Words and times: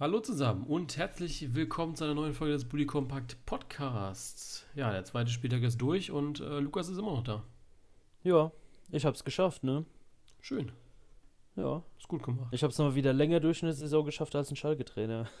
Hallo 0.00 0.20
zusammen 0.20 0.64
und 0.64 0.96
herzlich 0.96 1.54
willkommen 1.54 1.94
zu 1.94 2.04
einer 2.04 2.14
neuen 2.14 2.34
Folge 2.34 2.54
des 2.54 2.64
Bully 2.68 2.84
Compact 2.86 3.36
Podcasts. 3.46 4.66
Ja, 4.74 4.90
der 4.90 5.04
zweite 5.04 5.30
Spieltag 5.30 5.62
ist 5.62 5.80
durch 5.80 6.10
und 6.10 6.40
äh, 6.40 6.58
Lukas 6.58 6.88
ist 6.88 6.98
immer 6.98 7.12
noch 7.12 7.22
da. 7.22 7.44
Ja, 8.22 8.50
ich 8.90 9.04
hab's 9.04 9.22
geschafft, 9.24 9.62
ne? 9.62 9.84
Schön, 10.40 10.72
Ja. 11.56 11.82
ist 11.98 12.08
gut 12.08 12.22
gemacht. 12.22 12.48
Ich 12.52 12.62
hab's 12.64 12.78
noch 12.78 12.94
wieder 12.94 13.12
länger 13.12 13.40
durch 13.40 13.62
eine 13.62 13.72
Saison 13.72 14.04
geschafft 14.04 14.34
als 14.34 14.50
ein 14.50 14.56
Schalke-Trainer. 14.56 15.28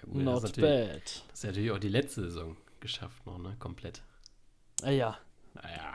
Ja, 0.00 0.04
gut, 0.14 0.16
das, 0.18 0.24
Not 0.24 0.42
natürlich, 0.44 0.70
bad. 0.90 1.02
das 1.28 1.38
ist 1.38 1.44
natürlich 1.44 1.70
auch 1.72 1.78
die 1.78 1.88
letzte 1.88 2.22
Saison 2.22 2.56
geschafft 2.80 3.26
noch, 3.26 3.36
ne? 3.38 3.56
Komplett. 3.58 4.02
Ah 4.82 4.90
ja. 4.90 5.18
Naja. 5.54 5.92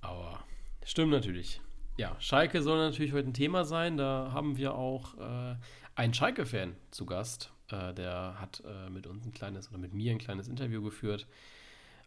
Aber 0.00 0.42
stimmt 0.82 1.10
natürlich. 1.12 1.60
Ja, 1.98 2.14
Schalke 2.20 2.62
soll 2.62 2.78
natürlich 2.78 3.12
heute 3.12 3.28
ein 3.28 3.34
Thema 3.34 3.64
sein. 3.64 3.96
Da 3.96 4.30
haben 4.32 4.56
wir 4.56 4.76
auch 4.76 5.18
äh, 5.18 5.56
einen 5.96 6.14
Schalke-Fan 6.14 6.76
zu 6.92 7.06
Gast. 7.06 7.50
Äh, 7.72 7.92
der 7.92 8.40
hat 8.40 8.62
äh, 8.64 8.88
mit 8.88 9.08
uns 9.08 9.26
ein 9.26 9.32
kleines 9.32 9.68
oder 9.68 9.78
mit 9.78 9.94
mir 9.94 10.12
ein 10.12 10.18
kleines 10.18 10.46
Interview 10.46 10.80
geführt. 10.80 11.26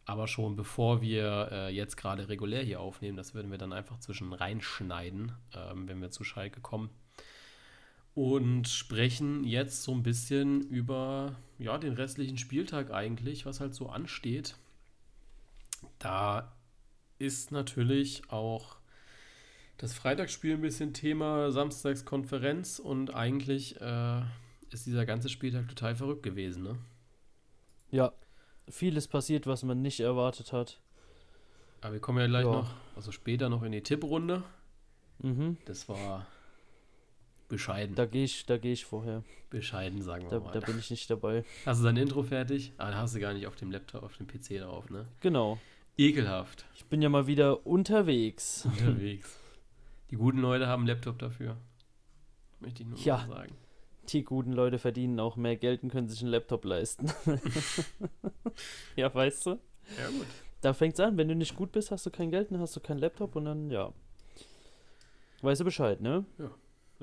Aber 0.05 0.30
schon 0.30 0.55
bevor 0.55 1.02
wir 1.02 1.50
äh, 1.52 1.76
jetzt 1.76 1.98
gerade 1.98 2.30
regulär 2.30 2.64
hier 2.64 2.80
aufnehmen, 2.80 3.17
das 3.17 3.34
würden 3.34 3.52
wir 3.52 3.58
dann 3.58 3.73
einfach 3.73 4.00
zwischen 4.00 4.31
reinschneiden, 4.31 5.34
ähm, 5.54 5.90
wenn 5.90 6.00
wir 6.00 6.09
zu 6.09 6.23
Schalke 6.23 6.62
kommen. 6.62 6.89
Und 8.16 8.70
sprechen 8.70 9.44
jetzt 9.44 9.84
so 9.84 9.92
ein 9.92 10.03
bisschen 10.03 10.62
über 10.62 11.36
ja, 11.59 11.78
den 11.78 11.95
restlichen 11.95 12.38
Spieltag 12.38 12.92
eigentlich, 12.92 13.45
was 13.45 13.59
halt 13.59 13.76
so 13.76 13.89
ansteht. 13.89 14.55
Da 16.00 16.55
ist 17.20 17.52
natürlich 17.52 18.31
auch 18.31 18.80
das 19.81 19.94
Freitagsspiel 19.94 20.53
ein 20.53 20.62
bisschen 20.62 20.94
Thema, 20.94 21.52
Samstags 21.52 22.05
Konferenz 22.05 22.80
und 22.80 23.13
eigentlich 23.13 23.80
äh, 23.81 24.22
ist 24.70 24.85
dieser 24.85 25.05
ganze 25.05 25.27
Spieltag 25.30 25.67
total 25.67 25.95
verrückt 25.95 26.23
gewesen, 26.23 26.64
ne? 26.64 26.78
Ja. 27.89 28.14
Vieles 28.69 29.08
passiert, 29.08 29.47
was 29.47 29.64
man 29.64 29.81
nicht 29.81 30.00
erwartet 30.00 30.53
hat. 30.53 30.80
Aber 31.81 31.94
wir 31.94 32.00
kommen 32.00 32.19
ja 32.19 32.28
gleich 32.28 32.45
Ja. 32.45 32.52
noch, 32.52 32.73
also 32.95 33.11
später 33.11 33.50
noch 33.50 33.64
in 33.64 33.72
die 33.72 33.81
Tipprunde. 33.81 34.44
Mhm. 35.19 35.58
Das 35.66 35.89
war 35.89 36.28
bescheiden. 37.50 37.95
Da 37.95 38.06
gehe 38.06 38.23
ich, 38.23 38.45
da 38.45 38.58
gehe 38.58 38.72
ich 38.73 38.86
vorher. 38.86 39.23
bescheiden, 39.50 40.02
sagen 40.02 40.25
wir 40.25 40.30
Da, 40.30 40.39
mal. 40.39 40.52
da 40.53 40.59
bin 40.61 40.80
ich 40.80 40.89
nicht 40.91 41.09
dabei. 41.09 41.44
Hast 41.66 41.81
du 41.81 41.84
dein 41.86 41.97
Intro 41.97 42.23
fertig? 42.23 42.72
Ah, 42.78 42.91
da 42.91 42.97
hast 42.97 43.16
du 43.16 43.19
gar 43.19 43.34
nicht 43.34 43.47
auf 43.47 43.56
dem 43.58 43.72
Laptop, 43.72 44.03
auf 44.03 44.16
dem 44.16 44.28
PC 44.28 44.59
drauf, 44.61 44.89
ne? 44.89 45.08
Genau. 45.19 45.59
Ekelhaft. 45.97 46.63
Ich 46.75 46.86
bin 46.86 47.02
ja 47.02 47.09
mal 47.09 47.28
wieder 47.28 47.66
unterwegs. 47.66 48.66
Unterwegs. 48.66 49.38
Die 50.12 50.17
guten 50.17 50.40
Leute 50.40 50.67
haben 50.67 50.81
einen 50.81 50.88
Laptop 50.88 51.17
dafür. 51.20 51.58
Möchte 52.59 52.84
ich 52.84 52.90
nur 52.90 53.00
Ja. 53.00 53.26
sagen. 53.28 53.56
Die 54.09 54.23
guten 54.23 54.52
Leute 54.52 54.78
verdienen 54.78 55.20
auch 55.20 55.36
mehr 55.36 55.56
Geld 55.56 55.84
und 55.84 55.90
können 55.92 56.09
sich 56.09 56.22
einen 56.22 56.31
Laptop 56.31 56.66
leisten. 56.66 57.12
ja, 58.95 59.14
weißt 59.14 59.45
du? 59.45 59.50
Ja, 59.98 60.08
gut. 60.09 60.26
Da 60.62 60.73
fängt's 60.73 61.00
an. 61.00 61.18
Wenn 61.18 61.28
du 61.28 61.36
nicht 61.36 61.56
gut 61.56 61.72
bist, 61.72 61.92
hast 61.92 62.06
du 62.06 62.12
kein 62.12 62.30
Geld, 62.30 62.52
dann 62.52 62.59
hast 62.59 62.76
du 62.76 62.80
keinen 62.80 63.00
Laptop 63.00 63.36
und 63.36 63.45
dann, 63.45 63.70
ja. 63.70 63.94
Weißt 65.42 65.62
du 65.62 65.66
Bescheid, 65.66 66.02
ne? 66.02 66.25
Du 66.38 66.50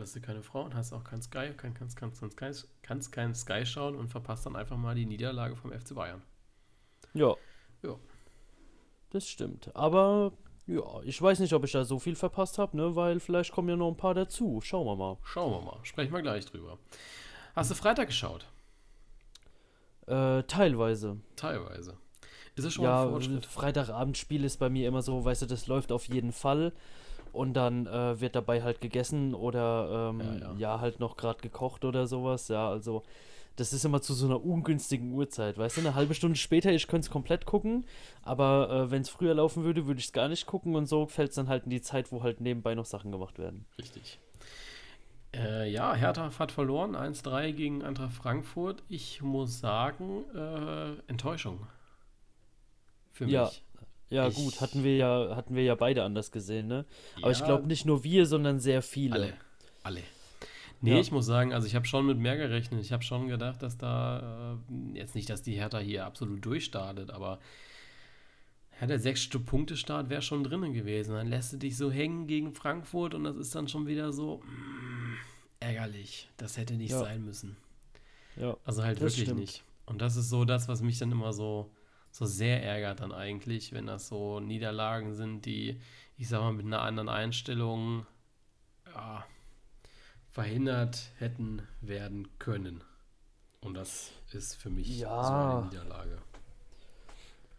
hast 0.03 0.15
du 0.15 0.21
keine 0.21 0.43
Frau 0.43 0.63
und 0.65 0.75
hast 0.75 0.93
auch 0.93 1.03
kein 1.03 1.23
Sky, 1.23 1.51
kann, 1.57 1.75
kannst, 1.75 1.97
kannst, 1.97 2.21
kannst, 2.21 2.37
kannst, 2.37 2.69
kannst 2.83 3.13
kein 3.13 3.35
Sky 3.35 3.65
schauen 3.67 3.97
und 3.97 4.09
verpasst 4.09 4.47
dann 4.47 4.55
einfach 4.55 4.77
mal 4.77 4.95
die 4.95 5.07
Niederlage 5.07 5.57
vom 5.57 5.73
FC 5.73 5.95
Bayern. 5.95 6.23
Ja. 7.15 7.35
Ja. 7.83 7.97
Das 9.11 9.27
stimmt. 9.29 9.75
Aber 9.75 10.33
ja, 10.69 11.01
ich 11.05 11.21
weiß 11.21 11.41
nicht, 11.41 11.53
ob 11.55 11.65
ich 11.65 11.73
da 11.73 11.85
so 11.85 11.99
viel 11.99 12.15
verpasst 12.15 12.59
habe, 12.59 12.77
ne? 12.77 12.95
Weil 12.95 13.19
vielleicht 13.21 13.53
kommen 13.53 13.69
ja 13.69 13.77
noch 13.77 13.89
ein 13.89 13.97
paar 13.97 14.15
dazu. 14.15 14.61
Schauen 14.63 14.87
wir 14.87 14.95
mal. 14.97 15.17
Schauen 15.25 15.51
wir 15.53 15.61
mal. 15.63 15.79
Sprechen 15.83 16.13
wir 16.13 16.23
gleich 16.23 16.47
drüber. 16.47 16.79
Hast 17.57 17.71
du 17.71 17.75
Freitag 17.75 18.07
geschaut? 18.09 18.47
Äh, 20.07 20.43
teilweise. 20.45 21.19
Teilweise. 21.37 21.95
Ist 22.57 22.65
das 22.67 22.75
schon 22.75 22.85
Ja, 22.85 23.03
ein 23.05 23.11
Fortschritt? 23.11 23.47
Freitagabendspiel 23.47 24.45
ist 24.45 24.59
bei 24.59 24.69
mir 24.69 24.89
immer 24.89 25.03
so, 25.03 25.25
weißt 25.25 25.43
du, 25.43 25.47
das 25.47 25.67
läuft 25.67 25.93
auf 25.93 26.05
jeden 26.09 26.33
Fall. 26.33 26.73
Und 27.33 27.55
dann 27.55 27.87
äh, 27.87 28.21
wird 28.21 28.35
dabei 28.35 28.63
halt 28.63 28.81
gegessen 28.81 29.35
oder 29.35 30.11
ähm, 30.11 30.21
Ja, 30.21 30.35
ja, 30.35 30.55
ja. 30.57 30.81
halt 30.81 30.99
noch 30.99 31.17
gerade 31.17 31.41
gekocht 31.41 31.85
oder 31.85 32.07
sowas. 32.07 32.49
Ja, 32.49 32.69
also 32.69 33.03
das 33.59 33.73
ist 33.73 33.85
immer 33.85 34.01
zu 34.01 34.15
so 34.15 34.27
einer 34.27 34.45
ungünstigen 34.45 35.13
Uhrzeit, 35.13 35.59
weißt 35.59 35.77
du? 35.77 35.81
Eine 35.83 35.95
halbe 35.95 36.15
Stunde 36.15 36.37
später, 36.37 36.71
ich 36.73 36.87
könnte 36.87 37.07
es 37.07 37.11
komplett 37.11 37.45
gucken, 37.47 37.85
aber 38.23 38.71
äh, 38.87 38.91
wenn 38.91 39.03
es 39.03 39.09
früher 39.09 39.35
laufen 39.35 39.65
würde, 39.65 39.87
würde 39.87 39.99
ich 40.01 40.07
es 40.07 40.13
gar 40.13 40.29
nicht 40.29 40.47
gucken 40.47 40.75
und 40.77 40.87
so 40.87 41.07
fällt 41.07 41.31
es 41.31 41.35
dann 41.37 41.49
halt 41.49 41.65
in 41.65 41.71
die 41.71 41.83
Zeit, 41.83 42.13
wo 42.13 42.23
halt 42.23 42.41
nebenbei 42.41 42.75
noch 42.75 42.85
Sachen 42.87 43.11
gemacht 43.13 43.39
werden. 43.39 43.65
Richtig. 43.79 44.19
Äh, 45.35 45.71
ja, 45.71 45.93
Hertha 45.95 46.31
hat 46.39 46.53
verloren. 46.53 46.95
1-3 46.97 47.53
gegen 47.53 47.83
Eintracht 47.85 48.13
Frankfurt. 48.15 48.83
Ich 48.89 49.21
muss 49.21 49.61
sagen, 49.61 50.25
äh, 50.35 50.93
Enttäuschung. 51.11 51.67
Für 53.13 53.27
Ja, 53.27 53.45
mich. 53.45 53.63
Ja, 54.11 54.27
Ich- 54.29 54.37
gut, 54.37 54.61
hatten 54.63 54.85
wir 54.85 54.97
ja, 54.97 55.37
hatten 55.37 55.55
wir 55.55 55.65
ja 55.65 55.75
beide 55.75 56.03
anders 56.03 56.31
gesehen, 56.33 56.67
ne? 56.67 56.87
Aber 57.21 57.31
ich 57.31 57.41
Ja, 57.41 57.45
glaube 57.45 57.67
nicht 57.67 57.85
nur 57.85 58.05
wir, 58.05 58.25
sondern 58.25 58.59
sehr 58.59 58.81
viele. 58.81 59.15
Alle. 59.15 59.35
Alle. 59.83 60.03
Nee, 60.81 60.93
Ja. 60.93 61.01
ich 61.01 61.11
muss 61.11 61.27
sagen, 61.27 61.53
also 61.53 61.67
ich 61.67 61.75
habe 61.75 61.87
schon 61.87 62.07
mit 62.07 62.19
mehr 62.19 62.37
gerechnet. 62.37 62.81
Ich 62.83 62.93
habe 62.93 63.03
schon 63.03 63.27
gedacht, 63.29 63.63
dass 63.63 63.77
da, 63.79 64.57
äh, 64.71 64.99
jetzt 64.99 65.15
nicht, 65.15 65.29
dass 65.29 65.43
die 65.43 65.55
Hertha 65.55 65.79
hier 65.79 66.05
absolut 66.07 66.45
durchstartet, 66.45 67.11
aber 67.11 67.41
ja, 68.81 68.87
der 68.87 69.01
sechste 69.01 69.41
Punkte-Start 69.41 70.09
wäre 70.09 70.23
schon 70.23 70.45
drinnen 70.45 70.73
gewesen. 70.73 71.15
Dann 71.15 71.27
lässt 71.27 71.53
du 71.53 71.57
dich 71.57 71.77
so 71.77 71.91
hängen 71.91 72.29
gegen 72.29 72.53
Frankfurt 72.55 73.15
und 73.15 73.25
das 73.25 73.37
ist 73.37 73.55
dann 73.57 73.67
schon 73.67 73.89
wieder 73.89 74.13
so 74.13 74.37
mm, 74.39 75.17
ärgerlich. 75.61 76.29
Das 76.37 76.57
hätte 76.57 76.75
nicht 76.75 76.93
Ja. 76.93 77.01
sein 77.01 77.25
müssen. 77.25 77.57
Ja. 78.37 78.57
Also 78.65 78.85
halt 78.85 79.01
wirklich 79.01 79.23
stimmt. 79.25 79.41
nicht. 79.41 79.65
Und 79.87 80.01
das 80.01 80.15
ist 80.15 80.29
so 80.31 80.45
das, 80.45 80.69
was 80.69 80.81
mich 80.81 80.99
dann 80.99 81.11
immer 81.11 81.33
so, 81.33 81.73
so 82.13 82.25
sehr 82.25 82.63
ärgert 82.63 83.01
dann 83.01 83.11
eigentlich, 83.11 83.73
wenn 83.73 83.87
das 83.87 84.07
so 84.07 84.39
Niederlagen 84.39 85.13
sind, 85.15 85.45
die, 85.45 85.81
ich 86.17 86.29
sag 86.29 86.41
mal, 86.41 86.53
mit 86.53 86.67
einer 86.67 86.83
anderen 86.83 87.09
Einstellung 87.09 88.07
ja, 88.95 89.25
verhindert 90.39 91.11
hätten 91.19 91.67
werden 91.81 92.29
können. 92.39 92.85
Und 93.61 93.75
das 93.75 94.13
ist 94.31 94.55
für 94.55 94.71
mich 94.71 95.09
so 95.19 95.35
Ja. 95.35 95.49
eine 95.51 95.65
Niederlage. 95.65 96.23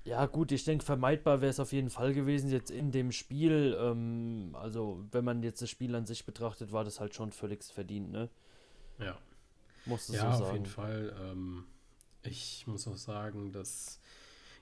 Ja, 0.05 0.25
gut, 0.27 0.51
ich 0.53 0.63
denke, 0.63 0.85
vermeidbar 0.85 1.41
wäre 1.41 1.49
es 1.49 1.59
auf 1.59 1.73
jeden 1.73 1.89
Fall 1.89 2.13
gewesen 2.13 2.49
jetzt 2.49 2.71
in 2.71 2.91
dem 2.91 3.11
Spiel. 3.11 3.77
Ähm, 3.79 4.51
also, 4.53 5.05
wenn 5.11 5.25
man 5.25 5.43
jetzt 5.43 5.61
das 5.61 5.69
Spiel 5.69 5.93
an 5.93 6.05
sich 6.05 6.25
betrachtet, 6.25 6.71
war 6.71 6.85
das 6.85 7.01
halt 7.01 7.13
schon 7.13 7.31
völlig 7.33 7.63
verdient, 7.65 8.11
ne? 8.11 8.29
Ja. 8.99 9.17
Musst 9.85 10.09
du 10.09 10.13
Ja, 10.13 10.31
so 10.31 10.37
auf 10.37 10.39
sagen. 10.39 10.53
jeden 10.53 10.65
Fall. 10.65 11.15
Ähm, 11.21 11.65
ich 12.23 12.65
muss 12.67 12.87
auch 12.87 12.97
sagen, 12.97 13.51
dass 13.51 13.99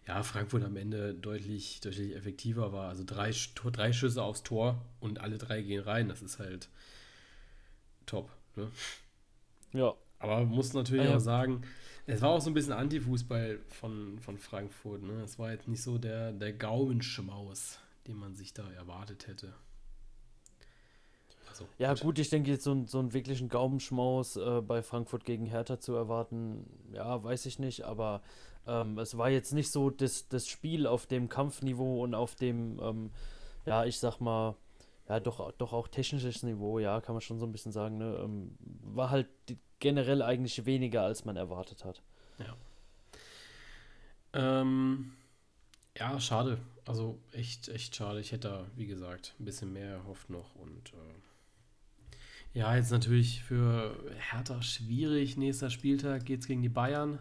ja, 0.07 0.23
Frankfurt 0.23 0.63
am 0.63 0.77
Ende 0.77 1.13
deutlich, 1.13 1.81
deutlich 1.81 2.15
effektiver 2.15 2.71
war. 2.73 2.89
Also 2.89 3.03
drei, 3.05 3.31
drei 3.71 3.93
Schüsse 3.93 4.23
aufs 4.23 4.43
Tor 4.43 4.81
und 4.99 5.19
alle 5.19 5.37
drei 5.37 5.61
gehen 5.61 5.83
rein. 5.83 6.09
Das 6.09 6.21
ist 6.21 6.39
halt 6.39 6.69
top. 8.07 8.31
Ne? 8.55 8.71
Ja, 9.73 9.93
Aber 10.19 10.37
man 10.37 10.47
muss 10.49 10.73
natürlich 10.73 11.05
Ah, 11.05 11.11
ja. 11.11 11.15
auch 11.17 11.19
sagen, 11.21 11.61
es 12.07 12.21
war 12.21 12.29
auch 12.31 12.41
so 12.41 12.49
ein 12.49 12.53
bisschen 12.55 12.73
Antifußball 12.73 13.59
von, 13.69 14.17
von 14.19 14.37
Frankfurt. 14.37 15.03
Ne? 15.03 15.21
Es 15.23 15.37
war 15.37 15.51
jetzt 15.51 15.67
nicht 15.67 15.83
so 15.83 15.97
der, 15.99 16.31
der 16.31 16.53
Gaumenschmaus, 16.53 17.79
den 18.07 18.15
man 18.17 18.33
sich 18.35 18.53
da 18.53 18.67
erwartet 18.71 19.27
hätte. 19.27 19.53
Also, 21.49 21.65
ja 21.77 21.93
gut, 21.93 22.19
ich 22.19 22.29
denke 22.29 22.51
jetzt 22.51 22.63
so, 22.63 22.71
ein- 22.73 22.87
so 22.87 22.99
einen 22.99 23.13
wirklichen 23.13 23.49
Gaumenschmaus 23.49 24.35
äh, 24.37 24.61
bei 24.61 24.81
Frankfurt 24.81 25.25
gegen 25.25 25.45
Hertha 25.45 25.79
zu 25.79 25.93
erwarten, 25.95 26.65
ja, 26.93 27.23
weiß 27.23 27.45
ich 27.45 27.59
nicht, 27.59 27.83
aber 27.83 28.21
ähm, 28.67 28.97
es 28.99 29.17
war 29.17 29.29
jetzt 29.29 29.53
nicht 29.53 29.71
so 29.71 29.89
das, 29.89 30.27
das 30.27 30.47
Spiel 30.47 30.85
auf 30.87 31.05
dem 31.07 31.29
Kampfniveau 31.29 32.03
und 32.03 32.15
auf 32.15 32.35
dem, 32.35 32.79
ähm, 32.81 33.11
ja, 33.65 33.85
ich 33.85 33.99
sag 33.99 34.19
mal, 34.19 34.55
ja, 35.09 35.19
doch, 35.19 35.51
doch 35.53 35.73
auch 35.73 35.87
technisches 35.87 36.43
Niveau, 36.43 36.79
ja, 36.79 37.01
kann 37.01 37.15
man 37.15 37.21
schon 37.21 37.39
so 37.39 37.45
ein 37.45 37.51
bisschen 37.51 37.71
sagen, 37.71 37.97
ne? 37.97 38.19
Ähm, 38.23 38.57
war 38.59 39.09
halt 39.09 39.29
generell 39.79 40.21
eigentlich 40.21 40.65
weniger, 40.65 41.03
als 41.03 41.25
man 41.25 41.37
erwartet 41.37 41.85
hat. 41.85 42.01
Ähm, 44.33 45.13
ja, 45.97 46.19
schade. 46.19 46.59
Also 46.85 47.19
echt, 47.31 47.69
echt 47.69 47.95
schade. 47.95 48.19
Ich 48.19 48.31
hätte 48.31 48.49
da, 48.49 48.65
wie 48.75 48.87
gesagt, 48.87 49.35
ein 49.39 49.45
bisschen 49.45 49.73
mehr 49.73 49.89
erhofft 49.89 50.29
noch. 50.29 50.55
Und 50.55 50.93
äh, 50.93 52.17
ja, 52.53 52.75
jetzt 52.75 52.91
natürlich 52.91 53.43
für 53.43 53.95
Hertha 54.31 54.61
schwierig. 54.61 55.37
Nächster 55.37 55.69
Spieltag 55.69 56.25
geht 56.25 56.41
es 56.41 56.47
gegen 56.47 56.61
die 56.61 56.69
Bayern, 56.69 57.19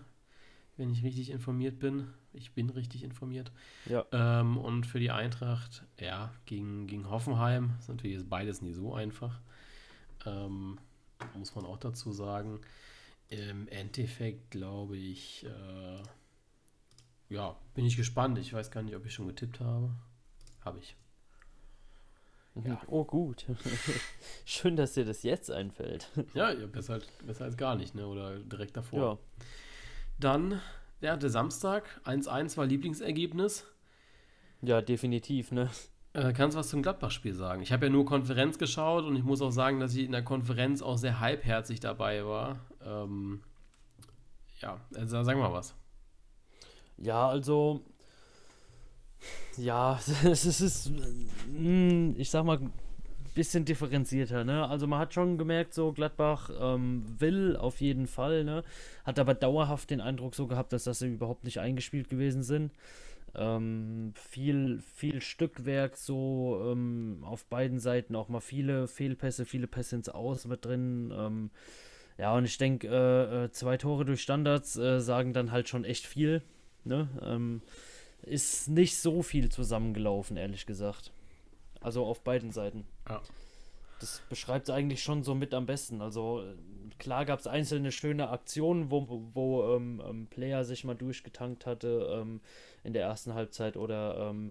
wenn 0.76 0.90
ich 0.90 1.02
richtig 1.02 1.30
informiert 1.30 1.78
bin. 1.78 2.08
Ich 2.36 2.52
bin 2.52 2.70
richtig 2.70 3.02
informiert. 3.02 3.50
Ja. 3.86 4.04
Ähm, 4.12 4.58
und 4.58 4.86
für 4.86 5.00
die 5.00 5.10
Eintracht, 5.10 5.84
ja, 5.98 6.32
gegen, 6.44 6.86
gegen 6.86 7.10
Hoffenheim. 7.10 7.74
Ist 7.78 7.88
natürlich 7.88 8.28
beides 8.28 8.62
nie 8.62 8.72
so 8.72 8.94
einfach. 8.94 9.40
Ähm, 10.24 10.78
muss 11.34 11.54
man 11.54 11.64
auch 11.64 11.78
dazu 11.78 12.12
sagen. 12.12 12.60
Im 13.28 13.66
Endeffekt 13.68 14.50
glaube 14.50 14.96
ich, 14.96 15.44
äh, 15.44 16.02
ja, 17.34 17.56
bin 17.74 17.84
ich 17.84 17.96
gespannt. 17.96 18.38
Ich 18.38 18.52
weiß 18.52 18.70
gar 18.70 18.82
nicht, 18.82 18.94
ob 18.94 19.04
ich 19.04 19.14
schon 19.14 19.26
getippt 19.26 19.60
habe. 19.60 19.90
Habe 20.64 20.78
ich. 20.78 20.96
Ja. 22.64 22.80
Oh, 22.86 23.04
gut. 23.04 23.44
Schön, 24.44 24.76
dass 24.76 24.94
dir 24.94 25.04
das 25.04 25.22
jetzt 25.22 25.50
einfällt. 25.50 26.08
Ja, 26.32 26.50
ja 26.50 26.66
besser, 26.66 26.94
halt, 26.94 27.08
besser 27.26 27.44
als 27.44 27.56
gar 27.56 27.76
nicht, 27.76 27.94
ne? 27.94 28.06
Oder 28.06 28.38
direkt 28.38 28.76
davor. 28.76 28.98
Ja. 28.98 29.18
Dann, 30.18 30.60
der 31.14 31.30
Samstag, 31.30 32.00
1-1 32.04 32.56
war 32.56 32.66
Lieblingsergebnis. 32.66 33.64
Ja, 34.62 34.80
definitiv, 34.82 35.52
ne? 35.52 35.70
Äh, 36.12 36.32
kannst 36.32 36.56
du 36.56 36.58
was 36.58 36.70
zum 36.70 36.82
Gladbach-Spiel 36.82 37.34
sagen? 37.34 37.62
Ich 37.62 37.72
habe 37.72 37.86
ja 37.86 37.92
nur 37.92 38.06
Konferenz 38.06 38.58
geschaut 38.58 39.04
und 39.04 39.14
ich 39.14 39.22
muss 39.22 39.42
auch 39.42 39.50
sagen, 39.50 39.78
dass 39.78 39.94
ich 39.94 40.06
in 40.06 40.12
der 40.12 40.24
Konferenz 40.24 40.82
auch 40.82 40.96
sehr 40.96 41.20
halbherzig 41.20 41.78
dabei 41.78 42.24
war. 42.24 42.58
Ähm, 42.84 43.42
ja, 44.60 44.80
also 44.94 45.22
sag 45.22 45.36
mal 45.36 45.52
was. 45.52 45.74
Ja, 46.96 47.28
also 47.28 47.84
ja, 49.58 50.00
es 50.24 50.44
ist, 50.44 50.90
hm, 51.46 52.14
ich 52.16 52.30
sag 52.30 52.44
mal, 52.44 52.60
bisschen 53.36 53.64
differenzierter, 53.64 54.44
ne? 54.44 54.66
Also 54.66 54.86
man 54.86 54.98
hat 54.98 55.14
schon 55.14 55.38
gemerkt, 55.38 55.74
so 55.74 55.92
Gladbach 55.92 56.50
ähm, 56.58 57.04
will 57.18 57.56
auf 57.56 57.80
jeden 57.80 58.06
Fall, 58.06 58.42
ne? 58.42 58.64
Hat 59.04 59.18
aber 59.18 59.34
dauerhaft 59.34 59.90
den 59.90 60.00
Eindruck 60.00 60.34
so 60.34 60.46
gehabt, 60.46 60.72
dass 60.72 60.84
das 60.84 61.02
überhaupt 61.02 61.44
nicht 61.44 61.60
eingespielt 61.60 62.08
gewesen 62.08 62.42
sind. 62.42 62.72
Ähm, 63.34 64.14
viel, 64.14 64.80
viel 64.94 65.20
Stückwerk 65.20 65.98
so 65.98 66.72
ähm, 66.72 67.18
auf 67.22 67.44
beiden 67.44 67.78
Seiten, 67.78 68.16
auch 68.16 68.30
mal 68.30 68.40
viele 68.40 68.88
Fehlpässe, 68.88 69.44
viele 69.44 69.66
Pässe 69.66 69.96
ins 69.96 70.08
Aus 70.08 70.46
mit 70.46 70.64
drin. 70.64 71.12
Ähm, 71.14 71.50
ja, 72.16 72.34
und 72.34 72.46
ich 72.46 72.56
denke, 72.56 72.88
äh, 72.88 73.44
äh, 73.44 73.50
zwei 73.50 73.76
Tore 73.76 74.06
durch 74.06 74.22
Standards 74.22 74.76
äh, 74.78 75.00
sagen 75.00 75.34
dann 75.34 75.52
halt 75.52 75.68
schon 75.68 75.84
echt 75.84 76.06
viel. 76.06 76.40
Ne? 76.84 77.08
Ähm, 77.22 77.60
ist 78.22 78.68
nicht 78.68 78.96
so 78.96 79.22
viel 79.22 79.50
zusammengelaufen, 79.50 80.38
ehrlich 80.38 80.64
gesagt. 80.64 81.12
Also 81.86 82.04
auf 82.04 82.24
beiden 82.24 82.50
Seiten. 82.50 82.84
Ja. 83.08 83.22
Das 84.00 84.20
beschreibt 84.28 84.68
es 84.68 84.74
eigentlich 84.74 85.04
schon 85.04 85.22
so 85.22 85.36
mit 85.36 85.54
am 85.54 85.66
besten. 85.66 86.02
Also 86.02 86.42
klar 86.98 87.24
gab 87.24 87.38
es 87.38 87.46
einzelne 87.46 87.92
schöne 87.92 88.28
Aktionen, 88.28 88.90
wo, 88.90 89.06
wo 89.32 89.76
ähm, 89.76 90.02
ähm, 90.04 90.26
Player 90.26 90.64
sich 90.64 90.82
mal 90.82 90.96
durchgetankt 90.96 91.64
hatte 91.64 92.08
ähm, 92.10 92.40
in 92.82 92.92
der 92.92 93.04
ersten 93.04 93.34
Halbzeit 93.34 93.76
oder 93.76 94.30
ähm, 94.30 94.50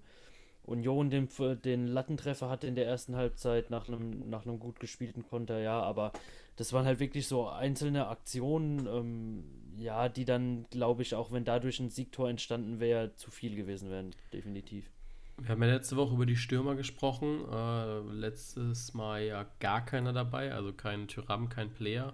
Union 0.64 1.10
den, 1.10 1.28
den 1.66 1.88
Lattentreffer 1.88 2.50
hatte 2.50 2.68
in 2.68 2.76
der 2.76 2.88
ersten 2.88 3.18
Halbzeit 3.18 3.70
nach 3.70 3.90
einem, 3.90 4.30
nach 4.30 4.46
einem 4.46 4.58
gut 4.58 4.80
gespielten 4.80 5.28
Konter, 5.28 5.60
ja, 5.60 5.82
aber 5.82 6.14
das 6.56 6.72
waren 6.72 6.86
halt 6.86 7.02
wirklich 7.02 7.28
so 7.28 7.50
einzelne 7.50 8.08
Aktionen, 8.08 8.88
ähm, 8.88 9.44
ja, 9.78 10.08
die 10.08 10.24
dann, 10.24 10.68
glaube 10.70 11.02
ich, 11.02 11.16
auch 11.16 11.34
wenn 11.34 11.44
dadurch 11.44 11.82
ein 11.82 11.90
Siegtor 11.90 12.30
entstanden 12.30 12.80
wäre, 12.80 13.14
zu 13.16 13.30
viel 13.30 13.58
gewesen 13.58 13.92
wären, 13.92 14.16
definitiv. 14.32 14.90
Wir 15.38 15.50
haben 15.50 15.62
ja 15.64 15.70
letzte 15.70 15.98
Woche 15.98 16.14
über 16.14 16.26
die 16.26 16.38
Stürmer 16.38 16.76
gesprochen. 16.76 17.44
Äh, 17.52 18.00
letztes 18.14 18.94
Mal 18.94 19.24
ja 19.24 19.46
gar 19.60 19.84
keiner 19.86 20.14
dabei, 20.14 20.54
also 20.54 20.74
kein 20.74 21.08
Tyram, 21.08 21.50
kein 21.50 21.72
Player. 21.72 22.14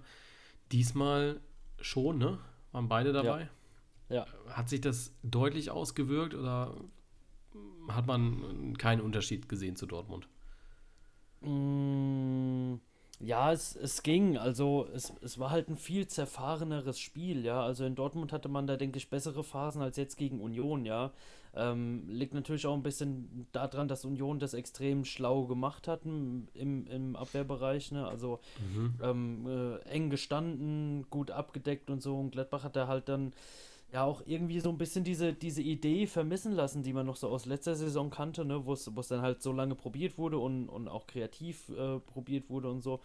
Diesmal 0.71 1.39
schon, 1.79 2.18
ne? 2.18 2.39
Waren 2.71 2.88
beide 2.88 3.13
dabei? 3.13 3.50
Ja. 4.09 4.15
ja. 4.15 4.25
Hat 4.50 4.69
sich 4.69 4.81
das 4.81 5.13
deutlich 5.23 5.69
ausgewirkt 5.71 6.33
oder 6.33 6.75
hat 7.89 8.07
man 8.07 8.77
keinen 8.77 9.01
Unterschied 9.01 9.50
gesehen 9.50 9.75
zu 9.75 9.85
Dortmund? 9.85 10.27
Mmh 11.41 12.79
ja, 13.23 13.51
es, 13.51 13.75
es 13.75 14.03
ging. 14.03 14.38
Also 14.38 14.88
es, 14.94 15.13
es 15.21 15.39
war 15.39 15.51
halt 15.51 15.69
ein 15.69 15.77
viel 15.77 16.07
zerfahreneres 16.07 17.00
Spiel, 17.00 17.45
ja. 17.45 17.62
Also 17.63 17.85
in 17.85 17.95
Dortmund 17.95 18.33
hatte 18.33 18.50
man 18.50 18.68
da, 18.68 18.77
denke 18.77 18.97
ich, 18.97 19.09
bessere 19.09 19.44
Phasen 19.44 19.81
als 19.81 19.97
jetzt 19.97 20.18
gegen 20.18 20.41
Union, 20.41 20.85
ja. 20.85 21.12
Ähm, 21.53 22.07
liegt 22.07 22.33
natürlich 22.33 22.65
auch 22.65 22.74
ein 22.74 22.83
bisschen 22.83 23.48
daran, 23.51 23.89
dass 23.89 24.06
Union 24.06 24.39
das 24.39 24.53
extrem 24.53 25.03
schlau 25.03 25.44
gemacht 25.45 25.88
hat 25.88 26.06
im, 26.06 26.48
im 26.53 27.15
Abwehrbereich, 27.18 27.92
ne? 27.92 28.07
Also 28.07 28.39
mhm. 28.74 28.94
ähm, 29.03 29.48
äh, 29.48 29.89
eng 29.89 30.09
gestanden, 30.09 31.07
gut 31.09 31.30
abgedeckt 31.31 31.89
und 31.89 32.01
so. 32.01 32.18
Und 32.18 32.31
Gladbach 32.31 32.63
hat 32.63 32.77
da 32.77 32.88
halt 32.88 33.09
dann 33.09 33.33
ja 33.92 34.03
auch 34.06 34.21
irgendwie 34.25 34.62
so 34.62 34.69
ein 34.69 34.77
bisschen 34.77 35.03
diese, 35.03 35.33
diese 35.33 35.62
Idee 35.62 36.07
vermissen 36.07 36.53
lassen, 36.53 36.83
die 36.83 36.94
man 36.94 37.06
noch 37.06 37.18
so 37.18 37.27
aus 37.27 37.45
letzter 37.45 37.75
Saison 37.75 38.09
kannte, 38.09 38.45
ne, 38.45 38.65
wo 38.65 38.71
es 38.74 39.07
dann 39.09 39.21
halt 39.21 39.42
so 39.42 39.51
lange 39.51 39.75
probiert 39.75 40.18
wurde 40.18 40.38
und, 40.38 40.69
und 40.69 40.88
auch 40.88 41.07
kreativ 41.07 41.68
äh, 41.69 42.00
probiert 42.00 42.50
wurde 42.50 42.69
und 42.69 42.81
so. 42.81 43.01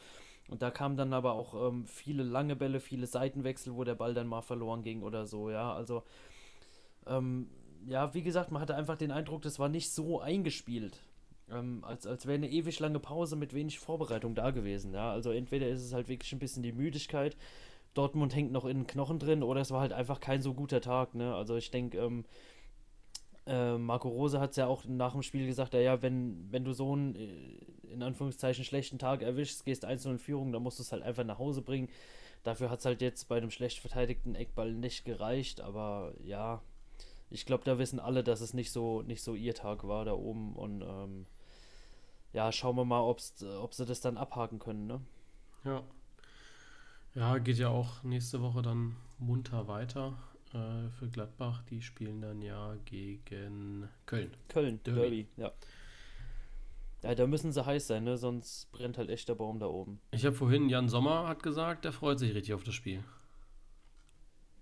Und 0.48 0.62
da 0.62 0.70
kamen 0.70 0.96
dann 0.96 1.12
aber 1.12 1.32
auch 1.32 1.68
ähm, 1.68 1.86
viele 1.86 2.22
lange 2.22 2.54
Bälle, 2.54 2.78
viele 2.78 3.08
Seitenwechsel, 3.08 3.74
wo 3.74 3.82
der 3.82 3.96
Ball 3.96 4.14
dann 4.14 4.28
mal 4.28 4.42
verloren 4.42 4.84
ging 4.84 5.02
oder 5.02 5.26
so, 5.26 5.50
ja. 5.50 5.72
Also, 5.72 6.04
ähm, 7.08 7.48
ja, 7.86 8.14
wie 8.14 8.22
gesagt, 8.22 8.50
man 8.50 8.62
hatte 8.62 8.76
einfach 8.76 8.96
den 8.96 9.10
Eindruck, 9.10 9.42
das 9.42 9.58
war 9.58 9.68
nicht 9.68 9.90
so 9.92 10.20
eingespielt. 10.20 11.00
Ähm, 11.50 11.84
als 11.84 12.06
als 12.06 12.26
wäre 12.26 12.34
eine 12.34 12.50
ewig 12.50 12.80
lange 12.80 12.98
Pause 12.98 13.36
mit 13.36 13.54
wenig 13.54 13.78
Vorbereitung 13.78 14.34
da 14.34 14.50
gewesen, 14.50 14.92
ja. 14.94 15.12
Also 15.12 15.30
entweder 15.30 15.68
ist 15.68 15.82
es 15.82 15.92
halt 15.92 16.08
wirklich 16.08 16.32
ein 16.32 16.40
bisschen 16.40 16.62
die 16.64 16.72
Müdigkeit, 16.72 17.36
Dortmund 17.96 18.34
hängt 18.34 18.52
noch 18.52 18.64
in 18.64 18.78
den 18.78 18.86
Knochen 18.86 19.18
drin 19.18 19.42
oder 19.42 19.60
es 19.60 19.70
war 19.70 19.80
halt 19.80 19.92
einfach 19.92 20.20
kein 20.20 20.42
so 20.42 20.54
guter 20.54 20.80
Tag. 20.80 21.14
Ne? 21.14 21.34
Also 21.34 21.56
ich 21.56 21.70
denke, 21.70 21.98
ähm, 21.98 22.24
äh, 23.46 23.78
Marco 23.78 24.08
Rose 24.08 24.40
hat 24.40 24.50
es 24.50 24.56
ja 24.56 24.66
auch 24.66 24.84
nach 24.84 25.12
dem 25.12 25.22
Spiel 25.22 25.46
gesagt, 25.46 25.74
ja, 25.74 26.02
wenn, 26.02 26.46
wenn 26.50 26.64
du 26.64 26.72
so 26.72 26.92
einen 26.92 27.16
äh, 27.16 27.92
in 27.92 28.02
Anführungszeichen 28.02 28.64
schlechten 28.64 28.98
Tag 28.98 29.22
erwischst, 29.22 29.64
gehst 29.64 29.84
einzeln 29.84 30.12
in 30.12 30.18
Führung, 30.18 30.52
dann 30.52 30.62
musst 30.62 30.78
du 30.78 30.82
es 30.82 30.92
halt 30.92 31.02
einfach 31.02 31.24
nach 31.24 31.38
Hause 31.38 31.62
bringen. 31.62 31.88
Dafür 32.42 32.70
hat 32.70 32.80
es 32.80 32.84
halt 32.84 33.00
jetzt 33.00 33.28
bei 33.28 33.38
einem 33.38 33.50
schlecht 33.50 33.78
verteidigten 33.78 34.34
Eckball 34.34 34.72
nicht 34.72 35.04
gereicht, 35.04 35.60
aber 35.60 36.12
ja, 36.22 36.62
ich 37.30 37.46
glaube, 37.46 37.64
da 37.64 37.78
wissen 37.78 38.00
alle, 38.00 38.22
dass 38.22 38.40
es 38.40 38.54
nicht 38.54 38.70
so, 38.70 39.02
nicht 39.02 39.22
so 39.22 39.34
ihr 39.34 39.54
Tag 39.54 39.86
war 39.86 40.04
da 40.04 40.12
oben 40.12 40.54
und 40.54 40.82
ähm, 40.82 41.26
ja, 42.32 42.52
schauen 42.52 42.76
wir 42.76 42.84
mal, 42.84 43.00
ob's, 43.00 43.42
ob 43.42 43.74
sie 43.74 43.86
das 43.86 44.00
dann 44.00 44.16
abhaken 44.16 44.58
können, 44.58 44.86
ne? 44.86 45.00
Ja. 45.64 45.82
Ja, 47.14 47.38
geht 47.38 47.56
ja 47.56 47.68
auch 47.68 48.02
nächste 48.02 48.42
Woche 48.42 48.60
dann 48.62 48.96
munter 49.18 49.66
weiter 49.68 50.18
äh, 50.52 50.90
für 50.90 51.08
Gladbach. 51.08 51.62
Die 51.70 51.80
spielen 51.80 52.20
dann 52.20 52.42
ja 52.42 52.76
gegen 52.84 53.88
Köln. 54.04 54.36
Köln, 54.48 54.80
Derby. 54.84 55.00
Derby, 55.00 55.26
ja. 55.38 55.52
Ja, 57.02 57.14
da 57.14 57.26
müssen 57.26 57.52
sie 57.52 57.64
heiß 57.64 57.86
sein, 57.86 58.04
ne? 58.04 58.16
sonst 58.16 58.70
brennt 58.72 58.98
halt 58.98 59.10
echt 59.10 59.28
der 59.28 59.34
Baum 59.34 59.58
da 59.58 59.66
oben. 59.66 60.00
Ich 60.10 60.26
habe 60.26 60.34
vorhin, 60.34 60.68
Jan 60.68 60.88
Sommer 60.88 61.28
hat 61.28 61.42
gesagt, 61.42 61.84
der 61.84 61.92
freut 61.92 62.18
sich 62.18 62.34
richtig 62.34 62.54
auf 62.54 62.64
das 62.64 62.74
Spiel. 62.74 63.02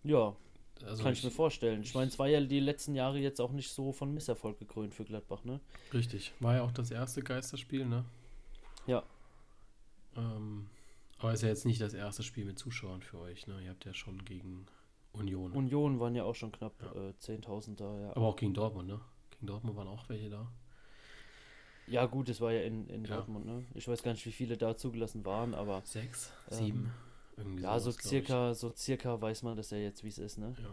Ja, 0.02 0.36
also 0.82 1.02
kann 1.02 1.12
ich, 1.12 1.20
ich, 1.20 1.24
mir 1.24 1.30
vorstellen. 1.30 1.82
Ich 1.82 1.94
meine, 1.94 2.08
es 2.08 2.18
war 2.18 2.28
ja 2.28 2.40
die 2.40 2.60
letzten 2.60 2.94
Jahre 2.94 3.18
jetzt 3.18 3.40
auch 3.40 3.52
nicht 3.52 3.70
so 3.70 3.92
von 3.92 4.12
Misserfolg 4.12 4.58
gekrönt 4.58 4.94
für 4.94 5.04
Gladbach, 5.04 5.44
ne? 5.44 5.60
Richtig. 5.92 6.32
War 6.40 6.56
ja 6.56 6.62
auch 6.62 6.72
das 6.72 6.90
erste 6.90 7.22
Geisterspiel, 7.22 7.86
ne? 7.86 8.04
Ja. 8.86 9.02
Ähm, 10.16 10.68
aber 11.18 11.32
ist 11.32 11.42
ja 11.42 11.48
jetzt 11.48 11.64
nicht 11.64 11.80
das 11.80 11.94
erste 11.94 12.22
Spiel 12.22 12.44
mit 12.44 12.58
Zuschauern 12.58 13.02
für 13.02 13.18
euch, 13.18 13.46
ne? 13.46 13.62
Ihr 13.62 13.70
habt 13.70 13.84
ja 13.84 13.94
schon 13.94 14.24
gegen 14.24 14.66
Union. 15.12 15.52
Union 15.52 16.00
waren 16.00 16.14
ja 16.14 16.24
auch 16.24 16.34
schon 16.34 16.52
knapp 16.52 16.74
ja. 16.82 17.08
äh, 17.08 17.14
10.000 17.20 17.76
da, 17.76 18.00
ja. 18.00 18.10
Aber 18.10 18.26
auch 18.26 18.36
gegen 18.36 18.52
Dortmund, 18.52 18.88
ne? 18.88 19.00
Gegen 19.30 19.46
Dortmund 19.46 19.76
waren 19.76 19.88
auch 19.88 20.08
welche 20.08 20.28
da. 20.28 20.50
Ja, 21.86 22.06
gut, 22.06 22.28
es 22.28 22.40
war 22.40 22.52
ja 22.52 22.62
in, 22.62 22.88
in 22.88 23.04
ja. 23.04 23.16
Dortmund, 23.16 23.46
ne? 23.46 23.64
Ich 23.74 23.86
weiß 23.86 24.02
gar 24.02 24.12
nicht, 24.12 24.24
wie 24.26 24.32
viele 24.32 24.56
da 24.56 24.76
zugelassen 24.76 25.24
waren, 25.24 25.54
aber. 25.54 25.82
Sechs, 25.84 26.32
ähm, 26.50 26.56
sieben. 26.56 26.92
Irgendwie 27.36 27.62
ja, 27.62 27.78
sowas, 27.78 27.96
so 27.96 28.08
circa, 28.08 28.54
so 28.54 28.72
circa 28.76 29.20
weiß 29.20 29.42
man 29.42 29.56
das 29.56 29.70
ja 29.70 29.78
jetzt, 29.78 30.04
wie 30.04 30.08
es 30.08 30.18
ist, 30.18 30.38
ne? 30.38 30.54
Ja. 30.60 30.68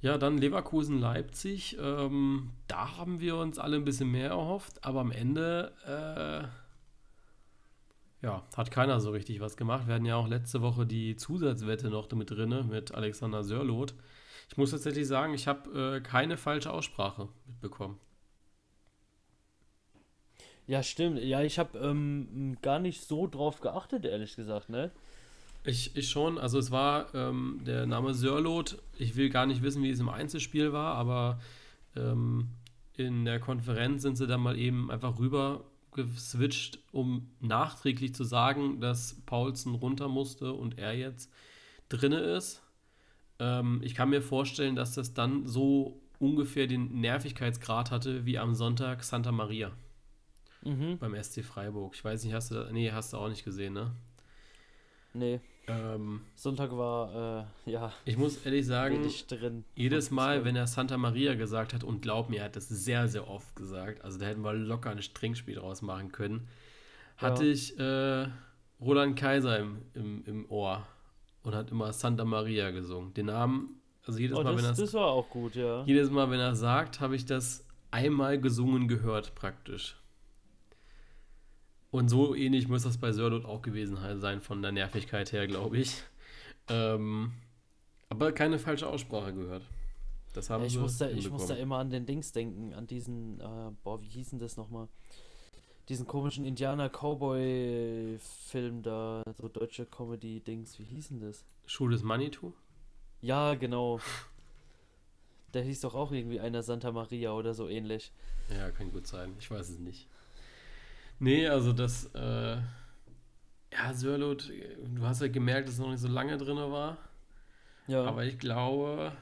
Ja, 0.00 0.18
dann 0.18 0.36
Leverkusen, 0.36 1.00
Leipzig. 1.00 1.78
Ähm, 1.80 2.50
da 2.68 2.98
haben 2.98 3.20
wir 3.20 3.36
uns 3.36 3.58
alle 3.58 3.76
ein 3.76 3.86
bisschen 3.86 4.10
mehr 4.10 4.28
erhofft, 4.28 4.84
aber 4.84 5.00
am 5.00 5.10
Ende 5.10 5.72
äh, 5.86 6.46
ja, 8.24 8.42
hat 8.54 8.70
keiner 8.70 9.00
so 9.00 9.12
richtig 9.12 9.40
was 9.40 9.56
gemacht. 9.56 9.86
Wir 9.86 9.94
hatten 9.94 10.04
ja 10.04 10.16
auch 10.16 10.28
letzte 10.28 10.60
Woche 10.60 10.84
die 10.84 11.16
Zusatzwette 11.16 11.88
noch 11.88 12.10
mit 12.12 12.30
drin, 12.30 12.68
mit 12.68 12.94
Alexander 12.94 13.42
Sörloth. 13.42 13.94
Ich 14.50 14.56
muss 14.56 14.72
tatsächlich 14.72 15.06
sagen, 15.06 15.32
ich 15.32 15.46
habe 15.46 15.96
äh, 15.96 16.00
keine 16.00 16.36
falsche 16.36 16.70
Aussprache 16.70 17.28
mitbekommen. 17.46 17.98
Ja, 20.66 20.82
stimmt. 20.82 21.22
Ja, 21.22 21.42
ich 21.42 21.58
habe 21.58 21.78
ähm, 21.78 22.56
gar 22.62 22.78
nicht 22.78 23.06
so 23.06 23.26
drauf 23.26 23.60
geachtet, 23.60 24.04
ehrlich 24.04 24.36
gesagt, 24.36 24.70
ne? 24.70 24.90
Ich, 25.64 25.96
ich 25.96 26.10
schon. 26.10 26.38
Also 26.38 26.58
es 26.58 26.70
war 26.70 27.14
ähm, 27.14 27.60
der 27.64 27.86
Name 27.86 28.12
Sörloth. 28.14 28.82
Ich 28.98 29.16
will 29.16 29.30
gar 29.30 29.46
nicht 29.46 29.62
wissen, 29.62 29.82
wie 29.82 29.90
es 29.90 30.00
im 30.00 30.10
Einzelspiel 30.10 30.72
war, 30.72 30.94
aber 30.94 31.40
ähm, 31.96 32.50
in 32.96 33.24
der 33.24 33.40
Konferenz 33.40 34.02
sind 34.02 34.16
sie 34.16 34.26
dann 34.26 34.40
mal 34.40 34.58
eben 34.58 34.90
einfach 34.90 35.18
rüber 35.18 35.64
geswitcht, 35.92 36.80
um 36.92 37.30
nachträglich 37.40 38.14
zu 38.14 38.24
sagen, 38.24 38.80
dass 38.80 39.22
Paulsen 39.26 39.74
runter 39.74 40.08
musste 40.08 40.52
und 40.52 40.78
er 40.78 40.92
jetzt 40.92 41.32
drinne 41.88 42.18
ist. 42.18 42.62
Ähm, 43.38 43.80
ich 43.82 43.94
kann 43.94 44.10
mir 44.10 44.20
vorstellen, 44.20 44.76
dass 44.76 44.94
das 44.94 45.14
dann 45.14 45.46
so 45.46 46.00
ungefähr 46.18 46.66
den 46.66 47.00
Nervigkeitsgrad 47.00 47.90
hatte 47.90 48.26
wie 48.26 48.38
am 48.38 48.54
Sonntag 48.54 49.02
Santa 49.02 49.32
Maria 49.32 49.72
mhm. 50.62 50.98
beim 50.98 51.20
SC 51.22 51.44
Freiburg. 51.44 51.94
Ich 51.94 52.04
weiß 52.04 52.24
nicht, 52.24 52.34
hast 52.34 52.50
du 52.50 52.68
nee, 52.72 52.90
hast 52.90 53.12
du 53.12 53.16
auch 53.16 53.28
nicht 53.28 53.44
gesehen, 53.44 53.74
ne? 53.74 53.94
Nee. 55.12 55.40
Ähm, 55.66 56.20
Sonntag 56.34 56.76
war, 56.76 57.46
äh, 57.66 57.70
ja, 57.70 57.92
ich 58.04 58.18
muss 58.18 58.44
ehrlich 58.44 58.66
sagen, 58.66 59.02
jedes 59.74 60.10
Mal, 60.10 60.44
wenn 60.44 60.56
er 60.56 60.66
Santa 60.66 60.98
Maria 60.98 61.34
gesagt 61.34 61.72
hat, 61.72 61.84
und 61.84 62.02
glaub 62.02 62.28
mir, 62.28 62.38
er 62.40 62.44
hat 62.46 62.56
das 62.56 62.68
sehr, 62.68 63.08
sehr 63.08 63.28
oft 63.28 63.56
gesagt, 63.56 64.04
also 64.04 64.18
da 64.18 64.26
hätten 64.26 64.42
wir 64.42 64.52
locker 64.52 64.90
ein 64.90 65.00
Trinkspiel 65.00 65.54
draus 65.54 65.80
machen 65.80 66.12
können, 66.12 66.48
hatte 67.16 67.44
Ja. 67.44 67.50
ich 67.50 67.78
äh, 67.78 68.26
Roland 68.80 69.16
Kaiser 69.16 69.58
im, 69.58 69.78
im, 69.94 70.24
im 70.26 70.50
Ohr 70.50 70.86
und 71.42 71.54
hat 71.54 71.70
immer 71.70 71.92
Santa 71.92 72.24
Maria 72.24 72.70
gesungen. 72.70 73.14
Den 73.14 73.26
Namen, 73.26 73.80
also 74.06 74.18
jedes 74.18 74.36
Oh, 74.36 74.42
Mal, 74.42 74.56
wenn 74.56 74.64
das, 74.64 74.78
er 74.78 74.84
das 74.84 74.94
war 74.94 75.06
auch 75.06 75.30
gut, 75.30 75.54
ja. 75.54 75.82
jedes 75.84 76.10
Mal, 76.10 76.30
wenn 76.30 76.40
er 76.40 76.56
sagt, 76.56 77.00
habe 77.00 77.16
ich 77.16 77.24
das 77.24 77.64
einmal 77.90 78.38
gesungen 78.38 78.86
gehört, 78.88 79.34
praktisch. 79.34 79.96
Und 81.94 82.08
so 82.08 82.34
ähnlich 82.34 82.66
muss 82.66 82.82
das 82.82 82.98
bei 82.98 83.12
Sörlot 83.12 83.44
auch 83.44 83.62
gewesen 83.62 83.96
sein, 84.18 84.40
von 84.40 84.60
der 84.62 84.72
Nervigkeit 84.72 85.30
her, 85.30 85.46
glaube 85.46 85.78
ich. 85.78 86.02
Ähm, 86.66 87.30
aber 88.08 88.32
keine 88.32 88.58
falsche 88.58 88.88
Aussprache 88.88 89.32
gehört. 89.32 89.62
Das 90.32 90.50
haben 90.50 90.62
Ja, 90.62 90.66
ich, 90.66 90.72
sie 90.72 90.80
muss 90.80 90.98
da, 90.98 91.08
ich 91.08 91.14
muss 91.14 91.22
hinbekommen. 91.22 91.48
da 91.50 91.54
immer 91.54 91.78
an 91.78 91.90
den 91.90 92.04
Dings 92.04 92.32
denken, 92.32 92.74
an 92.74 92.88
diesen, 92.88 93.38
äh, 93.38 93.70
boah, 93.84 94.02
wie 94.02 94.08
hieß 94.08 94.30
denn 94.30 94.40
das 94.40 94.56
nochmal? 94.56 94.88
Diesen 95.88 96.04
komischen 96.04 96.44
Indianer-Cowboy-Film 96.44 98.82
da, 98.82 99.22
so 99.40 99.46
deutsche 99.46 99.86
Comedy-Dings, 99.86 100.80
wie 100.80 100.84
hieß 100.84 101.10
denn 101.10 101.20
das? 101.20 101.44
Schule 101.66 101.94
des 101.94 102.02
Manitou? 102.02 102.54
Ja, 103.20 103.54
genau. 103.54 104.00
Der 105.52 105.62
hieß 105.62 105.82
doch 105.82 105.94
auch 105.94 106.10
irgendwie 106.10 106.40
einer 106.40 106.64
Santa 106.64 106.90
Maria 106.90 107.34
oder 107.34 107.54
so 107.54 107.68
ähnlich. 107.68 108.10
Ja, 108.50 108.72
kann 108.72 108.90
gut 108.90 109.06
sein. 109.06 109.36
Ich 109.38 109.48
weiß 109.48 109.68
es 109.68 109.78
nicht. 109.78 110.08
Nee, 111.18 111.48
also 111.48 111.72
das, 111.72 112.10
äh, 112.14 112.56
ja, 113.72 113.92
Sörlot, 113.92 114.52
du 114.86 115.06
hast 115.06 115.20
ja 115.20 115.28
gemerkt, 115.28 115.68
dass 115.68 115.78
er 115.78 115.84
noch 115.84 115.90
nicht 115.92 116.00
so 116.00 116.08
lange 116.08 116.36
drin 116.38 116.56
war. 116.56 116.98
Ja, 117.86 118.04
Aber 118.04 118.24
ich 118.24 118.38
glaube, 118.38 119.12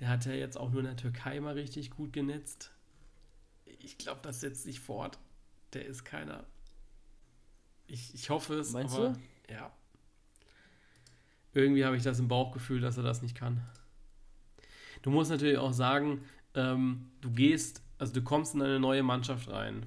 der 0.00 0.08
hat 0.08 0.24
ja 0.26 0.32
jetzt 0.32 0.56
auch 0.56 0.70
nur 0.70 0.80
in 0.80 0.86
der 0.86 0.96
Türkei 0.96 1.40
mal 1.40 1.54
richtig 1.54 1.90
gut 1.90 2.12
genetzt. 2.12 2.72
Ich 3.64 3.98
glaube, 3.98 4.20
das 4.22 4.40
setzt 4.40 4.64
sich 4.64 4.80
fort. 4.80 5.18
Der 5.72 5.86
ist 5.86 6.04
keiner. 6.04 6.44
Ich, 7.86 8.14
ich 8.14 8.30
hoffe 8.30 8.54
es. 8.54 8.72
Meinst 8.72 8.96
aber, 8.96 9.10
du? 9.10 9.52
Ja. 9.52 9.72
Irgendwie 11.52 11.84
habe 11.84 11.96
ich 11.96 12.02
das 12.02 12.18
im 12.18 12.28
Bauchgefühl, 12.28 12.80
dass 12.80 12.96
er 12.96 13.02
das 13.02 13.22
nicht 13.22 13.36
kann. 13.36 13.60
Du 15.02 15.10
musst 15.10 15.30
natürlich 15.30 15.58
auch 15.58 15.72
sagen, 15.72 16.24
ähm, 16.54 17.10
du 17.20 17.30
gehst, 17.30 17.82
also 17.98 18.12
du 18.12 18.22
kommst 18.22 18.54
in 18.54 18.62
eine 18.62 18.80
neue 18.80 19.02
Mannschaft 19.02 19.48
rein. 19.50 19.86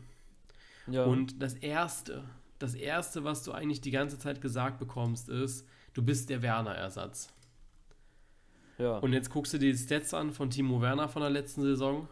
Ja. 0.90 1.04
Und 1.06 1.42
das 1.42 1.54
Erste, 1.54 2.24
das 2.60 2.74
Erste, 2.74 3.24
was 3.24 3.44
du 3.44 3.52
eigentlich 3.52 3.82
die 3.82 3.92
ganze 3.92 4.18
Zeit 4.20 4.42
gesagt 4.42 4.80
bekommst, 4.80 5.30
ist, 5.30 5.66
du 5.94 6.02
bist 6.04 6.30
der 6.30 6.42
Werner-Ersatz. 6.42 7.34
ja. 8.78 8.98
Und 8.98 9.14
jetzt 9.14 9.30
guckst 9.30 9.54
du 9.54 9.58
dir 9.60 9.72
die 9.72 9.78
Stats 9.78 10.14
an 10.14 10.32
von 10.32 10.50
Timo 10.50 10.82
Werner 10.82 11.08
von 11.10 11.22
der 11.22 11.32
letzten 11.32 11.62
Saison. 11.62 12.08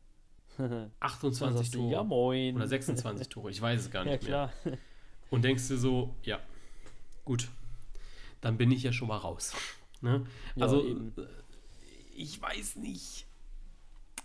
Dann 0.58 0.90
28 1.00 1.56
sagst 1.58 1.74
du, 1.74 1.78
Tore. 1.78 1.92
Ja, 1.92 2.02
moin. 2.02 2.56
Oder 2.56 2.66
26 2.66 3.28
Tore, 3.28 3.50
ich 3.50 3.60
weiß 3.60 3.80
es 3.80 3.90
gar 3.90 4.04
Ja, 4.06 4.12
nicht 4.12 4.22
mehr. 4.28 4.50
klar. 4.62 4.76
Und 5.30 5.42
denkst 5.42 5.68
dir 5.68 5.78
so, 5.78 6.14
ja, 6.22 6.38
gut, 7.24 7.48
dann 8.40 8.56
bin 8.56 8.70
ich 8.70 8.82
ja 8.82 8.92
schon 8.92 9.08
mal 9.08 9.16
raus. 9.18 9.52
Ne? 10.02 10.24
Ja, 10.56 10.62
also, 10.64 10.82
eben. 10.82 11.12
äh, 11.18 11.26
ich 12.16 12.40
weiß 12.40 12.76
nicht. 12.76 13.26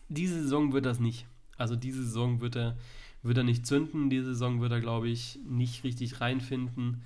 Diese 0.07 0.41
Saison 0.41 0.71
wird 0.71 0.85
das 0.85 1.01
nicht. 1.01 1.25
Also, 1.57 1.75
diese 1.75 2.01
Saison 2.01 2.39
wird 2.39 2.55
er, 2.55 2.77
wird 3.25 3.37
er 3.37 3.43
nicht 3.43 3.65
zünden. 3.67 4.09
Diese 4.09 4.27
Saison 4.27 4.61
wird 4.61 4.71
er, 4.71 4.81
glaube 4.81 5.09
ich, 5.09 5.39
nicht 5.47 5.83
richtig 5.83 6.21
reinfinden. 6.21 7.03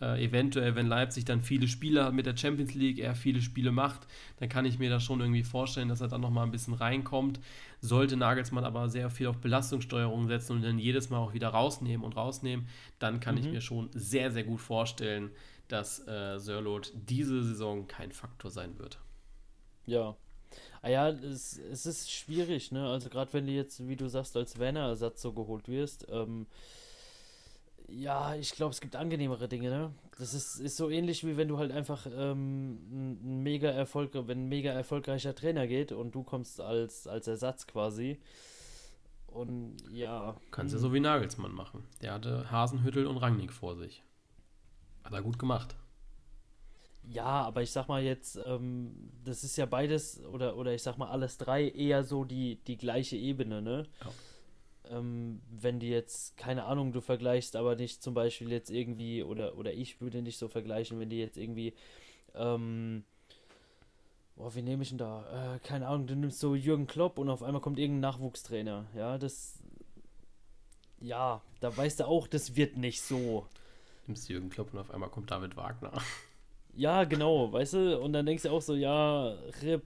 Äh, 0.00 0.24
eventuell, 0.24 0.74
wenn 0.74 0.86
Leipzig 0.88 1.24
dann 1.24 1.42
viele 1.42 1.68
Spiele 1.68 2.04
hat 2.04 2.14
mit 2.14 2.26
der 2.26 2.36
Champions 2.36 2.74
League, 2.74 2.98
er 2.98 3.14
viele 3.14 3.40
Spiele 3.40 3.70
macht, 3.72 4.06
dann 4.38 4.48
kann 4.48 4.64
ich 4.64 4.78
mir 4.78 4.90
das 4.90 5.04
schon 5.04 5.20
irgendwie 5.20 5.44
vorstellen, 5.44 5.88
dass 5.88 6.00
er 6.00 6.08
dann 6.08 6.20
nochmal 6.20 6.44
ein 6.46 6.50
bisschen 6.50 6.74
reinkommt. 6.74 7.40
Sollte 7.80 8.16
Nagelsmann 8.16 8.64
aber 8.64 8.88
sehr 8.88 9.08
viel 9.10 9.28
auf 9.28 9.38
Belastungssteuerung 9.38 10.26
setzen 10.26 10.56
und 10.56 10.62
dann 10.62 10.78
jedes 10.80 11.10
Mal 11.10 11.18
auch 11.18 11.34
wieder 11.34 11.48
rausnehmen 11.48 12.04
und 12.04 12.16
rausnehmen, 12.16 12.66
dann 12.98 13.20
kann 13.20 13.36
ich 13.36 13.50
Mhm. 13.50 13.52
mir 13.52 13.60
schon 13.60 13.88
sehr, 13.94 14.32
sehr 14.32 14.44
gut 14.44 14.60
vorstellen, 14.60 15.30
dass 15.68 16.06
äh, 16.08 16.38
Sörlot 16.40 16.92
diese 16.94 17.42
Saison 17.44 17.86
kein 17.86 18.12
Faktor 18.12 18.50
sein 18.50 18.78
wird. 18.78 18.98
Ja. 19.86 20.16
Ah 20.84 20.90
ja, 20.90 21.08
es, 21.08 21.56
es 21.56 21.86
ist 21.86 22.12
schwierig, 22.12 22.70
ne? 22.70 22.86
Also 22.86 23.08
gerade 23.08 23.32
wenn 23.32 23.46
du 23.46 23.52
jetzt, 23.52 23.88
wie 23.88 23.96
du 23.96 24.06
sagst, 24.06 24.36
als 24.36 24.58
Werner-Ersatz 24.58 25.22
so 25.22 25.32
geholt 25.32 25.66
wirst, 25.66 26.06
ähm, 26.10 26.46
ja, 27.88 28.34
ich 28.34 28.50
glaube, 28.50 28.72
es 28.72 28.82
gibt 28.82 28.94
angenehmere 28.94 29.48
Dinge, 29.48 29.70
ne? 29.70 29.94
Das 30.18 30.34
ist, 30.34 30.60
ist 30.60 30.76
so 30.76 30.90
ähnlich 30.90 31.24
wie 31.24 31.38
wenn 31.38 31.48
du 31.48 31.56
halt 31.56 31.72
einfach 31.72 32.06
ähm, 32.14 32.74
ein, 32.92 33.42
mega 33.42 33.70
Erfolg, 33.70 34.10
wenn 34.12 34.44
ein 34.44 34.48
mega 34.50 34.72
erfolgreicher 34.72 35.34
Trainer 35.34 35.66
geht 35.66 35.90
und 35.90 36.14
du 36.14 36.22
kommst 36.22 36.60
als, 36.60 37.06
als 37.06 37.28
Ersatz 37.28 37.66
quasi. 37.66 38.20
Und 39.28 39.76
ja. 39.90 40.36
Kannst 40.50 40.74
hm, 40.74 40.80
so 40.80 40.92
wie 40.92 41.00
Nagelsmann 41.00 41.52
machen. 41.52 41.82
Der 42.02 42.12
hatte 42.12 42.50
Hasenhüttel 42.50 43.06
und 43.06 43.16
Rangnick 43.16 43.54
vor 43.54 43.74
sich. 43.74 44.02
Hat 45.02 45.14
er 45.14 45.22
gut 45.22 45.38
gemacht. 45.38 45.76
Ja, 47.10 47.24
aber 47.42 47.62
ich 47.62 47.70
sag 47.70 47.88
mal 47.88 48.02
jetzt, 48.02 48.38
ähm, 48.46 49.10
das 49.24 49.44
ist 49.44 49.56
ja 49.56 49.66
beides, 49.66 50.24
oder, 50.24 50.56
oder 50.56 50.72
ich 50.74 50.82
sag 50.82 50.96
mal 50.96 51.08
alles 51.10 51.36
drei 51.36 51.68
eher 51.68 52.02
so 52.02 52.24
die, 52.24 52.56
die 52.66 52.76
gleiche 52.78 53.16
Ebene, 53.16 53.60
ne? 53.60 53.86
Ähm, 54.90 55.40
wenn 55.50 55.80
die 55.80 55.88
jetzt, 55.88 56.36
keine 56.36 56.64
Ahnung, 56.64 56.92
du 56.92 57.00
vergleichst, 57.00 57.56
aber 57.56 57.76
nicht 57.76 58.02
zum 58.02 58.14
Beispiel 58.14 58.50
jetzt 58.50 58.70
irgendwie, 58.70 59.22
oder, 59.22 59.56
oder 59.56 59.72
ich 59.72 60.00
würde 60.00 60.22
nicht 60.22 60.38
so 60.38 60.48
vergleichen, 60.48 60.98
wenn 61.00 61.10
die 61.10 61.18
jetzt 61.18 61.36
irgendwie, 61.36 61.74
ähm, 62.34 63.04
boah, 64.36 64.54
wie 64.54 64.62
nehme 64.62 64.82
ich 64.82 64.90
denn 64.90 64.98
da? 64.98 65.56
Äh, 65.56 65.58
keine 65.60 65.86
Ahnung, 65.88 66.06
du 66.06 66.16
nimmst 66.16 66.40
so 66.40 66.54
Jürgen 66.54 66.86
Klopp 66.86 67.18
und 67.18 67.28
auf 67.28 67.42
einmal 67.42 67.62
kommt 67.62 67.78
irgendein 67.78 68.00
Nachwuchstrainer, 68.12 68.86
ja, 68.94 69.18
das, 69.18 69.58
ja, 71.00 71.42
da 71.60 71.74
weißt 71.76 72.00
du 72.00 72.06
auch, 72.06 72.26
das 72.26 72.56
wird 72.56 72.76
nicht 72.76 73.02
so. 73.02 73.46
Nimmst 74.06 74.28
Jürgen 74.28 74.50
Klopp 74.50 74.72
und 74.72 74.80
auf 74.80 74.90
einmal 74.90 75.10
kommt 75.10 75.30
David 75.30 75.56
Wagner. 75.56 75.92
Ja, 76.76 77.04
genau, 77.04 77.52
weißt 77.52 77.74
du? 77.74 78.00
Und 78.00 78.12
dann 78.12 78.26
denkst 78.26 78.44
du 78.44 78.50
auch 78.50 78.62
so, 78.62 78.74
ja, 78.74 79.28
RIP, 79.62 79.82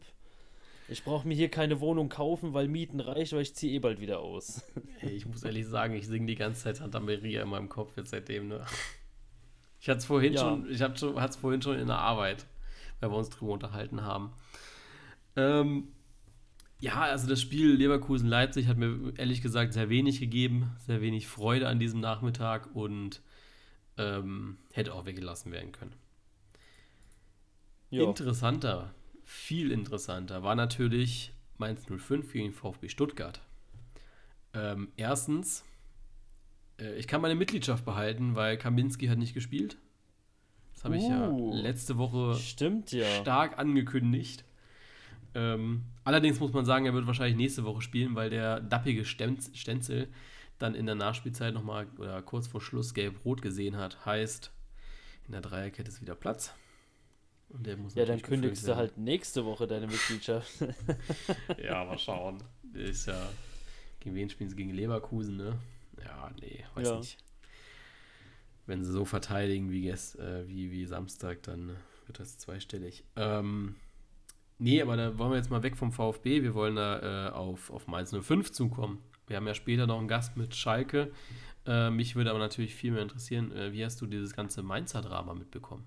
ich 0.89 1.05
brauche 1.05 1.29
mir 1.29 1.35
hier 1.35 1.51
keine 1.51 1.81
Wohnung 1.81 2.09
kaufen, 2.09 2.55
weil 2.55 2.67
Mieten 2.69 3.01
reicht, 3.01 3.33
weil 3.33 3.43
ich 3.43 3.55
ziehe 3.55 3.75
eh 3.75 3.79
bald 3.79 4.01
wieder 4.01 4.21
aus. 4.21 4.63
Ey, 5.01 5.11
ich 5.11 5.27
muss 5.27 5.43
ehrlich 5.45 5.67
sagen, 5.67 5.95
ich 5.95 6.07
singe 6.07 6.27
die 6.27 6.35
ganze 6.35 6.63
Zeit 6.63 6.77
Santa 6.77 6.99
Maria 7.01 7.43
in 7.43 7.49
meinem 7.49 7.69
Kopf 7.69 7.97
jetzt 7.97 8.11
seitdem, 8.11 8.49
ne? 8.49 8.65
Ich 9.81 9.89
hatte 9.89 9.99
es 9.99 10.07
vorhin 10.07 10.33
Ja. 10.33 10.41
schon, 10.41 10.71
ich 10.71 10.81
hatte 10.81 11.15
es 11.29 11.37
vorhin 11.37 11.63
schon 11.63 11.79
in 11.79 11.87
der 11.87 11.99
Arbeit, 11.99 12.47
weil 13.01 13.11
wir 13.11 13.17
uns 13.17 13.31
drüber 13.31 13.53
unterhalten 13.53 14.03
haben. 14.03 14.33
Ähm, 15.37 15.89
ja, 16.81 17.01
also 17.01 17.29
das 17.29 17.41
Spiel 17.41 17.75
Leverkusen-Leipzig 17.75 18.67
hat 18.67 18.77
mir 18.77 19.13
ehrlich 19.17 19.43
gesagt 19.43 19.73
sehr 19.75 19.89
wenig 19.89 20.21
gegeben, 20.21 20.77
sehr 20.87 21.01
wenig 21.01 21.27
Freude 21.29 21.69
an 21.69 21.79
diesem 21.79 22.01
Nachmittag 22.01 22.75
und 22.75 23.21
ähm, 23.99 24.59
hätte 24.73 24.95
auch 24.95 25.05
weggelassen 25.05 25.53
werden 25.53 25.73
können. 25.73 25.93
Ja, 27.91 28.05
Interessanter, 28.05 28.95
viel 29.25 29.71
interessanter 29.73 30.43
war 30.43 30.55
natürlich 30.55 31.33
Mainz 31.57 31.87
05 31.87 32.33
gegen 32.33 32.53
VfB 32.53 32.89
Stuttgart. 32.89 33.41
Ähm, 34.55 34.89
erstens, 34.97 35.65
äh, 36.81 36.95
ich 36.97 37.07
kann 37.07 37.21
meine 37.21 37.35
Mitgliedschaft 37.35 37.85
behalten, 37.85 38.35
weil 38.35 38.57
Kaminski 38.57 39.07
hat 39.09 39.19
nicht 39.19 39.35
gespielt. 39.35 39.77
Das 40.75 40.85
habe 40.85 40.97
ich 40.97 41.03
ja 41.03 41.29
Uh. 41.29 41.53
letzte 41.55 41.99
Woche 41.99 42.35
stimmt 42.37 42.93
ja. 42.93 43.07
stark 43.21 43.59
angekündigt. 43.59 44.45
Ähm, 45.35 45.85
allerdings 46.05 46.41
muss 46.41 46.53
man 46.53 46.65
sagen, 46.65 46.87
er 46.87 46.95
wird 46.95 47.07
wahrscheinlich 47.07 47.37
nächste 47.37 47.65
Woche 47.65 47.83
spielen, 47.83 48.15
weil 48.15 48.31
der 48.31 48.61
dappige 48.61 49.03
Stenz- 49.05 49.55
Stenzel 49.55 50.09
dann 50.59 50.75
in 50.75 50.87
der 50.87 50.95
Nachspielzeit 50.95 51.53
nochmal 51.55 51.87
oder 51.99 52.23
kurz 52.23 52.47
vor 52.47 52.61
Schluss 52.61 52.95
gelb-rot 52.95 53.43
gesehen 53.43 53.77
hat. 53.77 54.05
Heißt, 54.07 54.53
in 55.27 55.33
der 55.33 55.41
Dreierkette 55.41 55.89
ist 55.89 56.01
wieder 56.01 56.15
Platz. 56.15 56.55
Und 57.51 57.67
der 57.67 57.77
muss 57.77 57.95
Ja, 57.95 58.05
dann 58.05 58.21
kündigst 58.21 58.67
du 58.69 58.77
halt 58.77 58.99
nächste 58.99 59.45
Woche 59.45 59.67
deine 59.67 59.87
Mitgliedschaft. 59.87 60.51
Ja, 61.63 61.85
mal 61.85 61.99
schauen. 61.99 62.43
Ist 62.75 63.07
ja. 63.07 63.29
Gegen 64.01 64.15
wen 64.15 64.29
spielen 64.31 64.51
sie? 64.51 64.57
Gegen 64.57 64.71
Leverkusen, 64.75 65.37
ne? 65.37 65.59
Ja, 66.05 66.31
nee, 66.41 66.65
weiß 66.75 66.89
Ja. 66.89 66.99
nicht. 66.99 67.17
Wenn 68.67 68.85
sie 68.85 68.93
so 68.93 69.05
verteidigen 69.05 69.71
wie, 69.71 69.83
gest, 69.83 70.19
äh, 70.19 70.47
wie, 70.47 70.71
wie 70.71 70.85
Samstag, 70.85 71.43
dann 71.43 71.75
wird 72.07 72.21
das 72.21 72.37
zweistellig. 72.37 73.03
Ähm, 73.17 73.77
nee, 74.59 74.83
aber 74.83 74.97
da 74.97 75.19
wollen 75.19 75.31
wir 75.31 75.37
jetzt 75.39 75.51
mal 75.51 75.63
weg 75.63 75.77
vom 75.77 75.91
VfB. 75.91 76.43
Wir 76.43 76.55
wollen 76.55 76.77
da 76.77 77.29
äh, 77.29 77.31
auf, 77.33 77.71
auf 77.71 77.87
Mainz 77.87 78.13
05 78.15 78.53
zukommen. 78.53 78.99
Wir 79.27 79.37
haben 79.39 79.47
ja 79.47 79.55
später 79.55 79.87
noch 79.87 79.99
einen 79.99 80.09
Gast 80.09 80.37
mit 80.37 80.55
Schalke. 80.55 81.11
Äh, 81.67 81.91
mich 81.91 82.15
würde 82.15 82.31
aber 82.31 82.39
natürlich 82.39 82.75
viel 82.75 82.93
mehr 82.93 83.03
interessieren, 83.03 83.53
äh, 83.53 83.73
wie 83.73 83.85
hast 83.85 84.01
du 84.03 84.07
dieses 84.07 84.35
ganze 84.35 84.63
Mainzer 84.63 85.01
Drama 85.03 85.35
mitbekommen? 85.35 85.85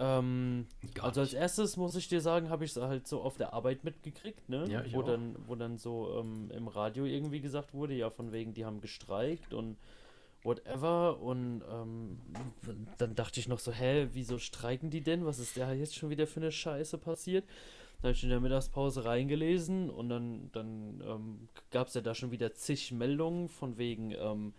Ähm, 0.00 0.66
also 1.00 1.20
als 1.20 1.34
erstes 1.34 1.76
muss 1.76 1.94
ich 1.94 2.08
dir 2.08 2.20
sagen, 2.20 2.50
habe 2.50 2.64
ich 2.64 2.72
es 2.72 2.82
halt 2.82 3.06
so 3.06 3.20
auf 3.20 3.36
der 3.36 3.52
Arbeit 3.52 3.84
mitgekriegt, 3.84 4.48
ne? 4.48 4.66
Ja, 4.68 4.82
wo 4.92 5.02
auch. 5.02 5.06
dann, 5.06 5.36
wo 5.46 5.54
dann 5.54 5.78
so 5.78 6.18
ähm, 6.18 6.50
im 6.50 6.66
Radio 6.66 7.04
irgendwie 7.04 7.40
gesagt 7.40 7.74
wurde, 7.74 7.94
ja, 7.94 8.10
von 8.10 8.32
wegen, 8.32 8.54
die 8.54 8.64
haben 8.64 8.80
gestreikt 8.80 9.54
und, 9.54 9.76
whatever. 10.42 11.20
Und 11.20 11.62
ähm, 11.70 12.18
dann 12.98 13.14
dachte 13.14 13.40
ich 13.40 13.48
noch 13.48 13.58
so, 13.58 13.72
hä, 13.72 14.08
wieso 14.12 14.38
streiken 14.38 14.90
die 14.90 15.00
denn? 15.00 15.24
Was 15.24 15.38
ist 15.38 15.56
da 15.56 15.72
jetzt 15.72 15.94
schon 15.94 16.10
wieder 16.10 16.26
für 16.26 16.40
eine 16.40 16.52
Scheiße 16.52 16.98
passiert? 16.98 17.44
Dann 18.00 18.10
habe 18.10 18.16
ich 18.16 18.22
in 18.22 18.30
der 18.30 18.40
Mittagspause 18.40 19.04
reingelesen 19.04 19.90
und 19.90 20.08
dann, 20.08 20.50
dann 20.52 21.02
ähm, 21.06 21.48
gab 21.70 21.88
es 21.88 21.94
ja 21.94 22.00
da 22.00 22.14
schon 22.14 22.30
wieder 22.30 22.54
zig 22.54 22.92
Meldungen 22.92 23.48
von 23.48 23.76
wegen, 23.76 24.12
ähm, 24.12 24.54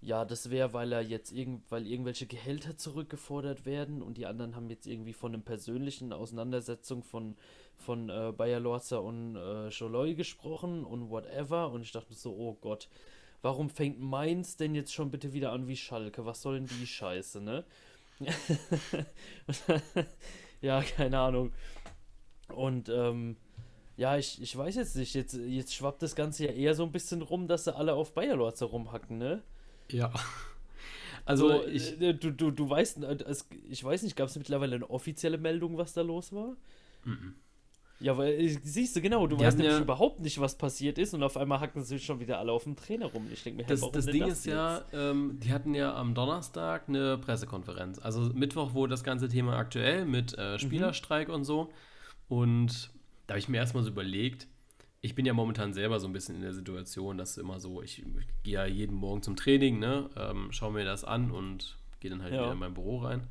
ja, 0.00 0.24
das 0.24 0.50
wäre, 0.50 0.72
weil 0.72 0.92
er 0.92 1.00
jetzt 1.00 1.32
irgend, 1.32 1.70
weil 1.70 1.86
irgendwelche 1.86 2.26
Gehälter 2.26 2.76
zurückgefordert 2.76 3.66
werden 3.66 4.02
und 4.02 4.18
die 4.18 4.26
anderen 4.26 4.54
haben 4.54 4.68
jetzt 4.70 4.86
irgendwie 4.86 5.12
von 5.12 5.34
einer 5.34 5.42
persönlichen 5.42 6.12
Auseinandersetzung 6.12 7.02
von, 7.02 7.36
von 7.76 8.08
äh, 8.08 8.32
Bayer 8.36 8.60
Lorza 8.60 8.98
und 8.98 9.36
äh, 9.36 9.68
Joloy 9.68 10.14
gesprochen 10.14 10.84
und 10.84 11.10
whatever. 11.10 11.70
Und 11.70 11.82
ich 11.82 11.92
dachte 11.92 12.14
so, 12.14 12.34
oh 12.36 12.56
Gott, 12.60 12.88
warum 13.42 13.70
fängt 13.70 14.00
Mainz 14.00 14.56
denn 14.56 14.74
jetzt 14.74 14.92
schon 14.92 15.10
bitte 15.10 15.32
wieder 15.32 15.52
an 15.52 15.66
wie 15.66 15.76
Schalke? 15.76 16.26
Was 16.26 16.42
soll 16.42 16.60
denn 16.60 16.68
die 16.80 16.86
Scheiße, 16.86 17.40
ne? 17.40 17.64
ja, 20.60 20.82
keine 20.82 21.18
Ahnung. 21.18 21.52
Und 22.48 22.88
ähm, 22.88 23.36
ja, 23.96 24.18
ich, 24.18 24.40
ich 24.42 24.56
weiß 24.56 24.76
jetzt 24.76 24.96
nicht, 24.96 25.14
jetzt, 25.14 25.34
jetzt 25.34 25.74
schwappt 25.74 26.02
das 26.02 26.14
Ganze 26.14 26.44
ja 26.44 26.52
eher 26.52 26.74
so 26.74 26.84
ein 26.84 26.92
bisschen 26.92 27.22
rum, 27.22 27.48
dass 27.48 27.64
sie 27.64 27.74
alle 27.74 27.94
auf 27.94 28.12
Bayer 28.12 28.36
Lorza 28.36 28.66
rumhacken, 28.66 29.18
ne? 29.18 29.42
Ja. 29.90 30.12
Also, 31.24 31.48
so, 31.48 31.66
ich, 31.66 32.00
äh, 32.00 32.12
du, 32.14 32.30
du, 32.30 32.52
du 32.52 32.70
weißt, 32.70 33.02
äh, 33.02 33.16
ich 33.68 33.82
weiß 33.82 34.04
nicht, 34.04 34.14
gab 34.14 34.28
es 34.28 34.36
mittlerweile 34.36 34.76
eine 34.76 34.88
offizielle 34.88 35.38
Meldung, 35.38 35.76
was 35.76 35.92
da 35.92 36.02
los 36.02 36.32
war? 36.32 36.56
Mhm. 37.04 37.34
Ja, 37.98 38.16
weil 38.18 38.34
äh, 38.34 38.48
siehst 38.62 38.94
du 38.94 39.00
genau, 39.00 39.26
du 39.26 39.38
weißt 39.38 39.56
nämlich 39.56 39.74
ja, 39.74 39.82
überhaupt 39.82 40.20
nicht, 40.20 40.38
was 40.40 40.56
passiert 40.56 40.98
ist 40.98 41.14
und 41.14 41.22
auf 41.22 41.36
einmal 41.36 41.60
hacken 41.60 41.82
sie 41.82 41.98
schon 41.98 42.20
wieder 42.20 42.38
alle 42.38 42.52
auf 42.52 42.64
dem 42.64 42.76
Trainer 42.76 43.06
rum. 43.06 43.26
Ich 43.32 43.42
denke 43.42 43.62
mir, 43.62 43.66
das, 43.66 43.80
das 43.90 44.06
Ding 44.06 44.20
das 44.20 44.40
ist 44.40 44.46
ja, 44.46 44.82
ähm, 44.92 45.38
die 45.42 45.52
hatten 45.52 45.74
ja 45.74 45.94
am 45.94 46.14
Donnerstag 46.14 46.88
eine 46.88 47.16
Pressekonferenz. 47.18 47.98
Also 47.98 48.20
Mittwoch 48.34 48.74
wurde 48.74 48.90
das 48.90 49.02
ganze 49.02 49.28
Thema 49.28 49.56
aktuell 49.56 50.04
mit 50.04 50.34
äh, 50.36 50.52
mhm. 50.52 50.58
Spielerstreik 50.58 51.28
mhm. 51.28 51.34
und 51.34 51.44
so. 51.44 51.70
Und 52.28 52.90
da 53.26 53.32
habe 53.32 53.38
ich 53.38 53.48
mir 53.48 53.56
erstmal 53.56 53.82
so 53.82 53.90
überlegt, 53.90 54.46
ich 55.00 55.14
bin 55.14 55.26
ja 55.26 55.34
momentan 55.34 55.72
selber 55.72 56.00
so 56.00 56.06
ein 56.06 56.12
bisschen 56.12 56.36
in 56.36 56.42
der 56.42 56.52
Situation, 56.52 57.18
dass 57.18 57.38
immer 57.38 57.60
so, 57.60 57.82
ich, 57.82 58.00
ich 58.00 58.26
gehe 58.42 58.54
ja 58.54 58.66
jeden 58.66 58.94
Morgen 58.94 59.22
zum 59.22 59.36
Training, 59.36 59.78
ne, 59.78 60.10
ähm, 60.16 60.50
schaue 60.50 60.72
mir 60.72 60.84
das 60.84 61.04
an 61.04 61.30
und 61.30 61.76
gehe 62.00 62.10
dann 62.10 62.22
halt 62.22 62.34
ja. 62.34 62.42
wieder 62.42 62.52
in 62.52 62.58
mein 62.58 62.74
Büro 62.74 62.98
rein. 62.98 63.26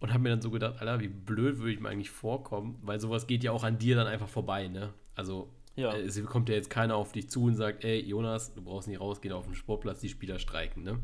Und 0.00 0.12
habe 0.12 0.22
mir 0.22 0.30
dann 0.30 0.42
so 0.42 0.50
gedacht, 0.50 0.80
Alter, 0.80 1.00
wie 1.00 1.08
blöd 1.08 1.58
würde 1.58 1.72
ich 1.72 1.80
mir 1.80 1.88
eigentlich 1.88 2.10
vorkommen, 2.10 2.78
weil 2.82 3.00
sowas 3.00 3.26
geht 3.26 3.42
ja 3.42 3.52
auch 3.52 3.64
an 3.64 3.78
dir 3.78 3.96
dann 3.96 4.06
einfach 4.06 4.28
vorbei, 4.28 4.68
ne? 4.68 4.92
Also, 5.14 5.48
ja. 5.76 5.94
äh, 5.94 6.02
es 6.02 6.22
kommt 6.26 6.48
ja 6.48 6.56
jetzt 6.56 6.68
keiner 6.68 6.96
auf 6.96 7.12
dich 7.12 7.30
zu 7.30 7.44
und 7.44 7.54
sagt, 7.54 7.84
ey, 7.84 8.00
Jonas, 8.00 8.54
du 8.54 8.62
brauchst 8.62 8.88
nicht 8.88 9.00
rausgehen 9.00 9.32
auf 9.32 9.46
den 9.46 9.54
Sportplatz, 9.54 10.00
die 10.00 10.08
Spieler 10.08 10.38
streiken, 10.38 10.82
ne? 10.82 10.98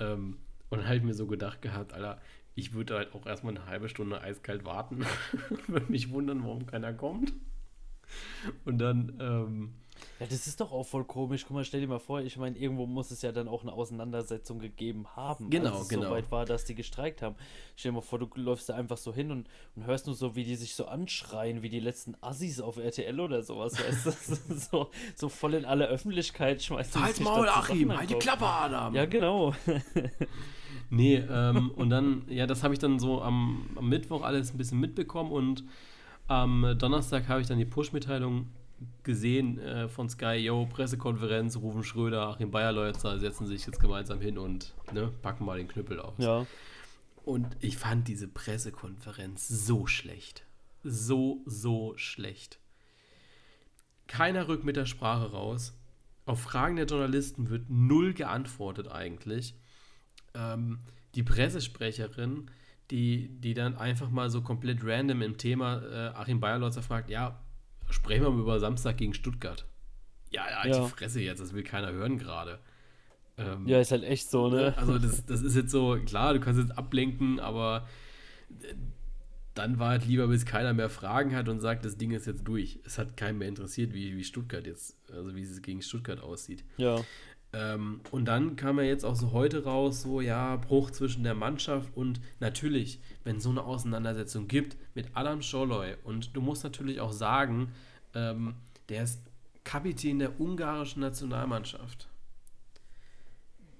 Ähm, 0.00 0.38
und 0.70 0.78
dann 0.78 0.86
habe 0.86 0.96
ich 0.96 1.02
mir 1.02 1.14
so 1.14 1.26
gedacht 1.26 1.62
gehabt, 1.62 1.92
Alter, 1.92 2.20
ich 2.54 2.74
würde 2.74 2.96
halt 2.96 3.14
auch 3.14 3.24
erstmal 3.24 3.56
eine 3.56 3.66
halbe 3.66 3.88
Stunde 3.88 4.20
eiskalt 4.20 4.64
warten. 4.64 5.06
würde 5.68 5.90
mich 5.90 6.10
wundern, 6.10 6.42
warum 6.42 6.66
keiner 6.66 6.92
kommt. 6.92 7.32
Und 8.64 8.78
dann. 8.78 9.16
Ähm, 9.20 9.74
ja, 10.20 10.26
das 10.26 10.46
ist 10.46 10.60
doch 10.60 10.72
auch 10.72 10.84
voll 10.84 11.04
komisch. 11.04 11.44
Guck 11.46 11.56
mal, 11.56 11.64
stell 11.64 11.80
dir 11.80 11.86
mal 11.86 11.98
vor, 11.98 12.20
ich 12.20 12.36
meine, 12.36 12.56
irgendwo 12.56 12.86
muss 12.86 13.10
es 13.10 13.22
ja 13.22 13.32
dann 13.32 13.48
auch 13.48 13.62
eine 13.62 13.72
Auseinandersetzung 13.72 14.58
gegeben 14.58 15.06
haben. 15.14 15.50
Genau, 15.50 15.72
als 15.72 15.82
es 15.82 15.88
genau. 15.88 16.04
so 16.04 16.10
weit 16.10 16.30
war, 16.30 16.44
dass 16.44 16.64
die 16.64 16.74
gestreikt 16.74 17.22
haben. 17.22 17.36
Stell 17.76 17.92
dir 17.92 17.96
mal 17.96 18.02
vor, 18.02 18.18
du 18.18 18.28
läufst 18.34 18.68
da 18.68 18.74
einfach 18.74 18.96
so 18.96 19.12
hin 19.12 19.30
und, 19.30 19.48
und 19.76 19.86
hörst 19.86 20.06
nur 20.06 20.16
so, 20.16 20.34
wie 20.34 20.44
die 20.44 20.56
sich 20.56 20.74
so 20.74 20.86
anschreien, 20.86 21.62
wie 21.62 21.68
die 21.68 21.80
letzten 21.80 22.16
Assis 22.20 22.60
auf 22.60 22.78
RTL 22.78 23.20
oder 23.20 23.42
sowas. 23.42 23.74
Weißt 23.78 24.06
du? 24.06 24.54
so, 24.70 24.90
so 25.14 25.28
voll 25.28 25.54
in 25.54 25.64
aller 25.64 25.86
Öffentlichkeit 25.86 26.62
schmeißt 26.62 26.96
du 26.96 27.00
Halt 27.00 27.20
Maul, 27.20 27.48
Achim, 27.48 27.96
halt 27.96 28.10
die 28.10 28.14
Klappe, 28.14 28.46
Adam. 28.46 28.94
Ja, 28.94 29.06
genau. 29.06 29.54
nee, 30.90 31.16
ähm, 31.16 31.70
und 31.76 31.90
dann, 31.90 32.24
ja, 32.28 32.46
das 32.46 32.62
habe 32.64 32.74
ich 32.74 32.80
dann 32.80 32.98
so 32.98 33.22
am, 33.22 33.70
am 33.76 33.88
Mittwoch 33.88 34.22
alles 34.22 34.52
ein 34.52 34.58
bisschen 34.58 34.80
mitbekommen 34.80 35.30
und 35.30 35.64
am 36.28 36.76
Donnerstag 36.78 37.28
habe 37.28 37.40
ich 37.40 37.46
dann 37.46 37.58
die 37.58 37.64
Push-Mitteilung 37.64 38.46
gesehen 39.02 39.58
äh, 39.58 39.88
von 39.88 40.08
Sky, 40.08 40.36
yo, 40.36 40.66
Pressekonferenz, 40.66 41.56
rufen 41.56 41.82
Schröder, 41.82 42.28
Achim 42.28 42.50
Bayerleutzer, 42.50 43.18
setzen 43.18 43.46
sich 43.46 43.66
jetzt 43.66 43.80
gemeinsam 43.80 44.20
hin 44.20 44.38
und 44.38 44.74
ne, 44.92 45.12
packen 45.22 45.44
mal 45.44 45.58
den 45.58 45.66
Knüppel 45.68 45.98
aus. 46.00 46.14
Ja. 46.18 46.46
Und 47.24 47.56
ich 47.60 47.76
fand 47.76 48.08
diese 48.08 48.28
Pressekonferenz 48.28 49.48
so 49.48 49.86
schlecht. 49.86 50.44
So, 50.84 51.42
so 51.44 51.94
schlecht. 51.96 52.60
Keiner 54.06 54.48
rückt 54.48 54.64
mit 54.64 54.76
der 54.76 54.86
Sprache 54.86 55.32
raus. 55.32 55.74
Auf 56.24 56.40
Fragen 56.40 56.76
der 56.76 56.86
Journalisten 56.86 57.50
wird 57.50 57.68
null 57.68 58.14
geantwortet 58.14 58.88
eigentlich. 58.88 59.54
Ähm, 60.34 60.80
die 61.14 61.22
Pressesprecherin 61.22 62.50
die, 62.90 63.28
die 63.40 63.54
dann 63.54 63.76
einfach 63.76 64.10
mal 64.10 64.30
so 64.30 64.42
komplett 64.42 64.80
random 64.82 65.22
im 65.22 65.36
Thema 65.36 65.82
äh, 65.82 66.08
Achim 66.14 66.40
Bayerlotzer 66.40 66.82
fragt, 66.82 67.10
ja, 67.10 67.38
sprechen 67.90 68.24
wir 68.24 68.30
mal 68.30 68.40
über 68.40 68.60
Samstag 68.60 68.96
gegen 68.96 69.14
Stuttgart. 69.14 69.66
Ja, 70.30 70.44
ja, 70.50 70.66
ja. 70.66 70.84
die 70.84 70.90
Fresse 70.90 71.20
jetzt, 71.20 71.40
das 71.40 71.52
will 71.52 71.62
keiner 71.62 71.92
hören 71.92 72.18
gerade. 72.18 72.58
Ähm, 73.36 73.66
ja, 73.66 73.80
ist 73.80 73.92
halt 73.92 74.04
echt 74.04 74.30
so, 74.30 74.48
ne? 74.48 74.74
Also 74.76 74.98
das, 74.98 75.24
das 75.24 75.42
ist 75.42 75.54
jetzt 75.54 75.70
so, 75.70 75.98
klar, 76.04 76.34
du 76.34 76.40
kannst 76.40 76.60
jetzt 76.60 76.76
ablenken, 76.76 77.40
aber 77.40 77.86
äh, 78.62 78.74
dann 79.54 79.78
war 79.78 79.90
halt 79.90 80.06
lieber, 80.06 80.28
bis 80.28 80.46
keiner 80.46 80.72
mehr 80.72 80.88
Fragen 80.88 81.34
hat 81.34 81.48
und 81.48 81.60
sagt, 81.60 81.84
das 81.84 81.96
Ding 81.96 82.12
ist 82.12 82.26
jetzt 82.26 82.46
durch. 82.46 82.78
Es 82.84 82.96
hat 82.96 83.16
keinen 83.16 83.38
mehr 83.38 83.48
interessiert, 83.48 83.92
wie, 83.92 84.16
wie 84.16 84.24
Stuttgart 84.24 84.66
jetzt, 84.66 84.96
also 85.12 85.34
wie 85.34 85.42
es 85.42 85.62
gegen 85.62 85.82
Stuttgart 85.82 86.20
aussieht. 86.20 86.64
Ja. 86.76 87.00
Ähm, 87.52 88.00
und 88.10 88.26
dann 88.26 88.56
kam 88.56 88.78
ja 88.78 88.84
jetzt 88.84 89.04
auch 89.04 89.14
so 89.14 89.32
heute 89.32 89.64
raus, 89.64 90.02
so 90.02 90.20
ja, 90.20 90.56
Bruch 90.56 90.90
zwischen 90.90 91.24
der 91.24 91.34
Mannschaft 91.34 91.96
und 91.96 92.20
natürlich, 92.40 93.00
wenn 93.24 93.36
es 93.36 93.42
so 93.42 93.50
eine 93.50 93.64
Auseinandersetzung 93.64 94.48
gibt 94.48 94.76
mit 94.94 95.06
Adam 95.14 95.40
Scholloy 95.40 95.96
und 96.04 96.36
du 96.36 96.42
musst 96.42 96.62
natürlich 96.62 97.00
auch 97.00 97.12
sagen, 97.12 97.72
ähm, 98.14 98.54
der 98.90 99.04
ist 99.04 99.22
Kapitän 99.64 100.18
der 100.18 100.38
ungarischen 100.40 101.00
Nationalmannschaft. 101.00 102.08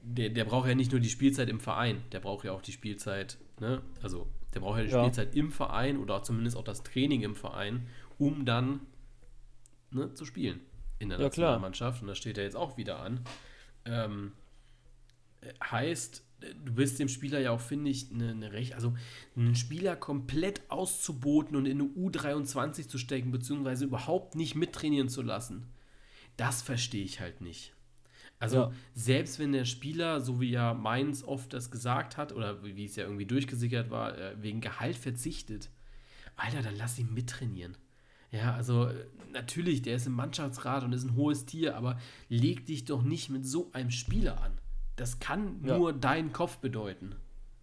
Der, 0.02 0.30
der 0.30 0.44
braucht 0.44 0.68
ja 0.68 0.74
nicht 0.74 0.92
nur 0.92 1.00
die 1.00 1.10
Spielzeit 1.10 1.50
im 1.50 1.60
Verein, 1.60 2.02
der 2.12 2.20
braucht 2.20 2.46
ja 2.46 2.52
auch 2.52 2.62
die 2.62 2.72
Spielzeit, 2.72 3.36
ne? 3.60 3.82
Also 4.00 4.26
der 4.54 4.60
braucht 4.60 4.78
ja 4.78 4.84
die 4.84 4.90
ja. 4.90 5.02
Spielzeit 5.02 5.34
im 5.34 5.52
Verein 5.52 5.98
oder 5.98 6.22
zumindest 6.22 6.56
auch 6.56 6.64
das 6.64 6.82
Training 6.82 7.20
im 7.20 7.34
Verein, 7.34 7.86
um 8.18 8.46
dann 8.46 8.80
ne, 9.90 10.14
zu 10.14 10.24
spielen 10.24 10.60
in 10.98 11.10
der 11.10 11.18
ja, 11.18 11.24
Nationalmannschaft. 11.24 12.00
Und 12.00 12.08
das 12.08 12.16
steht 12.16 12.38
ja 12.38 12.44
jetzt 12.44 12.56
auch 12.56 12.78
wieder 12.78 13.00
an. 13.00 13.20
Ähm, 13.88 14.32
heißt, 15.62 16.24
du 16.64 16.72
bist 16.72 16.98
dem 16.98 17.08
Spieler 17.08 17.40
ja 17.40 17.50
auch, 17.50 17.60
finde 17.60 17.90
ich, 17.90 18.10
eine, 18.12 18.30
eine 18.30 18.52
Recht, 18.52 18.74
also 18.74 18.94
einen 19.36 19.54
Spieler 19.54 19.96
komplett 19.96 20.62
auszuboten 20.70 21.56
und 21.56 21.66
in 21.66 21.80
eine 21.80 21.90
U23 21.90 22.88
zu 22.88 22.98
stecken, 22.98 23.30
beziehungsweise 23.30 23.84
überhaupt 23.84 24.34
nicht 24.34 24.54
mittrainieren 24.54 25.08
zu 25.08 25.22
lassen. 25.22 25.66
Das 26.36 26.62
verstehe 26.62 27.04
ich 27.04 27.20
halt 27.20 27.40
nicht. 27.40 27.74
Also 28.38 28.56
ja. 28.56 28.72
selbst 28.94 29.40
wenn 29.40 29.52
der 29.52 29.64
Spieler, 29.64 30.20
so 30.20 30.40
wie 30.40 30.50
ja 30.50 30.74
Mainz 30.74 31.24
oft 31.24 31.52
das 31.52 31.70
gesagt 31.70 32.16
hat, 32.16 32.32
oder 32.32 32.62
wie 32.62 32.84
es 32.84 32.94
ja 32.94 33.04
irgendwie 33.04 33.26
durchgesickert 33.26 33.90
war, 33.90 34.16
äh, 34.16 34.40
wegen 34.40 34.60
Gehalt 34.60 34.96
verzichtet, 34.96 35.70
Alter, 36.36 36.62
dann 36.62 36.76
lass 36.76 36.98
ihn 36.98 37.12
mittrainieren. 37.12 37.76
Ja, 38.30 38.54
also 38.54 38.90
natürlich, 39.32 39.82
der 39.82 39.96
ist 39.96 40.06
im 40.06 40.14
Mannschaftsrat 40.14 40.84
und 40.84 40.92
ist 40.92 41.04
ein 41.04 41.16
hohes 41.16 41.46
Tier, 41.46 41.76
aber 41.76 41.98
leg 42.28 42.66
dich 42.66 42.84
doch 42.84 43.02
nicht 43.02 43.30
mit 43.30 43.46
so 43.46 43.70
einem 43.72 43.90
Spieler 43.90 44.42
an. 44.42 44.58
Das 44.96 45.20
kann 45.20 45.64
ja. 45.64 45.78
nur 45.78 45.92
deinen 45.92 46.32
Kopf 46.32 46.58
bedeuten. 46.58 47.14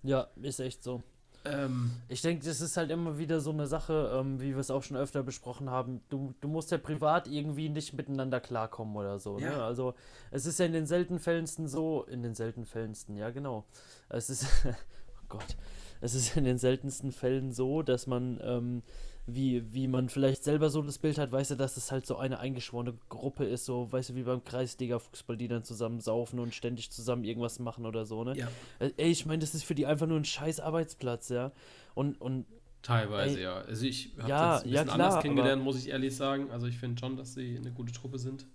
Ja, 0.04 0.28
ist 0.42 0.60
echt 0.60 0.84
so. 0.84 1.04
Ähm, 1.46 1.92
ich 2.08 2.22
denke, 2.22 2.46
das 2.46 2.60
ist 2.60 2.76
halt 2.76 2.90
immer 2.90 3.18
wieder 3.20 3.40
so 3.40 3.52
eine 3.52 3.68
Sache, 3.68 4.12
ähm, 4.16 4.42
wie 4.42 4.54
wir 4.54 4.60
es 4.60 4.72
auch 4.72 4.82
schon 4.82 4.98
öfter 4.98 5.22
besprochen 5.22 5.70
haben. 5.70 6.02
Du, 6.10 6.34
du 6.42 6.48
musst 6.48 6.72
ja 6.72 6.78
privat 6.78 7.28
irgendwie 7.28 7.70
nicht 7.70 7.94
miteinander 7.94 8.40
klarkommen 8.40 8.96
oder 8.96 9.20
so. 9.20 9.38
Ne? 9.38 9.46
Ja. 9.46 9.58
Ne? 9.58 9.64
Also 9.64 9.94
es 10.32 10.46
ist 10.46 10.60
ja 10.60 10.66
in 10.66 10.74
den 10.74 10.88
seltenen 10.88 11.20
Fällensten 11.20 11.68
so, 11.68 12.04
in 12.04 12.24
den 12.24 12.34
seltenen 12.34 12.66
Fällensten, 12.66 13.16
ja 13.16 13.30
genau. 13.30 13.66
Es 14.10 14.30
ist, 14.30 14.48
oh 14.66 15.26
Gott, 15.30 15.56
es 16.02 16.16
ist 16.16 16.36
in 16.36 16.46
den 16.46 16.58
seltensten 16.58 17.12
Fällen 17.12 17.52
so, 17.52 17.84
dass 17.84 18.08
man 18.08 18.40
ähm, 18.44 18.84
wie, 19.28 19.74
wie 19.74 19.88
man 19.88 20.10
vielleicht 20.10 20.44
selber 20.44 20.70
so 20.70 20.82
das 20.82 21.00
Bild 21.00 21.18
hat, 21.18 21.32
weißt 21.32 21.52
du, 21.52 21.56
dass 21.56 21.78
es 21.78 21.92
halt 21.92 22.06
so 22.06 22.18
eine 22.18 22.40
eingeschworene 22.40 22.94
Gruppe 23.10 23.46
ist, 23.46 23.66
so, 23.66 23.92
weißt 23.92 24.10
du, 24.10 24.16
wie 24.16 24.24
beim 24.24 24.44
Kreisliga-Fußball, 24.44 25.36
die 25.36 25.48
dann 25.48 25.64
zusammen 25.64 26.00
saufen 26.00 26.40
und 26.40 26.54
ständig 26.54 26.92
zusammen 26.92 27.24
irgendwas 27.24 27.60
machen 27.60 27.86
oder 27.86 28.06
so, 28.06 28.24
ne? 28.24 28.38
Ja. 28.38 28.48
Äh, 28.80 28.92
ey, 28.98 29.10
ich 29.10 29.26
meine, 29.26 29.40
das 29.40 29.56
ist 29.56 29.64
für 29.64 29.74
die 29.74 29.86
einfach 29.86 30.06
nur 30.06 30.18
ein 30.20 30.26
scheiß 30.26 30.60
Arbeitsplatz, 30.60 31.30
ja. 31.30 31.52
Und, 31.96 32.22
und 32.22 32.46
Teilweise, 32.84 33.38
ey, 33.38 33.44
ja. 33.44 33.56
Also 33.62 33.86
ich 33.86 34.14
habe 34.20 34.30
ja, 34.30 34.52
das 34.52 34.62
ein 34.62 34.70
bisschen 34.70 34.76
ja, 34.76 34.84
klar, 34.84 34.94
anders 34.94 35.22
kennengelernt, 35.24 35.64
muss 35.64 35.80
ich 35.80 35.90
ehrlich 35.90 36.16
sagen. 36.16 36.52
Also 36.52 36.68
ich 36.68 36.78
finde 36.78 37.00
schon, 37.00 37.18
dass 37.18 37.34
sie 37.34 37.58
eine 37.58 37.72
gute 37.72 37.92
Truppe 37.92 38.20
sind. 38.20 38.46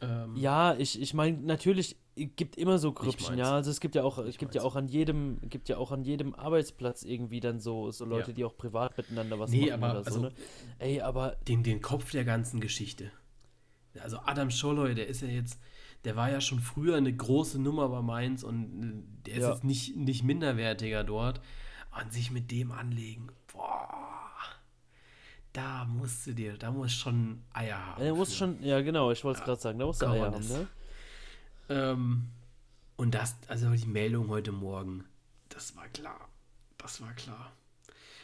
Ähm, 0.00 0.36
ja, 0.36 0.74
ich, 0.74 1.00
ich 1.00 1.14
meine, 1.14 1.38
natürlich 1.38 1.96
gibt 2.14 2.56
immer 2.56 2.78
so 2.78 2.92
Grüppchen, 2.92 3.38
ja. 3.38 3.52
Also 3.54 3.70
es 3.70 3.80
gibt 3.80 3.94
ja 3.94 4.02
auch, 4.02 4.18
es 4.18 4.38
gibt 4.38 4.54
ja 4.54 4.62
auch 4.62 4.76
an 4.76 4.88
jedem, 4.88 5.38
gibt 5.48 5.68
ja 5.68 5.76
auch 5.76 5.92
an 5.92 6.02
jedem 6.02 6.34
Arbeitsplatz 6.34 7.02
irgendwie 7.02 7.40
dann 7.40 7.60
so, 7.60 7.90
so 7.90 8.04
Leute, 8.04 8.30
ja. 8.30 8.34
die 8.34 8.44
auch 8.44 8.56
privat 8.56 8.96
miteinander 8.96 9.38
was 9.38 9.50
nee, 9.50 9.70
machen 9.70 9.84
aber, 9.84 9.90
oder 10.00 10.10
so. 10.10 10.16
Also, 10.16 10.20
ne? 10.20 10.32
Ey, 10.78 11.00
aber. 11.00 11.36
Den, 11.48 11.62
den 11.62 11.80
Kopf 11.80 12.10
der 12.10 12.24
ganzen 12.24 12.60
Geschichte. 12.60 13.10
Also 14.00 14.18
Adam 14.24 14.50
Scholloy, 14.50 14.94
der 14.94 15.08
ist 15.08 15.22
ja 15.22 15.28
jetzt, 15.28 15.58
der 16.04 16.16
war 16.16 16.30
ja 16.30 16.40
schon 16.40 16.60
früher 16.60 16.96
eine 16.96 17.14
große 17.14 17.60
Nummer 17.60 17.88
bei 17.88 18.02
Mainz 18.02 18.42
und 18.42 18.82
äh, 18.82 19.26
der 19.26 19.34
ist 19.34 19.42
Ja. 19.42 19.52
jetzt 19.52 19.64
nicht, 19.64 19.96
nicht 19.96 20.22
minderwertiger 20.24 21.04
dort. 21.04 21.40
Und 22.00 22.12
sich 22.12 22.30
mit 22.30 22.52
dem 22.52 22.70
anlegen, 22.70 23.32
boah, 23.52 24.09
da 25.52 25.84
musst 25.84 26.26
du 26.26 26.32
dir, 26.32 26.56
da 26.56 26.70
muss 26.70 26.92
schon 26.92 27.42
Eier 27.52 27.76
haben. 27.84 27.98
Ja, 28.00 28.04
der 28.06 28.14
muss 28.14 28.30
für. 28.30 28.36
schon, 28.36 28.62
ja 28.62 28.80
genau, 28.80 29.10
ich 29.10 29.22
wollte 29.24 29.38
es 29.38 29.40
Ja, 29.40 29.46
gerade 29.46 29.60
sagen, 29.60 29.78
da 29.78 29.86
muss 29.86 29.98
der 29.98 30.08
kann 30.08 30.16
Eier 30.16 30.32
haben, 30.32 30.48
ne? 30.48 30.66
Ähm, 31.68 32.28
und 32.96 33.14
das, 33.14 33.36
also 33.48 33.70
die 33.70 33.86
Meldung 33.86 34.28
heute 34.28 34.52
Morgen, 34.52 35.04
das 35.48 35.76
war 35.76 35.88
klar. 35.88 36.28
Das 36.78 37.00
war 37.00 37.12
klar. 37.12 37.52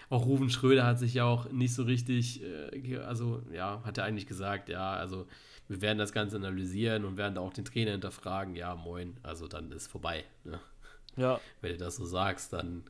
Auch 0.08 0.24
Ruven 0.24 0.50
Schröder 0.50 0.86
hat 0.86 0.98
sich 0.98 1.14
ja 1.14 1.24
auch 1.24 1.50
nicht 1.50 1.74
so 1.74 1.82
richtig, 1.82 2.42
äh, 2.42 2.98
also 2.98 3.42
ja, 3.52 3.82
hat 3.84 3.98
er 3.98 4.04
eigentlich 4.04 4.26
gesagt, 4.26 4.68
ja, 4.68 4.92
also 4.92 5.26
wir 5.68 5.80
werden 5.80 5.98
das 5.98 6.12
Ganze 6.12 6.36
analysieren 6.36 7.04
und 7.04 7.16
werden 7.16 7.34
da 7.34 7.40
auch 7.40 7.52
den 7.52 7.64
Trainer 7.64 7.90
hinterfragen. 7.90 8.54
Ja, 8.54 8.76
moin, 8.76 9.16
also 9.24 9.48
dann 9.48 9.72
ist 9.72 9.88
vorbei. 9.88 10.24
Ne? 10.44 10.60
Ja. 11.16 11.40
Wenn 11.60 11.72
du 11.72 11.78
das 11.78 11.96
so 11.96 12.04
sagst, 12.04 12.52
dann 12.52 12.84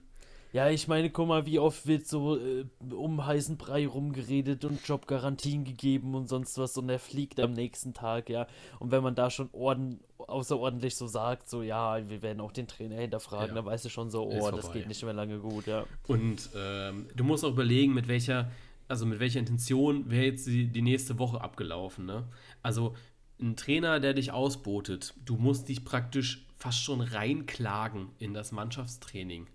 Ja, 0.57 0.71
ich 0.71 0.89
meine, 0.89 1.11
guck 1.11 1.29
mal, 1.29 1.45
wie 1.45 1.59
oft 1.59 1.87
wird 1.87 2.07
so 2.07 2.39
äh, 2.39 2.65
um 2.91 3.27
heißen 3.27 3.59
Brei 3.59 3.87
rumgeredet 3.87 4.65
und 4.65 4.89
Jobgarantien 4.89 5.65
gegeben 5.65 6.15
und 6.15 6.31
sonst 6.31 6.57
was 6.57 6.79
und 6.79 6.89
er 6.89 6.99
fliegt 6.99 7.39
am 7.41 7.53
nächsten 7.53 7.93
Tag, 7.93 8.31
ja. 8.31 8.47
Und 8.79 8.91
wenn 8.91 9.03
man 9.03 9.15
da 9.15 9.29
schon 9.29 9.51
orden, 9.53 10.01
außerordentlich 10.17 10.97
so 10.97 11.09
sagt, 11.09 11.51
so, 11.51 11.63
ja, 11.63 12.09
wir 12.09 12.23
werden 12.23 12.41
auch 12.41 12.53
den 12.53 12.67
Trainer 12.67 12.97
hinterfragen, 12.97 13.49
Ja. 13.49 13.55
dann 13.57 13.67
weißt 13.67 13.85
du 13.85 13.91
schon 13.91 14.09
so, 14.11 14.27
oh, 14.27 14.51
das 14.51 14.73
geht 14.73 14.89
nicht 14.89 15.03
mehr 15.05 15.13
lange 15.13 15.41
gut, 15.41 15.67
ja. 15.67 15.85
Und 16.07 16.49
ähm, 16.57 17.07
du 17.15 17.23
musst 17.23 17.45
auch 17.45 17.51
überlegen, 17.51 17.93
mit 17.93 18.09
welcher, 18.09 18.51
also 18.89 19.05
mit 19.05 19.21
welcher 19.21 19.41
Intention 19.41 20.11
wäre 20.11 20.25
jetzt 20.25 20.47
die, 20.47 20.69
die 20.69 20.81
nächste 20.81 21.19
Woche 21.19 21.39
abgelaufen. 21.39 22.07
Ne? 22.07 22.25
Also 22.63 22.95
ein 23.39 23.57
Trainer, 23.57 24.01
der 24.01 24.15
dich 24.15 24.33
ausbotet, 24.33 25.13
du 25.23 25.37
musst 25.37 25.69
dich 25.69 25.85
praktisch 25.85 26.47
fast 26.57 26.83
schon 26.83 27.03
reinklagen 27.03 28.09
in 28.19 28.33
das 28.33 28.53
Mannschaftstraining. 28.53 29.49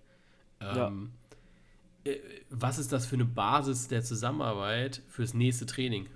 Ähm, 0.62 1.12
äh, 2.04 2.18
Was 2.50 2.78
ist 2.80 2.92
das 2.92 3.06
für 3.06 3.16
eine 3.16 3.26
Basis 3.26 3.88
der 3.88 4.04
Zusammenarbeit 4.04 5.02
fürs 5.08 5.34
nächste 5.34 5.66
Training? 5.66 6.08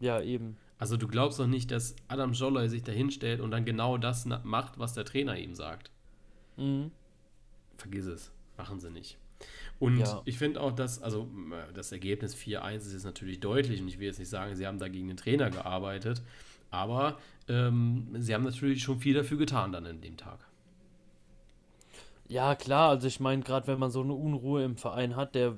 Ja, 0.00 0.20
eben. 0.20 0.56
Also 0.78 0.96
du 0.96 1.06
glaubst 1.08 1.38
doch 1.38 1.46
nicht, 1.46 1.70
dass 1.70 1.94
Adam 2.08 2.32
Joller 2.32 2.68
sich 2.68 2.82
da 2.82 2.92
hinstellt 2.92 3.40
und 3.40 3.50
dann 3.50 3.64
genau 3.66 3.98
das 3.98 4.24
macht, 4.44 4.78
was 4.78 4.94
der 4.94 5.04
Trainer 5.04 5.36
ihm 5.36 5.54
sagt. 5.54 5.90
Mhm. 6.56 6.90
Vergiss 7.76 8.06
es. 8.06 8.32
Machen 8.56 8.80
sie 8.80 8.90
nicht. 8.90 9.18
Und 9.78 9.98
Ja. 9.98 10.22
ich 10.24 10.36
finde 10.38 10.60
auch, 10.60 10.72
dass, 10.72 11.02
also 11.02 11.28
das 11.74 11.92
Ergebnis 11.92 12.34
4-1 12.34 12.76
ist 12.78 12.92
jetzt 12.92 13.04
natürlich 13.04 13.40
deutlich 13.40 13.80
und 13.80 13.88
ich 13.88 13.98
will 13.98 14.06
jetzt 14.06 14.18
nicht 14.18 14.28
sagen, 14.28 14.54
sie 14.56 14.66
haben 14.66 14.78
da 14.78 14.88
gegen 14.88 15.08
den 15.08 15.16
Trainer 15.16 15.50
gearbeitet, 15.50 16.22
aber 16.70 17.18
ähm, 17.48 18.08
sie 18.18 18.34
haben 18.34 18.44
natürlich 18.44 18.82
schon 18.82 19.00
viel 19.00 19.14
dafür 19.14 19.38
getan 19.38 19.72
dann 19.72 19.86
in 19.86 20.00
dem 20.02 20.16
Tag. 20.18 20.46
Ja, 22.30 22.54
klar, 22.54 22.90
also 22.90 23.08
ich 23.08 23.18
meine, 23.18 23.42
gerade 23.42 23.66
wenn 23.66 23.80
man 23.80 23.90
so 23.90 24.02
eine 24.02 24.12
Unruhe 24.12 24.62
im 24.62 24.76
Verein 24.76 25.16
hat, 25.16 25.34
der, 25.34 25.56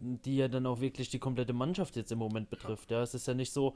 die 0.00 0.36
ja 0.36 0.48
dann 0.48 0.66
auch 0.66 0.80
wirklich 0.82 1.08
die 1.08 1.18
komplette 1.18 1.54
Mannschaft 1.54 1.96
jetzt 1.96 2.12
im 2.12 2.18
Moment 2.18 2.50
betrifft, 2.50 2.90
ja, 2.90 3.00
es 3.00 3.14
ist 3.14 3.26
ja 3.26 3.32
nicht 3.32 3.54
so, 3.54 3.74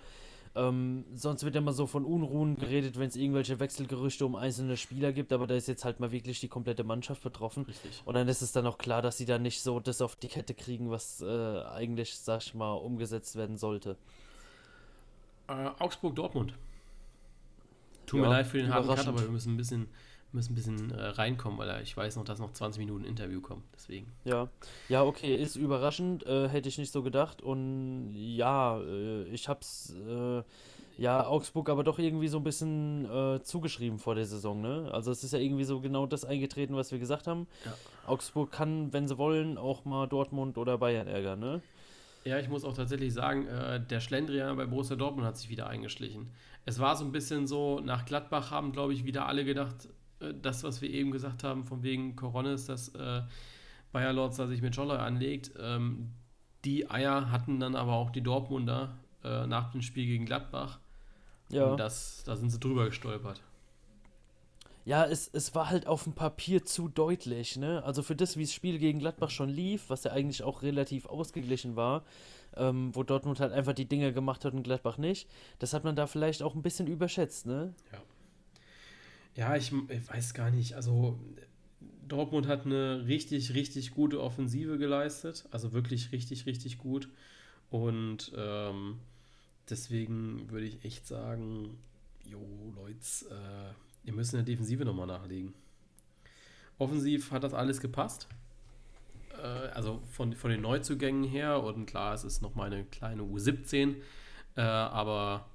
ähm, 0.54 1.06
sonst 1.14 1.42
wird 1.42 1.54
ja 1.54 1.62
immer 1.62 1.72
so 1.72 1.86
von 1.86 2.04
Unruhen 2.04 2.56
geredet, 2.58 2.98
wenn 2.98 3.08
es 3.08 3.16
irgendwelche 3.16 3.60
Wechselgerüchte 3.60 4.26
um 4.26 4.36
einzelne 4.36 4.76
Spieler 4.76 5.14
gibt, 5.14 5.32
aber 5.32 5.46
da 5.46 5.54
ist 5.54 5.68
jetzt 5.68 5.86
halt 5.86 6.00
mal 6.00 6.12
wirklich 6.12 6.38
die 6.38 6.48
komplette 6.48 6.84
Mannschaft 6.84 7.22
betroffen. 7.22 7.64
Richtig. 7.64 8.02
Und 8.04 8.12
dann 8.12 8.28
ist 8.28 8.42
es 8.42 8.52
dann 8.52 8.66
auch 8.66 8.76
klar, 8.76 9.00
dass 9.00 9.16
sie 9.16 9.24
da 9.24 9.38
nicht 9.38 9.62
so 9.62 9.80
das 9.80 10.02
auf 10.02 10.14
die 10.14 10.28
Kette 10.28 10.52
kriegen, 10.52 10.90
was 10.90 11.22
äh, 11.22 11.62
eigentlich, 11.62 12.14
sag 12.18 12.42
ich 12.42 12.52
mal, 12.52 12.74
umgesetzt 12.74 13.36
werden 13.36 13.56
sollte. 13.56 13.96
Äh, 15.48 15.70
Augsburg-Dortmund. 15.78 16.52
Tut 18.04 18.20
Ja, 18.20 18.26
mir 18.26 18.34
leid 18.34 18.46
für 18.46 18.58
den 18.58 18.70
harten 18.70 18.94
Cut, 18.94 19.08
aber 19.08 19.22
wir 19.22 19.30
müssen 19.30 19.54
ein 19.54 19.56
bisschen, 19.56 19.88
müssen 20.34 20.52
ein 20.52 20.54
bisschen 20.54 20.90
äh, 20.90 21.00
reinkommen, 21.00 21.58
weil 21.58 21.82
ich 21.82 21.96
weiß 21.96 22.16
noch, 22.16 22.24
dass 22.24 22.38
noch 22.38 22.52
20 22.52 22.78
Minuten 22.80 23.04
Interview 23.04 23.40
kommt. 23.40 23.64
Deswegen. 23.74 24.12
Ja, 24.24 24.48
ja, 24.88 25.02
okay, 25.04 25.34
ist 25.34 25.56
überraschend, 25.56 26.26
äh, 26.26 26.48
hätte 26.48 26.68
ich 26.68 26.78
nicht 26.78 26.92
so 26.92 27.02
gedacht. 27.02 27.40
Und 27.40 28.12
ja, 28.14 28.78
äh, 28.80 29.24
ich 29.24 29.48
hab's, 29.48 29.94
äh, 30.06 30.42
ja, 30.96 31.26
Augsburg 31.26 31.70
aber 31.70 31.82
doch 31.82 31.98
irgendwie 31.98 32.28
so 32.28 32.38
ein 32.38 32.44
bisschen 32.44 33.04
äh, 33.10 33.42
zugeschrieben 33.42 33.98
vor 33.98 34.14
der 34.14 34.26
Saison, 34.26 34.60
ne? 34.60 34.90
Also 34.92 35.10
es 35.10 35.24
ist 35.24 35.32
ja 35.32 35.38
irgendwie 35.38 35.64
so 35.64 35.80
genau 35.80 36.06
das 36.06 36.24
eingetreten, 36.24 36.76
was 36.76 36.92
wir 36.92 36.98
gesagt 36.98 37.26
haben. 37.26 37.46
Ja. 37.64 37.74
Augsburg 38.06 38.52
kann, 38.52 38.92
wenn 38.92 39.08
sie 39.08 39.18
wollen, 39.18 39.58
auch 39.58 39.84
mal 39.84 40.06
Dortmund 40.06 40.58
oder 40.58 40.78
Bayern 40.78 41.08
ärgern, 41.08 41.40
ne? 41.40 41.62
Ja, 42.24 42.38
ich 42.38 42.48
muss 42.48 42.64
auch 42.64 42.74
tatsächlich 42.74 43.12
sagen, 43.12 43.46
äh, 43.46 43.80
der 43.84 44.00
Schlendrian 44.00 44.56
bei 44.56 44.64
Borussia 44.66 44.96
Dortmund 44.96 45.26
hat 45.26 45.36
sich 45.36 45.50
wieder 45.50 45.66
eingeschlichen. 45.66 46.30
Es 46.64 46.78
war 46.78 46.96
so 46.96 47.04
ein 47.04 47.12
bisschen 47.12 47.46
so, 47.46 47.80
nach 47.80 48.06
Gladbach 48.06 48.50
haben, 48.50 48.72
glaube 48.72 48.94
ich, 48.94 49.04
wieder 49.04 49.26
alle 49.26 49.44
gedacht, 49.44 49.88
das, 50.32 50.64
was 50.64 50.80
wir 50.80 50.90
eben 50.90 51.10
gesagt 51.10 51.44
haben, 51.44 51.64
von 51.64 51.82
wegen 51.82 52.16
Coronis, 52.16 52.66
dass 52.66 52.88
äh, 52.94 53.22
Bayer 53.92 54.12
Lorz 54.12 54.36
da 54.36 54.46
sich 54.46 54.62
mit 54.62 54.74
Scholler 54.74 55.00
anlegt. 55.00 55.52
Ähm, 55.58 56.10
die 56.64 56.90
Eier 56.90 57.30
hatten 57.30 57.60
dann 57.60 57.76
aber 57.76 57.92
auch 57.92 58.10
die 58.10 58.22
Dortmunder 58.22 58.96
äh, 59.22 59.46
nach 59.46 59.70
dem 59.72 59.82
Spiel 59.82 60.06
gegen 60.06 60.26
Gladbach. 60.26 60.78
Ja. 61.50 61.66
Und 61.66 61.78
das, 61.78 62.22
da 62.24 62.36
sind 62.36 62.50
sie 62.50 62.58
drüber 62.58 62.86
gestolpert. 62.86 63.42
Ja, 64.86 65.06
es, 65.06 65.28
es 65.32 65.54
war 65.54 65.70
halt 65.70 65.86
auf 65.86 66.04
dem 66.04 66.12
Papier 66.12 66.64
zu 66.64 66.88
deutlich, 66.88 67.56
ne? 67.56 67.82
Also 67.84 68.02
für 68.02 68.14
das, 68.14 68.36
wie 68.36 68.42
das 68.42 68.52
Spiel 68.52 68.78
gegen 68.78 68.98
Gladbach 68.98 69.30
schon 69.30 69.48
lief, 69.48 69.88
was 69.88 70.04
ja 70.04 70.12
eigentlich 70.12 70.42
auch 70.42 70.62
relativ 70.62 71.06
ausgeglichen 71.06 71.74
war, 71.74 72.04
ähm, 72.54 72.94
wo 72.94 73.02
Dortmund 73.02 73.40
halt 73.40 73.52
einfach 73.52 73.72
die 73.72 73.86
Dinge 73.86 74.12
gemacht 74.12 74.44
hat 74.44 74.52
und 74.52 74.62
Gladbach 74.62 74.98
nicht, 74.98 75.28
das 75.58 75.72
hat 75.72 75.84
man 75.84 75.96
da 75.96 76.06
vielleicht 76.06 76.42
auch 76.42 76.54
ein 76.54 76.60
bisschen 76.60 76.86
überschätzt, 76.86 77.46
ne? 77.46 77.74
Ja, 77.92 77.98
ich, 79.56 79.72
ich 79.72 80.08
weiß 80.08 80.34
gar 80.34 80.50
nicht. 80.50 80.74
Also 80.74 81.18
Dortmund 82.06 82.46
hat 82.46 82.66
eine 82.66 83.06
richtig, 83.06 83.54
richtig 83.54 83.92
gute 83.92 84.22
Offensive 84.22 84.78
geleistet. 84.78 85.46
Also 85.50 85.72
wirklich 85.72 86.12
richtig, 86.12 86.46
richtig 86.46 86.78
gut. 86.78 87.08
Und 87.70 88.32
ähm, 88.36 89.00
deswegen 89.68 90.50
würde 90.50 90.66
ich 90.66 90.84
echt 90.84 91.06
sagen, 91.06 91.78
jo, 92.24 92.40
Leute, 92.76 92.98
äh, 93.30 94.06
ihr 94.06 94.12
müsst 94.12 94.32
in 94.32 94.38
der 94.38 94.44
Defensive 94.44 94.84
nochmal 94.84 95.06
nachlegen. 95.06 95.54
Offensiv 96.78 97.30
hat 97.30 97.44
das 97.44 97.54
alles 97.54 97.80
gepasst. 97.80 98.28
Äh, 99.42 99.46
also 99.46 100.02
von, 100.10 100.34
von 100.34 100.50
den 100.50 100.60
Neuzugängen 100.60 101.24
her. 101.24 101.62
Und 101.62 101.86
klar, 101.86 102.14
es 102.14 102.24
ist 102.24 102.42
nochmal 102.42 102.72
eine 102.72 102.84
kleine 102.84 103.22
U17. 103.22 103.96
Äh, 104.56 104.60
aber 104.60 105.48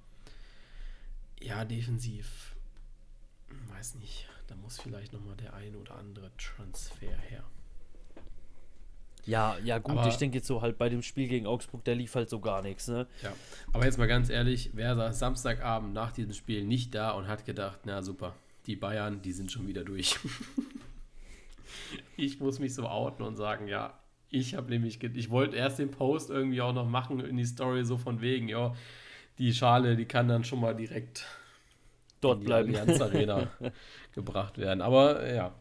ja, 1.41 1.63
defensiv 1.63 2.55
weiß 3.79 3.95
nicht, 3.95 4.27
da 4.47 4.55
muss 4.57 4.77
vielleicht 4.77 5.13
nochmal 5.13 5.37
der 5.37 5.53
ein 5.53 5.73
oder 5.77 5.95
andere 5.95 6.31
Transfer 6.35 7.15
her. 7.29 7.45
Ja, 9.25 9.57
ja 9.63 9.77
gut, 9.77 9.97
Aber- 9.97 10.09
ich 10.09 10.17
denke 10.17 10.37
jetzt 10.39 10.47
so 10.47 10.61
halt 10.61 10.77
bei 10.77 10.89
dem 10.89 11.01
Spiel 11.01 11.29
gegen 11.29 11.47
Augsburg, 11.47 11.85
da 11.85 11.93
lief 11.93 12.13
halt 12.15 12.29
so 12.29 12.41
gar 12.41 12.61
nichts, 12.61 12.89
ne? 12.89 13.07
Ja, 13.23 13.31
aber 13.71 13.85
jetzt 13.85 13.97
mal 13.97 14.07
ganz 14.07 14.29
ehrlich, 14.29 14.71
wer 14.73 14.95
saß 14.97 15.19
Samstagabend 15.19 15.93
nach 15.93 16.11
diesem 16.11 16.33
Spiel 16.33 16.65
nicht 16.65 16.93
da 16.93 17.11
und 17.11 17.27
hat 17.27 17.45
gedacht, 17.45 17.79
na 17.85 18.01
super, 18.01 18.35
die 18.65 18.75
Bayern, 18.75 19.21
die 19.21 19.31
sind 19.31 19.49
schon 19.49 19.65
wieder 19.65 19.85
durch. 19.85 20.19
ich 22.17 22.41
muss 22.41 22.59
mich 22.59 22.73
so 22.73 22.85
outen 22.85 23.23
und 23.23 23.37
sagen, 23.37 23.69
ja, 23.69 23.97
ich 24.29 24.55
habe 24.55 24.69
nämlich, 24.69 25.01
ich 25.01 25.29
wollte 25.29 25.55
erst 25.55 25.79
den 25.79 25.91
Post 25.91 26.31
irgendwie 26.31 26.61
auch 26.61 26.73
noch 26.73 26.87
machen 26.87 27.21
in 27.21 27.37
die 27.37 27.45
Story 27.45 27.85
so 27.85 27.97
von 27.97 28.19
wegen, 28.19 28.49
ja, 28.49 28.75
die 29.37 29.53
Schale, 29.53 29.95
die 29.95 30.05
kann 30.05 30.27
dann 30.27 30.43
schon 30.43 30.59
mal 30.59 30.75
direkt 30.75 31.25
Dort 32.21 32.37
in 32.37 32.41
die 32.41 32.45
bleiben. 32.47 33.01
Arena 33.01 33.47
gebracht 34.13 34.57
werden. 34.57 34.81
Aber 34.81 35.31
ja. 35.31 35.53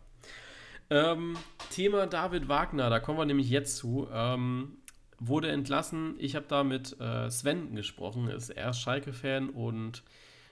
Ähm, 0.91 1.37
Thema 1.71 2.07
David 2.07 2.49
Wagner, 2.49 2.89
da 2.89 2.99
kommen 2.99 3.19
wir 3.19 3.27
nämlich 3.27 3.51
jetzt 3.51 3.77
zu. 3.77 4.09
Ähm, 4.13 4.79
wurde 5.21 5.51
entlassen. 5.51 6.15
Ich 6.19 6.37
habe 6.37 6.47
da 6.49 6.65
mit 6.65 6.99
äh, 7.01 7.31
Sven 7.31 7.75
gesprochen, 7.75 8.29
ist 8.29 8.51
erst 8.51 8.81
Schalke-Fan 8.81 9.51
und 9.51 10.03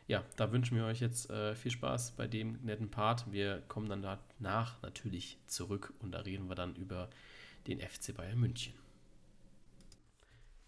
ja, 0.08 0.22
da 0.36 0.52
wünschen 0.52 0.76
wir 0.76 0.84
euch 0.84 1.00
jetzt 1.00 1.30
äh, 1.30 1.54
viel 1.54 1.70
Spaß 1.70 2.12
bei 2.12 2.26
dem 2.26 2.58
netten 2.62 2.90
Part. 2.90 3.30
Wir 3.32 3.62
kommen 3.68 3.88
dann 3.88 4.02
danach 4.02 4.80
natürlich 4.82 5.38
zurück 5.46 5.92
und 6.00 6.12
da 6.12 6.20
reden 6.20 6.48
wir 6.48 6.54
dann 6.54 6.74
über 6.76 7.08
den 7.66 7.80
FC 7.80 8.14
Bayern 8.16 8.38
München. 8.38 8.72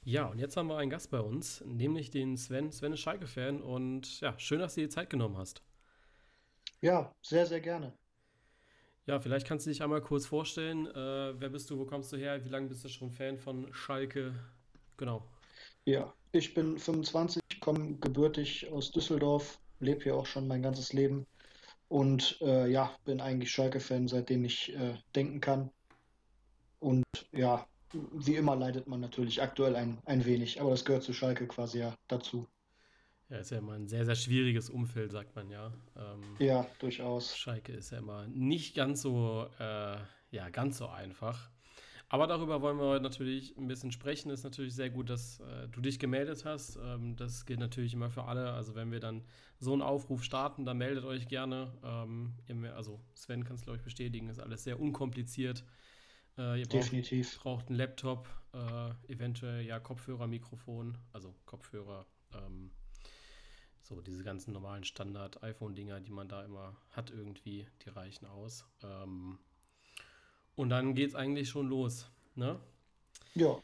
Ja, 0.08 0.24
und 0.24 0.38
jetzt 0.38 0.56
haben 0.56 0.68
wir 0.68 0.78
einen 0.78 0.88
Gast 0.88 1.10
bei 1.10 1.20
uns, 1.20 1.62
nämlich 1.66 2.10
den 2.10 2.38
Sven. 2.38 2.72
Sven 2.72 2.94
ist 2.94 3.00
Schalke-Fan 3.00 3.60
und 3.60 4.22
ja, 4.22 4.32
schön, 4.38 4.58
dass 4.58 4.74
du 4.74 4.80
dir 4.80 4.88
Zeit 4.88 5.10
genommen 5.10 5.36
hast. 5.36 5.60
Ja, 6.80 7.14
sehr, 7.20 7.44
sehr 7.44 7.60
gerne. 7.60 7.92
Ja, 9.04 9.20
vielleicht 9.20 9.46
kannst 9.46 9.66
du 9.66 9.70
dich 9.70 9.82
einmal 9.82 10.00
kurz 10.00 10.24
vorstellen. 10.24 10.86
Äh, 10.86 11.38
wer 11.38 11.50
bist 11.50 11.68
du, 11.68 11.78
wo 11.78 11.84
kommst 11.84 12.10
du 12.10 12.16
her, 12.16 12.42
wie 12.42 12.48
lange 12.48 12.68
bist 12.68 12.82
du 12.84 12.88
schon 12.88 13.10
Fan 13.10 13.36
von 13.36 13.70
Schalke? 13.74 14.32
Genau. 14.96 15.28
Ja, 15.84 16.14
ich 16.32 16.54
bin 16.54 16.78
25, 16.78 17.42
komme 17.60 17.98
gebürtig 17.98 18.72
aus 18.72 18.90
Düsseldorf, 18.90 19.60
lebe 19.78 20.04
hier 20.04 20.16
auch 20.16 20.24
schon 20.24 20.48
mein 20.48 20.62
ganzes 20.62 20.94
Leben 20.94 21.26
und 21.88 22.38
äh, 22.40 22.66
ja, 22.66 22.96
bin 23.04 23.20
eigentlich 23.20 23.50
Schalke-Fan, 23.50 24.08
seitdem 24.08 24.46
ich 24.46 24.74
äh, 24.74 24.94
denken 25.14 25.42
kann. 25.42 25.70
Und 26.80 27.04
ja, 27.32 27.66
wie 27.92 28.36
immer 28.36 28.56
leidet 28.56 28.86
man 28.86 29.00
natürlich 29.00 29.42
aktuell 29.42 29.76
ein, 29.76 29.98
ein 30.04 30.24
wenig, 30.24 30.60
aber 30.60 30.70
das 30.70 30.84
gehört 30.84 31.02
zu 31.02 31.12
Schalke 31.12 31.46
quasi 31.46 31.80
ja 31.80 31.94
dazu. 32.08 32.46
Ja, 33.30 33.38
ist 33.38 33.50
ja 33.50 33.58
immer 33.58 33.74
ein 33.74 33.88
sehr, 33.88 34.06
sehr 34.06 34.14
schwieriges 34.14 34.70
Umfeld, 34.70 35.12
sagt 35.12 35.36
man 35.36 35.50
ja. 35.50 35.72
Ähm, 35.96 36.22
ja, 36.38 36.66
durchaus. 36.78 37.36
Schalke 37.36 37.72
ist 37.72 37.90
ja 37.90 37.98
immer 37.98 38.26
nicht 38.28 38.74
ganz 38.74 39.02
so, 39.02 39.46
äh, 39.58 39.96
ja, 40.30 40.48
ganz 40.50 40.78
so 40.78 40.88
einfach. 40.88 41.50
Aber 42.10 42.26
darüber 42.26 42.62
wollen 42.62 42.78
wir 42.78 42.86
heute 42.86 43.02
natürlich 43.02 43.54
ein 43.58 43.68
bisschen 43.68 43.92
sprechen. 43.92 44.30
Ist 44.30 44.44
natürlich 44.44 44.74
sehr 44.74 44.88
gut, 44.88 45.10
dass 45.10 45.40
äh, 45.40 45.68
du 45.68 45.82
dich 45.82 45.98
gemeldet 45.98 46.46
hast. 46.46 46.78
Ähm, 46.82 47.16
das 47.16 47.44
gilt 47.44 47.60
natürlich 47.60 47.92
immer 47.92 48.08
für 48.08 48.24
alle. 48.24 48.52
Also 48.52 48.74
wenn 48.74 48.90
wir 48.90 49.00
dann 49.00 49.22
so 49.60 49.74
einen 49.74 49.82
Aufruf 49.82 50.24
starten, 50.24 50.64
dann 50.64 50.78
meldet 50.78 51.04
euch 51.04 51.28
gerne. 51.28 51.70
Ähm, 51.84 52.32
also 52.74 52.98
Sven 53.14 53.44
kann 53.44 53.56
es, 53.56 53.62
glaube 53.62 53.76
ich, 53.76 53.82
bestätigen. 53.82 54.30
Ist 54.30 54.40
alles 54.40 54.64
sehr 54.64 54.80
unkompliziert. 54.80 55.64
Äh, 56.38 56.60
ihr 56.60 56.68
braucht, 56.68 56.84
Definitiv. 56.84 57.38
braucht 57.40 57.68
einen 57.68 57.76
Laptop, 57.76 58.28
äh, 58.52 59.12
eventuell 59.12 59.64
ja 59.64 59.80
Kopfhörer, 59.80 60.26
Mikrofon, 60.26 60.96
also 61.12 61.34
Kopfhörer. 61.44 62.06
Ähm, 62.32 62.70
so 63.82 64.00
diese 64.02 64.22
ganzen 64.22 64.52
normalen 64.52 64.84
Standard-iPhone-Dinger, 64.84 66.00
die 66.00 66.10
man 66.10 66.28
da 66.28 66.44
immer 66.44 66.76
hat 66.90 67.10
irgendwie, 67.10 67.66
die 67.84 67.88
reichen 67.88 68.26
aus. 68.26 68.66
Ähm, 68.82 69.38
und 70.56 70.68
dann 70.68 70.94
geht 70.94 71.10
es 71.10 71.14
eigentlich 71.14 71.48
schon 71.48 71.68
los. 71.68 72.10
Ne? 72.34 72.60
Ja. 73.34 73.56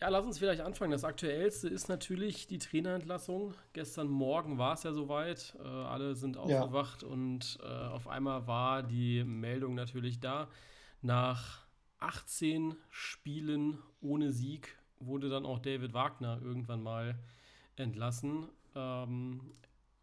Ja, 0.00 0.08
lass 0.08 0.24
uns 0.24 0.38
vielleicht 0.38 0.62
anfangen. 0.62 0.90
Das 0.90 1.04
Aktuellste 1.04 1.68
ist 1.68 1.88
natürlich 1.88 2.46
die 2.46 2.58
Trainerentlassung. 2.58 3.54
Gestern 3.74 4.08
Morgen 4.08 4.56
war 4.56 4.72
es 4.74 4.82
ja 4.82 4.92
soweit. 4.92 5.54
Äh, 5.62 5.68
alle 5.68 6.16
sind 6.16 6.38
aufgewacht 6.38 7.02
ja. 7.02 7.08
und 7.08 7.58
äh, 7.62 7.66
auf 7.66 8.08
einmal 8.08 8.46
war 8.46 8.82
die 8.82 9.22
Meldung 9.24 9.74
natürlich 9.74 10.18
da. 10.18 10.48
Nach 11.02 11.66
18 12.00 12.74
Spielen 12.90 13.78
ohne 14.00 14.32
Sieg 14.32 14.76
wurde 14.98 15.28
dann 15.28 15.46
auch 15.46 15.58
David 15.58 15.94
Wagner 15.94 16.40
irgendwann 16.42 16.82
mal 16.82 17.18
entlassen. 17.76 18.48
Ähm, 18.74 19.40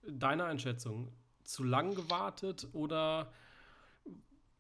deine 0.08 0.46
Einschätzung, 0.46 1.12
zu 1.44 1.64
lang 1.64 1.96
gewartet 1.96 2.68
oder 2.74 3.32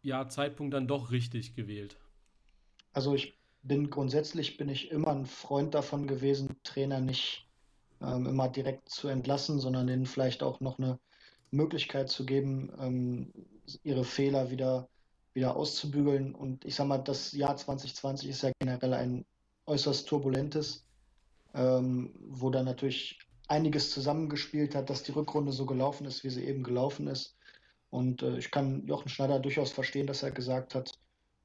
ja, 0.02 0.30
Zeitpunkt 0.30 0.73
dann 0.73 0.88
doch 0.88 1.12
richtig 1.12 1.56
gewählt? 1.56 1.97
Also 2.93 3.13
ich 3.13 3.38
bin 3.63 3.89
grundsätzlich 3.89 4.58
bin 4.58 4.69
ich 4.69 4.91
immer 4.91 5.10
ein 5.10 5.26
Freund 5.26 5.73
davon 5.76 6.08
gewesen, 6.08 6.56
Trainer 6.63 7.02
nicht 7.02 7.47
ähm, 8.02 8.26
immer 8.26 8.47
direkt 8.47 8.89
zu 8.89 9.08
entlassen, 9.08 9.60
sondern 9.60 9.88
denen 9.88 10.06
vielleicht 10.06 10.43
auch 10.43 10.60
noch 10.60 10.80
eine 10.80 11.00
Möglichkeit 11.52 12.10
zu 12.10 12.26
geben, 12.26 12.71
ähm, 12.80 13.34
ihre 13.84 14.06
Fehler 14.06 14.52
wieder, 14.52 14.88
wieder 15.38 15.56
auszubügeln. 15.56 16.34
Und 16.34 16.65
ich 16.65 16.76
sage 16.76 16.89
mal, 16.89 16.97
das 16.97 17.32
Jahr 17.32 17.56
2020 17.56 18.28
ist 18.28 18.41
ja 18.41 18.52
generell 18.60 18.93
ein 18.95 19.26
äußerst 19.67 20.08
turbulentes, 20.08 20.84
ähm, 21.54 22.15
wo 22.28 22.50
dann 22.50 22.65
natürlich 22.65 23.19
einiges 23.47 23.91
zusammengespielt 23.91 24.73
hat, 24.73 24.89
dass 24.89 25.04
die 25.04 25.12
Rückrunde 25.12 25.52
so 25.52 25.67
gelaufen 25.67 26.08
ist, 26.08 26.23
wie 26.23 26.32
sie 26.32 26.43
eben 26.43 26.63
gelaufen 26.63 27.08
ist. 27.08 27.38
Und 27.91 28.23
äh, 28.23 28.39
ich 28.39 28.50
kann 28.50 28.86
Jochen 28.88 29.10
Schneider 29.10 29.39
durchaus 29.39 29.71
verstehen, 29.71 30.08
dass 30.08 30.23
er 30.23 30.32
gesagt 30.32 30.73
hat, 30.73 30.91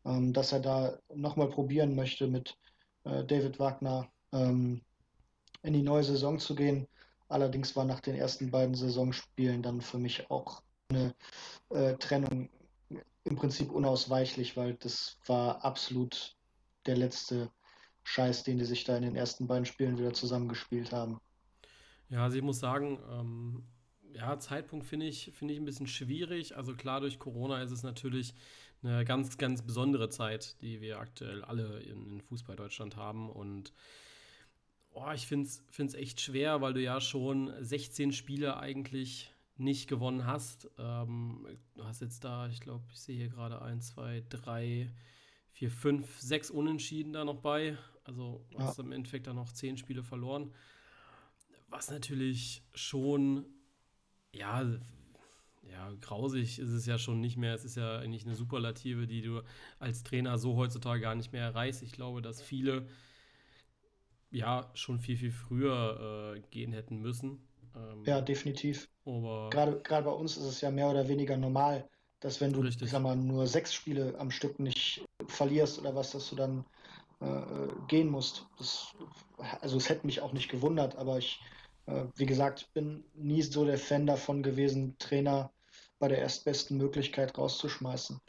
ähm, 0.07 0.33
dass 0.33 0.53
er 0.53 0.61
da 0.61 0.99
nochmal 1.15 1.51
probieren 1.51 1.95
möchte, 1.95 2.27
mit 2.27 2.57
äh, 3.05 3.23
David 3.25 3.59
Wagner 3.59 4.09
ähm, 4.33 4.81
in 5.63 5.75
die 5.75 5.83
neue 5.83 6.03
Saison 6.03 6.39
zu 6.39 6.55
gehen. 6.55 6.89
Allerdings 7.29 7.77
war 7.77 7.85
nach 7.85 8.01
den 8.01 8.17
ersten 8.17 8.51
beiden 8.51 8.75
Saisonspielen 8.75 9.63
dann 9.63 9.83
für 9.83 9.99
mich 9.99 10.31
auch 10.31 10.63
eine 10.89 11.15
äh, 11.71 11.95
Trennung 11.99 12.49
im 13.25 13.37
Prinzip 13.37 13.71
unausweichlich, 13.71 14.57
weil 14.57 14.75
das 14.75 15.19
war 15.27 15.65
absolut 15.65 16.37
der 16.87 16.97
letzte 16.97 17.51
Scheiß, 18.05 18.43
den 18.43 18.59
die 18.59 18.65
sich 18.65 18.85
da 18.85 18.97
in 18.97 19.03
den 19.03 19.17
ersten 19.17 19.47
beiden 19.47 19.65
Spielen 19.65 19.99
wieder 19.99 20.13
zusammengespielt 20.13 20.93
haben. 20.93 21.21
Ja, 22.09 22.25
also 22.25 22.37
ich 22.37 22.43
muss 22.43 22.59
sagen, 22.59 22.99
ähm, 23.11 23.63
ja, 24.15 24.39
Zeitpunkt 24.39 24.87
finde 24.87 25.07
ich, 25.07 25.31
finde 25.35 25.55
ich 25.55 25.61
ein 25.61 25.65
bisschen 25.65 25.87
schwierig. 25.87 26.57
Also 26.57 26.75
klar, 26.75 27.01
durch 27.01 27.19
Corona 27.19 27.63
ist 27.63 27.71
es 27.71 27.83
natürlich 27.83 28.35
eine 28.83 29.05
ganz, 29.05 29.39
ganz 29.39 29.63
besondere 29.63 30.09
Zeit, 30.09 30.61
die 30.61 30.81
wir 30.81 30.99
aktuell 30.99 31.45
alle 31.45 31.81
in, 31.81 32.07
in 32.07 32.21
Fußball 32.21 32.57
Deutschland 32.57 32.97
haben. 32.97 33.31
Und 33.31 33.73
oh, 34.91 35.11
ich 35.15 35.27
finde 35.27 35.49
es 35.49 35.95
echt 35.95 36.21
schwer, 36.21 36.61
weil 36.61 36.75
du 36.75 36.83
ja 36.83 37.01
schon 37.01 37.53
16 37.61 38.13
Spiele 38.13 38.57
eigentlich 38.59 39.32
nicht 39.63 39.89
gewonnen 39.89 40.27
hast. 40.27 40.71
Ähm, 40.79 41.47
du 41.75 41.85
hast 41.85 42.01
jetzt 42.01 42.25
da, 42.25 42.49
ich 42.49 42.61
glaube, 42.61 42.85
ich 42.93 43.01
sehe 43.01 43.17
hier 43.17 43.29
gerade 43.29 43.63
1, 43.63 43.95
2, 43.95 44.25
3, 44.29 44.93
4, 45.53 45.71
5, 45.71 46.21
6 46.21 46.51
Unentschieden 46.51 47.13
da 47.13 47.25
noch 47.25 47.41
bei. 47.41 47.77
Also 48.05 48.45
ja. 48.51 48.61
hast 48.61 48.79
du 48.79 48.83
im 48.83 48.93
Endeffekt 48.93 49.27
da 49.27 49.35
noch 49.35 49.53
10 49.53 49.77
Spiele 49.77 50.03
verloren. 50.03 50.53
Was 51.69 51.91
natürlich 51.91 52.63
schon 52.75 53.47
ja, 54.35 54.65
ja, 55.71 55.93
grausig 56.01 56.59
ist 56.59 56.71
es 56.71 56.87
ja 56.87 56.99
schon 56.99 57.21
nicht 57.21 57.37
mehr. 57.37 57.55
Es 57.55 57.65
ist 57.65 57.77
ja 57.77 57.99
eigentlich 57.99 58.27
eine 58.27 58.35
Superlative, 58.35 59.07
die 59.07 59.23
du 59.23 59.43
als 59.79 60.03
Trainer 60.03 60.39
so 60.39 60.57
heutzutage 60.57 61.01
gar 61.01 61.15
nicht 61.15 61.33
mehr 61.33 61.45
erreichst. 61.45 61.83
Ich 61.83 61.93
glaube, 61.93 62.23
dass 62.23 62.43
viele 62.43 62.87
ja 64.31 64.71
schon 64.75 64.99
viel, 64.99 65.17
viel 65.17 65.31
früher 65.31 66.35
äh, 66.37 66.41
gehen 66.51 66.73
hätten 66.73 66.99
müssen. 67.01 67.47
Ähm, 67.77 68.05
ja, 68.05 68.21
definitiv. 68.21 68.89
Aber 69.05 69.51
gerade, 69.51 69.81
gerade 69.81 70.05
bei 70.05 70.13
uns 70.13 70.37
ist 70.37 70.45
es 70.45 70.61
ja 70.61 70.71
mehr 70.71 70.91
oder 70.91 71.09
weniger 71.09 71.37
normal, 71.37 71.89
dass 72.21 72.41
wenn 72.41 72.53
du, 72.53 72.61
richtig. 72.61 72.83
ich 72.83 72.91
sag 72.91 73.03
mal, 73.03 73.17
nur 73.17 73.47
sechs 73.47 73.75
Spiele 73.75 74.15
am 74.19 74.31
Stück 74.31 74.59
nicht 74.59 75.05
verlierst 75.27 75.79
oder 75.79 75.95
was, 75.95 76.13
dass 76.13 76.29
du 76.31 76.37
dann 76.37 76.65
äh, 77.21 77.69
gehen 77.89 78.09
musst. 78.09 78.47
Das, 78.59 78.93
also 79.61 79.77
es 79.77 79.89
hätte 79.89 80.07
mich 80.07 80.21
auch 80.21 80.33
nicht 80.33 80.51
gewundert, 80.51 80.97
aber 80.97 81.19
ich 81.19 81.41
äh, 81.87 82.05
wie 82.17 82.27
gesagt, 82.27 82.73
bin 82.75 83.05
nie 83.15 83.43
so 83.43 83.65
der 83.65 83.79
Fan 83.79 84.07
davon 84.07 84.43
gewesen, 84.43 84.97
Trainer 84.99 85.53
bei 85.99 86.09
der 86.09 86.19
erstbesten 86.19 86.79
Möglichkeit 86.79 87.37
rauszuschmeißen. 87.37 88.21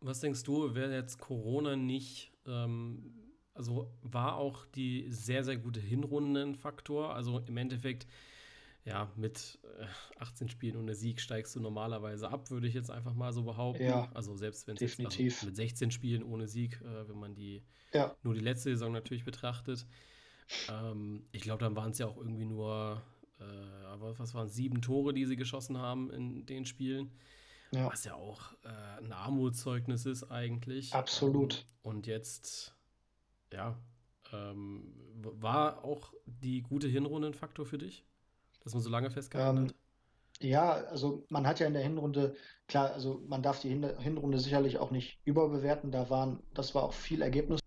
Was 0.00 0.20
denkst 0.20 0.42
du, 0.44 0.74
wäre 0.74 0.94
jetzt 0.94 1.18
Corona 1.18 1.76
nicht, 1.76 2.32
ähm, 2.46 3.12
also 3.54 3.90
war 4.02 4.36
auch 4.36 4.66
die 4.66 5.06
sehr, 5.10 5.44
sehr 5.44 5.56
gute 5.56 5.80
Hinrunde 5.80 6.42
ein 6.42 6.54
Faktor? 6.54 7.14
Also 7.14 7.40
im 7.40 7.56
Endeffekt, 7.56 8.06
ja, 8.88 9.12
mit 9.16 9.58
18 10.18 10.46
äh, 10.46 10.50
Spielen 10.50 10.76
ohne 10.76 10.94
Sieg 10.94 11.20
steigst 11.20 11.54
du 11.54 11.60
normalerweise 11.60 12.30
ab, 12.30 12.50
würde 12.50 12.66
ich 12.66 12.74
jetzt 12.74 12.90
einfach 12.90 13.12
mal 13.12 13.32
so 13.32 13.42
behaupten. 13.42 13.84
Ja, 13.84 14.10
also 14.14 14.34
selbst 14.34 14.66
wenn 14.66 14.76
es 14.76 14.98
also 14.98 15.46
mit 15.46 15.56
16 15.56 15.90
Spielen 15.90 16.22
ohne 16.22 16.48
Sieg, 16.48 16.80
äh, 16.80 17.06
wenn 17.06 17.18
man 17.18 17.34
die 17.34 17.62
ja. 17.92 18.16
nur 18.22 18.32
die 18.32 18.40
letzte 18.40 18.70
Saison 18.70 18.92
natürlich 18.92 19.24
betrachtet. 19.24 19.86
Ähm, 20.70 21.26
ich 21.32 21.42
glaube, 21.42 21.62
dann 21.62 21.76
waren 21.76 21.90
es 21.90 21.98
ja 21.98 22.06
auch 22.06 22.16
irgendwie 22.16 22.46
nur, 22.46 23.02
äh, 23.38 23.44
was 23.98 24.32
waren 24.32 24.48
sieben 24.48 24.80
Tore, 24.80 25.12
die 25.12 25.26
sie 25.26 25.36
geschossen 25.36 25.76
haben 25.76 26.10
in 26.10 26.46
den 26.46 26.64
Spielen. 26.64 27.10
Ja. 27.70 27.92
Was 27.92 28.04
ja 28.04 28.14
auch 28.14 28.54
äh, 28.64 29.04
ein 29.04 29.12
Armutszeugnis 29.12 30.06
ist 30.06 30.30
eigentlich. 30.30 30.94
Absolut. 30.94 31.54
Ähm, 31.58 31.90
und 31.90 32.06
jetzt, 32.06 32.74
ja, 33.52 33.78
ähm, 34.32 34.94
war 35.20 35.84
auch 35.84 36.14
die 36.24 36.62
gute 36.62 36.88
Hinrunde 36.88 37.28
ein 37.28 37.34
Faktor 37.34 37.66
für 37.66 37.76
dich, 37.76 38.06
dass 38.68 38.74
man 38.74 38.82
so 38.82 38.90
lange 38.90 39.10
festgehalten 39.10 39.58
ähm, 39.58 39.64
hat? 39.68 39.74
Ja, 40.40 40.70
also 40.70 41.24
man 41.28 41.46
hat 41.46 41.58
ja 41.58 41.66
in 41.66 41.74
der 41.74 41.82
Hinrunde, 41.82 42.36
klar, 42.68 42.92
also 42.92 43.22
man 43.26 43.42
darf 43.42 43.60
die 43.60 43.70
Hinrunde 43.70 44.38
sicherlich 44.38 44.78
auch 44.78 44.92
nicht 44.92 45.18
überbewerten. 45.24 45.90
Da 45.90 46.10
waren, 46.10 46.40
das 46.54 46.74
war 46.76 46.84
auch 46.84 46.92
viel 46.92 47.22
Ergebnis 47.22 47.60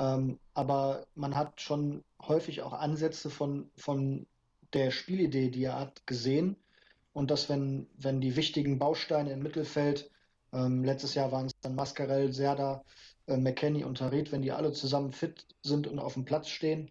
ähm, 0.00 0.38
aber 0.54 1.06
man 1.14 1.36
hat 1.36 1.60
schon 1.60 2.02
häufig 2.22 2.62
auch 2.62 2.72
Ansätze 2.72 3.28
von, 3.28 3.70
von 3.76 4.26
der 4.72 4.90
Spielidee, 4.90 5.50
die 5.50 5.64
er 5.64 5.78
hat, 5.78 6.06
gesehen. 6.06 6.56
Und 7.12 7.30
dass, 7.30 7.48
wenn, 7.50 7.86
wenn 7.98 8.20
die 8.20 8.36
wichtigen 8.36 8.78
Bausteine 8.78 9.32
im 9.32 9.42
Mittelfeld, 9.42 10.10
ähm, 10.52 10.84
letztes 10.84 11.14
Jahr 11.14 11.32
waren 11.32 11.46
es 11.46 11.52
dann 11.60 11.74
Mascarell, 11.74 12.32
Serda, 12.32 12.82
äh, 13.26 13.36
McKenny 13.36 13.84
und 13.84 13.98
Tarit, 13.98 14.32
wenn 14.32 14.42
die 14.42 14.52
alle 14.52 14.72
zusammen 14.72 15.12
fit 15.12 15.46
sind 15.62 15.86
und 15.86 15.98
auf 15.98 16.14
dem 16.14 16.24
Platz 16.24 16.48
stehen, 16.48 16.90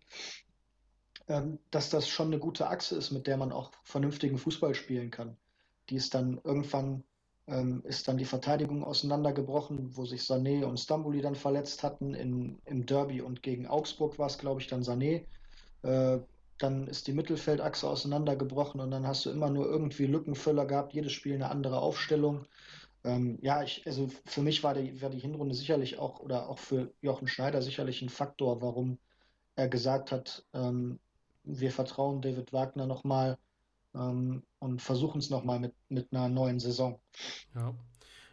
dass 1.72 1.90
das 1.90 2.10
schon 2.10 2.28
eine 2.28 2.40
gute 2.40 2.68
Achse 2.68 2.96
ist, 2.96 3.12
mit 3.12 3.28
der 3.28 3.38
man 3.38 3.52
auch 3.52 3.72
vernünftigen 3.84 4.38
Fußball 4.38 4.74
spielen 4.74 5.12
kann. 5.12 5.38
Die 5.90 5.96
ist 5.96 6.14
dann 6.16 6.42
irgendwann 6.44 7.04
ähm, 7.50 7.82
ist 7.86 8.08
dann 8.08 8.18
die 8.18 8.26
Verteidigung 8.26 8.84
auseinandergebrochen, 8.84 9.96
wo 9.98 10.06
sich 10.06 10.22
Sané 10.22 10.66
und 10.66 10.80
Stambuli 10.80 11.22
dann 11.22 11.36
verletzt 11.36 11.84
hatten. 11.84 12.14
In, 12.14 12.60
Im 12.66 12.86
Derby 12.86 13.22
und 13.22 13.42
gegen 13.42 13.68
Augsburg 13.68 14.20
war 14.20 14.28
es, 14.28 14.38
glaube 14.38 14.62
ich, 14.62 14.68
dann 14.68 14.84
Sané. 14.84 15.26
Äh, 15.82 16.20
dann 16.60 16.88
ist 16.88 17.08
die 17.08 17.14
Mittelfeldachse 17.14 17.88
auseinandergebrochen 17.88 18.82
und 18.82 18.92
dann 18.92 19.08
hast 19.08 19.26
du 19.26 19.32
immer 19.32 19.50
nur 19.50 19.66
irgendwie 19.66 20.06
Lückenfüller 20.06 20.66
gehabt, 20.66 20.94
jedes 20.94 21.14
Spiel 21.14 21.36
eine 21.36 21.50
andere 21.50 21.80
Aufstellung. 21.80 22.46
Ähm, 23.04 23.40
ja, 23.42 23.64
ich, 23.64 23.88
also 23.88 24.10
für 24.26 24.42
mich 24.42 24.64
war 24.64 24.74
die, 24.74 25.02
war 25.02 25.10
die 25.10 25.20
Hinrunde 25.20 25.56
sicherlich 25.56 25.98
auch, 25.98 26.20
oder 26.20 26.50
auch 26.50 26.60
für 26.60 26.92
Jochen 27.02 27.28
Schneider 27.28 27.62
sicherlich 27.62 28.02
ein 28.02 28.10
Faktor, 28.10 28.62
warum 28.62 29.00
er 29.56 29.70
gesagt 29.70 30.12
hat, 30.12 30.46
ähm, 30.54 31.00
wir 31.44 31.72
vertrauen 31.72 32.22
David 32.22 32.54
Wagner 32.54 32.86
nochmal 32.86 33.38
ähm, 33.94 34.44
und 34.60 34.82
versuchen 34.82 35.20
es 35.20 35.30
nochmal 35.30 35.60
mit, 35.60 35.74
mit 35.90 36.12
einer 36.12 36.30
neuen 36.30 36.60
Saison. 36.60 37.00
Ja, 37.56 37.76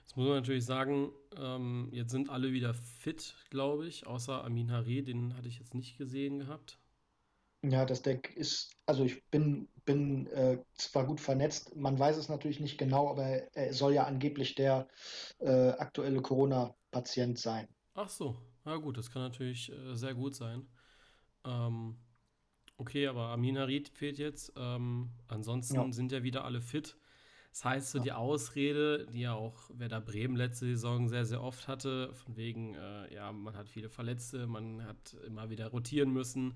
jetzt 0.00 0.16
muss 0.16 0.26
man 0.26 0.36
natürlich 0.36 0.64
sagen, 0.64 1.10
ähm, 1.36 1.88
jetzt 1.92 2.10
sind 2.10 2.30
alle 2.30 2.52
wieder 2.52 2.74
fit, 2.74 3.34
glaube 3.50 3.86
ich, 3.86 4.06
außer 4.06 4.44
Amin 4.44 4.70
Haré, 4.70 5.02
den 5.02 5.36
hatte 5.36 5.48
ich 5.48 5.58
jetzt 5.58 5.74
nicht 5.74 5.98
gesehen 5.98 6.40
gehabt. 6.40 6.78
Ja, 7.62 7.84
das 7.84 8.02
Deck 8.02 8.36
ist, 8.36 8.76
also 8.84 9.04
ich 9.04 9.24
bin, 9.30 9.68
bin 9.84 10.26
äh, 10.28 10.62
zwar 10.74 11.06
gut 11.06 11.20
vernetzt, 11.20 11.74
man 11.74 11.98
weiß 11.98 12.16
es 12.16 12.28
natürlich 12.28 12.60
nicht 12.60 12.78
genau, 12.78 13.08
aber 13.08 13.24
er 13.56 13.72
soll 13.72 13.94
ja 13.94 14.04
angeblich 14.04 14.54
der 14.54 14.86
äh, 15.38 15.70
aktuelle 15.70 16.20
Corona-Patient 16.20 17.38
sein. 17.38 17.66
Ach 17.94 18.08
so, 18.08 18.36
ja 18.64 18.76
gut, 18.76 18.98
das 18.98 19.10
kann 19.10 19.22
natürlich 19.22 19.72
äh, 19.72 19.94
sehr 19.94 20.14
gut 20.14 20.36
sein. 20.36 20.68
Ähm, 21.44 21.96
okay, 22.78 23.06
aber 23.06 23.28
Amin 23.28 23.58
Harid 23.58 23.88
fehlt 23.88 24.18
jetzt. 24.18 24.52
Ähm, 24.56 25.10
ansonsten 25.28 25.76
Ja, 25.76 25.92
sind 25.92 26.12
ja 26.12 26.22
wieder 26.22 26.44
alle 26.44 26.60
fit. 26.60 26.96
Das 27.52 27.64
heißt, 27.64 27.90
so 27.92 27.98
ja, 27.98 28.00
die 28.00 28.12
Ausrede, 28.12 29.06
die 29.06 29.22
ja 29.22 29.32
auch 29.34 29.70
Werder 29.74 30.00
Bremen 30.02 30.36
letzte 30.36 30.66
Saison 30.66 31.08
sehr, 31.08 31.24
sehr 31.24 31.42
oft 31.42 31.68
hatte, 31.68 32.12
von 32.14 32.36
wegen, 32.36 32.74
äh, 32.74 33.14
ja, 33.14 33.32
man 33.32 33.56
hat 33.56 33.68
viele 33.68 33.88
Verletzte, 33.88 34.46
man 34.46 34.84
hat 34.84 35.16
immer 35.26 35.48
wieder 35.50 35.68
rotieren 35.68 36.12
müssen, 36.12 36.54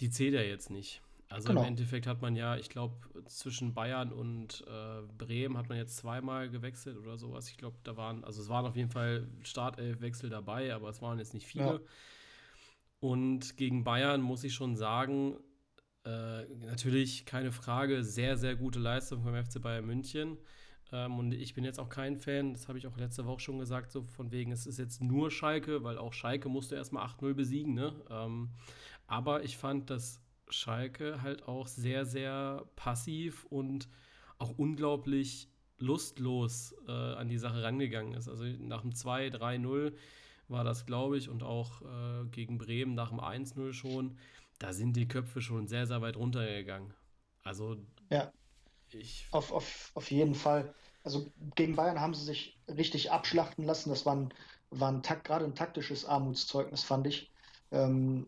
die 0.00 0.10
zählt 0.10 0.34
ja 0.34 0.42
jetzt 0.42 0.70
nicht. 0.70 1.02
Also 1.28 1.52
im 1.52 1.62
genau. 1.62 1.62
Endeffekt 1.62 2.06
hat 2.06 2.22
man 2.22 2.36
ja, 2.36 2.56
ich 2.56 2.70
glaube, 2.70 2.96
zwischen 3.26 3.74
Bayern 3.74 4.12
und 4.12 4.64
äh, 4.68 5.02
Bremen 5.18 5.56
hat 5.58 5.68
man 5.68 5.78
jetzt 5.78 5.96
zweimal 5.96 6.50
gewechselt 6.50 6.98
oder 6.98 7.18
sowas. 7.18 7.48
Ich 7.48 7.56
glaube, 7.56 7.78
da 7.84 7.96
waren, 7.96 8.24
also 8.24 8.42
es 8.42 8.48
waren 8.48 8.66
auf 8.66 8.76
jeden 8.76 8.90
Fall 8.90 9.28
Startelfwechsel 9.42 10.30
dabei, 10.30 10.74
aber 10.74 10.88
es 10.88 11.02
waren 11.02 11.18
jetzt 11.20 11.34
nicht 11.34 11.46
Ja, 11.54 11.74
viele. 11.74 11.84
Und 13.00 13.56
gegen 13.56 13.82
Bayern 13.82 14.20
muss 14.20 14.44
ich 14.44 14.54
schon 14.54 14.76
sagen, 14.76 15.36
äh, 16.04 16.44
natürlich 16.66 17.26
keine 17.26 17.52
Frage, 17.52 18.04
sehr, 18.04 18.36
sehr 18.36 18.56
gute 18.56 18.78
Leistung 18.78 19.22
vom 19.22 19.34
FC 19.34 19.60
Bayern 19.60 19.86
München. 19.86 20.38
Ähm, 20.92 21.18
und 21.18 21.32
ich 21.32 21.54
bin 21.54 21.64
jetzt 21.64 21.78
auch 21.78 21.88
kein 21.88 22.18
Fan, 22.18 22.52
das 22.52 22.68
habe 22.68 22.78
ich 22.78 22.86
auch 22.86 22.96
letzte 22.96 23.24
Woche 23.26 23.40
schon 23.40 23.58
gesagt, 23.58 23.92
so 23.92 24.02
von 24.02 24.30
wegen, 24.32 24.52
es 24.52 24.66
ist 24.66 24.78
jetzt 24.78 25.02
nur 25.02 25.30
Schalke, 25.30 25.82
weil 25.84 25.98
auch 25.98 26.12
Schalke 26.12 26.48
musste 26.48 26.74
erstmal 26.74 27.06
8-0 27.06 27.34
besiegen, 27.34 27.74
ne? 27.74 27.94
Ähm, 28.10 28.50
aber 29.06 29.44
ich 29.44 29.56
fand, 29.56 29.90
dass 29.90 30.20
Schalke 30.48 31.22
halt 31.22 31.46
auch 31.46 31.66
sehr, 31.66 32.04
sehr 32.04 32.66
passiv 32.76 33.44
und 33.46 33.88
auch 34.38 34.58
unglaublich 34.58 35.48
lustlos 35.78 36.74
äh, 36.86 36.92
an 36.92 37.28
die 37.28 37.38
Sache 37.38 37.62
rangegangen 37.62 38.14
ist. 38.14 38.28
Also 38.28 38.44
nach 38.44 38.82
dem 38.82 38.92
2-3-0 38.92 39.92
war 40.50 40.64
das, 40.64 40.86
glaube 40.86 41.16
ich, 41.16 41.28
und 41.28 41.42
auch 41.42 41.82
äh, 41.82 42.26
gegen 42.30 42.58
Bremen 42.58 42.94
nach 42.94 43.10
dem 43.10 43.20
1-0 43.20 43.72
schon, 43.72 44.18
da 44.58 44.72
sind 44.72 44.94
die 44.94 45.08
Köpfe 45.08 45.40
schon 45.40 45.68
sehr, 45.68 45.86
sehr 45.86 46.02
weit 46.02 46.16
runtergegangen. 46.16 46.92
Also 47.42 47.76
ja, 48.10 48.32
ich, 48.92 49.26
auf, 49.30 49.52
auf, 49.52 49.90
auf 49.94 50.10
jeden 50.10 50.34
Fall. 50.34 50.74
Also 51.02 51.26
gegen 51.54 51.76
Bayern 51.76 52.00
haben 52.00 52.14
sie 52.14 52.24
sich 52.24 52.58
richtig 52.68 53.10
abschlachten 53.10 53.64
lassen. 53.64 53.90
Das 53.90 54.04
war 54.04 54.16
ein, 54.16 54.34
war 54.70 54.92
ein 54.92 55.02
Takt, 55.02 55.24
gerade 55.24 55.44
ein 55.44 55.54
taktisches 55.54 56.04
Armutszeugnis, 56.04 56.82
fand 56.82 57.06
ich. 57.06 57.30
Ähm, 57.72 58.26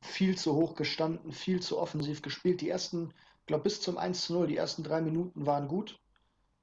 viel 0.00 0.38
zu 0.38 0.54
hoch 0.54 0.74
gestanden, 0.74 1.32
viel 1.32 1.60
zu 1.60 1.78
offensiv 1.78 2.22
gespielt. 2.22 2.60
Die 2.60 2.70
ersten, 2.70 3.12
ich 3.40 3.46
glaube, 3.46 3.64
bis 3.64 3.80
zum 3.80 3.98
1 3.98 4.26
zu 4.26 4.34
0, 4.34 4.46
die 4.46 4.56
ersten 4.56 4.82
drei 4.82 5.02
Minuten 5.02 5.44
waren 5.44 5.68
gut. 5.68 6.00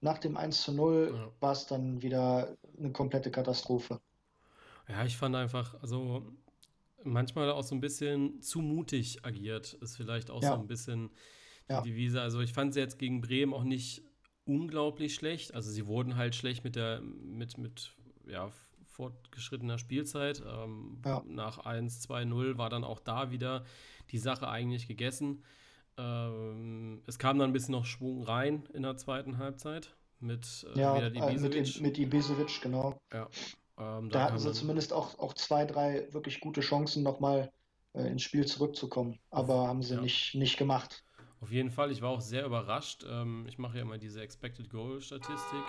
Nach 0.02 0.18
dem 0.18 0.38
1 0.38 0.63
zu 0.63 0.74
0 0.74 1.12
ja. 1.13 1.32
war 1.42 1.52
es 1.52 1.68
dann 1.68 2.02
wieder 2.02 2.58
eine 2.78 2.92
komplette 2.92 3.30
Katastrophe. 3.30 4.00
Ja, 4.89 5.06
ich 5.06 5.17
fand 5.17 5.36
einfach, 5.36 5.75
also 5.82 6.32
manchmal 7.04 7.52
auch 7.52 7.63
so 7.63 7.75
ein 7.75 7.82
bisschen 7.82 8.41
zu 8.41 8.60
mutig 8.62 9.25
agiert, 9.25 9.73
ist 9.73 9.97
vielleicht 9.97 10.32
auch 10.32 10.41
so 10.41 10.47
Ja, 10.47 10.56
ein 10.56 10.67
bisschen 10.67 11.12
die 11.69 11.73
ja, 11.73 11.82
Devise. 11.82 12.21
Also 12.21 12.41
ich 12.41 12.54
fand 12.54 12.73
sie 12.73 12.80
jetzt 12.80 12.97
gegen 12.99 13.21
Bremen 13.21 13.54
auch 13.54 13.63
nicht 13.63 14.04
unglaublich 14.45 15.13
schlecht. 15.15 15.54
Also 15.54 15.69
sie 15.71 15.86
wurden 15.88 16.15
halt 16.15 16.36
schlecht 16.36 16.63
mit 16.63 16.75
der, 16.75 17.02
mit, 17.02 17.58
mit, 17.58 17.93
ja, 18.28 18.49
fortgeschrittener 18.86 19.78
Spielzeit. 19.78 20.43
Ähm, 20.45 21.02
ja. 21.06 21.23
nach 21.28 21.60
1, 21.60 22.02
2-0 22.10 22.58
war 22.58 22.69
dann 22.69 22.84
auch 22.84 22.99
da 22.99 23.32
wieder 23.32 23.65
die 24.12 24.17
Sache 24.17 24.47
eigentlich 24.49 24.88
gegessen. 24.88 25.43
Ähm, 25.97 27.04
es 27.08 27.19
kam 27.19 27.38
dann 27.39 27.52
ein 27.52 27.54
bisschen 27.54 27.73
noch 27.73 27.86
Schwung 27.86 28.23
rein 28.23 28.65
in 28.73 28.84
der 28.84 28.97
zweiten 28.97 29.38
Halbzeit 29.38 29.95
mit 30.19 30.65
äh, 30.75 30.80
Ja, 30.80 30.93
Vedat 30.93 31.15
äh, 31.15 31.38
mit, 31.38 31.56
Ibisevic. 31.56 31.82
mit 31.82 31.97
Ibisevic, 31.97 32.62
genau. 32.62 32.97
Ja, 33.13 33.30
ähm, 33.80 34.10
da 34.10 34.26
hatten 34.26 34.39
sie 34.39 34.52
zumindest 34.54 34.94
auch, 34.94 35.18
auch 35.20 35.34
zwei, 35.34 35.65
drei 35.65 36.12
wirklich 36.12 36.39
gute 36.42 36.62
Chancen, 36.62 37.04
nochmal 37.04 37.52
äh, 37.94 38.08
ins 38.08 38.24
Spiel 38.24 38.46
zurückzukommen. 38.46 39.20
Aber 39.32 39.68
haben 39.68 39.82
sie 39.82 39.96
ja. 39.96 40.02
nicht, 40.02 40.36
nicht 40.36 40.58
gemacht. 40.58 41.04
Auf 41.42 41.52
jeden 41.52 41.72
Fall, 41.72 41.92
ich 41.92 42.02
war 42.02 42.10
auch 42.10 42.22
sehr 42.22 42.46
überrascht. 42.46 43.06
Ähm, 43.10 43.46
ich 43.48 43.58
mache 43.58 43.78
ja 43.78 43.84
immer 43.84 43.98
diese 43.98 44.22
Expected 44.22 44.70
Goal 44.70 45.02
Statistik. 45.02 45.63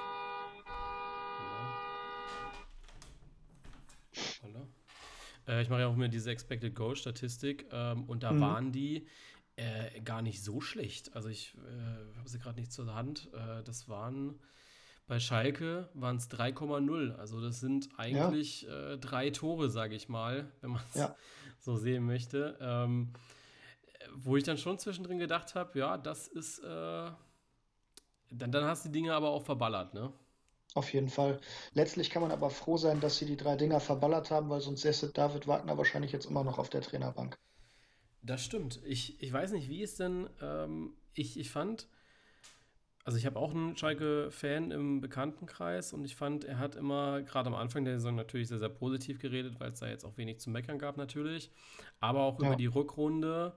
Holla. 4.42 4.66
Äh, 5.46 5.62
ich 5.62 5.68
mache 5.68 5.80
ja 5.80 5.86
auch 5.86 5.94
immer 5.94 6.08
diese 6.08 6.30
Expected 6.30 6.74
Goal 6.74 6.96
Statistik 6.96 7.66
ähm, 7.70 8.04
und 8.08 8.22
da 8.22 8.32
Mhm. 8.32 8.40
waren 8.40 8.72
die 8.72 9.06
äh, 9.56 10.00
gar 10.00 10.22
nicht 10.22 10.42
so 10.42 10.60
schlecht. 10.60 11.14
Also 11.14 11.28
ich 11.28 11.54
äh, 11.56 12.18
habe 12.18 12.28
sie 12.28 12.38
gerade 12.38 12.58
nicht 12.58 12.72
zur 12.72 12.92
Hand. 12.94 13.28
Äh, 13.32 13.62
das 13.62 13.88
waren 13.88 14.40
bei 15.10 15.18
Schalke 15.18 15.88
waren 15.92 16.18
es 16.18 16.30
3,0. 16.30 17.16
Also 17.16 17.40
das 17.40 17.58
sind 17.58 17.88
Ja, 18.08 18.28
eigentlich 18.28 18.68
äh, 18.68 18.96
drei 18.96 19.30
Tore, 19.30 19.68
sage 19.68 19.96
ich 19.96 20.08
mal, 20.08 20.48
wenn 20.60 20.70
man 20.70 20.82
es 20.90 21.00
ja. 21.00 21.16
so 21.58 21.74
sehen 21.74 22.06
möchte. 22.06 22.56
Ähm, 22.60 23.12
wo 24.14 24.36
ich 24.36 24.44
dann 24.44 24.56
schon 24.56 24.78
zwischendrin 24.78 25.18
gedacht 25.18 25.56
habe, 25.56 25.76
ja, 25.80 25.98
das 25.98 26.28
ist, 26.28 26.60
äh, 26.60 27.10
dann, 28.30 28.52
dann 28.52 28.64
hast 28.64 28.84
du 28.84 28.88
die 28.88 29.00
Dinge 29.00 29.12
aber 29.12 29.30
auch 29.30 29.42
verballert, 29.44 29.94
ne? 29.94 30.12
Auf 30.74 30.92
jeden 30.94 31.08
Fall. 31.08 31.40
Letztlich 31.74 32.10
kann 32.10 32.22
man 32.22 32.30
aber 32.30 32.50
froh 32.50 32.76
sein, 32.76 33.00
dass 33.00 33.18
sie 33.18 33.26
die 33.26 33.36
drei 33.36 33.56
Dinger 33.56 33.80
verballert 33.80 34.30
haben, 34.30 34.48
weil 34.48 34.60
sonst 34.60 34.82
säße 34.82 35.12
David 35.12 35.48
Wagner 35.48 35.76
wahrscheinlich 35.76 36.12
jetzt 36.12 36.26
immer 36.26 36.44
noch 36.44 36.58
auf 36.60 36.70
der 36.70 36.82
Trainerbank. 36.82 37.36
Das 38.22 38.44
stimmt. 38.44 38.80
Ich, 38.84 39.20
ich 39.20 39.32
weiß 39.32 39.52
nicht, 39.52 39.68
wie 39.68 39.82
es 39.82 39.96
denn, 39.96 40.30
ähm, 40.40 40.94
ich, 41.14 41.38
ich 41.38 41.50
fand, 41.50 41.88
also 43.04 43.18
ich 43.18 43.26
habe 43.26 43.38
auch 43.38 43.52
einen 43.54 43.76
Schalke-Fan 43.76 44.70
im 44.70 45.00
Bekanntenkreis 45.00 45.92
und 45.92 46.04
ich 46.04 46.16
fand, 46.16 46.44
er 46.44 46.58
hat 46.58 46.76
immer, 46.76 47.22
gerade 47.22 47.48
am 47.48 47.54
Anfang 47.54 47.84
der 47.84 47.94
Saison 47.98 48.14
natürlich 48.14 48.48
sehr, 48.48 48.58
sehr 48.58 48.68
positiv 48.68 49.18
geredet, 49.18 49.58
weil 49.58 49.72
es 49.72 49.80
da 49.80 49.88
jetzt 49.88 50.04
auch 50.04 50.16
wenig 50.18 50.38
zu 50.40 50.50
meckern 50.50 50.78
gab 50.78 50.96
natürlich, 50.96 51.50
aber 52.00 52.20
auch 52.20 52.38
über 52.38 52.54
Ja, 52.54 52.56
die 52.56 52.66
Rückrunde, 52.66 53.54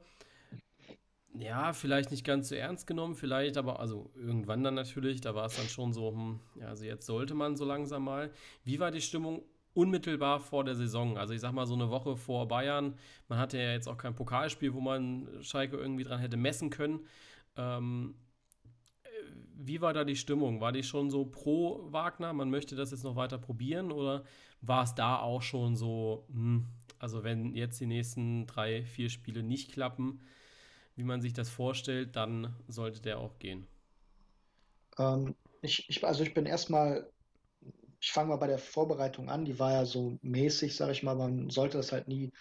ja, 1.35 1.73
vielleicht 1.73 2.11
nicht 2.11 2.23
ganz 2.25 2.49
so 2.49 2.55
ernst 2.55 2.85
genommen, 2.85 3.15
vielleicht 3.15 3.57
aber, 3.57 3.79
also 3.79 4.11
irgendwann 4.15 4.63
dann 4.63 4.75
natürlich, 4.75 5.19
da 5.21 5.33
war 5.33 5.47
es 5.47 5.55
dann 5.55 5.67
schon 5.67 5.91
so, 5.93 6.11
hm, 6.11 6.39
ja, 6.59 6.67
also 6.67 6.85
jetzt 6.85 7.05
sollte 7.07 7.33
man 7.33 7.55
so 7.57 7.65
langsam 7.65 8.03
mal. 8.03 8.31
Wie 8.63 8.79
war 8.79 8.91
die 8.91 9.01
Stimmung 9.01 9.43
unmittelbar 9.73 10.39
vor 10.39 10.63
der 10.63 10.75
Saison? 10.75 11.17
Also 11.17 11.33
ich 11.33 11.41
sag 11.41 11.51
mal 11.53 11.65
so 11.65 11.73
eine 11.73 11.89
Woche 11.89 12.15
vor 12.17 12.47
Bayern, 12.47 12.95
man 13.29 13.39
hatte 13.39 13.57
ja 13.57 13.71
jetzt 13.71 13.87
auch 13.87 13.97
kein 13.97 14.13
Pokalspiel, 14.15 14.73
wo 14.75 14.79
man 14.81 15.27
Schalke 15.41 15.77
irgendwie 15.77 16.03
dran 16.03 16.19
hätte 16.19 16.37
messen 16.37 16.69
können. 16.69 16.99
Ähm, 17.57 18.13
wie 19.55 19.81
war 19.81 19.93
da 19.93 20.03
die 20.03 20.15
Stimmung? 20.15 20.61
War 20.61 20.71
die 20.71 20.83
schon 20.83 21.09
so 21.09 21.25
pro 21.25 21.91
Wagner, 21.91 22.33
man 22.33 22.49
möchte 22.49 22.75
das 22.75 22.91
jetzt 22.91 23.03
noch 23.03 23.15
weiter 23.15 23.37
probieren 23.37 23.91
oder 23.91 24.23
war 24.61 24.83
es 24.83 24.95
da 24.95 25.19
auch 25.19 25.41
schon 25.41 25.75
so, 25.75 26.25
hm, 26.31 26.67
also 26.99 27.23
wenn 27.23 27.55
jetzt 27.55 27.79
die 27.79 27.85
nächsten 27.85 28.47
drei, 28.47 28.83
vier 28.85 29.09
Spiele 29.09 29.43
nicht 29.43 29.71
klappen, 29.73 30.21
wie 30.95 31.03
man 31.03 31.21
sich 31.21 31.33
das 31.33 31.49
vorstellt, 31.49 32.15
dann 32.15 32.55
sollte 32.67 33.01
der 33.01 33.19
auch 33.19 33.39
gehen. 33.39 33.67
ähm, 34.97 35.35
ich, 35.61 35.89
ich, 35.89 36.03
also 36.05 36.23
ich 36.23 36.33
bin 36.33 36.45
erstmal, 36.45 37.12
ich 38.03 38.11
fange 38.11 38.29
mal 38.29 38.35
bei 38.35 38.47
der 38.47 38.59
Vorbereitung 38.59 39.29
an, 39.29 39.45
die 39.45 39.59
war 39.59 39.71
ja 39.71 39.85
so 39.85 40.17
mäßig, 40.21 40.75
sage 40.75 40.91
ich 40.91 41.03
mal, 41.03 41.15
man 41.15 41.49
sollte 41.49 41.77
das 41.77 41.93
halt 41.93 42.09
nie 42.09 42.33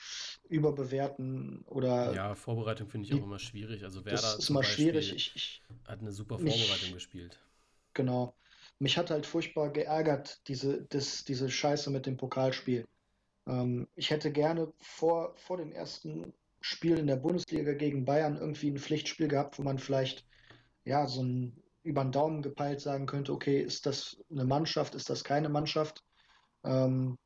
überbewerten 0.48 1.62
oder 1.66 2.12
Ja, 2.12 2.34
Vorbereitung 2.34 2.88
finde 2.88 3.06
ich 3.06 3.14
auch 3.14 3.22
immer 3.22 3.38
schwierig. 3.38 3.84
Also 3.84 4.00
das 4.00 4.22
Werder 4.22 4.38
ist 4.38 4.46
zum 4.46 4.56
immer 4.56 4.64
schwierig. 4.64 5.12
Ich, 5.14 5.36
ich, 5.36 5.62
hat 5.86 6.00
eine 6.00 6.10
super 6.10 6.40
Vorbereitung 6.40 6.90
mich, 6.90 6.92
gespielt. 6.92 7.38
genau, 7.94 8.34
mich 8.80 8.98
hat 8.98 9.10
halt 9.10 9.24
furchtbar 9.24 9.70
geärgert, 9.72 10.40
diese, 10.48 10.82
das, 10.86 11.22
diese 11.24 11.48
Scheiße 11.48 11.90
mit 11.90 12.06
dem 12.06 12.16
Pokalspiel. 12.16 12.88
Ähm, 13.46 13.88
ich 13.94 14.10
hätte 14.10 14.32
gerne 14.32 14.72
vor, 14.80 15.36
vor 15.36 15.58
dem 15.58 15.70
ersten 15.70 16.34
Spiel 16.60 16.98
in 16.98 17.06
der 17.06 17.16
Bundesliga 17.16 17.72
gegen 17.74 18.04
Bayern 18.04 18.36
irgendwie 18.36 18.70
ein 18.70 18.78
Pflichtspiel 18.78 19.28
gehabt, 19.28 19.58
wo 19.60 19.62
man 19.62 19.78
vielleicht 19.78 20.26
ja 20.84 21.06
so 21.06 21.22
ein 21.22 21.62
über 21.82 22.02
den 22.02 22.12
Daumen 22.12 22.42
gepeilt 22.42 22.80
sagen 22.80 23.06
könnte, 23.06 23.32
okay, 23.32 23.60
ist 23.60 23.86
das 23.86 24.16
eine 24.30 24.44
Mannschaft, 24.44 24.94
ist 24.94 25.10
das 25.10 25.24
keine 25.24 25.48
Mannschaft? 25.48 26.02
Ähm, 26.64 27.18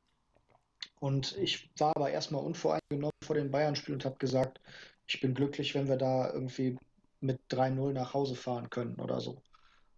und 0.99 1.37
ich 1.37 1.69
war 1.77 1.93
aber 1.95 2.09
erstmal 2.09 2.43
unvoreingenommen 2.43 3.11
vor 3.23 3.35
dem 3.35 3.51
Bayern-Spiel 3.51 3.93
und 3.93 4.05
habe 4.05 4.17
gesagt, 4.17 4.61
ich 5.05 5.21
bin 5.21 5.33
glücklich, 5.33 5.75
wenn 5.75 5.87
wir 5.87 5.97
da 5.97 6.31
irgendwie 6.33 6.77
mit 7.19 7.39
3-0 7.49 7.93
nach 7.93 8.13
Hause 8.13 8.35
fahren 8.35 8.69
können 8.69 8.99
oder 8.99 9.19
so. 9.21 9.41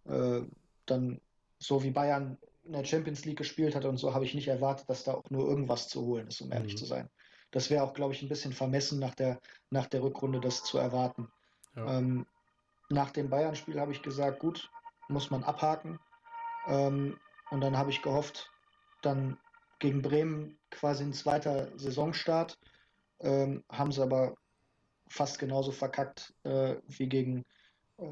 Äh, 0.04 0.42
dann, 0.86 1.20
so 1.58 1.82
wie 1.82 1.90
Bayern 1.90 2.38
in 2.64 2.72
der 2.72 2.84
Champions 2.84 3.24
League 3.24 3.38
gespielt 3.38 3.74
hat 3.74 3.84
und 3.84 3.96
so, 3.96 4.14
habe 4.14 4.24
ich 4.24 4.34
nicht 4.34 4.48
erwartet, 4.48 4.88
dass 4.88 5.04
da 5.04 5.14
auch 5.14 5.30
nur 5.30 5.48
irgendwas 5.48 5.88
zu 5.88 6.02
holen 6.02 6.28
ist, 6.28 6.40
um 6.40 6.52
ehrlich 6.52 6.76
zu 6.76 6.84
Mhm. 6.84 6.88
sein. 6.88 7.10
Das 7.50 7.70
wäre 7.70 7.82
auch, 7.82 7.94
glaube 7.94 8.14
ich, 8.14 8.22
ein 8.22 8.28
bisschen 8.28 8.52
vermessen 8.52 9.00
nach 9.00 9.14
der, 9.14 9.40
nach 9.70 9.86
der 9.86 10.02
Rückrunde, 10.02 10.40
das 10.40 10.62
zu 10.62 10.78
erwarten. 10.78 11.28
Ja. 11.74 11.98
Ähm, 11.98 12.26
nach 12.90 13.10
dem 13.10 13.30
Bayern-Spiel 13.30 13.80
habe 13.80 13.92
ich 13.92 14.02
gesagt, 14.02 14.40
gut, 14.40 14.70
muss 15.08 15.30
man 15.30 15.44
abhaken. 15.44 15.98
Ähm, 16.66 17.18
und 17.50 17.60
dann 17.60 17.76
habe 17.76 17.90
ich 17.90 18.02
gehofft, 18.02 18.50
dann 19.02 19.38
gegen 19.78 20.02
Bremen 20.02 20.58
quasi 20.70 21.04
ein 21.04 21.12
zweiter 21.12 21.76
Saisonstart. 21.78 22.58
Ähm, 23.20 23.64
haben 23.70 23.92
sie 23.92 24.02
aber 24.02 24.34
fast 25.08 25.38
genauso 25.38 25.72
verkackt 25.72 26.34
äh, 26.44 26.76
wie 26.86 27.08
gegen, 27.08 27.44
äh, 27.98 28.04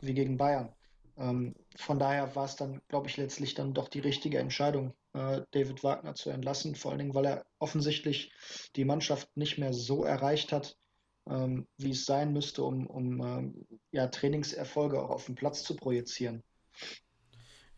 wie 0.00 0.14
gegen 0.14 0.36
Bayern. 0.36 0.74
Ähm, 1.18 1.54
von 1.76 1.98
daher 1.98 2.34
war 2.34 2.44
es 2.44 2.56
dann, 2.56 2.80
glaube 2.88 3.08
ich, 3.08 3.16
letztlich 3.16 3.54
dann 3.54 3.74
doch 3.74 3.88
die 3.88 4.00
richtige 4.00 4.38
Entscheidung, 4.38 4.94
äh, 5.14 5.42
David 5.52 5.82
Wagner 5.82 6.14
zu 6.14 6.30
entlassen, 6.30 6.74
vor 6.74 6.90
allen 6.90 6.98
Dingen, 6.98 7.14
weil 7.14 7.26
er 7.26 7.46
offensichtlich 7.58 8.32
die 8.76 8.84
Mannschaft 8.84 9.34
nicht 9.36 9.58
mehr 9.58 9.72
so 9.72 10.04
erreicht 10.04 10.52
hat, 10.52 10.76
ähm, 11.28 11.66
wie 11.76 11.90
es 11.90 12.04
sein 12.04 12.32
müsste, 12.32 12.62
um, 12.62 12.86
um 12.86 13.20
ähm, 13.20 13.66
ja, 13.92 14.06
Trainingserfolge 14.06 15.00
auch 15.00 15.10
auf 15.10 15.26
den 15.26 15.34
Platz 15.34 15.64
zu 15.64 15.76
projizieren. 15.76 16.42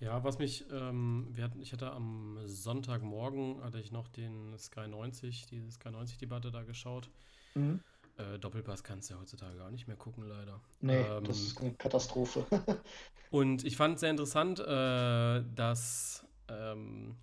Ja, 0.01 0.22
was 0.22 0.38
mich, 0.38 0.64
ähm, 0.70 1.28
wir 1.32 1.44
hatten, 1.44 1.61
ich 1.61 1.72
hatte 1.72 1.90
am 1.90 2.38
Sonntagmorgen, 2.44 3.62
hatte 3.64 3.80
ich 3.80 3.90
noch 3.90 4.07
den 4.09 4.57
Sky 4.57 4.86
90, 4.86 5.46
diese 5.46 5.70
Sky 5.72 5.88
90-Debatte 5.88 6.53
da 6.53 6.62
geschaut. 6.62 7.11
Mhm. 7.55 7.80
Äh, 8.16 8.38
Doppelpass 8.38 8.84
kannst 8.84 9.11
du 9.11 9.14
ja 9.14 9.20
heutzutage 9.20 9.57
gar 9.57 9.70
nicht 9.70 9.88
mehr 9.88 9.96
gucken, 9.96 10.24
leider. 10.24 10.61
Nee, 10.80 11.01
ähm, 11.01 11.24
das 11.24 11.40
ist 11.40 11.61
eine 11.61 11.74
Katastrophe. 11.74 12.46
und 13.30 13.64
ich 13.64 13.76
fand 13.76 13.94
es 13.94 14.01
sehr 14.01 14.11
interessant, 14.11 14.61
äh, 14.61 15.42
dass, 15.55 16.24
ähm, 16.49 17.16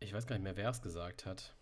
ich 0.00 0.12
weiß 0.12 0.26
gar 0.26 0.36
nicht 0.36 0.44
mehr, 0.44 0.56
wer 0.56 0.70
es 0.70 0.82
gesagt 0.82 1.24
hat. 1.24 1.54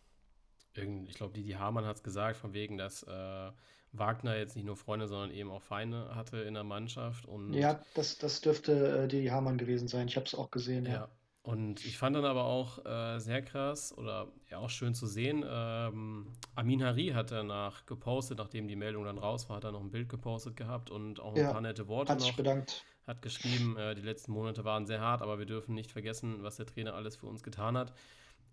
Irgend, 0.75 1.09
ich 1.09 1.15
glaube, 1.15 1.33
Didi 1.33 1.53
Hamann 1.53 1.85
hat 1.85 1.97
es 1.97 2.03
gesagt, 2.03 2.37
von 2.37 2.55
wegen, 2.55 2.77
dass 2.77 3.05
äh, 3.05 3.53
Wagner 3.99 4.37
jetzt 4.37 4.57
nicht 4.57 4.65
nur 4.65 4.77
Freunde, 4.77 5.09
sondern 5.09 5.31
eben 5.31 5.51
auch 5.51 5.63
Feinde 5.63 6.15
hatte 6.15 6.39
in 6.39 6.55
der 6.55 6.65
Mannschaft. 6.65 7.27
Und 7.27 7.55
ja, 7.55 7.81
das, 7.95 8.19
das 8.19 8.41
dürfte 8.41 9.05
äh, 9.05 9.09
Didi 9.09 9.29
Hamann 9.29 9.59
gewesen 9.59 9.89
sein. 9.89 10.09
Ich 10.09 10.17
habe 10.17 10.27
es 10.27 10.35
auch 10.35 10.51
gesehen. 10.51 10.87
Ja. 10.87 10.93
ja. 10.93 11.09
Und 11.47 11.85
ich 11.87 11.97
fand 11.97 12.17
dann 12.17 12.25
aber 12.25 12.45
auch 12.45 12.85
äh, 12.85 13.21
sehr 13.21 13.41
krass 13.41 13.97
oder 13.97 14.33
ja 14.51 14.59
auch 14.59 14.69
schön 14.69 14.95
zu 14.95 15.07
sehen, 15.07 15.45
ähm, 15.49 16.33
Amin 16.57 16.83
Hari 16.83 17.13
hat 17.15 17.31
danach 17.31 17.87
gepostet, 17.87 18.39
nachdem 18.39 18.67
die 18.67 18.75
Meldung 18.75 19.05
dann 19.05 19.17
raus 19.17 19.49
war, 19.49 19.59
hat 19.59 19.65
er 19.65 19.71
noch 19.71 19.81
ein 19.81 19.93
Bild 19.93 20.09
gepostet 20.09 20.57
gehabt 20.57 20.91
und 20.91 21.21
auch 21.21 21.37
ein 21.37 21.43
ja, 21.43 21.53
paar 21.53 21.61
nette 21.61 21.87
Worte 21.87 22.11
hat 22.11 22.19
noch. 22.19 22.27
Sich 22.27 22.35
bedankt. 22.35 22.85
Hat 23.07 23.23
geschrieben, 23.23 23.77
äh, 23.77 23.95
die 23.95 24.03
letzten 24.03 24.33
Monate 24.33 24.65
waren 24.65 24.87
sehr 24.87 25.01
hart, 25.01 25.23
aber 25.23 25.39
wir 25.39 25.47
dürfen 25.47 25.77
nicht 25.77 25.93
vergessen, 25.93 26.43
was 26.43 26.57
der 26.57 26.67
Trainer 26.67 26.95
alles 26.95 27.15
für 27.15 27.27
uns 27.27 27.45
getan 27.45 27.79
hat. 27.79 27.93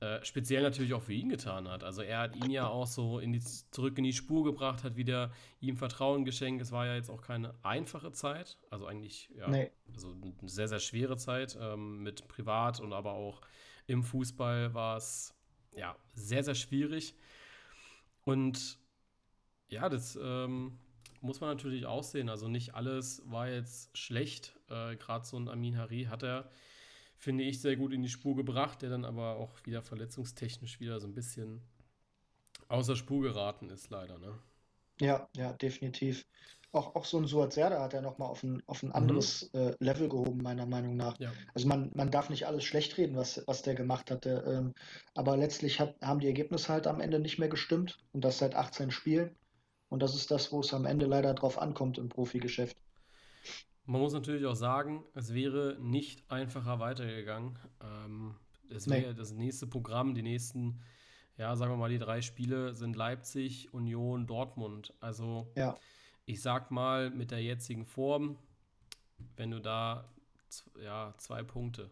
Äh, 0.03 0.25
speziell 0.25 0.63
natürlich 0.63 0.93
auch 0.93 1.01
für 1.01 1.13
ihn 1.13 1.29
getan 1.29 1.69
hat. 1.69 1.81
Also 1.81 2.01
er 2.01 2.19
hat 2.19 2.35
ihn 2.35 2.51
ja 2.51 2.67
auch 2.67 2.87
so 2.87 3.19
in 3.19 3.31
die, 3.31 3.39
zurück 3.39 3.97
in 3.97 4.03
die 4.03 4.11
Spur 4.11 4.43
gebracht, 4.43 4.83
hat 4.83 4.97
wieder 4.97 5.31
ihm 5.61 5.77
Vertrauen 5.77 6.25
geschenkt. 6.25 6.61
Es 6.61 6.73
war 6.73 6.85
ja 6.85 6.95
jetzt 6.95 7.09
auch 7.09 7.21
keine 7.21 7.55
einfache 7.63 8.11
Zeit, 8.11 8.57
also 8.69 8.85
eigentlich 8.85 9.29
ja, 9.37 9.47
nee. 9.47 9.71
also 9.93 10.11
eine 10.11 10.49
sehr, 10.49 10.67
sehr 10.67 10.79
schwere 10.79 11.15
Zeit 11.15 11.57
ähm, 11.57 12.03
mit 12.03 12.27
Privat 12.27 12.81
und 12.81 12.91
aber 12.91 13.13
auch 13.13 13.39
im 13.87 14.03
Fußball 14.03 14.73
war 14.73 14.97
es 14.97 15.35
ja 15.71 15.95
sehr, 16.15 16.43
sehr 16.43 16.55
schwierig. 16.55 17.15
Und 18.25 18.79
ja, 19.69 19.87
das 19.87 20.19
ähm, 20.21 20.79
muss 21.21 21.39
man 21.39 21.49
natürlich 21.51 21.85
auch 21.85 22.03
sehen. 22.03 22.27
Also 22.27 22.49
nicht 22.49 22.75
alles 22.75 23.21
war 23.25 23.47
jetzt 23.47 23.97
schlecht. 23.97 24.59
Äh, 24.69 24.97
Gerade 24.97 25.25
so 25.25 25.37
ein 25.37 25.47
Amin 25.47 25.77
Hari 25.77 26.07
hat 26.09 26.23
er 26.23 26.49
finde 27.23 27.45
ich, 27.45 27.61
sehr 27.61 27.77
gut 27.77 27.93
in 27.93 28.03
die 28.03 28.09
Spur 28.09 28.35
gebracht, 28.35 28.81
der 28.81 28.89
dann 28.89 29.05
aber 29.05 29.37
auch 29.37 29.65
wieder 29.65 29.81
verletzungstechnisch 29.81 30.79
wieder 30.79 30.99
so 30.99 31.07
ein 31.07 31.15
bisschen 31.15 31.61
außer 32.67 32.95
Spur 32.95 33.21
geraten 33.21 33.69
ist, 33.69 33.89
leider. 33.89 34.17
Ne? 34.19 34.37
Ja, 34.99 35.29
ja, 35.35 35.53
definitiv. 35.53 36.25
Auch, 36.73 36.95
auch 36.95 37.05
so 37.05 37.19
ein 37.19 37.27
Suat 37.27 37.53
Serdar 37.53 37.81
hat 37.81 37.93
er 37.93 38.01
nochmal 38.01 38.29
auf 38.29 38.43
ein, 38.43 38.61
auf 38.65 38.83
ein 38.83 38.89
mhm. 38.89 38.95
anderes 38.95 39.49
mhm. 39.53 39.59
äh, 39.59 39.75
Level 39.79 40.09
gehoben, 40.09 40.41
meiner 40.41 40.65
Meinung 40.65 40.97
nach. 40.97 41.17
Ja. 41.19 41.31
Also 41.53 41.67
man, 41.67 41.91
man 41.93 42.11
darf 42.11 42.29
nicht 42.29 42.45
alles 42.45 42.65
schlecht 42.65 42.97
reden, 42.97 43.15
was, 43.15 43.41
was 43.47 43.61
der 43.61 43.75
gemacht 43.75 44.11
hatte. 44.11 44.43
Ähm, 44.45 44.73
aber 45.13 45.37
letztlich 45.37 45.79
hat, 45.79 45.95
haben 46.01 46.19
die 46.19 46.27
Ergebnisse 46.27 46.69
halt 46.69 46.87
am 46.87 46.99
Ende 46.99 47.19
nicht 47.19 47.39
mehr 47.39 47.49
gestimmt 47.49 47.99
und 48.11 48.25
das 48.25 48.39
seit 48.39 48.55
18 48.55 48.91
Spielen. 48.91 49.35
Und 49.87 50.01
das 50.01 50.15
ist 50.15 50.31
das, 50.31 50.51
wo 50.51 50.59
es 50.59 50.73
am 50.73 50.85
Ende 50.85 51.05
leider 51.05 51.33
drauf 51.35 51.57
ankommt 51.57 51.99
im 51.99 52.09
Profigeschäft. 52.09 52.75
Man 53.85 54.01
muss 54.01 54.13
natürlich 54.13 54.45
auch 54.45 54.55
sagen, 54.55 55.03
es 55.13 55.33
wäre 55.33 55.77
nicht 55.81 56.23
einfacher 56.31 56.79
weitergegangen. 56.79 57.59
Ähm, 57.81 58.35
es 58.69 58.87
wäre 58.89 59.09
nee. 59.09 59.13
das 59.13 59.33
nächste 59.33 59.67
Programm, 59.67 60.15
die 60.15 60.21
nächsten, 60.21 60.79
ja, 61.37 61.55
sagen 61.55 61.71
wir 61.71 61.77
mal, 61.77 61.89
die 61.89 61.99
drei 61.99 62.21
Spiele 62.21 62.73
sind 62.73 62.95
Leipzig, 62.95 63.73
Union, 63.73 64.25
Dortmund. 64.25 64.93
Also, 64.99 65.51
ja. 65.55 65.75
ich 66.25 66.41
sag 66.41 66.71
mal, 66.71 67.09
mit 67.09 67.31
der 67.31 67.43
jetzigen 67.43 67.85
Form, 67.85 68.37
wenn 69.35 69.51
du 69.51 69.59
da 69.59 70.09
ja, 70.81 71.13
zwei 71.17 71.43
Punkte 71.43 71.89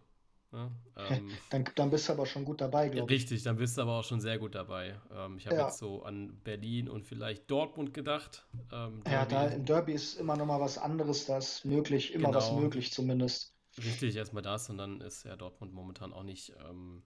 Ne? 0.52 0.70
Ähm, 0.98 1.32
dann, 1.50 1.66
dann 1.76 1.90
bist 1.90 2.10
du 2.10 2.14
aber 2.14 2.26
schon 2.26 2.44
gut 2.44 2.60
dabei, 2.60 2.90
glaube 2.90 3.12
ich. 3.12 3.22
Richtig, 3.22 3.44
dann 3.44 3.56
bist 3.56 3.78
du 3.78 3.84
aber 3.84 4.00
auch 4.00 4.04
schon 4.04 4.20
sehr 4.20 4.38
gut 4.38 4.54
dabei. 4.54 5.00
Ähm, 5.16 5.38
ich 5.38 5.46
habe 5.46 5.56
ja. 5.56 5.68
jetzt 5.68 5.78
so 5.78 6.04
an 6.04 6.42
Berlin 6.44 6.90
und 6.90 7.06
vielleicht 7.06 7.50
Dortmund 7.50 7.94
gedacht. 7.94 8.46
Ähm, 8.72 9.02
ja, 9.10 9.26
da 9.26 9.48
im 9.48 9.64
Derby 9.64 9.94
ist 9.94 10.16
immer 10.20 10.36
noch 10.36 10.46
mal 10.46 10.60
was 10.60 10.78
anderes, 10.78 11.26
da 11.26 11.38
ist 11.38 11.64
möglich, 11.64 12.14
immer 12.14 12.30
genau. 12.30 12.38
was 12.38 12.52
möglich 12.52 12.92
zumindest. 12.92 13.56
Richtig, 13.78 14.18
erstmal 14.18 14.44
das 14.44 14.70
und 14.70 14.78
dann 14.78 15.00
ist 15.00 15.24
ja 15.24 15.38
Dortmund 15.38 15.74
momentan 15.74 16.12
auch 16.12 16.24
nicht, 16.24 16.54
ähm, 16.70 17.04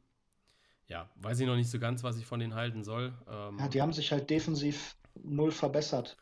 ja, 0.88 1.12
weiß 1.18 1.40
ich 1.40 1.46
noch 1.46 1.56
nicht 1.56 1.70
so 1.70 1.78
ganz, 1.78 2.04
was 2.04 2.18
ich 2.18 2.26
von 2.26 2.40
denen 2.40 2.56
halten 2.56 2.84
soll. 2.84 3.14
Ähm, 3.30 3.60
ja, 3.60 3.68
die 3.68 3.82
haben 3.82 3.94
sich 3.94 4.12
halt 4.12 4.32
defensiv 4.32 4.98
null 5.24 5.52
verbessert. 5.52 6.18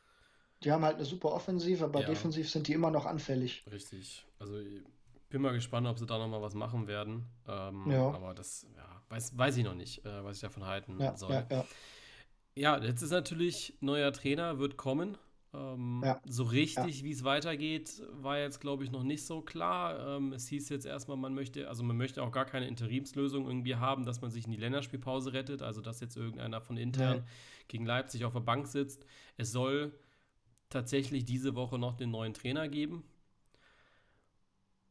Die 0.63 0.71
haben 0.71 0.83
halt 0.83 0.95
eine 0.95 1.05
super 1.05 1.31
Offensive, 1.31 1.85
aber 1.85 2.01
ja. 2.01 2.07
defensiv 2.07 2.49
sind 2.49 2.67
die 2.67 2.73
immer 2.73 2.91
noch 2.91 3.05
anfällig. 3.05 3.65
Richtig. 3.71 4.25
Also 4.39 4.61
bin 5.33 5.41
mal 5.41 5.53
gespannt, 5.53 5.87
ob 5.87 5.97
sie 5.97 6.05
da 6.05 6.19
nochmal 6.19 6.43
was 6.43 6.53
machen 6.53 6.87
werden. 6.87 7.25
Ähm, 7.47 7.89
ja. 7.89 8.11
Aber 8.11 8.35
das 8.35 8.67
ja, 8.77 9.01
weiß, 9.09 9.35
weiß 9.35 9.57
ich 9.57 9.63
noch 9.63 9.73
nicht, 9.73 10.05
äh, 10.05 10.23
was 10.23 10.37
ich 10.37 10.41
davon 10.43 10.65
halten 10.65 10.97
ja, 10.99 11.17
soll. 11.17 11.43
Ja, 11.49 11.65
ja. 12.55 12.83
jetzt 12.83 13.01
ist 13.01 13.09
natürlich 13.09 13.75
neuer 13.81 14.13
Trainer, 14.13 14.59
wird 14.59 14.77
kommen. 14.77 15.17
Ähm. 15.51 16.05
So 16.25 16.43
richtig, 16.43 17.03
wie 17.03 17.11
es 17.11 17.23
weitergeht, 17.23 18.03
war 18.11 18.37
jetzt, 18.37 18.61
glaube 18.61 18.83
ich, 18.83 18.91
noch 18.91 19.01
nicht 19.01 19.25
so 19.25 19.41
klar. 19.41 20.17
Ähm, 20.17 20.33
es 20.33 20.47
hieß 20.49 20.69
jetzt 20.69 20.85
erstmal, 20.85 21.17
man 21.17 21.33
möchte, 21.33 21.67
also 21.67 21.83
man 21.83 21.97
möchte 21.97 22.21
auch 22.21 22.31
gar 22.31 22.45
keine 22.45 22.67
Interimslösung 22.67 23.47
irgendwie 23.47 23.75
haben, 23.75 24.05
dass 24.05 24.21
man 24.21 24.29
sich 24.29 24.45
in 24.45 24.51
die 24.51 24.57
Länderspielpause 24.57 25.33
rettet, 25.33 25.63
also 25.63 25.81
dass 25.81 25.99
jetzt 25.99 26.15
irgendeiner 26.15 26.61
von 26.61 26.77
intern 26.77 27.25
gegen 27.67 27.87
Leipzig 27.87 28.23
auf 28.23 28.33
der 28.33 28.41
Bank 28.41 28.67
sitzt. 28.67 29.03
Es 29.37 29.51
soll 29.51 29.93
tatsächlich 30.69 31.25
diese 31.25 31.55
Woche 31.55 31.79
noch 31.79 31.95
den 31.95 32.11
neuen 32.11 32.35
Trainer 32.35 32.67
geben. 32.67 33.03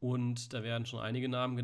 Und 0.03 0.51
da 0.51 0.63
werden 0.63 0.85
schon 0.85 0.99
einige 0.99 1.29
Namen 1.29 1.55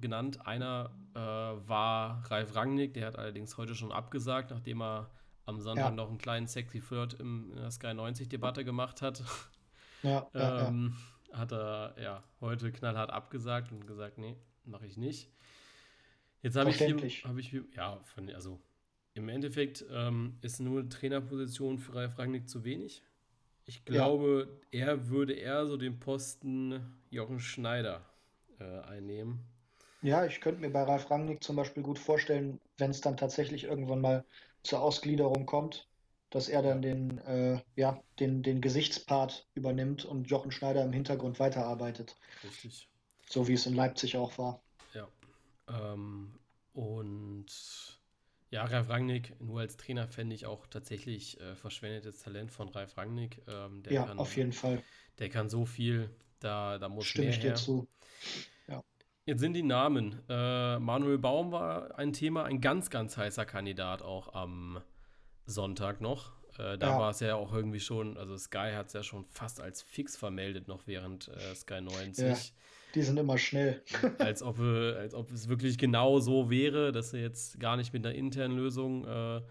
genannt. 0.00 0.44
Einer 0.44 0.90
äh, 1.14 1.20
war 1.20 2.28
Ralf 2.28 2.56
Rangnick, 2.56 2.94
der 2.94 3.06
hat 3.06 3.16
allerdings 3.16 3.56
heute 3.56 3.76
schon 3.76 3.92
abgesagt, 3.92 4.50
nachdem 4.50 4.82
er 4.82 5.12
am 5.44 5.60
Sonntag 5.60 5.90
ja. 5.90 5.90
noch 5.92 6.08
einen 6.08 6.18
kleinen 6.18 6.48
Sexy 6.48 6.80
Flirt 6.80 7.14
im, 7.14 7.52
in 7.52 7.58
der 7.58 7.70
Sky 7.70 7.86
90-Debatte 7.86 8.64
gemacht 8.64 9.00
hat. 9.00 9.22
Ja, 10.02 10.28
ähm, 10.34 10.96
ja, 11.30 11.38
Hat 11.38 11.52
er 11.52 11.94
ja 12.02 12.24
heute 12.40 12.72
knallhart 12.72 13.10
abgesagt 13.10 13.70
und 13.70 13.86
gesagt, 13.86 14.18
nee, 14.18 14.36
mache 14.64 14.86
ich 14.86 14.96
nicht. 14.96 15.30
Jetzt 16.42 16.56
habe 16.56 16.70
ich, 16.70 17.24
hab 17.24 17.38
ich, 17.38 17.52
ja, 17.76 18.00
von, 18.02 18.28
also 18.34 18.60
im 19.14 19.28
Endeffekt 19.28 19.84
ähm, 19.92 20.36
ist 20.42 20.58
nur 20.58 20.88
Trainerposition 20.88 21.78
für 21.78 21.94
Ralf 21.94 22.18
Rangnick 22.18 22.48
zu 22.48 22.64
wenig. 22.64 23.04
Ich 23.66 23.84
glaube, 23.84 24.60
ja. 24.72 24.86
er 24.86 25.08
würde 25.08 25.32
eher 25.32 25.66
so 25.66 25.76
den 25.76 25.98
Posten 25.98 26.98
Jochen 27.10 27.40
Schneider 27.40 28.04
äh, 28.58 28.80
einnehmen. 28.80 29.40
Ja, 30.02 30.26
ich 30.26 30.40
könnte 30.42 30.60
mir 30.60 30.70
bei 30.70 30.82
Ralf 30.82 31.10
Rangnick 31.10 31.42
zum 31.42 31.56
Beispiel 31.56 31.82
gut 31.82 31.98
vorstellen, 31.98 32.60
wenn 32.76 32.90
es 32.90 33.00
dann 33.00 33.16
tatsächlich 33.16 33.64
irgendwann 33.64 34.02
mal 34.02 34.24
zur 34.62 34.82
Ausgliederung 34.82 35.46
kommt, 35.46 35.88
dass 36.28 36.48
er 36.48 36.62
dann 36.62 36.82
den, 36.82 37.18
äh, 37.18 37.62
ja, 37.76 38.02
den, 38.20 38.42
den 38.42 38.60
Gesichtspart 38.60 39.46
übernimmt 39.54 40.04
und 40.04 40.28
Jochen 40.28 40.50
Schneider 40.50 40.84
im 40.84 40.92
Hintergrund 40.92 41.40
weiterarbeitet. 41.40 42.16
Richtig. 42.42 42.88
So 43.30 43.48
wie 43.48 43.54
es 43.54 43.64
in 43.64 43.74
Leipzig 43.74 44.18
auch 44.18 44.36
war. 44.36 44.62
Ja. 44.92 45.08
Ähm, 45.68 46.34
und 46.74 47.46
ja, 48.54 48.64
Ralf 48.66 48.88
Rangnick, 48.88 49.34
nur 49.40 49.58
als 49.58 49.76
Trainer 49.76 50.06
fände 50.06 50.32
ich 50.32 50.46
auch 50.46 50.68
tatsächlich 50.68 51.40
äh, 51.40 51.56
verschwendetes 51.56 52.20
Talent 52.20 52.52
von 52.52 52.68
Ralf 52.68 52.96
Rangnick. 52.96 53.42
Ähm, 53.48 53.82
ja, 53.90 54.04
kann, 54.04 54.18
auf 54.20 54.36
jeden 54.36 54.52
Fall. 54.52 54.80
Der 55.18 55.28
kann 55.28 55.48
so 55.48 55.64
viel, 55.64 56.08
da, 56.38 56.78
da 56.78 56.88
muss 56.88 57.06
Stimme 57.06 57.26
mehr 57.26 57.34
ich 57.34 57.40
dir 57.40 57.48
her. 57.48 57.56
zu. 57.56 57.88
Ja. 58.68 58.84
Jetzt 59.26 59.40
sind 59.40 59.54
die 59.54 59.64
Namen. 59.64 60.22
Äh, 60.28 60.78
Manuel 60.78 61.18
Baum 61.18 61.50
war 61.50 61.98
ein 61.98 62.12
Thema, 62.12 62.44
ein 62.44 62.60
ganz, 62.60 62.90
ganz 62.90 63.16
heißer 63.16 63.44
Kandidat 63.44 64.02
auch 64.02 64.34
am 64.34 64.80
Sonntag 65.46 66.00
noch. 66.00 66.30
Äh, 66.56 66.78
da 66.78 66.90
ja. 66.90 66.98
war 67.00 67.10
es 67.10 67.18
ja 67.18 67.34
auch 67.34 67.52
irgendwie 67.52 67.80
schon, 67.80 68.16
also 68.16 68.38
Sky 68.38 68.70
hat 68.76 68.86
es 68.86 68.92
ja 68.92 69.02
schon 69.02 69.24
fast 69.24 69.60
als 69.60 69.82
fix 69.82 70.16
vermeldet, 70.16 70.68
noch 70.68 70.86
während 70.86 71.26
äh, 71.26 71.56
Sky 71.56 71.80
90. 71.80 72.24
Ja. 72.24 72.36
Die 72.94 73.02
sind 73.02 73.18
immer 73.18 73.38
schnell. 73.38 73.82
als, 74.18 74.42
ob, 74.42 74.58
äh, 74.60 74.94
als 74.94 75.14
ob 75.14 75.30
es 75.30 75.48
wirklich 75.48 75.78
genau 75.78 76.20
so 76.20 76.50
wäre, 76.50 76.92
dass 76.92 77.10
sie 77.10 77.18
jetzt 77.18 77.58
gar 77.60 77.76
nicht 77.76 77.92
mit 77.92 78.06
einer 78.06 78.14
internen 78.14 78.56
Lösung 78.56 79.04
äh, 79.06 79.42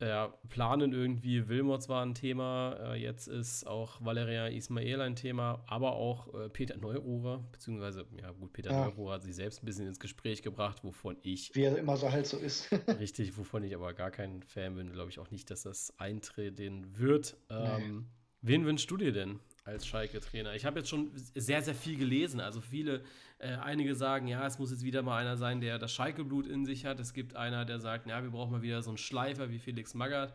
ja, 0.00 0.28
planen 0.48 0.92
irgendwie. 0.92 1.48
Wilmots 1.48 1.88
war 1.88 2.04
ein 2.04 2.14
Thema, 2.14 2.76
äh, 2.80 2.94
jetzt 2.96 3.28
ist 3.28 3.66
auch 3.66 4.04
Valeria 4.04 4.48
Ismael 4.48 5.00
ein 5.00 5.16
Thema, 5.16 5.62
aber 5.66 5.92
auch 5.92 6.34
äh, 6.34 6.48
Peter 6.48 6.76
Neururer, 6.76 7.44
beziehungsweise, 7.52 8.06
ja 8.20 8.30
gut, 8.32 8.52
Peter 8.52 8.72
ja. 8.72 8.84
Neururer 8.84 9.14
hat 9.14 9.22
sich 9.22 9.34
selbst 9.34 9.62
ein 9.62 9.66
bisschen 9.66 9.86
ins 9.86 10.00
Gespräch 10.00 10.42
gebracht, 10.42 10.82
wovon 10.82 11.16
ich. 11.22 11.54
Wie 11.54 11.62
er 11.62 11.76
immer 11.78 11.96
so 11.96 12.10
halt 12.10 12.26
so 12.26 12.36
ist. 12.36 12.68
richtig, 12.98 13.36
wovon 13.38 13.62
ich 13.62 13.74
aber 13.74 13.94
gar 13.94 14.10
kein 14.10 14.42
Fan 14.42 14.74
bin, 14.74 14.92
glaube 14.92 15.10
ich 15.10 15.18
auch 15.18 15.30
nicht, 15.30 15.50
dass 15.50 15.62
das 15.62 15.98
eintreten 15.98 16.98
wird. 16.98 17.36
Ähm, 17.48 18.06
Wen 18.40 18.66
wünschst 18.66 18.90
du 18.90 18.96
dir 18.96 19.12
denn 19.12 19.38
als 19.64 19.86
Schalke-Trainer? 19.86 20.54
Ich 20.54 20.64
habe 20.64 20.80
jetzt 20.80 20.88
schon 20.88 21.10
sehr, 21.14 21.62
sehr 21.62 21.74
viel 21.74 21.96
gelesen. 21.96 22.40
Also 22.40 22.60
viele, 22.60 23.02
äh, 23.38 23.54
einige 23.54 23.94
sagen, 23.94 24.26
ja, 24.26 24.46
es 24.46 24.58
muss 24.58 24.70
jetzt 24.70 24.84
wieder 24.84 25.02
mal 25.02 25.18
einer 25.20 25.36
sein, 25.36 25.60
der 25.60 25.78
das 25.78 25.92
Schalke-Blut 25.92 26.46
in 26.46 26.64
sich 26.64 26.84
hat. 26.84 27.00
Es 27.00 27.12
gibt 27.12 27.36
einer, 27.36 27.64
der 27.64 27.78
sagt, 27.80 28.06
ja, 28.06 28.22
wir 28.22 28.30
brauchen 28.30 28.52
mal 28.52 28.62
wieder 28.62 28.82
so 28.82 28.90
einen 28.90 28.98
Schleifer 28.98 29.50
wie 29.50 29.58
Felix 29.58 29.94
Magath. 29.94 30.34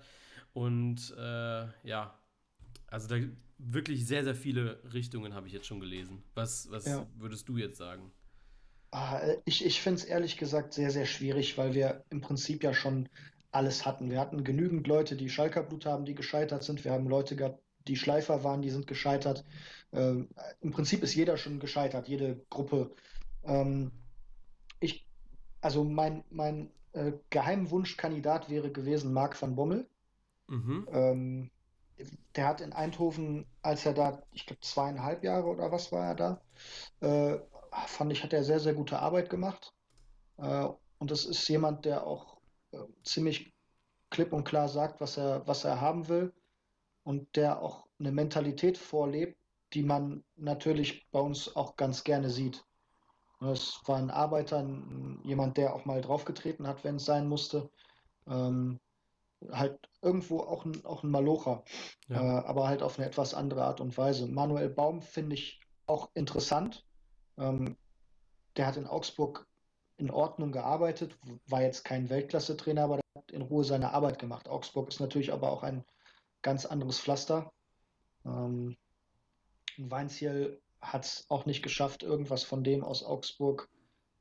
Und 0.53 1.13
äh, 1.17 1.67
ja, 1.83 2.17
also 2.87 3.07
da 3.07 3.17
wirklich 3.57 4.05
sehr, 4.05 4.23
sehr 4.23 4.35
viele 4.35 4.81
Richtungen 4.93 5.33
habe 5.33 5.47
ich 5.47 5.53
jetzt 5.53 5.65
schon 5.65 5.79
gelesen. 5.79 6.23
Was, 6.35 6.69
was 6.71 6.85
Ja. 6.85 7.05
würdest 7.15 7.49
du 7.49 7.57
jetzt 7.57 7.77
sagen? 7.77 8.11
Ah, 8.91 9.21
ich 9.45 9.65
ich 9.65 9.81
finde 9.81 9.99
es 10.01 10.05
ehrlich 10.05 10.37
gesagt 10.37 10.73
sehr, 10.73 10.91
sehr 10.91 11.05
schwierig, 11.05 11.57
weil 11.57 11.73
wir 11.73 12.05
im 12.09 12.21
Prinzip 12.21 12.63
ja 12.63 12.73
schon 12.73 13.09
alles 13.51 13.85
hatten. 13.85 14.09
Wir 14.09 14.19
hatten 14.19 14.43
genügend 14.43 14.87
Leute, 14.87 15.15
die 15.15 15.29
Schalker 15.29 15.63
Blut 15.63 15.85
haben, 15.85 16.05
die 16.05 16.15
gescheitert 16.15 16.63
sind. 16.63 16.83
Wir 16.85 16.91
haben 16.93 17.07
Leute 17.07 17.35
gehabt, 17.35 17.61
die 17.87 17.95
Schleifer 17.95 18.43
waren, 18.43 18.61
die 18.61 18.69
sind 18.69 18.87
gescheitert. 18.87 19.45
Ähm, 19.93 20.29
im 20.61 20.71
Prinzip 20.71 21.03
ist 21.03 21.15
jeder 21.15 21.37
schon 21.37 21.59
gescheitert, 21.59 22.07
jede 22.07 22.45
Gruppe. 22.49 22.91
Ähm, 23.43 23.91
ich, 24.79 25.07
also 25.61 25.83
mein, 25.83 26.23
mein 26.29 26.71
äh, 26.93 27.13
Geheimwunschkandidat 27.29 28.49
wäre 28.49 28.71
gewesen 28.71 29.13
Marc 29.13 29.41
van 29.41 29.55
Bommel. 29.55 29.89
Mhm. 30.47 30.87
Ähm, 30.91 31.51
der 32.35 32.47
hat 32.47 32.61
in 32.61 32.73
Eindhoven, 32.73 33.47
als 33.61 33.85
er 33.85 33.93
da, 33.93 34.23
ich 34.31 34.45
glaube, 34.45 34.61
zweieinhalb 34.61 35.23
Jahre 35.23 35.47
oder 35.47 35.71
was 35.71 35.91
war 35.91 36.09
er 36.09 36.15
da, 36.15 36.41
äh, 36.99 37.39
fand 37.87 38.11
ich, 38.11 38.23
hat 38.23 38.33
er 38.33 38.43
sehr, 38.43 38.59
sehr 38.59 38.73
gute 38.73 38.99
Arbeit 38.99 39.29
gemacht. 39.29 39.73
Äh, 40.37 40.67
und 40.99 41.11
das 41.11 41.25
ist 41.25 41.47
jemand, 41.47 41.85
der 41.85 42.05
auch 42.05 42.37
äh, 42.71 42.77
ziemlich 43.03 43.53
klipp 44.09 44.33
und 44.33 44.43
klar 44.43 44.69
sagt, 44.69 45.01
was 45.01 45.17
er, 45.17 45.47
was 45.47 45.63
er 45.63 45.81
haben 45.81 46.07
will 46.07 46.33
und 47.07 47.37
der 47.37 47.61
auch 47.61 47.87
eine 47.99 48.11
Mentalität 48.11 48.77
vorlebt, 48.77 49.39
die 49.71 49.81
man 49.81 50.25
natürlich 50.35 51.09
bei 51.09 51.21
uns 51.21 51.55
auch 51.55 51.77
ganz 51.77 52.03
gerne 52.03 52.29
sieht. 52.29 52.65
Es 53.39 53.79
war 53.85 53.97
ein 53.97 54.11
Arbeiter, 54.11 54.67
jemand, 55.23 55.55
der 55.55 55.73
auch 55.73 55.85
mal 55.85 56.01
draufgetreten 56.01 56.67
hat, 56.67 56.83
wenn 56.83 56.97
es 56.97 57.05
sein 57.05 57.29
musste. 57.29 57.69
Ähm, 58.27 58.81
halt 59.49 59.79
irgendwo 60.01 60.41
auch 60.41 60.65
ein, 60.65 60.83
auch 60.83 61.03
ein 61.03 61.09
Malocher, 61.09 61.63
äh, 62.09 62.15
Ja. 62.15 62.43
aber 62.43 62.67
halt 62.67 62.83
auf 62.83 62.99
eine 62.99 63.07
etwas 63.07 63.33
andere 63.33 63.63
Art 63.63 63.79
und 63.79 63.97
Weise. 63.97 64.27
Manuel 64.27 64.67
Baum 64.67 65.01
finde 65.01 65.35
ich 65.35 65.61
auch 65.85 66.09
interessant. 66.13 66.85
Ähm, 67.37 67.77
der 68.57 68.67
hat 68.67 68.75
in 68.75 68.85
Augsburg 68.85 69.47
in 69.95 70.11
Ordnung 70.11 70.51
gearbeitet, 70.51 71.17
war 71.47 71.61
jetzt 71.61 71.85
kein 71.85 72.09
Weltklasse-Trainer, 72.09 72.83
aber 72.83 72.97
der 72.97 73.21
hat 73.21 73.31
in 73.31 73.43
Ruhe 73.43 73.63
seine 73.63 73.93
Arbeit 73.93 74.19
gemacht. 74.19 74.49
Augsburg 74.49 74.89
ist 74.89 74.99
natürlich 74.99 75.31
aber 75.31 75.51
auch 75.51 75.63
ein 75.63 75.85
ganz 76.47 76.65
anderes 76.65 77.01
Pflaster. 77.01 77.51
Ähm, 78.25 78.77
Weinziel 79.77 80.61
hat 80.79 81.03
es 81.03 81.25
auch 81.27 81.45
nicht 81.45 81.61
geschafft, 81.61 82.03
irgendwas 82.03 82.43
von 82.43 82.63
dem 82.63 82.85
aus 82.85 83.03
Augsburg 83.03 83.67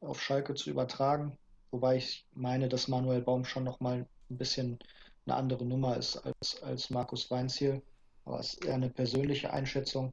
auf 0.00 0.20
Schalke 0.20 0.54
zu 0.54 0.68
übertragen. 0.70 1.38
Wobei 1.70 1.98
ich 1.98 2.26
meine, 2.34 2.68
dass 2.68 2.88
Manuel 2.88 3.22
Baum 3.22 3.44
schon 3.44 3.62
nochmal 3.62 4.08
ein 4.28 4.38
bisschen 4.38 4.80
eine 5.24 5.36
andere 5.36 5.64
Nummer 5.64 5.96
ist 5.96 6.16
als, 6.16 6.60
als 6.64 6.90
Markus 6.90 7.30
Weinziel. 7.30 7.80
Aber 8.24 8.40
es 8.40 8.54
ist 8.54 8.64
eher 8.64 8.74
eine 8.74 8.90
persönliche 8.90 9.52
Einschätzung. 9.52 10.12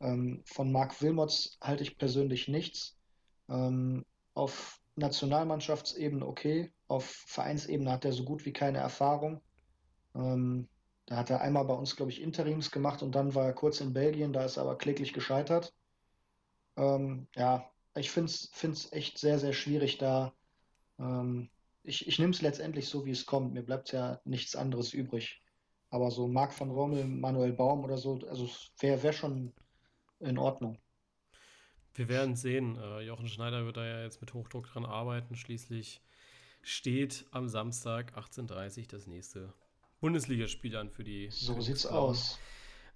Ähm, 0.00 0.42
von 0.46 0.72
Marc 0.72 1.02
Wilmots 1.02 1.58
halte 1.60 1.82
ich 1.82 1.98
persönlich 1.98 2.48
nichts. 2.48 2.96
Ähm, 3.50 4.06
auf 4.32 4.80
Nationalmannschaftsebene 4.96 6.26
okay, 6.26 6.72
auf 6.88 7.04
Vereinsebene 7.04 7.92
hat 7.92 8.06
er 8.06 8.14
so 8.14 8.24
gut 8.24 8.46
wie 8.46 8.54
keine 8.54 8.78
Erfahrung. 8.78 9.42
Ähm, 10.14 10.66
da 11.12 11.18
hat 11.18 11.28
er 11.28 11.42
einmal 11.42 11.66
bei 11.66 11.74
uns, 11.74 11.94
glaube 11.94 12.10
ich, 12.10 12.22
Interims 12.22 12.70
gemacht 12.70 13.02
und 13.02 13.14
dann 13.14 13.34
war 13.34 13.44
er 13.44 13.52
kurz 13.52 13.82
in 13.82 13.92
Belgien, 13.92 14.32
da 14.32 14.46
ist 14.46 14.56
er 14.56 14.62
aber 14.62 14.78
kläglich 14.78 15.12
gescheitert. 15.12 15.74
Ähm, 16.78 17.26
ja, 17.36 17.70
ich 17.94 18.10
finde 18.10 18.30
es 18.30 18.92
echt 18.92 19.18
sehr, 19.18 19.38
sehr 19.38 19.52
schwierig 19.52 19.98
da. 19.98 20.32
Ähm, 20.98 21.50
ich 21.82 22.08
ich 22.08 22.18
nehme 22.18 22.30
es 22.30 22.40
letztendlich 22.40 22.88
so, 22.88 23.04
wie 23.04 23.10
es 23.10 23.26
kommt. 23.26 23.52
Mir 23.52 23.62
bleibt 23.62 23.92
ja 23.92 24.22
nichts 24.24 24.56
anderes 24.56 24.94
übrig. 24.94 25.42
Aber 25.90 26.10
so 26.10 26.28
Marc 26.28 26.58
van 26.58 26.70
Rommel, 26.70 27.04
Manuel 27.04 27.52
Baum 27.52 27.84
oder 27.84 27.98
so, 27.98 28.18
also 28.30 28.48
wäre 28.78 29.02
wär 29.02 29.12
schon 29.12 29.52
in 30.18 30.38
Ordnung. 30.38 30.78
Wir 31.92 32.08
werden 32.08 32.36
sehen. 32.36 32.78
Äh, 32.78 33.02
Jochen 33.02 33.28
Schneider 33.28 33.66
wird 33.66 33.76
da 33.76 33.84
ja 33.84 34.02
jetzt 34.02 34.22
mit 34.22 34.32
Hochdruck 34.32 34.66
dran 34.66 34.86
arbeiten. 34.86 35.36
Schließlich 35.36 36.00
steht 36.62 37.26
am 37.32 37.48
Samstag 37.48 38.16
18.30 38.16 38.78
Uhr 38.78 38.86
das 38.88 39.06
nächste 39.06 39.52
Bundesligaspiel 40.02 40.76
an 40.76 40.90
für 40.90 41.04
die 41.04 41.30
So 41.30 41.60
sieht's 41.60 41.88
Königsblauen. 41.88 42.10
aus. 42.10 42.38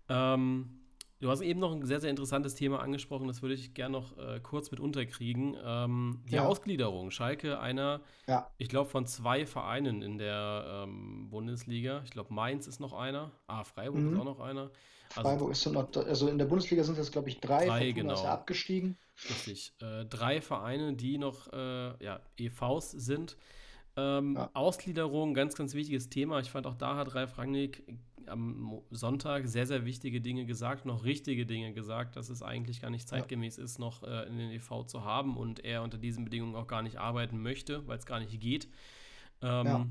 Ähm, 0.09 0.81
du 1.21 1.31
hast 1.31 1.41
eben 1.41 1.61
noch 1.61 1.73
ein 1.73 1.85
sehr, 1.87 2.01
sehr 2.01 2.11
interessantes 2.11 2.55
Thema 2.55 2.81
angesprochen, 2.81 3.27
das 3.29 3.43
würde 3.43 3.55
ich 3.55 3.75
gerne 3.75 3.93
noch 3.93 4.19
äh, 4.19 4.41
kurz 4.41 4.71
mit 4.71 4.81
unterkriegen. 4.81 5.57
Ähm, 5.65 6.23
die 6.31 6.37
Ja. 6.37 6.47
Ausgliederung. 6.47 7.11
Schalke, 7.11 7.59
einer, 7.61 8.03
Ja, 8.27 8.51
ich 8.59 8.69
glaube, 8.69 8.91
von 8.91 9.07
zwei 9.07 9.47
Vereinen 9.47 10.03
in 10.03 10.19
der 10.19 10.85
ähm, 10.85 11.31
Bundesliga. 11.31 12.03
Ich 12.05 12.11
glaube, 12.11 12.35
Mainz 12.35 12.67
ist 12.67 12.81
noch 12.81 12.93
einer. 12.93 13.33
Ah, 13.47 13.65
Freiburg 13.65 14.07
ist 14.07 14.13
Mhm. 14.13 14.21
auch 14.21 14.25
noch 14.25 14.41
einer. 14.41 14.71
Also 15.15 15.31
Freiburg 15.31 15.53
ist 15.53 15.67
noch, 15.67 15.89
also 15.97 16.29
in 16.29 16.39
der 16.39 16.47
Bundesliga 16.47 16.83
sind 16.85 16.99
es, 16.99 17.13
glaube 17.13 17.29
ich, 17.29 17.41
drei. 17.41 17.67
Drei, 17.67 17.87
Fortuna 17.87 17.87
ist 17.89 17.95
genau. 17.95 18.25
ja 18.25 18.33
abgestiegen. 18.35 18.99
Richtig. 19.31 19.73
Äh, 19.81 20.05
drei 20.07 20.41
Vereine, 20.43 20.95
die 20.95 21.19
noch 21.19 21.53
äh, 21.53 22.05
ja, 22.05 22.21
EVs 22.37 22.91
sind. 22.91 23.37
Ähm, 23.97 24.35
Ja. 24.35 24.51
Ausgliederung, 24.55 25.35
ganz, 25.35 25.55
ganz 25.55 25.75
wichtiges 25.75 26.09
Thema. 26.09 26.41
Ich 26.41 26.51
fand 26.51 26.67
auch 26.67 26.75
da 26.75 26.97
hat 26.97 27.15
Ralf 27.15 27.39
Rangnick 27.39 27.83
am 28.27 28.81
Sonntag 28.91 29.47
sehr, 29.47 29.67
sehr 29.67 29.85
wichtige 29.85 30.21
Dinge 30.21 30.47
gesagt, 30.47 30.85
noch 30.85 31.05
richtige 31.05 31.47
Dinge 31.47 31.73
gesagt, 31.73 32.17
dass 32.17 32.29
es 32.29 32.43
eigentlich 32.43 32.81
gar 32.83 32.91
nicht 32.91 33.09
zeitgemäß 33.09 33.57
ist, 33.57 33.79
noch 33.79 34.03
äh, 34.03 34.27
in 34.29 34.37
den 34.37 34.51
EV 34.51 34.85
zu 34.87 35.05
haben 35.05 35.37
und 35.37 35.65
er 35.65 35.83
unter 35.85 35.97
diesen 35.97 36.25
Bedingungen 36.25 36.57
auch 36.57 36.67
gar 36.67 36.83
nicht 36.83 36.99
arbeiten 36.99 37.41
möchte, 37.41 37.87
weil 37.87 37.99
es 37.99 38.05
gar 38.07 38.19
nicht 38.19 38.39
geht. 38.41 38.69
Ähm, 39.43 39.67
Ja. 39.67 39.87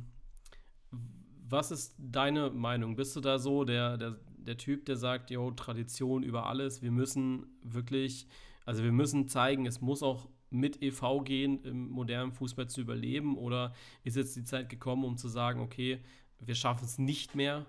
Was 1.48 1.70
ist 1.72 1.96
deine 2.00 2.50
Meinung? 2.50 2.96
Bist 2.96 3.16
du 3.16 3.22
da 3.22 3.38
so 3.38 3.64
der, 3.66 3.98
der, 3.98 4.16
der 4.36 4.58
Typ, 4.58 4.86
der 4.86 4.98
sagt, 4.98 5.30
jo, 5.30 5.52
Tradition 5.52 6.24
über 6.24 6.48
alles, 6.48 6.82
wir 6.82 6.92
müssen 6.92 7.46
wirklich, 7.62 8.28
also 8.66 8.84
wir 8.84 8.92
müssen 8.92 9.28
zeigen, 9.28 9.66
es 9.68 9.80
muss 9.80 10.02
auch 10.02 10.28
mit 10.60 10.82
EV 10.82 11.24
gehen, 11.24 11.64
im 11.64 11.90
modernen 11.90 12.32
Fußball 12.32 12.68
zu 12.68 12.82
überleben? 12.82 13.38
Oder 13.38 13.74
ist 14.04 14.16
jetzt 14.16 14.36
die 14.36 14.44
Zeit 14.44 14.70
gekommen, 14.70 15.06
um 15.06 15.18
zu 15.18 15.28
sagen, 15.28 15.62
okay, 15.62 16.00
wir 16.40 16.56
schaffen 16.56 16.86
es 16.86 16.98
nicht 16.98 17.36
mehr, 17.36 17.66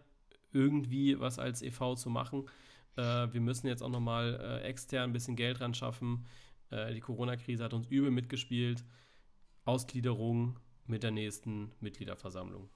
irgendwie 0.53 1.18
was 1.20 1.39
als 1.39 1.62
EV 1.62 1.95
zu 1.97 2.11
machen? 2.11 2.49
Äh, 2.97 3.32
wir 3.32 3.41
müssen 3.41 3.66
jetzt 3.66 3.82
auch 3.82 3.91
nochmal 3.91 4.41
äh, 4.41 4.66
extern 4.66 5.11
ein 5.11 5.12
bisschen 5.12 5.37
Geld 5.37 5.61
ran 5.61 5.74
schaffen. 5.74 6.26
Äh, 6.70 6.95
die 6.95 7.01
Corona-Krise 7.01 7.64
hat 7.64 7.74
uns 7.74 7.87
übel 7.89 8.11
mitgespielt. 8.11 8.84
Ausgliederung 9.64 10.59
mit 10.87 11.03
der 11.03 11.11
nächsten 11.11 11.72
Mitgliederversammlung. 11.80 12.68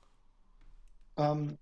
Ähm, 1.16 1.56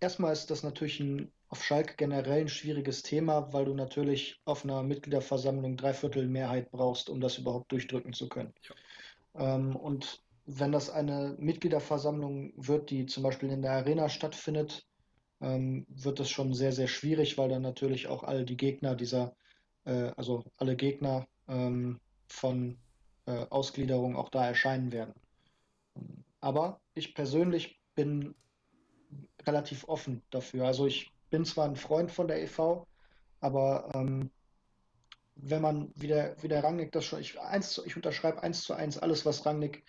erstmal 0.00 0.32
ist 0.32 0.50
das 0.50 0.62
natürlich 0.62 1.00
ein, 1.00 1.30
auf 1.54 1.62
Schalke 1.62 1.94
generell 1.96 2.40
ein 2.40 2.48
schwieriges 2.48 3.04
Thema, 3.04 3.52
weil 3.52 3.66
du 3.66 3.74
natürlich 3.74 4.40
auf 4.44 4.64
einer 4.64 4.82
Mitgliederversammlung 4.82 5.76
Dreiviertel 5.76 6.26
Mehrheit 6.26 6.72
brauchst, 6.72 7.08
um 7.08 7.20
das 7.20 7.38
überhaupt 7.38 7.70
durchdrücken 7.70 8.12
zu 8.12 8.28
können. 8.28 8.52
Ähm, 9.36 9.76
und 9.76 10.20
wenn 10.46 10.72
das 10.72 10.90
eine 10.90 11.36
Mitgliederversammlung 11.38 12.54
wird, 12.56 12.90
die 12.90 13.06
zum 13.06 13.22
Beispiel 13.22 13.50
in 13.50 13.62
der 13.62 13.70
Arena 13.70 14.08
stattfindet, 14.08 14.84
ähm, 15.40 15.86
wird 15.88 16.18
das 16.18 16.28
schon 16.28 16.54
sehr, 16.54 16.72
sehr 16.72 16.88
schwierig, 16.88 17.38
weil 17.38 17.50
dann 17.50 17.62
natürlich 17.62 18.08
auch 18.08 18.24
all 18.24 18.44
die 18.44 18.56
Gegner 18.56 18.96
dieser, 18.96 19.36
äh, 19.84 20.10
also 20.16 20.42
alle 20.56 20.74
Gegner 20.74 21.28
ähm, 21.46 22.00
von 22.26 22.76
äh, 23.26 23.46
Ausgliederung 23.48 24.16
auch 24.16 24.30
da 24.30 24.44
erscheinen 24.44 24.90
werden. 24.90 25.14
Aber 26.40 26.80
ich 26.94 27.14
persönlich 27.14 27.78
bin 27.94 28.34
relativ 29.46 29.84
offen 29.86 30.20
dafür. 30.30 30.66
Also 30.66 30.88
ich 30.88 31.13
bin 31.30 31.44
zwar 31.44 31.66
ein 31.66 31.76
Freund 31.76 32.10
von 32.12 32.28
der 32.28 32.42
EV, 32.42 32.86
aber 33.40 33.90
ähm, 33.94 34.30
wenn 35.36 35.62
man, 35.62 35.92
wie 35.96 36.06
der, 36.06 36.40
wie 36.42 36.48
der 36.48 36.62
Rangnick 36.62 36.92
das 36.92 37.04
schon, 37.04 37.20
ich, 37.20 37.38
eins, 37.40 37.72
zu- 37.72 37.84
ich 37.84 37.96
unterschreibe 37.96 38.42
eins 38.42 38.62
zu 38.62 38.74
eins 38.74 38.98
alles, 38.98 39.26
was 39.26 39.44
Rangnick 39.44 39.84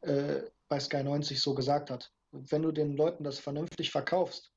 äh, 0.00 0.42
bei 0.68 0.80
Sky 0.80 1.02
90 1.02 1.40
so 1.40 1.54
gesagt 1.54 1.90
hat. 1.90 2.12
Wenn 2.32 2.62
du 2.62 2.72
den 2.72 2.96
Leuten 2.96 3.24
das 3.24 3.38
vernünftig 3.38 3.90
verkaufst 3.90 4.52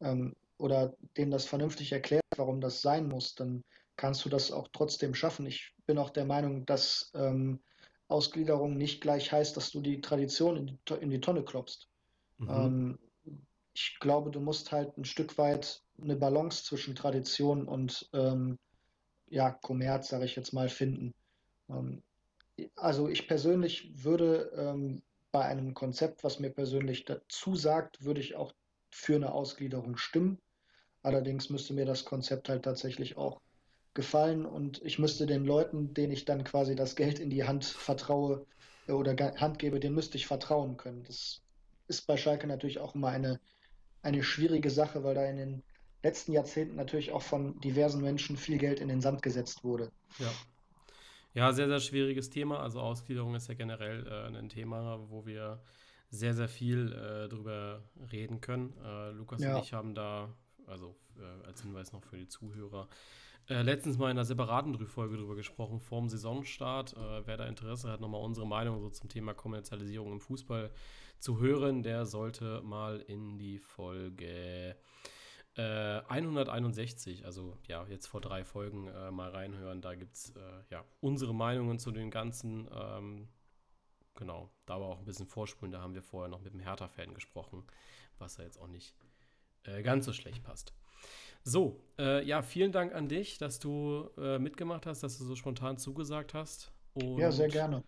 ähm, 0.00 0.34
oder 0.58 0.94
denen 1.16 1.30
das 1.30 1.46
vernünftig 1.46 1.92
erklärst, 1.92 2.24
warum 2.36 2.60
das 2.60 2.82
sein 2.82 3.08
muss, 3.08 3.34
dann 3.34 3.62
kannst 3.96 4.24
du 4.24 4.28
das 4.28 4.50
auch 4.50 4.68
trotzdem 4.72 5.14
schaffen. 5.14 5.46
Ich 5.46 5.72
bin 5.86 5.98
auch 5.98 6.10
der 6.10 6.24
Meinung, 6.24 6.66
dass 6.66 7.10
ähm, 7.14 7.62
Ausgliederung 8.08 8.76
nicht 8.76 9.00
gleich 9.00 9.32
heißt, 9.32 9.56
dass 9.56 9.70
du 9.70 9.80
die 9.80 10.00
Tradition 10.00 10.56
in 10.56 10.66
die, 10.66 10.94
in 10.94 11.10
die 11.10 11.20
Tonne 11.20 11.44
klopfst. 11.44 11.88
Mhm. 12.38 12.48
Ähm, 12.48 12.98
ich 13.74 13.98
glaube, 13.98 14.30
du 14.30 14.40
musst 14.40 14.72
halt 14.72 14.96
ein 14.96 15.04
Stück 15.04 15.36
weit 15.36 15.82
eine 16.00 16.16
Balance 16.16 16.64
zwischen 16.64 16.94
Tradition 16.94 17.66
und 17.66 18.08
ähm, 18.12 18.58
ja, 19.28 19.50
Kommerz, 19.50 20.08
sage 20.08 20.24
ich 20.24 20.36
jetzt 20.36 20.52
mal, 20.52 20.68
finden. 20.68 21.12
Ähm, 21.68 22.02
also 22.76 23.08
ich 23.08 23.26
persönlich 23.26 24.04
würde 24.04 24.52
ähm, 24.56 25.02
bei 25.32 25.44
einem 25.44 25.74
Konzept, 25.74 26.22
was 26.22 26.38
mir 26.38 26.50
persönlich 26.50 27.04
dazu 27.04 27.56
sagt, 27.56 28.04
würde 28.04 28.20
ich 28.20 28.36
auch 28.36 28.54
für 28.90 29.16
eine 29.16 29.32
Ausgliederung 29.32 29.96
stimmen. 29.96 30.38
Allerdings 31.02 31.50
müsste 31.50 31.74
mir 31.74 31.84
das 31.84 32.04
Konzept 32.04 32.48
halt 32.48 32.64
tatsächlich 32.64 33.16
auch 33.16 33.40
gefallen 33.92 34.46
und 34.46 34.82
ich 34.82 34.98
müsste 34.98 35.26
den 35.26 35.44
Leuten, 35.44 35.94
denen 35.94 36.12
ich 36.12 36.24
dann 36.24 36.44
quasi 36.44 36.76
das 36.76 36.94
Geld 36.94 37.18
in 37.18 37.30
die 37.30 37.44
Hand 37.44 37.64
vertraue 37.64 38.46
äh, 38.86 38.92
oder 38.92 39.16
Hand 39.40 39.58
gebe, 39.58 39.80
denen 39.80 39.96
müsste 39.96 40.16
ich 40.16 40.26
vertrauen 40.26 40.76
können. 40.76 41.02
Das 41.04 41.42
ist 41.88 42.06
bei 42.06 42.16
Schalke 42.16 42.46
natürlich 42.46 42.78
auch 42.78 42.94
immer 42.94 43.08
eine, 43.08 43.40
eine 44.04 44.22
schwierige 44.22 44.70
Sache, 44.70 45.02
weil 45.04 45.14
da 45.14 45.24
in 45.24 45.36
den 45.36 45.62
letzten 46.02 46.32
Jahrzehnten 46.32 46.76
natürlich 46.76 47.12
auch 47.12 47.22
von 47.22 47.58
diversen 47.60 48.02
Menschen 48.02 48.36
viel 48.36 48.58
Geld 48.58 48.80
in 48.80 48.88
den 48.88 49.00
Sand 49.00 49.22
gesetzt 49.22 49.64
wurde. 49.64 49.90
Ja. 50.18 50.30
Ja, 51.32 51.52
sehr, 51.52 51.66
sehr 51.66 51.80
schwieriges 51.80 52.30
Thema. 52.30 52.60
Also 52.60 52.80
Ausgliederung 52.80 53.34
ist 53.34 53.48
ja 53.48 53.54
generell 53.54 54.06
äh, 54.06 54.38
ein 54.38 54.48
Thema, 54.48 55.00
wo 55.08 55.26
wir 55.26 55.60
sehr, 56.08 56.32
sehr 56.32 56.48
viel 56.48 56.92
äh, 56.92 57.28
drüber 57.28 57.82
reden 58.12 58.40
können. 58.40 58.72
Äh, 58.84 59.10
Lukas 59.10 59.42
ja. 59.42 59.56
und 59.56 59.64
ich 59.64 59.72
haben 59.72 59.96
da, 59.96 60.32
also 60.66 60.94
äh, 61.18 61.46
als 61.46 61.62
Hinweis 61.62 61.92
noch 61.92 62.04
für 62.04 62.18
die 62.18 62.28
Zuhörer, 62.28 62.88
äh, 63.48 63.62
letztens 63.62 63.98
mal 63.98 64.06
in 64.06 64.16
einer 64.16 64.24
separaten 64.24 64.78
Folge 64.86 65.16
drüber 65.16 65.34
gesprochen, 65.34 65.80
vorm 65.80 66.08
Saisonstart. 66.08 66.94
Äh, 66.96 67.26
wer 67.26 67.36
da 67.36 67.46
Interesse 67.46 67.90
hat, 67.90 68.00
nochmal 68.00 68.22
unsere 68.22 68.46
Meinung 68.46 68.80
so 68.80 68.88
zum 68.90 69.08
Thema 69.08 69.34
Kommerzialisierung 69.34 70.12
im 70.12 70.20
Fußball 70.20 70.70
zu 71.24 71.40
hören, 71.40 71.82
der 71.82 72.04
sollte 72.04 72.60
mal 72.62 73.00
in 73.00 73.38
die 73.38 73.58
Folge 73.58 74.76
161, 75.56 77.22
äh, 77.22 77.24
also 77.24 77.56
ja, 77.66 77.86
jetzt 77.88 78.08
vor 78.08 78.20
drei 78.20 78.44
Folgen 78.44 78.88
äh, 78.88 79.10
mal 79.10 79.30
reinhören. 79.30 79.80
Da 79.80 79.94
gibt 79.94 80.14
es 80.14 80.34
äh, 80.36 80.40
ja 80.70 80.84
unsere 81.00 81.34
Meinungen 81.34 81.78
zu 81.78 81.92
den 81.92 82.10
ganzen. 82.10 82.68
Ähm, 82.72 83.28
genau, 84.14 84.50
da 84.66 84.80
war 84.80 84.88
auch 84.88 84.98
ein 84.98 85.04
bisschen 85.06 85.26
Vorspulen. 85.26 85.72
Da 85.72 85.80
haben 85.80 85.94
wir 85.94 86.02
vorher 86.02 86.28
noch 86.28 86.42
mit 86.42 86.52
dem 86.52 86.60
Hertha-Fan 86.60 87.14
gesprochen, 87.14 87.64
was 88.18 88.34
da 88.34 88.42
jetzt 88.42 88.60
auch 88.60 88.66
nicht 88.66 88.94
äh, 89.62 89.82
ganz 89.82 90.04
so 90.04 90.12
schlecht 90.12 90.42
passt. 90.42 90.74
So, 91.42 91.80
äh, 91.98 92.22
ja, 92.26 92.42
vielen 92.42 92.72
Dank 92.72 92.94
an 92.94 93.08
dich, 93.08 93.38
dass 93.38 93.60
du 93.60 94.10
äh, 94.18 94.38
mitgemacht 94.38 94.86
hast, 94.86 95.02
dass 95.02 95.18
du 95.18 95.24
so 95.24 95.36
spontan 95.36 95.78
zugesagt 95.78 96.34
hast. 96.34 96.72
Und 96.94 97.18
ja, 97.18 97.30
sehr 97.30 97.48
gerne. 97.48 97.82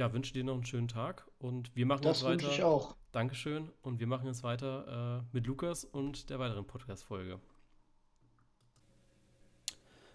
Ja, 0.00 0.14
wünsche 0.14 0.32
dir 0.32 0.44
noch 0.44 0.54
einen 0.54 0.64
schönen 0.64 0.88
Tag 0.88 1.26
und 1.40 1.76
wir 1.76 1.84
machen 1.84 2.00
das 2.04 2.20
jetzt 2.20 2.24
weiter. 2.24 2.36
Das 2.36 2.44
wünsche 2.44 2.56
ich 2.56 2.64
auch. 2.64 2.96
Dankeschön. 3.12 3.68
Und 3.82 4.00
wir 4.00 4.06
machen 4.06 4.26
jetzt 4.28 4.42
weiter 4.42 5.20
äh, 5.20 5.36
mit 5.36 5.46
Lukas 5.46 5.84
und 5.84 6.30
der 6.30 6.38
weiteren 6.38 6.66
Podcast-Folge. 6.66 7.38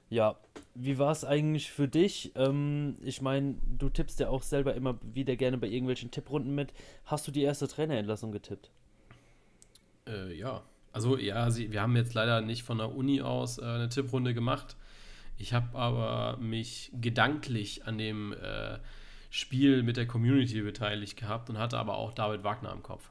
Ja, 0.09 0.39
wie 0.73 0.97
war 0.97 1.11
es 1.11 1.23
eigentlich 1.23 1.69
für 1.69 1.87
dich? 1.87 2.31
Ähm, 2.33 2.97
ich 3.03 3.21
meine, 3.21 3.57
du 3.77 3.89
tippst 3.89 4.19
ja 4.19 4.29
auch 4.29 4.41
selber 4.41 4.73
immer 4.73 4.97
wieder 5.03 5.35
gerne 5.35 5.59
bei 5.59 5.67
irgendwelchen 5.67 6.09
Tipprunden 6.09 6.55
mit. 6.55 6.73
Hast 7.05 7.27
du 7.27 7.31
die 7.31 7.43
erste 7.43 7.67
Trainerentlassung 7.67 8.31
getippt? 8.31 8.71
Äh, 10.07 10.33
ja. 10.33 10.63
Also 10.93 11.15
ja, 11.15 11.51
sie, 11.51 11.71
wir 11.71 11.83
haben 11.83 11.95
jetzt 11.95 12.15
leider 12.15 12.41
nicht 12.41 12.63
von 12.63 12.79
der 12.79 12.95
Uni 12.95 13.21
aus 13.21 13.59
äh, 13.59 13.65
eine 13.65 13.89
Tipprunde 13.89 14.33
gemacht. 14.33 14.77
Ich 15.37 15.53
habe 15.53 15.77
aber 15.77 16.37
mich 16.37 16.89
gedanklich 16.99 17.85
an 17.85 17.99
dem 17.99 18.33
äh, 18.33 18.79
Spiel 19.35 19.83
mit 19.83 19.97
der 19.97 20.07
Community 20.07 20.61
beteiligt 20.61 21.17
gehabt 21.17 21.49
und 21.49 21.57
hatte 21.57 21.77
aber 21.77 21.97
auch 21.97 22.13
David 22.13 22.45
Wagner 22.45 22.71
im 22.71 22.81
Kopf. 22.81 23.09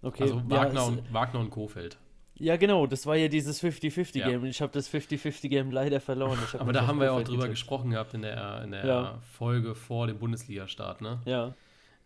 Okay. 0.00 0.22
Also 0.22 0.36
Wagner, 0.48 0.80
ja, 0.80 0.86
und, 0.86 1.12
Wagner 1.12 1.40
und 1.40 1.50
Kofeld. 1.50 1.98
Ja, 2.36 2.56
genau, 2.56 2.86
das 2.86 3.06
war 3.06 3.16
ja 3.16 3.26
dieses 3.26 3.60
50-50-Game. 3.60 4.44
Ja. 4.44 4.48
Ich 4.48 4.62
habe 4.62 4.70
das 4.70 4.88
50-50-game 4.88 5.72
leider 5.72 6.00
verloren. 6.00 6.38
Aber 6.60 6.72
da 6.72 6.86
haben 6.86 7.00
wir 7.00 7.06
ja 7.06 7.10
auch 7.10 7.24
drüber 7.24 7.42
getippt. 7.42 7.50
gesprochen 7.54 7.90
gehabt 7.90 8.14
in 8.14 8.22
der, 8.22 8.62
in 8.62 8.70
der 8.70 8.86
ja. 8.86 9.18
Folge 9.32 9.74
vor 9.74 10.06
dem 10.06 10.20
Bundesliga-Start, 10.20 11.00
ne? 11.00 11.20
Ja. 11.24 11.54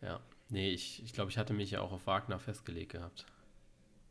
Ja. 0.01 0.21
Nee, 0.49 0.71
ich, 0.71 1.03
ich 1.05 1.13
glaube, 1.13 1.31
ich 1.31 1.37
hatte 1.37 1.53
mich 1.53 1.71
ja 1.71 1.83
auch 1.83 1.93
auf 1.93 2.07
Wagner 2.07 2.39
festgelegt 2.39 2.93
gehabt. 2.93 3.27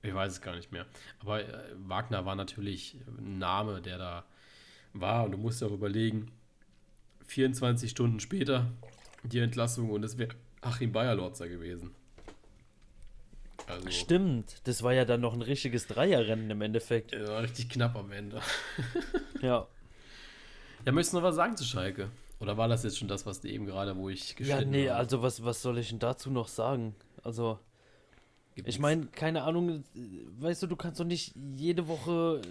Ich 0.04 0.14
weiß 0.14 0.34
es 0.34 0.42
gar 0.42 0.56
nicht 0.56 0.72
mehr. 0.72 0.86
Aber 1.20 1.42
äh, 1.42 1.48
Wagner 1.78 2.28
war 2.28 2.36
natürlich 2.36 2.96
ein 3.08 3.40
Name, 3.40 3.82
der 3.82 3.98
da 3.98 4.24
war. 4.94 5.26
Und 5.26 5.32
du 5.32 5.40
musst 5.40 5.64
auch 5.64 5.72
überlegen, 5.72 6.32
24 7.26 7.90
Stunden 7.90 8.20
später 8.20 8.68
die 9.26 9.40
Entlassung 9.40 9.90
und 9.92 10.04
es 10.04 10.18
wäre 10.18 10.36
Achim 10.62 10.92
Bayerlotzer 10.92 11.48
gewesen. 11.48 11.92
Also, 13.68 13.90
Stimmt, 13.90 14.62
das 14.68 14.84
war 14.84 14.94
ja 14.94 15.06
dann 15.06 15.22
noch 15.22 15.34
ein 15.34 15.42
richtiges 15.42 15.88
Dreierrennen 15.88 16.50
im 16.52 16.62
Endeffekt. 16.62 17.14
Ja, 17.14 17.40
richtig 17.40 17.70
knapp 17.70 17.96
am 17.96 18.12
Ende. 18.12 18.42
ja. 19.42 19.68
Ja, 20.86 20.92
möchtest 20.92 21.14
du 21.14 21.18
noch 21.18 21.24
was 21.24 21.36
sagen 21.36 21.58
zu 21.58 21.64
Schalke? 21.64 22.10
Oder 22.40 22.58
war 22.58 22.68
das 22.68 22.84
jetzt 22.84 23.00
schon 23.00 23.08
das, 23.08 23.26
was 23.26 23.42
du 23.42 23.50
eben 23.50 23.66
gerade, 23.66 23.96
wo 23.96 24.10
ich 24.10 24.36
geschnitten 24.36 24.62
Ja, 24.62 24.66
nee, 24.66 24.90
habe? 24.90 25.00
also 25.00 25.22
was, 25.24 25.44
was 25.44 25.62
soll 25.62 25.80
ich 25.80 25.90
denn 25.90 26.00
dazu 26.00 26.30
noch 26.30 26.48
sagen? 26.48 26.96
Also, 27.24 27.58
Gibt's? 28.54 28.70
ich 28.70 28.80
meine, 28.80 29.08
keine 29.08 29.44
Ahnung, 29.44 29.84
weißt 30.40 30.62
du, 30.64 30.68
du 30.68 30.76
kannst 30.76 31.00
doch 31.00 31.06
nicht 31.06 31.34
jede 31.56 31.88
Woche 31.88 32.42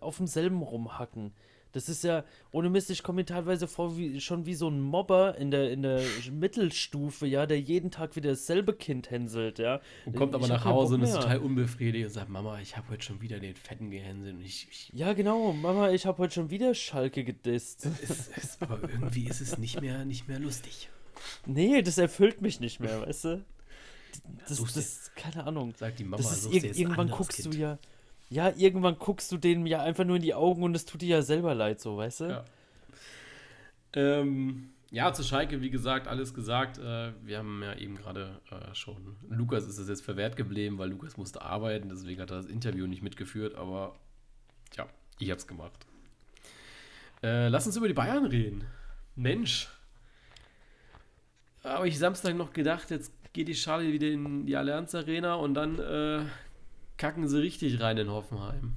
auf 0.00 0.18
demselben 0.18 0.60
rumhacken. 0.62 1.32
Das 1.72 1.88
ist 1.88 2.02
ja, 2.02 2.24
ohne 2.50 2.68
Mist, 2.68 2.90
ich 2.90 3.02
komme 3.02 3.20
mir 3.20 3.24
teilweise 3.24 3.68
vor 3.68 3.96
wie, 3.96 4.20
schon 4.20 4.44
wie 4.46 4.54
so 4.54 4.68
ein 4.68 4.80
Mobber 4.80 5.36
in 5.38 5.50
der, 5.50 5.70
in 5.70 5.82
der 5.82 6.02
Mittelstufe, 6.32 7.26
ja, 7.26 7.46
der 7.46 7.60
jeden 7.60 7.90
Tag 7.90 8.16
wieder 8.16 8.30
dasselbe 8.30 8.72
Kind 8.72 9.10
hänselt, 9.10 9.58
ja. 9.58 9.80
Und 10.04 10.16
kommt 10.16 10.34
aber 10.34 10.44
ich 10.44 10.50
nach 10.50 10.64
Hause 10.64 10.96
und 10.96 11.02
ist 11.02 11.14
total 11.14 11.38
unbefriedigt 11.38 12.06
und 12.06 12.12
sagt, 12.12 12.28
Mama, 12.28 12.60
ich 12.60 12.76
habe 12.76 12.88
heute 12.90 13.04
schon 13.04 13.20
wieder 13.20 13.38
den 13.38 13.54
Fetten 13.54 13.90
gehänselt 13.90 14.34
und 14.34 14.42
ich, 14.42 14.66
ich 14.70 14.90
Ja, 14.92 15.12
genau, 15.12 15.52
Mama, 15.52 15.90
ich 15.90 16.06
habe 16.06 16.18
heute 16.18 16.34
schon 16.34 16.50
wieder 16.50 16.74
Schalke 16.74 17.22
gedisst. 17.22 17.86
Es, 18.02 18.30
es, 18.36 18.58
aber 18.60 18.82
irgendwie 18.82 19.28
ist 19.28 19.40
es 19.40 19.58
nicht 19.58 19.80
mehr, 19.80 20.04
nicht 20.04 20.26
mehr 20.28 20.40
lustig. 20.40 20.88
Nee, 21.46 21.82
das 21.82 21.98
erfüllt 21.98 22.42
mich 22.42 22.60
nicht 22.60 22.80
mehr, 22.80 23.02
weißt 23.02 23.24
du? 23.24 23.44
Das, 24.48 24.58
das, 24.58 24.72
das 24.74 25.10
keine 25.14 25.46
Ahnung. 25.46 25.72
Sagt 25.76 26.00
die 26.00 26.04
Mama, 26.04 26.16
das 26.16 26.46
ist, 26.46 26.52
ir 26.52 26.64
irgendwann 26.76 27.10
guckst 27.10 27.42
kind. 27.42 27.54
du 27.54 27.58
ja 27.58 27.78
ja, 28.30 28.52
irgendwann 28.56 28.98
guckst 28.98 29.30
du 29.32 29.36
denen 29.36 29.66
ja 29.66 29.82
einfach 29.82 30.04
nur 30.04 30.16
in 30.16 30.22
die 30.22 30.34
Augen 30.34 30.62
und 30.62 30.74
es 30.74 30.86
tut 30.86 31.02
dir 31.02 31.08
ja 31.08 31.22
selber 31.22 31.54
leid, 31.54 31.80
so, 31.80 31.96
weißt 31.96 32.20
du? 32.20 32.24
Ja. 32.24 32.44
Ähm, 33.92 34.70
ja, 34.92 35.12
zu 35.12 35.24
Schalke, 35.24 35.60
wie 35.60 35.70
gesagt, 35.70 36.06
alles 36.06 36.32
gesagt. 36.32 36.78
Äh, 36.78 37.12
wir 37.22 37.38
haben 37.38 37.60
ja 37.62 37.74
eben 37.74 37.96
gerade 37.96 38.40
äh, 38.50 38.74
schon. 38.74 39.16
Lukas 39.28 39.66
ist 39.66 39.78
es 39.78 39.88
jetzt 39.88 40.04
verwehrt 40.04 40.36
geblieben, 40.36 40.78
weil 40.78 40.90
Lukas 40.90 41.16
musste 41.16 41.42
arbeiten, 41.42 41.88
deswegen 41.88 42.20
hat 42.20 42.30
er 42.30 42.38
das 42.38 42.46
Interview 42.46 42.86
nicht 42.86 43.02
mitgeführt, 43.02 43.56
aber 43.56 43.96
tja, 44.70 44.86
ich 45.18 45.30
hab's 45.30 45.46
gemacht. 45.46 45.86
Äh, 47.22 47.48
lass 47.48 47.66
uns 47.66 47.76
über 47.76 47.88
die 47.88 47.94
Bayern 47.94 48.26
reden. 48.26 48.64
Mensch. 49.16 49.68
Habe 51.64 51.88
ich 51.88 51.98
Samstag 51.98 52.36
noch 52.36 52.52
gedacht, 52.52 52.90
jetzt 52.90 53.12
geht 53.32 53.48
die 53.48 53.54
Schale 53.54 53.92
wieder 53.92 54.08
in 54.08 54.46
die 54.46 54.56
Allianz 54.56 54.94
Arena 54.94 55.34
und 55.34 55.54
dann 55.54 55.78
äh, 55.78 56.22
kacken 57.00 57.26
sie 57.28 57.40
richtig 57.40 57.80
rein 57.80 57.96
in 57.96 58.10
Hoffenheim. 58.10 58.76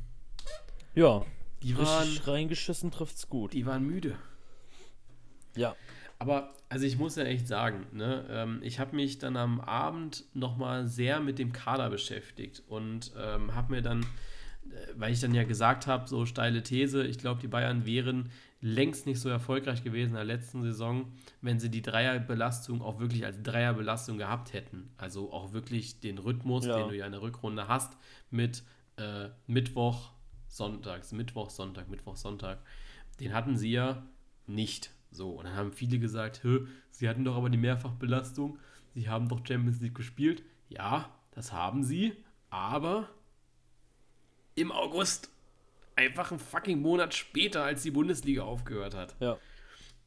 Ja, 0.96 1.26
die 1.62 1.78
waren 1.78 2.08
reingeschissen, 2.26 2.90
trifft's 2.90 3.28
gut. 3.28 3.52
Die 3.52 3.66
waren 3.66 3.86
müde. 3.86 4.16
Ja. 5.56 5.76
Aber, 6.20 6.54
also 6.70 6.86
ich 6.86 6.98
muss 6.98 7.18
ja 7.18 7.26
echt 7.26 7.50
sagen, 7.50 7.86
ne, 7.92 8.26
ähm, 8.30 8.60
ich 8.64 8.80
habe 8.80 8.96
mich 8.96 9.20
dann 9.20 9.36
am 9.36 9.60
Abend 9.60 10.24
nochmal 10.34 10.88
sehr 10.88 11.20
mit 11.20 11.38
dem 11.38 11.52
Kader 11.52 11.90
beschäftigt 11.90 12.64
und 12.70 13.12
ähm, 13.18 13.56
habe 13.56 13.74
mir 13.74 13.82
dann, 13.82 14.06
weil 14.95 15.14
ich 15.14 15.20
dann 15.20 15.34
ja 15.34 15.43
gesagt 15.43 15.88
habe, 15.88 16.07
so 16.07 16.26
steile 16.26 16.64
These, 16.64 17.05
ich 17.05 17.18
glaube, 17.18 17.41
die 17.41 17.47
Bayern 17.47 17.86
wären 17.86 18.30
längst 18.61 19.05
nicht 19.05 19.20
so 19.20 19.30
erfolgreich 19.30 19.84
gewesen 19.84 20.11
in 20.11 20.16
der 20.16 20.24
letzten 20.24 20.64
Saison, 20.64 21.11
wenn 21.41 21.59
sie 21.59 21.70
die 21.70 21.82
Dreierbelastung 21.82 22.82
auch 22.82 22.99
wirklich 22.99 23.26
als 23.26 23.41
Dreierbelastung 23.43 24.18
gehabt 24.18 24.53
hätten. 24.53 24.89
Also 24.97 25.34
auch 25.34 25.51
wirklich 25.51 25.99
den 25.99 26.18
Rhythmus, 26.18 26.66
ja. 26.66 26.78
den 26.78 26.88
du 26.88 26.95
ja 26.95 27.05
in 27.05 27.11
der 27.11 27.22
Rückrunde 27.22 27.68
hast, 27.68 27.97
mit 28.32 28.64
äh, 28.97 29.30
Mittwoch, 29.47 30.11
Sonntags, 30.47 31.11
Mittwoch, 31.11 31.49
Sonntag, 31.49 31.89
Mittwoch, 31.89 32.16
Sonntag. 32.16 32.59
Den 33.20 33.34
hatten 33.34 33.57
sie 33.57 33.72
ja 33.72 34.03
nicht. 34.47 34.91
So, 35.11 35.32
und 35.32 35.45
dann 35.45 35.55
haben 35.55 35.74
viele 35.74 35.99
gesagt, 35.99 36.41
sie 36.89 37.09
hatten 37.09 37.26
doch 37.26 37.36
aber 37.36 37.49
die 37.49 37.57
Mehrfachbelastung, 37.57 38.57
sie 38.93 39.09
haben 39.09 39.28
doch 39.28 39.45
Champions 39.45 39.82
League 39.82 39.95
gespielt. 39.95 40.41
Ja, 40.70 41.09
das 41.32 41.51
haben 41.51 41.84
sie, 41.84 42.14
aber 42.49 43.09
im 44.56 44.72
August 44.72 45.30
einfach 45.95 46.32
einen 46.32 46.39
fucking 46.39 46.82
Monat 46.82 47.14
später, 47.14 47.64
als 47.64 47.84
die 47.84 47.91
Bundesliga 47.91 48.43
aufgehört 48.43 48.95
hat. 48.95 49.16
Ja. 49.20 49.38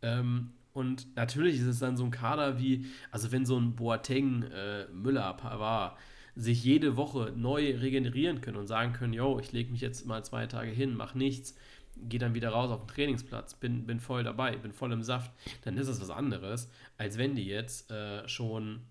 Ähm, 0.02 0.52
und 0.72 1.16
natürlich 1.16 1.56
ist 1.56 1.66
es 1.66 1.78
dann 1.78 1.96
so 1.96 2.04
ein 2.04 2.10
Kader 2.10 2.58
wie, 2.58 2.86
also 3.10 3.32
wenn 3.32 3.46
so 3.46 3.58
ein 3.58 3.76
Boateng, 3.76 4.42
äh, 4.42 4.86
Müller, 4.92 5.32
Pavard 5.34 5.96
sich 6.34 6.62
jede 6.62 6.98
Woche 6.98 7.32
neu 7.34 7.76
regenerieren 7.78 8.42
können 8.42 8.58
und 8.58 8.66
sagen 8.66 8.92
können, 8.92 9.14
yo, 9.14 9.38
ich 9.38 9.52
lege 9.52 9.72
mich 9.72 9.80
jetzt 9.80 10.04
mal 10.04 10.22
zwei 10.22 10.46
Tage 10.46 10.70
hin, 10.70 10.94
mach 10.94 11.14
nichts, 11.14 11.56
gehe 11.96 12.20
dann 12.20 12.34
wieder 12.34 12.50
raus 12.50 12.70
auf 12.70 12.82
den 12.82 12.88
Trainingsplatz, 12.88 13.54
bin, 13.54 13.86
bin 13.86 14.00
voll 14.00 14.22
dabei, 14.22 14.54
bin 14.56 14.74
voll 14.74 14.92
im 14.92 15.02
Saft, 15.02 15.32
dann 15.62 15.78
ist 15.78 15.88
es 15.88 15.98
was 15.98 16.10
anderes, 16.10 16.68
als 16.98 17.16
wenn 17.16 17.36
die 17.36 17.46
jetzt 17.46 17.90
äh, 17.90 18.28
schon, 18.28 18.82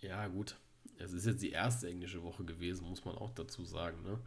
ja 0.00 0.26
gut, 0.26 0.56
es 0.98 1.14
ist 1.14 1.24
jetzt 1.24 1.42
die 1.42 1.52
erste 1.52 1.88
englische 1.88 2.22
Woche 2.22 2.44
gewesen, 2.44 2.86
muss 2.86 3.06
man 3.06 3.16
auch 3.16 3.30
dazu 3.30 3.64
sagen, 3.64 4.02
ne? 4.02 4.18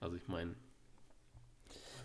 Also 0.00 0.16
ich 0.16 0.28
meine, 0.28 0.54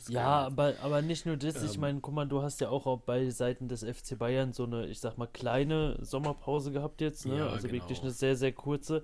ja, 0.10 0.46
aber, 0.46 0.74
aber 0.82 1.02
nicht 1.02 1.26
nur 1.26 1.38
das. 1.38 1.58
Ähm, 1.58 1.66
ich 1.66 1.78
meine, 1.78 2.00
guck 2.00 2.14
mal, 2.14 2.28
du 2.28 2.42
hast 2.42 2.62
ja 2.62 2.70
auch 2.70 3.00
bei 3.00 3.30
Seiten 3.30 3.68
des 3.68 3.84
FC 3.84 4.18
Bayern 4.18 4.54
so 4.54 4.64
eine, 4.64 4.88
ich 4.88 5.00
sag 5.00 5.18
mal, 5.18 5.28
kleine 5.28 5.98
Sommerpause 6.02 6.72
gehabt 6.72 7.02
jetzt. 7.02 7.26
Ne? 7.26 7.38
Ja, 7.38 7.50
also 7.50 7.68
genau. 7.68 7.82
wirklich 7.82 8.02
eine 8.02 8.12
sehr, 8.12 8.36
sehr 8.36 8.52
kurze. 8.52 9.04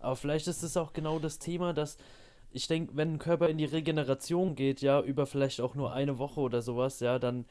Aber 0.00 0.16
vielleicht 0.16 0.46
ist 0.46 0.62
es 0.62 0.76
auch 0.76 0.92
genau 0.92 1.18
das 1.18 1.38
Thema, 1.38 1.72
dass 1.72 1.96
ich 2.50 2.66
denke, 2.66 2.96
wenn 2.96 3.14
ein 3.14 3.18
Körper 3.18 3.48
in 3.48 3.58
die 3.58 3.64
Regeneration 3.64 4.54
geht, 4.54 4.80
ja, 4.80 5.00
über 5.00 5.26
vielleicht 5.26 5.60
auch 5.60 5.74
nur 5.74 5.92
eine 5.92 6.18
Woche 6.18 6.40
oder 6.40 6.62
sowas, 6.62 7.00
ja, 7.00 7.18
dann 7.18 7.44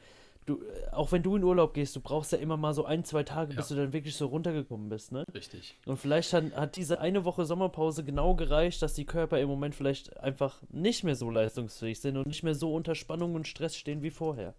du, 0.48 0.62
auch 0.92 1.12
wenn 1.12 1.22
du 1.22 1.36
in 1.36 1.44
Urlaub 1.44 1.74
gehst, 1.74 1.94
du 1.94 2.00
brauchst 2.00 2.32
ja 2.32 2.38
immer 2.38 2.56
mal 2.56 2.72
so 2.74 2.84
ein, 2.84 3.04
zwei 3.04 3.22
Tage, 3.22 3.54
bis 3.54 3.68
Ja. 3.70 3.76
du 3.76 3.82
dann 3.82 3.92
wirklich 3.92 4.16
so 4.16 4.26
runtergekommen 4.26 4.88
bist, 4.88 5.12
ne? 5.12 5.24
Richtig. 5.34 5.76
Und 5.86 5.98
vielleicht 5.98 6.32
hat, 6.32 6.54
hat 6.56 6.76
diese 6.76 7.00
eine 7.00 7.24
Woche 7.24 7.44
Sommerpause 7.44 8.04
genau 8.04 8.34
gereicht, 8.34 8.82
dass 8.82 8.94
die 8.94 9.04
Körper 9.04 9.38
im 9.38 9.48
Moment 9.48 9.74
vielleicht 9.74 10.16
einfach 10.18 10.60
nicht 10.70 11.04
mehr 11.04 11.14
so 11.14 11.30
leistungsfähig 11.30 12.00
sind 12.00 12.16
und 12.16 12.26
nicht 12.26 12.42
mehr 12.42 12.54
so 12.54 12.74
unter 12.74 12.94
Spannung 12.94 13.34
und 13.34 13.46
Stress 13.46 13.76
stehen 13.76 14.02
wie 14.02 14.10
vorher. 14.10 14.54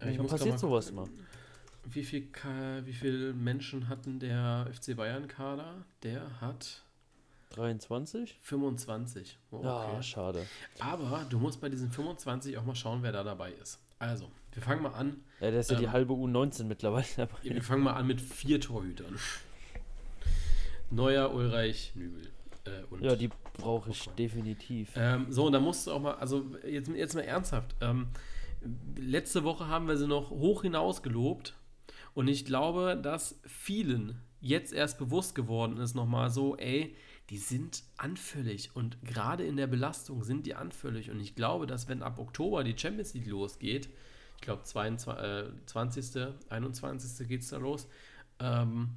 Ja. 0.00 0.08
Ich 0.10 0.18
muss 0.18 0.30
passiert 0.30 0.54
mal 0.54 0.58
sowas 0.58 0.92
mal. 0.92 1.06
Wie 1.86 2.02
viel, 2.02 2.28
wie 2.84 2.92
viele 2.92 3.32
Menschen 3.34 3.88
hatten 3.88 4.18
der 4.18 4.68
FC 4.72 4.96
Bayern-Kader? 4.96 5.84
Der 6.02 6.40
hat 6.40 6.82
23? 7.50 8.38
25. 8.42 9.38
Oh, 9.50 9.56
okay. 9.58 9.66
Ja, 9.66 10.02
schade. 10.02 10.46
Aber 10.80 11.24
du 11.28 11.38
musst 11.38 11.60
bei 11.60 11.68
diesen 11.68 11.90
25 11.90 12.58
auch 12.58 12.64
mal 12.64 12.74
schauen, 12.74 13.02
wer 13.02 13.12
da 13.12 13.22
dabei 13.22 13.52
ist. 13.52 13.78
Also, 13.98 14.28
wir 14.54 14.62
fangen 14.62 14.82
mal 14.82 14.92
an. 14.94 15.16
Ja, 15.40 15.50
der 15.50 15.60
ist 15.60 15.70
ja 15.70 15.76
die 15.78 15.84
Ähm, 15.84 15.92
halbe 15.92 16.14
U19 16.14 16.64
mittlerweile 16.64 17.06
dabei. 17.16 17.36
Wir 17.42 17.62
fangen 17.62 17.82
mal 17.82 17.94
an 17.94 18.06
mit 18.06 18.20
vier 18.20 18.60
Torhütern. 18.60 19.18
Neuer, 20.90 21.32
Ulreich, 21.34 21.92
Nübel. 21.94 22.28
Äh, 22.66 23.04
Ja, 23.04 23.16
die 23.16 23.30
brauche 23.54 23.90
ich 23.90 24.06
definitiv. 24.10 24.90
Ähm, 24.96 25.26
so, 25.30 25.46
und 25.46 25.52
da 25.52 25.60
musst 25.60 25.86
du 25.86 25.92
auch 25.92 26.00
mal, 26.00 26.14
also 26.14 26.44
jetzt, 26.66 26.88
jetzt 26.90 27.14
mal 27.14 27.22
ernsthaft. 27.22 27.74
Ähm, 27.80 28.08
letzte 28.96 29.44
Woche 29.44 29.68
haben 29.68 29.88
wir 29.88 29.96
sie 29.96 30.06
noch 30.06 30.30
hoch 30.30 30.62
hinaus 30.62 31.02
gelobt. 31.02 31.54
Und 32.14 32.28
ich 32.28 32.44
glaube, 32.44 32.98
dass 33.02 33.40
vielen 33.44 34.20
jetzt 34.40 34.72
erst 34.72 34.98
bewusst 34.98 35.34
geworden 35.34 35.78
ist, 35.78 35.94
nochmal 35.94 36.30
so, 36.30 36.56
ey, 36.56 36.94
die 37.30 37.38
sind 37.38 37.82
anfällig. 37.96 38.70
Und 38.74 38.98
gerade 39.04 39.44
in 39.44 39.56
der 39.56 39.66
Belastung 39.66 40.22
sind 40.22 40.46
die 40.46 40.54
anfällig. 40.54 41.10
Und 41.10 41.18
ich 41.20 41.34
glaube, 41.34 41.66
dass 41.66 41.88
wenn 41.88 42.02
ab 42.02 42.18
Oktober 42.18 42.62
die 42.62 42.76
Champions 42.78 43.14
League 43.14 43.26
losgeht, 43.26 43.88
glaube 44.44 44.62
22, 44.62 45.22
äh, 45.22 45.50
20., 45.66 46.28
21. 46.48 47.28
geht 47.28 47.42
es 47.42 47.48
da 47.48 47.56
los, 47.56 47.88
ähm, 48.38 48.90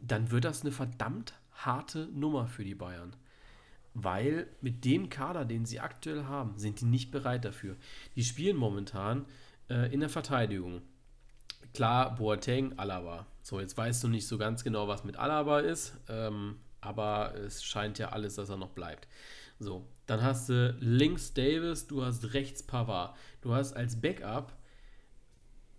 dann 0.00 0.30
wird 0.30 0.44
das 0.44 0.62
eine 0.62 0.72
verdammt 0.72 1.34
harte 1.52 2.08
Nummer 2.12 2.46
für 2.46 2.64
die 2.64 2.74
Bayern. 2.74 3.14
Weil 3.94 4.46
mit 4.60 4.84
dem 4.84 5.08
Kader, 5.08 5.44
den 5.44 5.64
sie 5.66 5.80
aktuell 5.80 6.24
haben, 6.24 6.58
sind 6.58 6.80
die 6.80 6.84
nicht 6.84 7.10
bereit 7.10 7.44
dafür. 7.44 7.76
Die 8.14 8.22
spielen 8.22 8.56
momentan 8.56 9.24
äh, 9.68 9.92
in 9.92 10.00
der 10.00 10.08
Verteidigung. 10.08 10.82
Klar, 11.74 12.14
Boateng, 12.14 12.78
Alaba. 12.78 13.26
So, 13.42 13.60
jetzt 13.60 13.76
weißt 13.76 14.04
du 14.04 14.08
nicht 14.08 14.26
so 14.26 14.38
ganz 14.38 14.62
genau, 14.62 14.88
was 14.88 15.04
mit 15.04 15.16
Alaba 15.16 15.60
ist, 15.60 15.96
ähm, 16.08 16.58
aber 16.80 17.34
es 17.34 17.64
scheint 17.64 17.98
ja 17.98 18.10
alles, 18.10 18.36
dass 18.36 18.50
er 18.50 18.56
noch 18.56 18.70
bleibt. 18.70 19.08
So, 19.58 19.88
dann 20.06 20.22
hast 20.22 20.48
du 20.48 20.76
links 20.78 21.34
Davis, 21.34 21.86
du 21.88 22.04
hast 22.04 22.32
rechts 22.34 22.62
Pavard. 22.62 23.16
Du 23.40 23.54
hast 23.54 23.72
als 23.72 24.00
Backup 24.00 24.56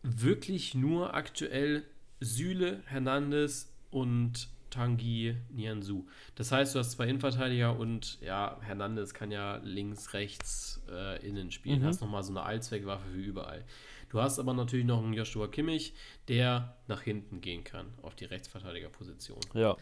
wirklich 0.03 0.75
nur 0.75 1.13
aktuell 1.13 1.83
Süle, 2.19 2.81
Hernandez 2.85 3.71
und 3.91 4.49
Tanguy 4.69 5.35
Nianzou. 5.49 6.05
Das 6.35 6.51
heißt, 6.51 6.75
du 6.75 6.79
hast 6.79 6.91
zwei 6.91 7.07
Innenverteidiger 7.07 7.77
und 7.77 8.19
ja, 8.21 8.59
Hernandez 8.61 9.13
kann 9.13 9.31
ja 9.31 9.57
links, 9.63 10.13
rechts, 10.13 10.81
äh, 10.89 11.25
innen 11.25 11.51
spielen. 11.51 11.81
Mhm. 11.81 11.85
Hast 11.85 12.01
nochmal 12.01 12.23
so 12.23 12.31
eine 12.31 12.43
Allzweckwaffe 12.43 13.13
wie 13.13 13.23
überall. 13.23 13.63
Du 14.09 14.21
hast 14.21 14.39
aber 14.39 14.53
natürlich 14.53 14.85
noch 14.85 15.03
einen 15.03 15.13
Joshua 15.13 15.47
Kimmich, 15.47 15.93
der 16.27 16.75
nach 16.87 17.01
hinten 17.01 17.41
gehen 17.41 17.63
kann, 17.63 17.87
auf 18.01 18.15
die 18.15 18.25
Rechtsverteidigerposition. 18.25 19.39
Ja. 19.53 19.77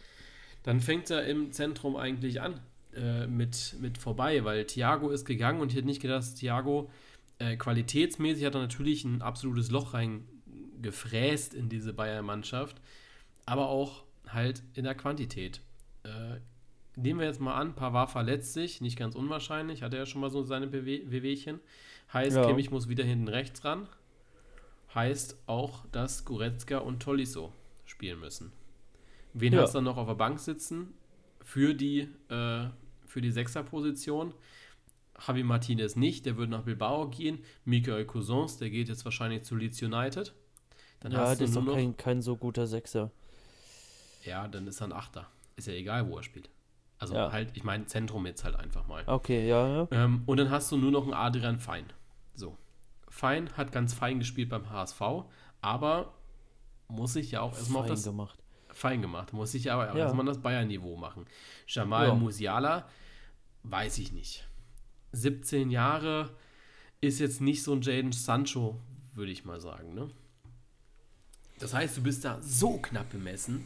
Dann 0.62 0.80
fängt 0.80 1.10
er 1.10 1.24
im 1.26 1.52
Zentrum 1.52 1.96
eigentlich 1.96 2.40
an 2.40 2.60
äh, 2.94 3.26
mit, 3.26 3.76
mit 3.80 3.96
vorbei, 3.96 4.44
weil 4.44 4.66
Thiago 4.66 5.10
ist 5.10 5.24
gegangen 5.24 5.60
und 5.60 5.70
ich 5.70 5.76
hätte 5.76 5.86
nicht 5.86 6.02
gedacht, 6.02 6.18
dass 6.18 6.34
Thiago 6.34 6.90
äh, 7.38 7.56
qualitätsmäßig 7.56 8.44
hat 8.44 8.54
er 8.54 8.60
natürlich 8.60 9.04
ein 9.04 9.22
absolutes 9.22 9.70
Loch 9.70 9.94
reingefräst 9.94 11.54
in 11.54 11.68
diese 11.68 11.92
Bayern-Mannschaft, 11.92 12.80
aber 13.46 13.68
auch 13.68 14.04
halt 14.28 14.62
in 14.74 14.84
der 14.84 14.94
Quantität. 14.94 15.60
Äh, 16.04 16.40
nehmen 16.96 17.20
wir 17.20 17.26
jetzt 17.26 17.40
mal 17.40 17.54
an, 17.54 17.74
Pavard 17.74 18.10
verletzt 18.10 18.52
sich, 18.52 18.80
nicht 18.80 18.98
ganz 18.98 19.14
unwahrscheinlich, 19.14 19.82
hat 19.82 19.92
er 19.92 20.00
ja 20.00 20.06
schon 20.06 20.20
mal 20.20 20.30
so 20.30 20.42
seine 20.42 20.66
Bewe 20.66 21.10
Wehwehchen. 21.10 21.60
Heißt, 22.12 22.36
Ja. 22.36 22.46
Kimmich 22.46 22.70
muss 22.70 22.88
wieder 22.88 23.04
hinten 23.04 23.28
rechts 23.28 23.64
ran. 23.64 23.86
Heißt 24.94 25.36
auch, 25.46 25.84
dass 25.92 26.24
Goretzka 26.24 26.78
und 26.78 27.00
Tolisso 27.02 27.52
spielen 27.84 28.20
müssen. 28.20 28.52
Wen 29.34 29.52
Ja. 29.52 29.62
hast 29.62 29.74
du 29.74 29.78
dann 29.78 29.84
noch 29.84 29.96
auf 29.98 30.06
der 30.08 30.14
Bank 30.14 30.40
sitzen 30.40 30.94
für 31.42 31.74
die, 31.74 32.08
äh, 32.30 32.68
für 33.06 33.20
die 33.20 33.30
Sechserposition? 33.30 34.32
Javi 35.26 35.42
Martinez 35.42 35.96
nicht, 35.96 36.26
der 36.26 36.36
wird 36.36 36.50
nach 36.50 36.62
Bilbao 36.62 37.08
gehen. 37.08 37.40
Michael 37.64 38.04
Cousins, 38.06 38.56
der 38.58 38.70
geht 38.70 38.88
jetzt 38.88 39.04
wahrscheinlich 39.04 39.42
zu 39.42 39.56
Leeds 39.56 39.82
United. 39.82 40.32
Dann 41.00 41.12
Ja, 41.12 41.18
hast 41.20 41.40
du 41.40 41.44
das 41.44 41.50
ist 41.50 41.56
doch 41.56 41.62
noch, 41.64 41.74
kein, 41.74 41.96
kein 41.96 42.22
so 42.22 42.36
guter 42.36 42.66
Sechser. 42.66 43.10
ja, 44.24 44.46
dann 44.48 44.66
ist 44.66 44.80
er 44.80 44.88
ein 44.88 44.92
Achter. 44.92 45.26
Ist 45.56 45.66
ja 45.68 45.74
egal, 45.74 46.08
wo 46.08 46.16
er 46.16 46.22
spielt. 46.22 46.50
Also 46.98 47.14
Ja. 47.14 47.30
halt, 47.32 47.50
ich 47.56 47.62
meine 47.64 47.86
Zentrum 47.86 48.26
jetzt 48.26 48.44
halt 48.44 48.56
einfach 48.56 48.86
mal. 48.86 49.04
Okay, 49.06 49.46
ja, 49.48 49.66
ja. 49.68 49.88
Ähm, 49.92 50.22
und 50.26 50.36
dann 50.38 50.50
hast 50.50 50.70
du 50.72 50.76
nur 50.76 50.90
noch 50.90 51.04
einen 51.04 51.14
Adrian 51.14 51.60
Fein. 51.60 51.84
So. 52.34 52.56
Fein 53.08 53.50
hat 53.56 53.72
ganz 53.72 53.94
fein 53.94 54.18
gespielt 54.18 54.48
beim 54.48 54.68
HSV, 54.70 55.00
aber 55.60 56.12
muss 56.88 57.12
sich 57.14 57.30
ja 57.32 57.40
auch 57.42 57.52
erstmal 57.52 57.82
auf 57.82 57.86
Fein 57.86 57.94
das 57.96 58.04
gemacht. 58.04 58.38
fein 58.72 59.02
gemacht. 59.02 59.32
Muss 59.32 59.54
ich 59.54 59.70
aber 59.70 59.88
Ja. 59.88 59.94
erstmal 59.96 60.26
das 60.26 60.38
Bayern-Niveau 60.38 60.96
machen. 60.96 61.26
Jamal 61.66 62.08
Ja. 62.08 62.14
Musiala, 62.14 62.88
weiß 63.62 63.98
ich 63.98 64.12
nicht. 64.12 64.46
17 65.12 65.70
Jahre 65.70 66.30
ist 67.00 67.18
jetzt 67.20 67.40
nicht 67.40 67.62
so 67.62 67.72
ein 67.72 67.82
Jaden 67.82 68.12
Sancho, 68.12 68.80
würde 69.14 69.32
ich 69.32 69.44
mal 69.44 69.60
sagen. 69.60 69.94
Ne? 69.94 70.10
Das 71.58 71.74
heißt, 71.74 71.96
du 71.96 72.02
bist 72.02 72.24
da 72.24 72.40
so 72.40 72.78
knapp 72.78 73.10
bemessen 73.10 73.64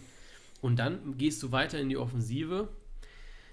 und 0.61 0.77
dann 0.79 1.17
gehst 1.19 1.43
du 1.43 1.53
weiter 1.53 1.79
in 1.81 1.89
die 1.89 1.97
Offensive. 1.97 2.69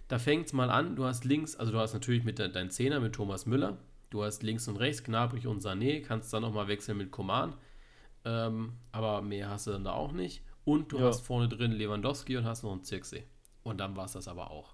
Da 0.07 0.17
fängt 0.17 0.47
es 0.47 0.53
mal 0.53 0.69
an, 0.69 0.95
du 0.95 1.05
hast 1.05 1.25
links, 1.25 1.55
also 1.55 1.71
du 1.71 1.77
hast 1.79 1.93
natürlich 1.93 2.23
mit 2.23 2.39
de 2.39 2.51
deinen 2.51 2.71
Zehner 2.71 2.99
mit 2.99 3.13
Thomas 3.13 3.45
Müller, 3.45 3.77
du 4.09 4.23
hast 4.23 4.41
links 4.43 4.67
und 4.67 4.77
rechts 4.77 5.03
Gnabry 5.03 5.45
und 5.45 5.61
Sané, 5.61 6.01
kannst 6.01 6.33
dann 6.33 6.41
nochmal 6.41 6.67
wechseln 6.67 6.97
mit 6.97 7.11
Koman, 7.11 7.53
ähm, 8.25 8.73
aber 8.91 9.21
mehr 9.21 9.49
hast 9.49 9.67
du 9.67 9.71
dann 9.71 9.83
da 9.83 9.91
auch 9.93 10.11
nicht. 10.11 10.41
Und 10.65 10.91
du 10.91 10.99
Ja. 10.99 11.05
hast 11.07 11.21
vorne 11.21 11.47
drin 11.47 11.71
Lewandowski 11.71 12.37
und 12.37 12.45
hast 12.45 12.63
noch 12.63 12.71
einen 12.71 12.83
Zirksee. 12.83 13.23
Und 13.63 13.77
dann 13.79 13.95
war 13.95 14.05
es 14.05 14.13
das 14.13 14.27
aber 14.27 14.51
auch. 14.51 14.73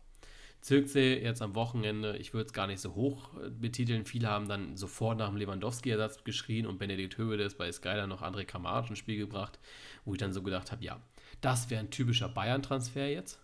Zirksee 0.65 1.21
jetzt 1.21 1.43
am 1.43 1.53
Wochenende, 1.53 2.17
ich 2.17 2.33
würde 2.33 2.47
es 2.47 2.53
gar 2.53 2.65
nicht 2.65 2.79
so 2.79 2.95
hoch 2.95 3.29
äh, 3.39 3.51
betiteln. 3.51 4.03
Viele 4.03 4.29
haben 4.29 4.47
dann 4.49 4.75
sofort 4.77 5.19
nach 5.19 5.29
dem 5.29 5.37
Lewandowski-Ersatz 5.37 6.23
geschrien 6.23 6.65
und 6.65 6.79
Benedikt 6.79 7.19
Höwedes 7.19 7.53
bei 7.53 7.71
Sky 7.71 7.89
dann 7.89 8.09
noch 8.09 8.23
André 8.23 8.45
Kramaric 8.45 8.89
ins 8.89 8.97
Spiel 8.97 9.17
gebracht, 9.19 9.59
wo 10.05 10.13
ich 10.13 10.17
dann 10.17 10.33
so 10.33 10.41
gedacht 10.41 10.71
habe, 10.71 10.83
ja, 10.83 10.99
das 11.41 11.69
wäre 11.69 11.81
ein 11.81 11.91
typischer 11.91 12.29
Bayern-Transfer 12.29 13.07
jetzt. 13.11 13.39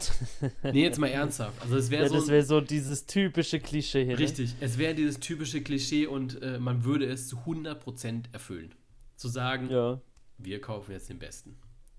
nee, 0.64 0.82
jetzt 0.82 0.98
mal 0.98 1.06
ernsthaft. 1.06 1.62
Also 1.62 1.76
es 1.76 1.90
wäre 1.92 2.02
Ja, 2.02 2.08
so 2.08 2.16
das 2.16 2.26
wäre 2.26 2.42
so 2.42 2.60
dieses 2.60 3.06
typische 3.06 3.60
Klischee 3.60 4.04
hier. 4.04 4.14
ne? 4.14 4.18
Richtig, 4.18 4.56
es 4.58 4.78
wäre 4.78 4.96
dieses 4.96 5.20
typische 5.20 5.62
Klischee 5.62 6.06
und 6.08 6.42
äh, 6.42 6.58
man 6.58 6.82
würde 6.82 7.06
es 7.06 7.28
zu 7.28 7.36
100% 7.36 8.32
erfüllen. 8.32 8.74
Zu 9.14 9.28
sagen, 9.28 9.66
Ne? 9.66 9.72
Ja, 9.72 10.00
wir 10.38 10.60
kaufen 10.60 10.90
jetzt 10.90 11.08
den 11.08 11.20
Besten. 11.20 11.56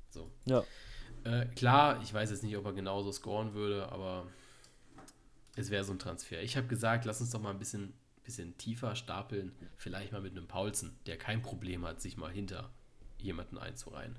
So. 0.10 0.30
ja. 0.44 0.66
Äh, 1.24 1.46
klar, 1.56 2.02
ich 2.04 2.14
weiß 2.14 2.30
jetzt 2.32 2.44
nicht, 2.44 2.58
ob 2.58 2.66
er 2.66 2.74
genauso 2.74 3.12
scoren 3.14 3.54
würde, 3.54 3.90
aber 3.90 4.28
es 5.60 5.70
wäre 5.72 5.84
so 5.84 5.92
ein 5.92 6.00
Transfer. 6.00 6.42
Ich 6.42 6.56
habe 6.56 6.68
gesagt, 6.68 7.06
lass 7.06 7.20
uns 7.20 7.32
doch 7.32 7.42
mal 7.42 7.52
ein 7.52 7.60
bisschen, 7.60 7.94
bisschen 8.24 8.58
tiefer 8.58 8.96
stapeln. 8.96 9.52
Vielleicht 9.76 10.12
mal 10.12 10.22
mit 10.22 10.32
einem 10.32 10.48
Paulsen, 10.48 10.98
der 11.06 11.18
kein 11.18 11.42
Problem 11.42 11.86
hat, 11.86 12.02
sich 12.02 12.18
mal 12.18 12.32
hinter 12.32 12.72
jemanden 13.18 13.58
einzureihen. 13.58 14.18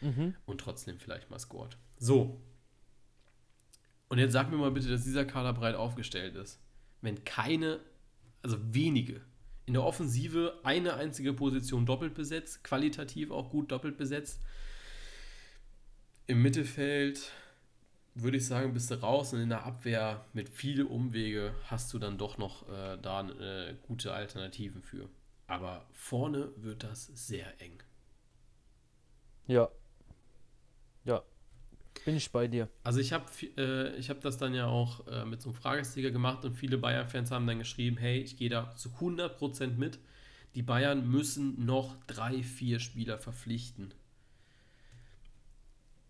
Mhm. 0.00 0.34
Und 0.44 0.60
trotzdem 0.60 0.98
vielleicht 0.98 1.30
mal 1.30 1.38
scored. 1.38 1.76
So. 1.98 2.40
Und 4.08 4.18
jetzt 4.18 4.32
sag 4.32 4.50
mir 4.50 4.56
mal 4.56 4.72
bitte, 4.72 4.88
dass 4.88 5.04
dieser 5.04 5.24
Kader 5.24 5.52
breit 5.52 5.76
aufgestellt 5.76 6.34
ist. 6.34 6.60
Wenn 7.00 7.24
keine, 7.24 7.80
also 8.42 8.58
wenige, 8.74 9.20
in 9.64 9.74
der 9.74 9.84
Offensive 9.84 10.58
eine 10.64 10.94
einzige 10.94 11.32
Position 11.32 11.86
doppelt 11.86 12.14
besetzt, 12.14 12.64
qualitativ 12.64 13.30
auch 13.30 13.50
gut 13.50 13.70
doppelt 13.70 13.96
besetzt. 13.96 14.40
Im 16.26 16.42
Mittelfeld 16.42 17.30
würde 18.14 18.36
ich 18.36 18.46
sagen, 18.46 18.74
bist 18.74 18.90
du 18.90 19.00
raus 19.00 19.32
und 19.32 19.40
in 19.40 19.48
der 19.48 19.64
Abwehr 19.64 20.24
mit 20.32 20.48
viel 20.48 20.82
Umwege 20.82 21.54
hast 21.66 21.92
du 21.92 21.98
dann 21.98 22.18
doch 22.18 22.38
noch 22.38 22.68
äh, 22.68 22.98
da 23.00 23.28
äh, 23.28 23.74
gute 23.82 24.12
Alternativen 24.12 24.82
für. 24.82 25.08
Aber 25.46 25.86
vorne 25.92 26.50
wird 26.56 26.82
das 26.82 27.06
sehr 27.06 27.60
eng. 27.60 27.82
Ja. 29.46 29.68
Ja. 31.04 31.22
Bin 32.04 32.16
ich 32.16 32.30
bei 32.32 32.48
dir. 32.48 32.68
Also 32.82 33.00
ich 33.00 33.12
habe 33.12 33.26
äh, 33.56 33.94
ich 33.96 34.10
hab 34.10 34.20
das 34.20 34.38
dann 34.38 34.54
ja 34.54 34.66
auch 34.66 35.06
äh, 35.06 35.24
mit 35.24 35.40
so 35.40 35.50
einem 35.50 35.58
Fragesticker 35.58 36.10
gemacht 36.10 36.44
und 36.44 36.54
viele 36.54 36.78
Bayern-Fans 36.78 37.30
haben 37.30 37.46
dann 37.46 37.58
geschrieben, 37.58 37.96
hey, 37.96 38.18
ich 38.20 38.36
gehe 38.36 38.48
da 38.48 38.74
zu 38.76 38.90
100% 38.90 39.76
mit. 39.76 39.98
Die 40.54 40.62
Bayern 40.62 41.08
müssen 41.08 41.64
noch 41.64 41.96
drei, 42.06 42.42
vier 42.42 42.78
Spieler 42.78 43.18
verpflichten. 43.18 43.94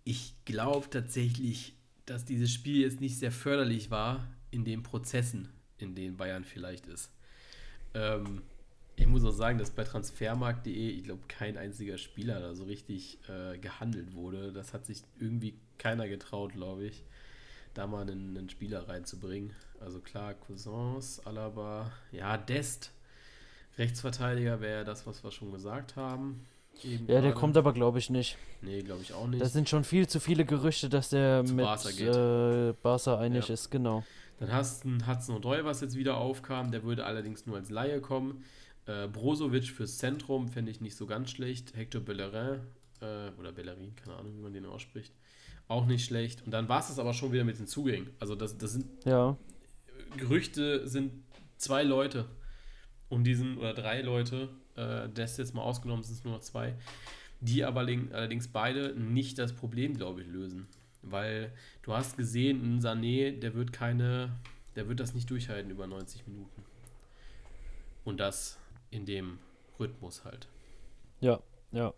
Ich 0.05 0.35
glaube 0.45 0.91
tatsächlich, 0.91 1.75
dass 2.07 2.25
dieses 2.25 2.51
Spiel 2.53 2.83
jetzt 2.83 3.01
nicht 3.01 3.19
sehr 3.19 3.33
förderlich 3.33 3.91
war, 3.91 4.27
in 4.51 4.65
den 4.65 4.83
Prozessen, 4.83 5.49
in 5.79 5.95
denen 5.95 6.17
Bayern 6.17 6.45
vielleicht 6.45 6.87
ist. 6.87 7.11
Ähm, 7.95 8.43
ich 8.97 9.07
muss 9.07 9.25
auch 9.25 9.33
sagen, 9.33 9.59
dass 9.59 9.71
bei 9.71 9.85
transfermarkt.de, 9.85 10.91
ich 10.91 11.05
glaube, 11.05 11.23
kein 11.29 11.57
einziger 11.57 11.99
Spieler 11.99 12.41
da 12.41 12.55
so 12.55 12.65
richtig 12.65 13.19
äh, 13.29 13.59
gehandelt 13.59 14.15
wurde. 14.15 14.53
Das 14.53 14.75
hat 14.75 14.87
sich 14.87 15.03
irgendwie 15.19 15.55
keiner 15.79 16.09
getraut, 16.09 16.53
glaube 16.53 16.85
ich, 16.85 17.03
da 17.75 17.87
mal 17.87 18.03
einen, 18.03 18.37
einen, 18.37 18.49
Spieler 18.51 18.89
reinzubringen. 18.89 19.53
Also 19.81 20.01
klar, 20.01 20.35
Cousins, 20.35 21.21
Alaba, 21.27 21.91
ja, 22.13 22.37
Dest, 22.37 22.93
Rechtsverteidiger 23.79 24.61
wäre 24.61 24.81
ja 24.81 24.85
das, 24.85 25.07
was 25.07 25.25
wir 25.25 25.33
schon 25.33 25.51
gesagt 25.51 25.97
haben. 25.97 26.47
Eben 26.85 27.07
ja, 27.07 27.21
der 27.21 27.33
kommt 27.33 27.57
aber, 27.57 27.73
glaube 27.73 27.99
ich, 27.99 28.11
nicht. 28.11 28.39
Nee, 28.61 28.83
glaube 28.83 29.03
ich 29.03 29.13
auch 29.13 29.27
nicht. 29.27 29.41
Das 29.41 29.53
sind 29.53 29.69
schon 29.69 29.85
viel 29.85 30.09
zu 30.09 30.21
viele 30.21 30.45
Gerüchte, 30.45 30.89
dass 30.89 31.11
der 31.11 31.45
zu 31.45 31.55
mit 31.55 31.65
Barca, 31.65 32.71
äh, 32.71 32.75
Barca 32.83 33.19
einig 33.19 33.49
ja. 33.49 33.55
ist, 33.55 33.71
genau. 33.71 34.05
Dann 34.39 34.53
hast 34.53 34.85
du 34.85 34.91
Hudson 35.07 35.37
Odoi, 35.37 35.65
was 35.65 35.81
jetzt 35.81 35.97
wieder 35.97 36.17
aufkam. 36.17 36.73
Der 36.73 36.83
würde 36.83 37.05
allerdings 37.05 37.47
nur 37.47 37.57
als 37.57 37.71
Laie 37.71 38.01
kommen. 38.01 38.45
Äh, 38.87 39.07
Brozovic 39.07 39.69
fürs 39.69 39.99
Zentrum 39.99 40.49
fände 40.49 40.73
ich 40.73 40.81
nicht 40.81 40.97
so 40.97 41.07
ganz 41.07 41.31
schlecht. 41.31 41.77
Hector 41.77 42.01
Bellerin 42.01 42.61
äh, 43.01 43.31
oder 43.39 43.53
Bellerin, 43.53 43.95
keine 43.95 44.17
Ahnung, 44.17 44.35
wie 44.37 44.41
man 44.41 44.53
den 44.53 44.67
ausspricht. 44.67 45.15
Auch 45.69 45.87
nicht 45.87 46.05
schlecht. 46.05 46.43
Und 46.45 46.51
dann 46.51 46.69
war 46.69 46.81
es 46.81 46.89
das 46.89 46.99
aber 46.99 47.15
schon 47.15 47.33
wieder 47.33 47.45
mit 47.45 47.59
den 47.59 47.69
Zugängen. 47.69 48.11
Also 48.19 48.35
das, 48.35 48.59
das 48.59 48.73
sind 48.73 48.87
ja. 49.05 49.37
Gerüchte 50.17 50.89
sind 50.89 51.13
zwei 51.57 51.85
Leute 51.85 52.27
und 53.09 53.25
diesen 53.25 53.59
oder 53.59 53.75
drei 53.75 54.03
Leute, 54.03 54.49
äh, 54.77 55.09
das 55.13 55.37
jetzt 55.37 55.55
mal 55.55 55.63
ausgenommen 55.63 56.03
sind 56.03 56.17
es 56.19 56.25
nur 56.25 56.35
noch 56.35 56.41
zwei, 56.41 56.75
die 57.41 57.65
aber 57.65 57.81
allerdings 57.81 58.49
beide 58.49 58.95
nicht 58.95 59.39
das 59.39 59.53
Problem, 59.53 59.97
glaube 59.97 60.23
ich, 60.23 60.29
lösen. 60.29 60.69
Weil 61.03 61.53
du 61.83 61.93
hast 61.93 62.17
gesehen, 62.17 62.77
ein 62.77 62.81
Sané, 62.81 63.39
der 63.39 63.55
wird 63.55 63.73
keine, 63.73 64.31
der 64.77 64.89
wird 64.89 65.01
das 65.01 65.15
nicht 65.15 65.29
durchhalten 65.29 65.71
über 65.71 65.87
90 65.87 66.27
Minuten. 66.29 66.63
Und 68.05 68.21
das 68.21 68.59
in 68.91 69.07
dem 69.07 69.39
Rhythmus 69.81 70.25
halt. 70.25 70.47
Ja, 71.21 71.41
ja. 71.73 71.93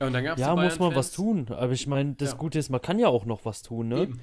ja 0.00 0.06
und 0.06 0.12
dann 0.12 0.24
gab's 0.24 0.40
ja, 0.40 0.54
muss 0.56 0.78
man 0.78 0.94
was 0.94 1.12
tun. 1.12 1.46
Aber 1.50 1.72
ich 1.72 1.86
meine, 1.86 2.14
das 2.14 2.32
ja. 2.32 2.36
Gute 2.36 2.58
ist, 2.58 2.70
man 2.70 2.80
kann 2.80 2.98
ja 2.98 3.08
auch 3.08 3.26
noch 3.26 3.44
was 3.44 3.62
tun, 3.62 3.88
ne? 3.88 4.02
Eben. 4.02 4.20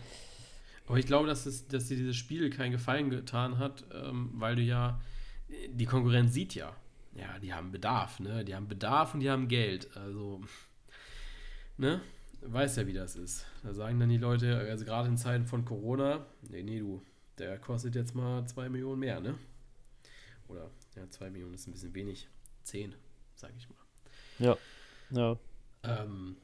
Aber 0.87 0.97
ich 0.97 1.05
glaube, 1.05 1.27
dass, 1.27 1.45
es, 1.45 1.67
dass 1.67 1.87
dir 1.87 1.97
dieses 1.97 2.15
Spiel 2.15 2.49
keinen 2.49 2.71
Gefallen 2.71 3.11
getan 3.11 3.59
hat, 3.59 3.85
ähm, 3.93 4.31
weil 4.33 4.55
du 4.55 4.63
ja, 4.63 4.99
die 5.69 5.85
Konkurrenz 5.85 6.33
sieht 6.33 6.55
ja, 6.55 6.75
ja, 7.19 7.39
die 7.39 7.53
haben 7.53 7.71
Bedarf, 7.71 8.19
ne? 8.19 8.45
Die 8.45 8.55
haben 8.55 8.67
Bedarf 8.67 9.13
und 9.13 9.19
die 9.19 9.29
haben 9.29 9.47
Geld. 9.47 9.95
Also, 9.97 10.41
ne? 11.77 12.01
Weiß 12.41 12.77
ja, 12.77 12.87
wie 12.87 12.93
das 12.93 13.15
ist. 13.15 13.45
Da 13.63 13.73
sagen 13.73 13.99
dann 13.99 14.09
die 14.09 14.17
Leute, 14.17 14.57
also 14.57 14.85
gerade 14.85 15.09
in 15.09 15.17
Zeiten 15.17 15.45
von 15.45 15.65
Corona, 15.65 16.25
nee, 16.49 16.63
nee, 16.63 16.79
du, 16.79 17.01
der 17.37 17.57
kostet 17.59 17.95
jetzt 17.95 18.15
mal 18.15 18.45
zwei 18.47 18.69
Millionen 18.69 18.99
mehr, 18.99 19.19
ne? 19.19 19.35
Oder 20.47 20.71
ja, 20.95 21.09
2 21.09 21.29
Millionen 21.29 21.53
ist 21.53 21.67
ein 21.67 21.71
bisschen 21.71 21.93
wenig. 21.93 22.27
10, 22.63 22.95
sage 23.35 23.53
ich 23.57 23.67
mal. 23.69 23.77
Ja, 24.39 24.57
ja. 25.11 25.37
Ähm, 25.83 26.35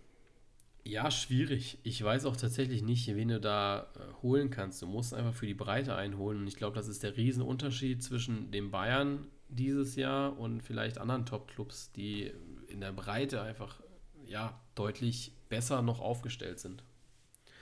ja, 0.83 1.09
schwierig. 1.09 1.79
Ich 1.83 2.03
weiß 2.03 2.25
auch 2.25 2.37
tatsächlich 2.37 2.83
nicht, 2.83 3.07
wen 3.07 3.29
du 3.29 3.39
da 3.39 3.91
äh, 3.95 4.21
holen 4.21 4.49
kannst. 4.51 4.81
Du 4.81 4.87
musst 4.87 5.13
einfach 5.13 5.33
für 5.33 5.47
die 5.47 5.53
Breite 5.53 5.95
einholen. 5.95 6.39
Und 6.39 6.47
ich 6.47 6.55
glaube, 6.55 6.75
das 6.75 6.87
ist 6.87 7.03
der 7.03 7.17
Riesenunterschied 7.17 8.03
zwischen 8.03 8.51
den 8.51 8.71
Bayern 8.71 9.27
dieses 9.49 9.95
Jahr 9.95 10.37
und 10.37 10.61
vielleicht 10.61 10.97
anderen 10.97 11.25
Top-Clubs, 11.25 11.91
die 11.93 12.31
in 12.67 12.81
der 12.81 12.91
Breite 12.91 13.41
einfach 13.41 13.81
ja, 14.25 14.59
deutlich 14.75 15.31
besser 15.49 15.81
noch 15.81 16.01
aufgestellt 16.01 16.59
sind. 16.59 16.83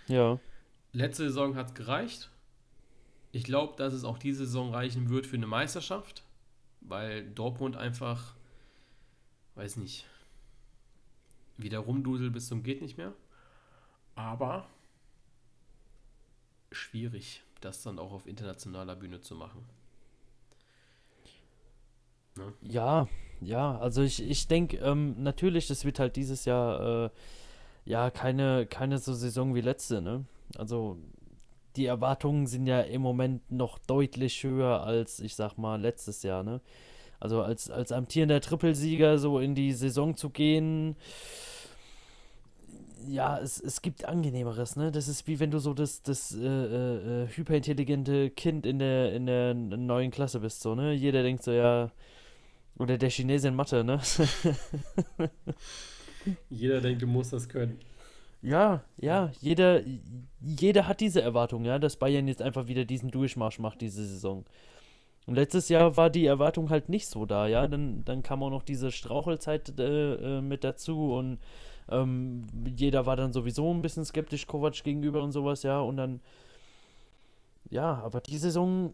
Ja. 0.07 0.39
Letzte 0.91 1.23
Saison 1.23 1.55
hat 1.55 1.67
es 1.67 1.73
gereicht. 1.73 2.29
Ich 3.31 3.43
glaube, 3.43 3.75
dass 3.77 3.93
es 3.93 4.03
auch 4.03 4.17
diese 4.17 4.45
Saison 4.45 4.73
reichen 4.73 5.09
wird 5.09 5.25
für 5.25 5.37
eine 5.37 5.47
Meisterschaft 5.47 6.23
weil 6.87 7.29
Dortmund 7.31 7.75
einfach, 7.75 8.35
weiß 9.55 9.77
nicht, 9.77 10.05
wieder 11.57 11.79
rumdusel 11.79 12.31
bis 12.31 12.47
zum 12.47 12.63
geht 12.63 12.81
nicht 12.81 12.97
mehr. 12.97 13.13
Aber 14.15 14.67
schwierig, 16.71 17.43
das 17.61 17.83
dann 17.83 17.99
auch 17.99 18.11
auf 18.11 18.27
internationaler 18.27 18.95
Bühne 18.95 19.21
zu 19.21 19.35
machen. 19.35 19.63
Ne? 22.37 22.53
Ja, 22.61 23.07
ja, 23.41 23.77
also 23.77 24.01
ich, 24.01 24.21
ich 24.23 24.47
denke, 24.47 24.77
ähm, 24.77 25.15
natürlich, 25.21 25.67
das 25.67 25.85
wird 25.85 25.99
halt 25.99 26.15
dieses 26.15 26.45
Jahr 26.45 27.05
äh, 27.05 27.09
ja 27.85 28.09
keine, 28.09 28.65
keine 28.65 28.97
so 28.97 29.13
Saison 29.13 29.55
wie 29.55 29.61
letzte, 29.61 30.01
ne? 30.01 30.25
Also 30.57 30.97
die 31.75 31.85
Erwartungen 31.85 32.47
sind 32.47 32.67
ja 32.67 32.81
im 32.81 33.01
Moment 33.01 33.51
noch 33.51 33.79
deutlich 33.79 34.43
höher 34.43 34.83
als, 34.83 35.19
ich 35.19 35.35
sag 35.35 35.57
mal, 35.57 35.81
letztes 35.81 36.23
Jahr, 36.23 36.43
ne? 36.43 36.61
Also 37.19 37.41
als, 37.41 37.69
als 37.69 37.91
amtierender 37.91 38.41
Trippelsieger 38.41 39.17
so 39.17 39.39
in 39.39 39.55
die 39.55 39.71
Saison 39.73 40.15
zu 40.15 40.29
gehen, 40.29 40.95
ja, 43.07 43.37
es, 43.39 43.59
es 43.59 43.81
gibt 43.81 44.05
angenehmeres, 44.05 44.75
ne? 44.75 44.91
Das 44.91 45.07
ist 45.07 45.27
wie 45.27 45.39
wenn 45.39 45.51
du 45.51 45.59
so 45.59 45.73
das, 45.73 46.03
das 46.03 46.35
äh, 46.35 46.45
äh, 46.45 47.27
hyperintelligente 47.27 48.29
Kind 48.29 48.65
in 48.65 48.79
der, 48.79 49.13
in 49.13 49.25
der 49.25 49.53
neuen 49.53 50.11
Klasse 50.11 50.39
bist, 50.39 50.61
so, 50.61 50.75
ne? 50.75 50.93
Jeder 50.93 51.23
denkt 51.23 51.43
so, 51.43 51.51
ja, 51.51 51.91
oder 52.77 52.97
der 52.97 53.09
Chinese 53.09 53.47
in 53.47 53.55
Mathe, 53.55 53.83
ne? 53.83 53.99
Jeder 56.49 56.81
denkt, 56.81 57.01
du 57.01 57.07
musst 57.07 57.33
das 57.33 57.47
können. 57.49 57.79
Ja, 58.41 58.83
ja, 58.97 59.31
jeder, 59.39 59.81
jeder 60.41 60.87
hat 60.87 60.99
diese 60.99 61.21
Erwartung, 61.21 61.63
ja, 61.63 61.79
dass 61.79 61.95
Bayern 61.95 62.27
jetzt 62.27 62.41
einfach 62.41 62.67
wieder 62.67 62.83
diesen 62.83 63.09
Durchmarsch 63.09 63.59
macht 63.59 63.79
diese 63.79 64.05
Saison. 64.05 64.43
Und 65.25 65.35
letztes 65.35 65.69
Jahr 65.69 65.95
war 65.95 66.09
die 66.09 66.25
Erwartung 66.25 66.69
halt 66.69 66.89
nicht 66.89 67.07
so 67.07 67.25
da, 67.25 67.47
ja. 67.47 67.67
Dann, 67.67 68.03
dann 68.03 68.23
kam 68.23 68.43
auch 68.43 68.49
noch 68.49 68.63
diese 68.63 68.91
Strauchelzeit 68.91 69.79
äh, 69.79 70.15
äh, 70.15 70.41
mit 70.41 70.65
dazu 70.65 71.13
und 71.13 71.39
ähm, 71.89 72.47
jeder 72.75 73.05
war 73.05 73.15
dann 73.15 73.31
sowieso 73.31 73.73
ein 73.73 73.81
bisschen 73.81 74.03
skeptisch 74.03 74.47
Kovac 74.47 74.83
gegenüber 74.83 75.23
und 75.23 75.31
sowas, 75.31 75.63
ja. 75.63 75.79
Und 75.79 75.95
dann, 75.95 76.19
ja, 77.69 77.93
aber 78.03 78.19
die 78.19 78.37
Saison, 78.37 78.93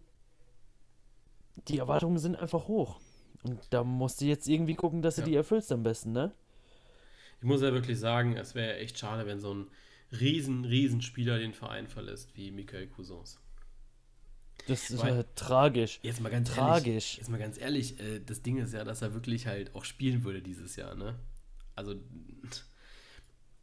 die 1.67 1.79
Erwartungen 1.79 2.19
sind 2.19 2.35
einfach 2.35 2.67
hoch. 2.67 2.99
Und 3.43 3.59
da 3.69 3.83
musst 3.83 4.21
du 4.21 4.25
jetzt 4.25 4.47
irgendwie 4.47 4.75
gucken, 4.75 5.01
dass 5.01 5.15
du 5.15 5.21
ja. 5.21 5.27
die 5.27 5.35
erfüllst 5.35 5.71
am 5.71 5.83
besten, 5.83 6.11
ne? 6.11 6.33
ich 7.39 7.45
muss 7.45 7.61
ja 7.61 7.71
wirklich 7.71 7.99
sagen, 7.99 8.35
es 8.35 8.53
wäre 8.53 8.77
echt 8.77 8.99
schade, 8.99 9.25
wenn 9.25 9.39
so 9.39 9.53
ein 9.53 9.67
riesen, 10.11 10.65
riesen 10.65 11.01
Spieler 11.01 11.39
den 11.39 11.53
Verein 11.53 11.87
verlässt, 11.87 12.35
wie 12.35 12.51
Michael 12.51 12.87
Cousins. 12.87 13.39
Das 14.67 14.89
ist 14.89 15.01
Weil, 15.01 15.25
tragisch. 15.35 15.99
Jetzt 16.03 16.19
mal 16.19 16.29
ganz 16.29 16.49
tragisch. 16.49 16.87
Ehrlich, 16.87 17.17
jetzt 17.17 17.29
mal 17.29 17.39
ganz 17.39 17.57
ehrlich, 17.57 17.99
äh, 17.99 18.19
das 18.19 18.41
Ding 18.41 18.57
ist 18.57 18.73
ja, 18.73 18.83
dass 18.83 19.01
er 19.01 19.13
wirklich 19.13 19.47
halt 19.47 19.73
auch 19.73 19.85
spielen 19.85 20.23
würde 20.25 20.41
dieses 20.41 20.75
Jahr, 20.75 20.95
ne? 20.95 21.15
Also, 21.75 21.95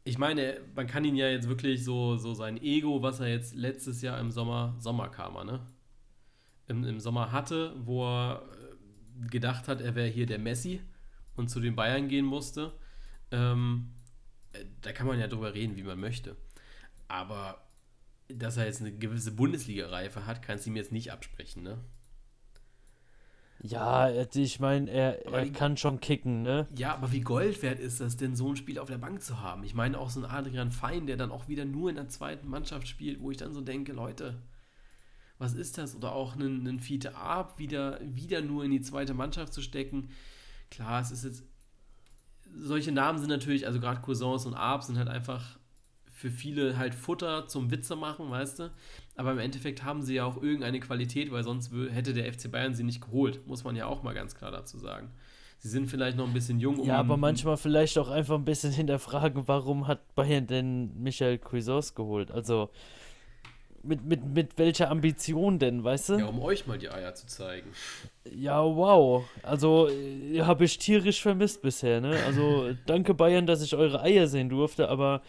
ich 0.03 0.17
meine, 0.17 0.59
man 0.73 0.87
kann 0.87 1.05
ihn 1.05 1.15
ja 1.15 1.29
jetzt 1.29 1.47
wirklich 1.47 1.83
so, 1.83 2.17
so 2.17 2.33
sein 2.33 2.59
Ego, 2.61 3.03
was 3.03 3.19
er 3.19 3.27
jetzt 3.27 3.53
letztes 3.53 4.01
Jahr 4.01 4.19
im 4.19 4.31
Sommer, 4.31 4.75
Sommerkarma, 4.79 5.43
ne? 5.43 5.59
Im, 6.67 6.83
Im 6.83 6.99
Sommer 6.99 7.31
hatte, 7.31 7.75
wo 7.85 8.03
er 8.05 8.43
gedacht 9.29 9.67
hat, 9.67 9.81
er 9.81 9.95
wäre 9.95 10.07
hier 10.07 10.25
der 10.25 10.39
Messi 10.39 10.81
und 11.35 11.49
zu 11.49 11.59
den 11.59 11.75
Bayern 11.75 12.07
gehen 12.07 12.25
musste 12.25 12.73
ähm, 13.31 13.89
äh, 14.53 14.65
da 14.81 14.91
kann 14.91 15.07
man 15.07 15.19
ja 15.19 15.27
drüber 15.27 15.53
reden, 15.53 15.75
wie 15.75 15.83
man 15.83 15.99
möchte. 15.99 16.35
Aber 17.07 17.61
dass 18.29 18.57
er 18.57 18.65
jetzt 18.65 18.81
eine 18.81 18.91
gewisse 18.91 19.31
Bundesliga-Reife 19.31 20.25
hat, 20.25 20.41
kannst 20.41 20.65
du 20.65 20.69
ihm 20.69 20.75
jetzt 20.75 20.91
nicht 20.91 21.11
absprechen, 21.11 21.63
ne? 21.63 21.77
Ja, 23.59 24.11
ich 24.11 24.59
meine, 24.59 24.91
er, 24.91 25.25
er 25.25 25.43
die, 25.43 25.51
kann 25.51 25.77
schon 25.77 25.99
kicken, 25.99 26.43
ne? 26.43 26.67
Ja, 26.75 26.93
aber 26.93 27.11
wie 27.11 27.21
Gold 27.21 27.63
wert 27.63 27.79
ist 27.79 27.99
das 27.99 28.15
denn, 28.15 28.35
so 28.35 28.51
ein 28.51 28.55
Spiel 28.55 28.77
auf 28.77 28.87
der 28.87 28.99
Bank 28.99 29.23
zu 29.23 29.41
haben? 29.41 29.63
Ich 29.63 29.73
meine, 29.73 29.97
auch 29.97 30.11
so 30.11 30.19
ein 30.19 30.29
Adrian 30.29 30.71
Fein, 30.71 31.07
der 31.07 31.17
dann 31.17 31.31
auch 31.31 31.47
wieder 31.47 31.65
nur 31.65 31.89
in 31.89 31.95
der 31.95 32.07
zweiten 32.07 32.47
Mannschaft 32.49 32.87
spielt, 32.87 33.19
wo 33.19 33.31
ich 33.31 33.37
dann 33.37 33.53
so 33.53 33.61
denke, 33.61 33.93
Leute, 33.93 34.35
was 35.37 35.53
ist 35.53 35.77
das? 35.77 35.95
Oder 35.95 36.13
auch 36.13 36.35
einen, 36.35 36.67
einen 36.67 36.79
Fiete 36.79 37.15
Ab 37.15 37.59
wieder, 37.59 37.99
wieder 38.01 38.41
nur 38.41 38.63
in 38.63 38.71
die 38.71 38.81
zweite 38.81 39.13
Mannschaft 39.13 39.53
zu 39.53 39.61
stecken. 39.61 40.09
Klar, 40.69 41.01
es 41.01 41.11
ist 41.11 41.23
jetzt 41.23 41.43
solche 42.55 42.91
Namen 42.91 43.19
sind 43.19 43.29
natürlich, 43.29 43.67
also 43.67 43.79
gerade 43.79 44.01
Cousins 44.01 44.45
und 44.45 44.53
Arp 44.53 44.83
sind 44.83 44.97
halt 44.97 45.07
einfach 45.07 45.57
für 46.11 46.31
viele 46.31 46.77
halt 46.77 46.95
Futter 46.95 47.47
zum 47.47 47.69
Witze 47.69 47.95
machen, 47.95 48.31
weißt 48.31 48.59
du? 48.59 48.71
Aber 49.15 49.33
im 49.33 49.39
Endeffekt 49.39 49.83
haben 49.83 50.01
sie 50.01 50.15
ja 50.15 50.25
auch 50.25 50.41
irgendeine 50.41 50.79
Qualität, 50.79 51.31
weil 51.31 51.43
sonst 51.43 51.71
hätte 51.91 52.13
der 52.13 52.31
FC 52.31 52.51
Bayern 52.51 52.73
sie 52.73 52.83
nicht 52.83 53.01
geholt, 53.01 53.45
muss 53.45 53.63
man 53.63 53.75
ja 53.75 53.85
auch 53.85 54.01
mal 54.01 54.15
ganz 54.15 54.33
klar 54.35 54.51
dazu 54.51 54.79
sagen. 54.79 55.11
Sie 55.59 55.69
sind 55.69 55.87
vielleicht 55.87 56.17
noch 56.17 56.27
ein 56.27 56.33
bisschen 56.33 56.59
jung. 56.59 56.79
Um 56.79 56.87
ja, 56.87 56.97
aber 56.97 57.17
manchmal 57.17 57.57
vielleicht 57.57 57.97
auch 57.97 58.09
einfach 58.09 58.35
ein 58.35 58.45
bisschen 58.45 58.71
hinterfragen, 58.71 59.47
warum 59.47 59.87
hat 59.87 60.15
Bayern 60.15 60.47
denn 60.47 61.01
Michael 61.01 61.39
Cuisance 61.39 61.93
geholt? 61.93 62.31
Also, 62.31 62.69
mit, 63.87 64.03
mit, 64.05 64.25
mit 64.25 64.57
welcher 64.57 64.91
Ambition 64.91 65.59
denn, 65.59 65.83
weißt 65.83 66.09
du? 66.09 66.13
Ja, 66.19 66.25
um 66.25 66.41
euch 66.41 66.67
mal 66.67 66.77
die 66.77 66.89
Eier 66.89 67.15
zu 67.15 67.25
zeigen. 67.27 67.69
Ja, 68.35 68.63
wow. 68.63 69.23
Also 69.43 69.89
habe 70.39 70.65
ich 70.65 70.77
tierisch 70.77 71.21
vermisst 71.21 71.61
bisher, 71.61 72.01
ne? 72.01 72.19
Also 72.25 72.73
danke 72.85 73.13
Bayern, 73.13 73.47
dass 73.47 73.61
ich 73.61 73.75
eure 73.75 74.01
Eier 74.01 74.27
sehen 74.27 74.49
durfte, 74.49 74.89
aber 74.89 75.21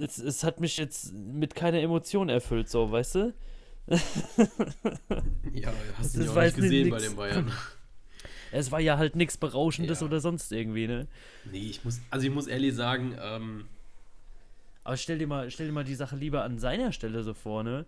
es, 0.00 0.18
es 0.18 0.42
hat 0.44 0.60
mich 0.60 0.76
jetzt 0.76 1.12
mit 1.14 1.54
keiner 1.54 1.80
Emotion 1.80 2.28
erfüllt, 2.28 2.68
so, 2.68 2.90
weißt 2.90 3.14
du? 3.16 3.34
ja, 5.52 5.72
hast 5.98 6.16
du 6.16 6.22
ja 6.22 6.30
auch 6.30 6.42
nicht 6.42 6.56
gesehen 6.56 6.84
nix. 6.88 6.96
bei 6.96 7.02
den 7.08 7.16
Bayern. 7.16 7.52
Es 8.52 8.72
war 8.72 8.80
ja 8.80 8.98
halt 8.98 9.14
nichts 9.14 9.36
Berauschendes 9.36 10.00
Ja. 10.00 10.06
oder 10.08 10.18
sonst 10.18 10.50
irgendwie, 10.50 10.88
ne? 10.88 11.06
Nee, 11.52 11.58
ich 11.70 11.84
muss, 11.84 12.00
also 12.10 12.26
ich 12.26 12.32
muss 12.32 12.48
ehrlich 12.48 12.74
sagen, 12.74 13.16
ähm, 13.22 13.66
Aber 14.90 14.96
stell 14.96 15.18
dir 15.18 15.28
mal, 15.28 15.48
stell 15.52 15.66
dir 15.68 15.72
mal 15.72 15.84
die 15.84 15.94
Sache 15.94 16.16
lieber 16.16 16.42
an 16.42 16.58
seiner 16.58 16.90
Stelle 16.90 17.22
so 17.22 17.32
vor, 17.32 17.62
ne? 17.62 17.86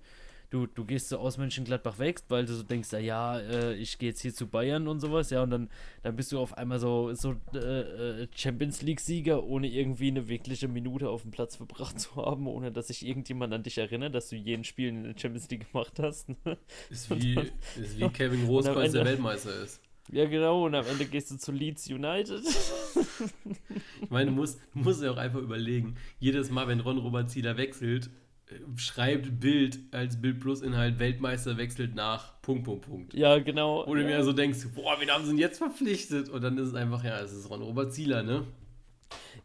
Du, 0.50 0.68
du 0.68 0.84
gehst 0.84 1.08
so 1.08 1.18
aus 1.18 1.36
Mönchengladbach 1.36 1.98
weg, 1.98 2.20
weil 2.28 2.46
du 2.46 2.54
so 2.54 2.62
denkst, 2.62 2.92
ja, 2.92 3.00
ja, 3.00 3.40
äh, 3.40 3.74
ich 3.74 3.98
gehe 3.98 4.10
jetzt 4.10 4.20
hier 4.20 4.32
zu 4.32 4.46
Bayern 4.46 4.86
und 4.86 5.00
sowas, 5.00 5.30
ja, 5.30 5.42
und 5.42 5.50
dann, 5.50 5.68
dann 6.04 6.14
bist 6.14 6.30
du 6.30 6.38
auf 6.38 6.56
einmal 6.56 6.78
so, 6.78 7.12
so 7.14 7.34
äh, 7.54 7.58
äh, 8.22 8.28
Champions 8.36 8.82
League-Sieger, 8.82 9.42
ohne 9.42 9.66
irgendwie 9.66 10.06
eine 10.12 10.28
wirkliche 10.28 10.68
Minute 10.68 11.08
auf 11.08 11.22
dem 11.22 11.32
Platz 11.32 11.56
verbracht 11.56 11.98
zu 11.98 12.14
haben, 12.14 12.46
ohne 12.46 12.70
dass 12.70 12.86
sich 12.86 13.04
irgendjemand 13.04 13.52
an 13.52 13.64
dich 13.64 13.78
erinnert, 13.78 14.14
dass 14.14 14.28
du 14.28 14.36
jeden 14.36 14.62
Spiel 14.62 14.90
in 14.90 15.02
der 15.02 15.18
Champions 15.18 15.50
League 15.50 15.72
gemacht 15.72 15.98
hast. 15.98 16.28
ne? 16.28 16.56
ist 16.88 17.10
wie, 17.10 17.34
ist 17.80 17.98
wie 17.98 18.08
Kevin 18.10 18.46
Großkreuz 18.46 18.92
der 18.92 19.00
Ende- 19.00 19.10
Weltmeister 19.10 19.60
ist. 19.60 19.80
Ja, 20.10 20.26
genau, 20.26 20.66
und 20.66 20.74
am 20.74 20.86
Ende 20.86 21.04
gehst 21.04 21.30
du 21.30 21.36
zu 21.36 21.52
Leeds 21.52 21.88
United. 21.88 22.42
Ich 24.00 24.10
meine, 24.10 24.30
du 24.30 24.36
musst, 24.36 24.60
du 24.74 24.80
musst 24.80 25.02
ja 25.02 25.10
auch 25.10 25.16
einfach 25.16 25.40
überlegen, 25.40 25.96
jedes 26.18 26.50
Mal, 26.50 26.66
wenn 26.68 26.80
Ron 26.80 26.98
Robert 26.98 27.30
Zieler 27.30 27.56
wechselt, 27.56 28.10
äh, 28.48 28.54
schreibt 28.76 29.40
Bild 29.40 29.78
als 29.92 30.20
Bild 30.20 30.40
Plus 30.40 30.60
Inhalt 30.60 30.98
Weltmeister 30.98 31.56
wechselt 31.56 31.94
nach 31.94 32.40
Punkt, 32.42 32.64
Punkt, 32.64 32.86
Punkt. 32.86 33.14
ja, 33.14 33.38
genau. 33.38 33.86
Oder 33.86 34.02
ja. 34.02 34.18
mir 34.18 34.24
so 34.24 34.32
denkst, 34.32 34.66
boah, 34.74 34.96
wen 34.98 35.10
haben 35.10 35.24
sie 35.24 35.30
denn 35.30 35.38
jetzt 35.38 35.58
verpflichtet? 35.58 36.28
Und 36.28 36.42
dann 36.42 36.58
ist 36.58 36.68
es 36.68 36.74
einfach, 36.74 37.04
ja, 37.04 37.20
es 37.20 37.32
ist 37.32 37.48
Ron 37.48 37.62
Robert 37.62 37.92
Zieler, 37.94 38.22
ne? 38.22 38.44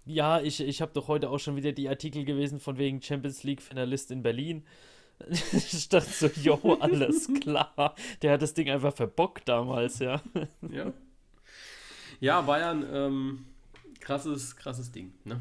Ja, 0.06 0.42
ich, 0.42 0.62
ich 0.62 0.82
habe 0.82 0.92
doch 0.94 1.08
heute 1.08 1.30
auch 1.30 1.40
schon 1.40 1.56
wieder 1.56 1.74
die 1.74 1.90
Artikel 1.90 2.24
gewesen 2.24 2.60
von 2.60 2.78
wegen 2.78 3.02
Champions 3.02 3.44
League 3.44 3.62
Finalist 3.62 4.10
in 4.12 4.24
Berlin. 4.24 4.64
Ich 5.54 5.90
dachte 5.90 6.10
so, 6.10 6.28
yo, 6.42 6.78
alles 6.80 7.28
klar. 7.42 7.96
Der 8.22 8.34
hat 8.34 8.42
das 8.42 8.54
Ding 8.54 8.70
einfach 8.70 8.94
verbockt 8.94 9.48
damals, 9.48 10.00
ja. 10.00 10.22
Ja. 10.72 10.94
Ja, 12.20 12.42
Bayern, 12.42 12.86
ähm, 12.92 13.46
krasses, 14.00 14.56
krasses 14.56 14.92
Ding, 14.92 15.14
ne? 15.24 15.40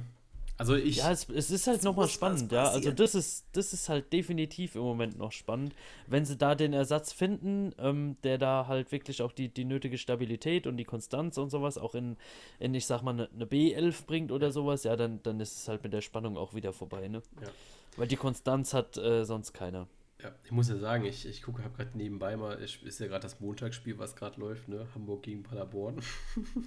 Also 0.58 0.74
ich, 0.74 0.96
Ja, 0.96 1.10
es, 1.10 1.28
es 1.28 1.50
ist 1.50 1.66
halt 1.66 1.82
nochmal 1.82 2.08
spannend, 2.08 2.50
ja. 2.50 2.68
Also 2.70 2.90
das 2.90 3.14
ist, 3.14 3.46
das 3.52 3.74
ist 3.74 3.90
halt 3.90 4.10
definitiv 4.12 4.74
im 4.74 4.82
Moment 4.82 5.18
noch 5.18 5.32
spannend. 5.32 5.74
Wenn 6.06 6.24
sie 6.24 6.36
da 6.36 6.54
den 6.54 6.72
Ersatz 6.72 7.12
finden, 7.12 7.74
ähm, 7.78 8.16
der 8.22 8.38
da 8.38 8.66
halt 8.66 8.90
wirklich 8.90 9.20
auch 9.20 9.32
die, 9.32 9.50
die 9.50 9.66
nötige 9.66 9.98
Stabilität 9.98 10.66
und 10.66 10.78
die 10.78 10.84
Konstanz 10.84 11.36
und 11.36 11.50
sowas 11.50 11.76
auch 11.76 11.94
in, 11.94 12.16
in 12.58 12.74
ich 12.74 12.86
sag 12.86 13.02
mal, 13.02 13.12
eine, 13.12 13.28
eine 13.34 13.44
B11 13.44 14.06
bringt 14.06 14.32
oder 14.32 14.50
sowas, 14.50 14.84
ja, 14.84 14.96
dann, 14.96 15.22
dann 15.22 15.40
ist 15.40 15.58
es 15.58 15.68
halt 15.68 15.82
mit 15.82 15.92
der 15.92 16.00
Spannung 16.00 16.38
auch 16.38 16.54
wieder 16.54 16.72
vorbei, 16.72 17.08
ne? 17.08 17.20
Ja. 17.42 17.48
Weil 17.96 18.08
die 18.08 18.16
Konstanz 18.16 18.74
hat 18.74 18.96
äh, 18.96 19.24
sonst 19.24 19.52
keiner. 19.52 19.88
ja, 20.22 20.30
ich 20.44 20.50
muss 20.50 20.68
ja 20.68 20.76
sagen, 20.76 21.04
ich, 21.04 21.26
ich 21.26 21.42
gucke, 21.42 21.62
habe 21.64 21.76
gerade 21.76 21.96
nebenbei 21.96 22.36
mal, 22.36 22.52
ist 22.54 23.00
ja 23.00 23.06
gerade 23.06 23.22
das 23.22 23.40
Montagsspiel, 23.40 23.98
was 23.98 24.16
gerade 24.16 24.40
läuft, 24.40 24.68
ne? 24.68 24.86
Hamburg 24.94 25.22
gegen 25.22 25.42
Paderborn. 25.42 26.00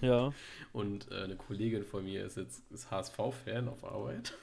Ja. 0.02 0.34
Und 0.74 1.12
äh, 1.12 1.24
eine 1.24 1.36
Kollegin 1.36 1.84
von 1.84 2.04
mir 2.04 2.26
ist 2.26 2.38
jetzt 2.38 2.64
ist 2.72 2.92
HSV-Fan 2.92 3.68
auf 3.68 3.84
Arbeit. 3.84 4.34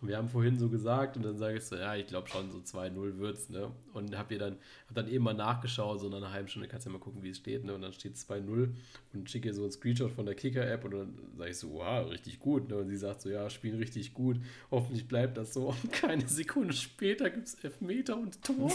Und 0.00 0.08
wir 0.08 0.16
haben 0.18 0.28
vorhin 0.28 0.58
so 0.58 0.68
gesagt, 0.68 1.16
und 1.16 1.22
dann 1.22 1.38
sage 1.38 1.56
ich 1.56 1.64
so, 1.64 1.76
ja, 1.76 1.94
ich 1.96 2.06
glaube 2.06 2.28
schon, 2.28 2.50
so 2.50 2.58
2-0 2.58 3.18
wird's, 3.18 3.48
ne? 3.48 3.70
Und 3.94 4.16
hab 4.18 4.30
ihr 4.30 4.38
dann, 4.38 4.56
hab 4.86 4.96
dann 4.96 5.08
eben 5.08 5.24
mal 5.24 5.32
nachgeschaut, 5.34 6.00
so 6.00 6.08
nach 6.08 6.18
einer 6.18 6.32
halben 6.32 6.48
Stunde 6.48 6.68
kannst 6.68 6.86
du 6.86 6.90
ja 6.90 6.98
mal 6.98 7.02
gucken, 7.02 7.22
wie 7.22 7.30
es 7.30 7.38
steht, 7.38 7.64
ne? 7.64 7.74
Und 7.74 7.82
dann 7.82 7.92
steht 7.92 8.16
2-0 8.16 8.68
und 9.14 9.30
schicke 9.30 9.48
ihr 9.48 9.54
so 9.54 9.62
einen 9.62 9.72
Screenshot 9.72 10.10
von 10.10 10.26
der 10.26 10.34
Kicker-App 10.34 10.84
und 10.84 10.90
dann 10.90 11.18
sage 11.38 11.50
ich 11.50 11.56
so, 11.56 11.72
wow, 11.72 12.10
richtig 12.10 12.38
gut, 12.38 12.68
ne? 12.68 12.76
Und 12.76 12.88
sie 12.88 12.96
sagt 12.96 13.22
so, 13.22 13.30
ja, 13.30 13.48
spielen 13.48 13.78
richtig 13.78 14.12
gut, 14.12 14.38
hoffentlich 14.70 15.08
bleibt 15.08 15.38
das 15.38 15.54
so. 15.54 15.68
Und 15.82 15.92
keine 15.92 16.28
Sekunde 16.28 16.74
später 16.74 17.30
gibt's 17.30 17.54
Elfmeter 17.62 18.18
und 18.18 18.42
Tor. 18.42 18.72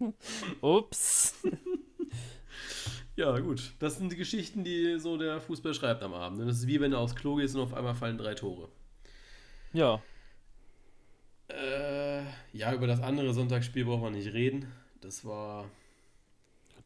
Ups. 0.60 1.34
Ja, 3.16 3.38
gut. 3.38 3.72
Das 3.78 3.96
sind 3.96 4.12
die 4.12 4.16
Geschichten, 4.16 4.62
die 4.62 4.98
so 4.98 5.16
der 5.16 5.40
Fußball 5.40 5.72
schreibt 5.72 6.02
am 6.02 6.12
Abend. 6.12 6.38
ne? 6.38 6.44
Das 6.44 6.58
ist 6.58 6.66
wie 6.66 6.80
wenn 6.80 6.90
du 6.90 6.98
aufs 6.98 7.14
Klo 7.16 7.36
gehst 7.36 7.54
und 7.56 7.62
auf 7.62 7.72
einmal 7.72 7.94
fallen 7.94 8.18
drei 8.18 8.34
Tore. 8.34 8.68
Ja. 9.76 10.02
Äh, 11.48 12.22
ja, 12.54 12.72
über 12.72 12.86
das 12.86 13.02
andere 13.02 13.34
Sonntagsspiel 13.34 13.84
braucht 13.84 14.00
man 14.02 14.14
nicht 14.14 14.32
reden. 14.32 14.72
Das 15.02 15.22
war 15.24 15.68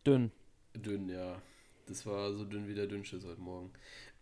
Dünn. 0.04 0.32
dünn, 0.74 1.08
ja. 1.08 1.40
Das 1.86 2.04
war 2.04 2.32
so 2.32 2.44
dünn 2.44 2.66
wie 2.66 2.74
der 2.74 2.88
Dünnschiss 2.88 3.24
heute 3.24 3.40
Morgen. 3.40 3.70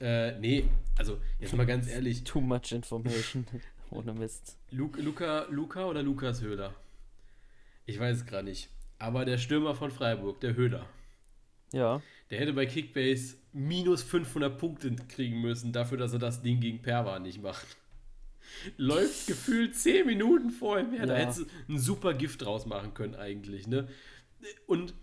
Äh, 0.00 0.38
nee, 0.38 0.64
also 0.98 1.18
jetzt 1.40 1.54
mal 1.56 1.64
ganz 1.64 1.88
ehrlich. 1.88 2.24
Too 2.24 2.42
much 2.42 2.72
information. 2.72 3.46
Ohne 3.90 4.12
Mist. 4.12 4.58
Lu 4.70 4.90
Luca, 4.98 5.46
Luca 5.48 5.86
oder 5.86 6.02
Lukas 6.02 6.42
Höhler? 6.42 6.74
Ich 7.86 7.98
weiß 7.98 8.18
es 8.18 8.26
gerade 8.26 8.44
nicht. 8.44 8.68
Aber 8.98 9.24
der 9.24 9.38
Stürmer 9.38 9.74
von 9.74 9.90
Freiburg, 9.90 10.40
der 10.40 10.56
Höhler, 10.56 10.84
Ja. 11.72 12.02
der 12.30 12.38
hätte 12.40 12.52
bei 12.52 12.66
Kickbase 12.66 13.36
minus 13.54 14.02
500 14.02 14.58
Punkte 14.58 14.94
kriegen 15.08 15.40
müssen, 15.40 15.72
dafür, 15.72 15.96
dass 15.96 16.12
er 16.12 16.18
das 16.18 16.42
Ding 16.42 16.60
gegen 16.60 16.82
Perwa 16.82 17.18
nicht 17.18 17.40
macht. 17.40 17.78
Läuft 18.76 19.26
gefühlt 19.26 19.74
10 19.76 20.07
Minuten 20.07 20.51
vorher 20.51 20.86
mehr. 20.86 21.07
Da 21.07 21.14
Ja. 21.14 21.20
hättest 21.20 21.40
du 21.40 21.44
ein 21.68 21.78
super 21.78 22.14
Gift 22.14 22.42
draus 22.42 22.66
machen 22.66 22.94
können, 22.94 23.14
eigentlich. 23.14 23.66
Ne? 23.66 23.88
Und 24.66 24.94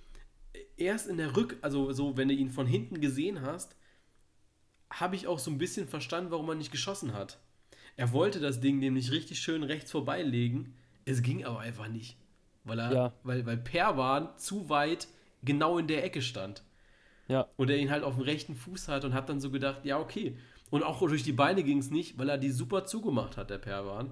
erst 0.77 1.07
in 1.07 1.17
der 1.17 1.35
Rück, 1.35 1.57
also 1.61 1.91
so, 1.93 2.17
wenn 2.17 2.27
du 2.27 2.33
ihn 2.33 2.49
von 2.49 2.67
hinten 2.67 3.01
gesehen 3.01 3.41
hast, 3.41 3.75
habe 4.91 5.15
ich 5.15 5.27
auch 5.27 5.39
so 5.39 5.51
ein 5.51 5.57
bisschen 5.57 5.87
verstanden, 5.87 6.31
warum 6.31 6.49
er 6.49 6.55
nicht 6.55 6.71
geschossen 6.71 7.13
hat. 7.13 7.39
Er 7.97 8.11
wollte 8.11 8.39
das 8.39 8.59
Ding 8.59 8.79
nämlich 8.79 9.11
richtig 9.11 9.39
schön 9.39 9.63
rechts 9.63 9.91
vorbeilegen. 9.91 10.75
Es 11.05 11.21
ging 11.21 11.45
aber 11.45 11.59
einfach 11.59 11.87
nicht. 11.87 12.17
Weil 12.63 12.79
er, 12.79 12.93
Ja. 12.93 13.13
weil, 13.23 13.45
weil 13.45 13.57
Perwan 13.57 14.29
zu 14.37 14.69
weit 14.69 15.07
genau 15.43 15.77
in 15.77 15.87
der 15.87 16.03
Ecke 16.03 16.21
stand. 16.21 16.63
Ja. 17.27 17.47
Und 17.57 17.69
er 17.69 17.77
ihn 17.77 17.89
halt 17.89 18.03
auf 18.03 18.15
dem 18.15 18.23
rechten 18.23 18.55
Fuß 18.55 18.87
hat 18.87 19.05
und 19.05 19.13
hat 19.13 19.29
dann 19.29 19.39
so 19.39 19.49
gedacht, 19.49 19.85
ja, 19.85 19.99
okay. 19.99 20.37
Und 20.75 20.83
auch 20.83 20.99
durch 20.99 21.23
die 21.23 21.31
Beine 21.31 21.63
ging 21.63 21.77
es 21.77 21.89
nicht, 21.89 22.17
weil 22.17 22.27
er 22.27 22.37
die 22.37 22.51
super 22.51 22.83
zugemacht 22.83 23.37
hat, 23.37 23.49
der 23.49 23.59
Perwan. 23.59 24.11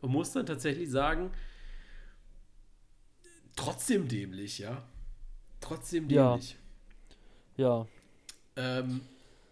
Und 0.00 0.12
muss 0.12 0.30
dann 0.30 0.46
tatsächlich 0.46 0.88
sagen, 0.88 1.32
trotzdem 3.56 4.06
dämlich, 4.06 4.60
ja. 4.60 4.80
Trotzdem 5.60 6.08
Ja. 6.08 6.30
dämlich. 6.30 6.56
Ja. 7.56 7.84
Ähm, 8.54 9.00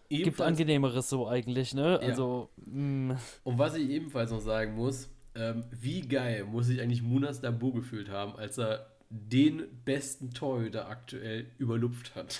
Gibt 0.07 0.39
angenehmeres 0.39 1.09
so 1.09 1.27
eigentlich, 1.27 1.73
ne? 1.73 1.99
Ja. 2.01 2.07
Also, 2.07 2.49
mh, 2.65 3.19
Und 3.43 3.57
was 3.59 3.75
ich 3.75 3.89
ebenfalls 3.89 4.31
noch 4.31 4.39
sagen 4.39 4.73
muss, 4.75 5.09
ähm, 5.35 5.65
wie 5.71 5.99
geil 5.99 6.45
muss 6.45 6.67
sich 6.67 6.79
eigentlich 6.79 7.01
Munas 7.01 7.41
Dabo 7.41 7.73
gefühlt 7.73 8.07
haben, 8.07 8.37
als 8.37 8.57
er 8.57 8.89
den 9.09 9.63
besten 9.83 10.31
Torhüter 10.31 10.87
aktuell 10.87 11.51
überlupft 11.57 12.15
hat. 12.15 12.39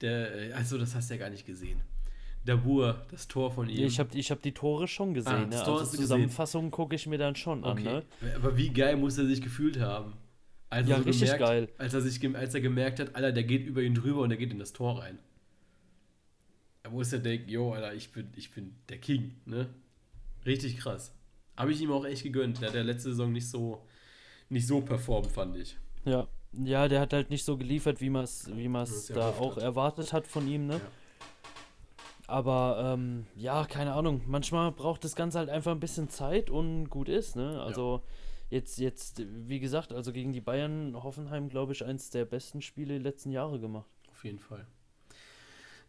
Der, 0.00 0.50
äh, 0.50 0.52
also 0.52 0.78
das 0.78 0.94
hast 0.94 1.10
du 1.10 1.14
ja 1.14 1.18
gar 1.20 1.30
nicht 1.30 1.46
gesehen. 1.46 1.80
Dabur, 2.44 3.06
das 3.10 3.28
Tor 3.28 3.52
von 3.52 3.68
ihm. 3.68 3.86
ich 3.86 4.00
habe 4.00 4.16
ich 4.18 4.30
hab 4.32 4.42
die 4.42 4.52
Tore 4.52 4.88
schon 4.88 5.14
gesehen, 5.14 5.32
Ah, 5.32 5.46
ne? 5.46 5.64
Also. 5.64 5.84
Zusammenfassungen 5.96 6.70
gucke 6.72 6.96
ich 6.96 7.06
mir 7.06 7.18
dann 7.18 7.36
schon 7.36 7.64
an, 7.64 7.78
okay. 7.78 8.02
ne? 8.20 8.34
Aber 8.34 8.56
wie 8.56 8.70
geil 8.70 8.96
muss 8.96 9.16
er 9.18 9.26
sich 9.26 9.40
gefühlt 9.40 9.78
haben? 9.78 10.14
Als 10.68 10.88
Ja, 10.88 10.96
er 10.96 11.02
so 11.02 11.08
richtig 11.08 11.30
gemerkt, 11.30 11.40
geil. 11.44 11.68
Als 11.78 11.94
er, 11.94 12.00
sich, 12.00 12.34
als 12.36 12.54
er 12.54 12.60
gemerkt 12.60 12.98
hat, 12.98 13.14
Alter, 13.14 13.30
der 13.32 13.44
geht 13.44 13.64
über 13.66 13.82
ihn 13.82 13.94
drüber 13.94 14.22
und 14.22 14.30
der 14.30 14.38
geht 14.38 14.50
in 14.50 14.58
das 14.58 14.72
Tor 14.72 15.00
rein. 15.00 15.18
Da 16.82 16.90
muss 16.90 17.12
er 17.12 17.20
denken, 17.20 17.48
yo, 17.48 17.72
Alter, 17.74 17.94
ich 17.94 18.10
bin, 18.10 18.28
ich 18.36 18.50
bin 18.50 18.74
der 18.88 18.98
King, 18.98 19.36
ne? 19.44 19.68
Richtig 20.44 20.78
krass. 20.78 21.14
Habe 21.56 21.70
ich 21.72 21.80
ihm 21.80 21.92
auch 21.92 22.04
echt 22.04 22.24
gegönnt. 22.24 22.60
Der 22.60 22.68
hat 22.68 22.74
der 22.74 22.82
letzte 22.84 23.10
Saison 23.10 23.30
nicht 23.30 23.48
so, 23.48 23.86
nicht 24.48 24.66
so 24.66 24.80
performt, 24.80 25.30
fand 25.30 25.56
ich. 25.56 25.76
Ja. 26.04 26.26
Ja, 26.54 26.86
der 26.88 27.00
hat 27.00 27.12
halt 27.14 27.30
nicht 27.30 27.44
so 27.44 27.56
geliefert, 27.56 28.00
wie 28.02 28.10
man 28.10 28.24
es 28.24 28.50
wie 28.54 28.68
man's 28.68 29.08
er 29.08 29.16
da 29.16 29.28
auch 29.30 29.56
hat. 29.56 29.62
erwartet 29.62 30.12
hat 30.12 30.26
von 30.26 30.46
ihm, 30.48 30.66
ne? 30.66 30.74
Ja. 30.74 30.80
Aber 32.32 32.94
ähm, 32.94 33.26
ja, 33.36 33.66
keine 33.66 33.92
Ahnung. 33.92 34.22
Manchmal 34.26 34.72
braucht 34.72 35.04
das 35.04 35.14
Ganze 35.14 35.38
halt 35.38 35.50
einfach 35.50 35.72
ein 35.72 35.80
bisschen 35.80 36.08
Zeit 36.08 36.48
und 36.48 36.88
gut 36.88 37.10
ist, 37.10 37.36
ne? 37.36 37.60
Also 37.60 38.00
jetzt, 38.48 38.78
jetzt, 38.78 39.22
wie 39.46 39.60
gesagt, 39.60 39.92
also 39.92 40.12
gegen 40.12 40.32
die 40.32 40.40
Bayern 40.40 40.94
Hoffenheim, 41.02 41.50
glaube 41.50 41.72
ich, 41.72 41.84
eins 41.84 42.08
der 42.08 42.24
besten 42.24 42.62
Spiele 42.62 42.94
der 42.94 43.02
letzten 43.02 43.32
Jahre 43.32 43.60
gemacht. 43.60 43.90
Auf 44.10 44.24
jeden 44.24 44.38
Fall. 44.38 44.66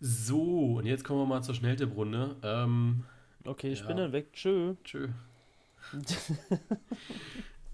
So, 0.01 0.75
und 0.79 0.85
jetzt 0.85 1.05
kommen 1.05 1.21
wir 1.21 1.25
mal 1.25 1.41
zur 1.43 1.55
Schnelltipprunde. 1.55 2.35
Ähm, 2.43 3.05
Okay, 3.45 3.71
ich 3.71 3.79
Ja. 3.81 3.87
bin 3.87 3.97
dann 3.97 4.11
weg. 4.11 4.33
Tschö. 4.33 4.75
tschö. 4.83 5.09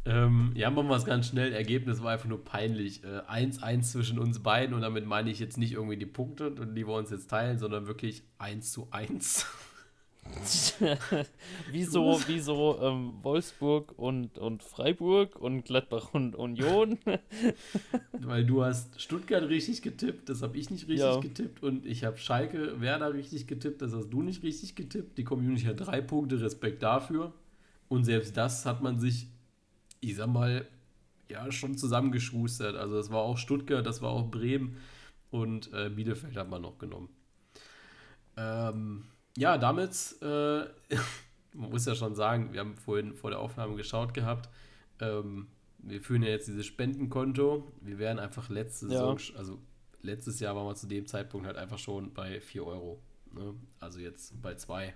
ähm, 0.10 0.52
ja, 0.56 0.70
machen 0.72 0.88
wir 0.88 0.96
es 0.96 1.06
ganz 1.06 1.28
schnell. 1.28 1.54
Ergebnis 1.54 2.02
war 2.02 2.14
einfach 2.14 2.28
nur 2.28 2.44
peinlich. 2.44 3.04
Äh, 3.04 3.22
1-1 3.30 3.92
zwischen 3.92 4.18
uns 4.18 4.40
beiden 4.40 4.74
und 4.76 4.82
damit 4.82 5.06
meine 5.06 5.30
ich 5.30 5.40
jetzt 5.40 5.58
nicht 5.58 5.74
irgendwie 5.74 5.98
die 5.98 6.06
Punkte, 6.06 6.52
die 6.52 6.88
wir 6.88 6.96
uns 6.96 7.12
jetzt 7.12 7.30
teilen, 7.30 7.60
sondern 7.60 7.88
wirklich 7.88 8.24
1 8.40 8.72
zu 8.72 8.88
1. 8.92 9.46
wieso, 11.72 12.20
wieso 12.28 12.80
ähm, 12.82 13.14
Wolfsburg 13.24 13.94
und, 13.98 14.38
und 14.38 14.64
Freiburg 14.64 15.36
und 15.36 15.66
Gladbach 15.66 16.14
und 16.14 16.36
Union? 16.36 16.98
Weil 18.14 18.46
du 18.46 18.64
hast 18.64 19.02
Stuttgart 19.02 19.44
richtig 19.50 19.82
getippt, 19.82 20.30
das 20.30 20.42
habe 20.42 20.58
ich 20.58 20.70
nicht 20.70 20.88
richtig 20.88 21.00
Ja. 21.00 21.20
getippt 21.20 21.64
und 21.64 21.86
ich 21.86 22.04
habe 22.04 22.18
Schalke 22.18 22.80
Werder 22.82 23.14
richtig 23.14 23.48
getippt, 23.48 23.82
das 23.82 23.94
hast 23.94 24.10
du 24.10 24.22
nicht 24.22 24.44
richtig 24.44 24.76
getippt. 24.76 25.18
Die 25.18 25.24
Community 25.24 25.64
hat 25.64 25.80
drei 25.80 26.02
Punkte, 26.02 26.40
Respekt 26.42 26.84
dafür. 26.84 27.34
Und 27.88 28.04
selbst 28.04 28.38
das 28.38 28.66
hat 28.68 28.84
man 28.84 29.00
sich 29.00 29.28
ich 30.00 30.16
sag 30.16 30.28
mal, 30.28 30.68
ja, 31.30 31.52
schon 31.52 31.78
zusammengeschustert. 31.78 32.76
Also 32.76 32.96
das 32.96 33.12
war 33.12 33.20
auch 33.20 33.38
Stuttgart, 33.38 33.86
das 33.86 34.02
war 34.02 34.10
auch 34.10 34.30
Bremen 34.30 34.78
und 35.32 35.72
äh, 35.74 35.90
Bielefeld 35.90 36.36
hat 36.38 36.50
man 36.50 36.62
noch 36.62 36.78
genommen. 36.80 37.10
Ähm, 38.36 39.06
ja, 39.38 39.58
damit, 39.58 40.16
äh, 40.22 40.26
man 41.54 41.70
muss 41.70 41.86
ja 41.86 41.96
schon 41.96 42.16
sagen, 42.16 42.54
wir 42.54 42.62
haben 42.62 42.76
vorhin 42.78 43.14
vor 43.14 43.30
der 43.30 43.40
Aufnahme 43.40 43.76
geschaut 43.76 44.14
gehabt, 44.14 44.50
ähm, 45.00 45.48
wir 45.82 46.02
führen 46.02 46.24
ja 46.24 46.30
jetzt 46.30 46.48
dieses 46.48 46.66
Spendenkonto. 46.66 47.72
Wir 47.82 48.00
wären 48.00 48.20
einfach 48.20 48.50
letzte 48.50 48.88
Ja. 48.88 49.16
Saison, 49.16 49.38
also 49.38 49.60
letztes 50.02 50.40
Jahr 50.40 50.56
waren 50.56 50.66
wir 50.68 50.76
zu 50.76 50.88
dem 50.88 51.06
Zeitpunkt 51.06 51.48
halt 51.48 51.58
einfach 51.58 51.80
schon 51.80 52.14
bei 52.14 52.42
4 52.42 52.66
Euro. 52.66 53.02
Ne? 53.34 53.56
Also 53.80 54.00
jetzt 54.00 54.42
bei 54.42 54.56
2, 54.56 54.94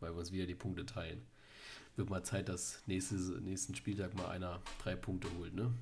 weil 0.00 0.12
wir 0.12 0.18
uns 0.18 0.32
wieder 0.32 0.46
die 0.46 0.54
Punkte 0.54 0.84
teilen. 0.84 1.22
Wird 1.96 2.10
mal 2.10 2.22
Zeit, 2.22 2.48
dass 2.48 2.82
nächste, 2.86 3.14
nächsten 3.14 3.74
Spieltag 3.74 4.14
mal 4.14 4.28
einer 4.28 4.60
drei 4.82 4.94
Punkte 4.94 5.28
holt, 5.38 5.54
ne? 5.54 5.72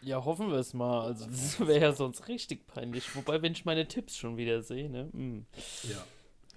Ja, 0.00 0.24
hoffen 0.24 0.50
wir 0.50 0.58
es 0.58 0.74
mal. 0.74 1.02
Also, 1.02 1.26
das 1.26 1.60
wäre 1.66 1.80
ja 1.80 1.92
sonst 1.92 2.28
richtig 2.28 2.66
peinlich. 2.66 3.14
Wobei, 3.14 3.42
wenn 3.42 3.52
ich 3.52 3.64
meine 3.64 3.86
Tipps 3.86 4.16
schon 4.16 4.36
wieder 4.36 4.62
sehe, 4.62 4.90
ne? 4.90 5.08
hm. 5.12 5.46
Ja. 5.82 6.04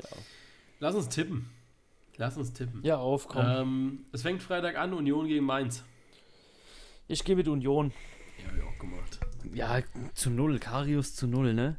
Ja. 0.03 0.17
Lass 0.79 0.95
uns 0.95 1.09
tippen. 1.09 1.49
Lass 2.17 2.37
uns 2.37 2.53
tippen. 2.53 2.81
Ja, 2.83 2.97
auf, 2.97 3.27
komm. 3.27 3.45
Ähm, 3.45 4.05
es 4.11 4.21
fängt 4.21 4.41
Freitag 4.41 4.75
an, 4.77 4.93
Union 4.93 5.27
gegen 5.27 5.45
Mainz. 5.45 5.83
Ich 7.07 7.23
gehe 7.23 7.35
mit 7.35 7.47
Union. 7.47 7.93
Ja, 8.39 8.49
hab 8.49 8.57
ich 8.57 8.63
auch 8.63 8.79
gemacht. 8.79 9.19
Ja, 9.53 9.81
zu 10.13 10.29
null. 10.29 10.59
Karius 10.59 11.15
zu 11.15 11.27
null, 11.27 11.53
ne? 11.53 11.77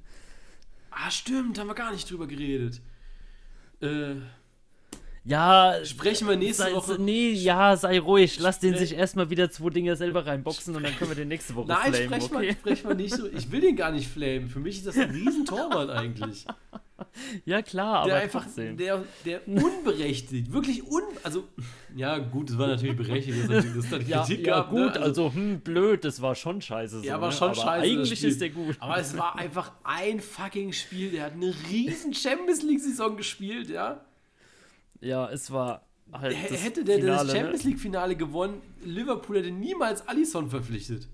Ah, 0.90 1.10
stimmt, 1.10 1.58
haben 1.58 1.68
wir 1.68 1.74
gar 1.74 1.92
nicht 1.92 2.10
drüber 2.10 2.26
geredet. 2.26 2.80
Äh, 3.80 4.16
Ja, 5.28 5.74
sprechen 5.84 6.26
wir 6.28 6.36
nächste 6.36 6.62
sei, 6.64 6.72
Woche. 6.74 6.96
Nee, 6.98 7.30
ja, 7.32 7.76
sei 7.76 7.98
ruhig. 8.00 8.38
Lass 8.40 8.60
den 8.60 8.74
Spre- 8.74 8.78
sich 8.78 8.94
erstmal 8.94 9.28
wieder 9.30 9.50
zwei 9.50 9.70
Dinger 9.70 9.94
selber 9.94 10.26
reinboxen 10.26 10.74
und 10.74 10.82
dann 10.82 10.96
können 10.96 11.10
wir 11.10 11.16
den 11.16 11.28
nächste 11.28 11.54
Woche 11.54 11.68
Nein, 11.68 11.92
flamen, 11.92 12.04
sprech, 12.06 12.22
okay? 12.24 12.34
mal, 12.46 12.52
sprech 12.52 12.84
mal 12.84 12.94
nicht 12.94 13.14
so. 13.14 13.26
Ich 13.26 13.50
will 13.52 13.60
den 13.60 13.76
gar 13.76 13.90
nicht 13.92 14.08
flamen. 14.08 14.48
Für 14.48 14.58
mich 14.60 14.78
ist 14.78 14.86
das 14.86 14.96
ein 14.96 15.10
Riesentorwart 15.10 15.90
eigentlich. 15.90 16.46
Ja, 17.44 17.62
klar, 17.62 18.04
Der 18.06 18.14
aber 18.14 18.22
einfach, 18.24 18.42
trotzdem. 18.44 18.76
der, 18.76 19.04
der 19.24 19.46
unberechtigt, 19.46 20.52
wirklich 20.52 20.82
un... 20.84 21.02
Also, 21.22 21.44
ja 21.94 22.18
gut, 22.18 22.50
das 22.50 22.58
war 22.58 22.66
natürlich 22.68 22.96
berechtigt, 22.96 23.48
dass 23.50 23.64
er 23.64 23.74
das 23.74 23.90
dann 23.90 24.06
ja, 24.08 24.20
Kritik 24.24 24.46
ja 24.46 24.56
gab. 24.56 24.70
gut, 24.70 24.94
ne? 24.94 25.00
also, 25.00 25.32
hm, 25.32 25.60
blöd, 25.60 26.04
das 26.04 26.20
war 26.22 26.34
schon 26.34 26.60
scheiße. 26.60 27.00
So, 27.00 27.04
Ja, 27.06 27.20
war 27.20 27.28
ne? 27.28 27.34
schon 27.34 27.48
aber 27.50 27.54
scheiße, 27.60 27.82
Eigentlich 27.84 28.24
ist 28.24 28.40
der 28.40 28.50
gut. 28.50 28.76
Aber 28.80 28.98
es 28.98 29.16
war 29.16 29.36
einfach 29.38 29.72
ein 29.84 30.20
fucking 30.20 30.72
Spiel. 30.72 31.10
Der 31.10 31.24
hat 31.24 31.32
eine 31.34 31.54
riesen 31.70 32.14
Champions 32.14 32.62
League-Saison 32.62 33.16
gespielt, 33.16 33.68
ja. 33.70 34.00
Ja, 35.00 35.28
es 35.30 35.50
war 35.50 35.86
halt. 36.12 36.34
H- 36.36 36.54
Hätte 36.56 36.84
der 36.84 36.98
Finale, 36.98 37.26
das 37.28 37.36
Champions 37.36 37.64
ne? 37.64 37.70
League-Finale 37.70 38.16
gewonnen, 38.16 38.62
Liverpool 38.84 39.38
hätte 39.38 39.50
niemals 39.50 40.06
Alisson 40.08 40.50
verpflichtet. 40.50 41.08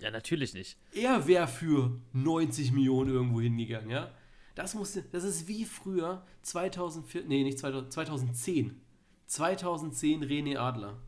Ja, 0.00 0.10
natürlich 0.10 0.52
nicht. 0.54 0.76
Er 0.94 1.26
wäre 1.28 1.46
für 1.46 1.96
90 2.12 2.72
Millionen 2.72 3.10
irgendwo 3.10 3.40
hingegangen, 3.40 3.90
ja. 3.90 4.10
Das 4.54 4.74
musste, 4.74 5.02
das 5.12 5.24
ist 5.24 5.46
wie 5.48 5.64
früher 5.64 6.26
2004, 6.42 7.24
nee, 7.26 7.42
nicht 7.44 7.58
2000, 7.58 7.92
2010. 7.92 8.80
2010 9.26 10.24
René 10.24 10.58
Adler. 10.58 10.98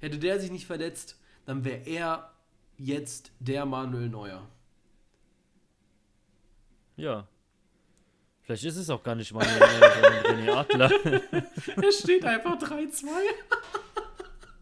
Hätte 0.00 0.18
der 0.18 0.40
sich 0.40 0.50
nicht 0.50 0.66
verletzt, 0.66 1.18
dann 1.46 1.64
wäre 1.64 1.86
er 1.86 2.32
jetzt 2.76 3.32
der 3.38 3.64
Manuel 3.66 4.08
Neuer. 4.08 4.46
Ja. 6.96 7.26
Vielleicht 8.50 8.64
ist 8.64 8.78
es 8.78 8.90
auch 8.90 9.04
gar 9.04 9.14
nicht 9.14 9.32
mal 9.32 9.46
sondern 9.46 9.70
René 10.24 10.50
Adler. 10.50 10.90
Es 11.86 12.00
steht 12.00 12.24
einfach 12.24 12.58
3-2. 12.58 13.06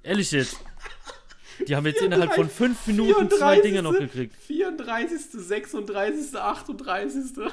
Ehrlich 0.02 0.30
jetzt. 0.30 0.58
Die 1.66 1.74
haben 1.74 1.86
jetzt 1.86 2.02
innerhalb 2.02 2.34
von 2.34 2.50
fünf 2.50 2.86
Minuten 2.86 3.30
zwei 3.30 3.62
Dinge 3.62 3.82
noch 3.82 3.98
gekriegt. 3.98 4.36
34., 4.36 5.30
36., 5.32 6.36
38. 6.38 7.50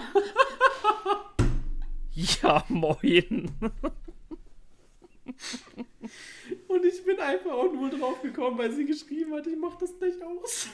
Ja, 2.11 2.65
moin. 2.67 3.49
Und 6.67 6.86
ich 6.86 7.05
bin 7.05 7.17
einfach 7.17 7.51
auch 7.51 7.71
nur 7.71 7.89
drauf 7.91 8.21
gekommen, 8.21 8.57
weil 8.57 8.73
sie 8.73 8.83
geschrieben 8.83 9.33
hat, 9.36 9.47
ich 9.47 9.55
mach 9.57 9.75
das 9.77 9.91
nicht 10.01 10.21
aus. 10.21 10.67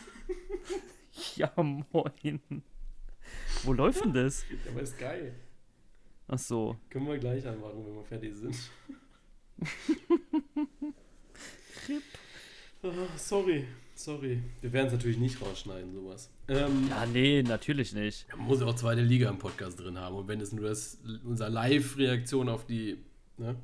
Ja, 1.35 1.53
moin. 1.55 2.63
Wo 3.63 3.73
läuft 3.73 4.03
denn 4.03 4.13
das? 4.13 4.43
Aber 4.71 4.81
ist 4.81 4.97
geil. 4.97 5.35
Ach 6.33 6.39
so. 6.39 6.77
Können 6.89 7.07
wir 7.07 7.17
gleich 7.19 7.45
anmachen, 7.45 7.85
wenn 7.85 7.93
wir 7.93 8.03
fertig 8.05 8.33
sind. 8.35 8.55
Ah, 12.83 12.87
sorry, 13.17 13.67
sorry. 13.95 14.41
Wir 14.61 14.71
werden 14.73 14.87
es 14.87 14.93
natürlich 14.93 15.17
nicht 15.17 15.41
rausschneiden, 15.41 15.93
sowas. 15.93 16.31
Ähm, 16.47 16.87
Ja, 16.89 17.05
nee, 17.05 17.43
natürlich 17.43 17.93
nicht. 17.93 18.25
Man 18.35 18.47
muss 18.47 18.61
auch 18.61 18.73
zweite 18.75 19.01
Liga 19.01 19.29
im 19.29 19.37
Podcast 19.37 19.79
drin 19.79 19.99
haben. 19.99 20.15
Und 20.15 20.27
wenn 20.29 20.39
es 20.39 20.51
nur 20.53 20.69
das, 20.69 20.99
unser 21.25 21.49
Live-Reaktion 21.49 22.47
auf 22.49 22.65
die, 22.65 22.97
ne, 23.37 23.57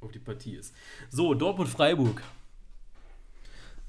auf 0.00 0.12
die 0.12 0.20
Partie 0.20 0.54
ist. 0.54 0.74
So, 1.10 1.34
Dortmund-Freiburg. 1.34 2.22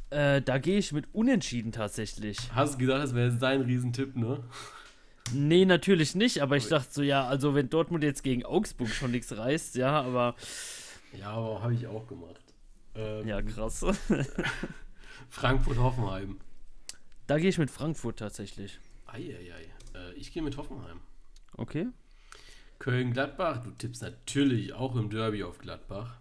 Äh, 0.09 0.41
da 0.41 0.57
gehe 0.57 0.79
ich 0.79 0.91
mit 0.91 1.05
Unentschieden 1.13 1.71
tatsächlich. 1.71 2.37
Hast 2.53 2.73
du 2.73 2.77
gedacht, 2.79 3.03
das 3.03 3.13
wäre 3.13 3.31
dein 3.31 3.61
Riesentipp, 3.61 4.15
ne? 4.15 4.43
Nee, 5.33 5.65
natürlich 5.65 6.15
nicht, 6.15 6.41
aber 6.41 6.57
ich 6.57 6.67
dachte 6.67 6.89
so, 6.91 7.01
ja, 7.01 7.25
also 7.27 7.55
wenn 7.55 7.69
Dortmund 7.69 8.03
jetzt 8.03 8.23
gegen 8.23 8.45
Augsburg 8.45 8.89
schon 8.89 9.11
nichts 9.11 9.35
reißt, 9.35 9.75
ja, 9.75 10.01
aber 10.01 10.35
Ja, 11.19 11.31
aber 11.31 11.61
habe 11.61 11.73
ich 11.73 11.87
auch 11.87 12.07
gemacht. 12.07 12.41
Ähm, 12.95 13.27
ja, 13.27 13.41
krass. 13.41 13.85
Frankfurt-Hoffenheim. 15.29 16.39
Da 17.27 17.37
gehe 17.39 17.49
ich 17.49 17.57
mit 17.57 17.69
Frankfurt 17.69 18.19
tatsächlich. 18.19 18.79
Eieiei. 19.05 19.61
Äh, 19.93 20.13
ich 20.15 20.31
gehe 20.31 20.41
mit 20.41 20.57
Hoffenheim. 20.57 21.01
Okay. 21.57 21.87
Köln-Gladbach. 22.79 23.63
Du 23.63 23.71
tippst 23.71 24.01
natürlich 24.01 24.73
auch 24.73 24.95
im 24.95 25.09
Derby 25.09 25.43
auf 25.43 25.57
Gladbach. 25.59 26.17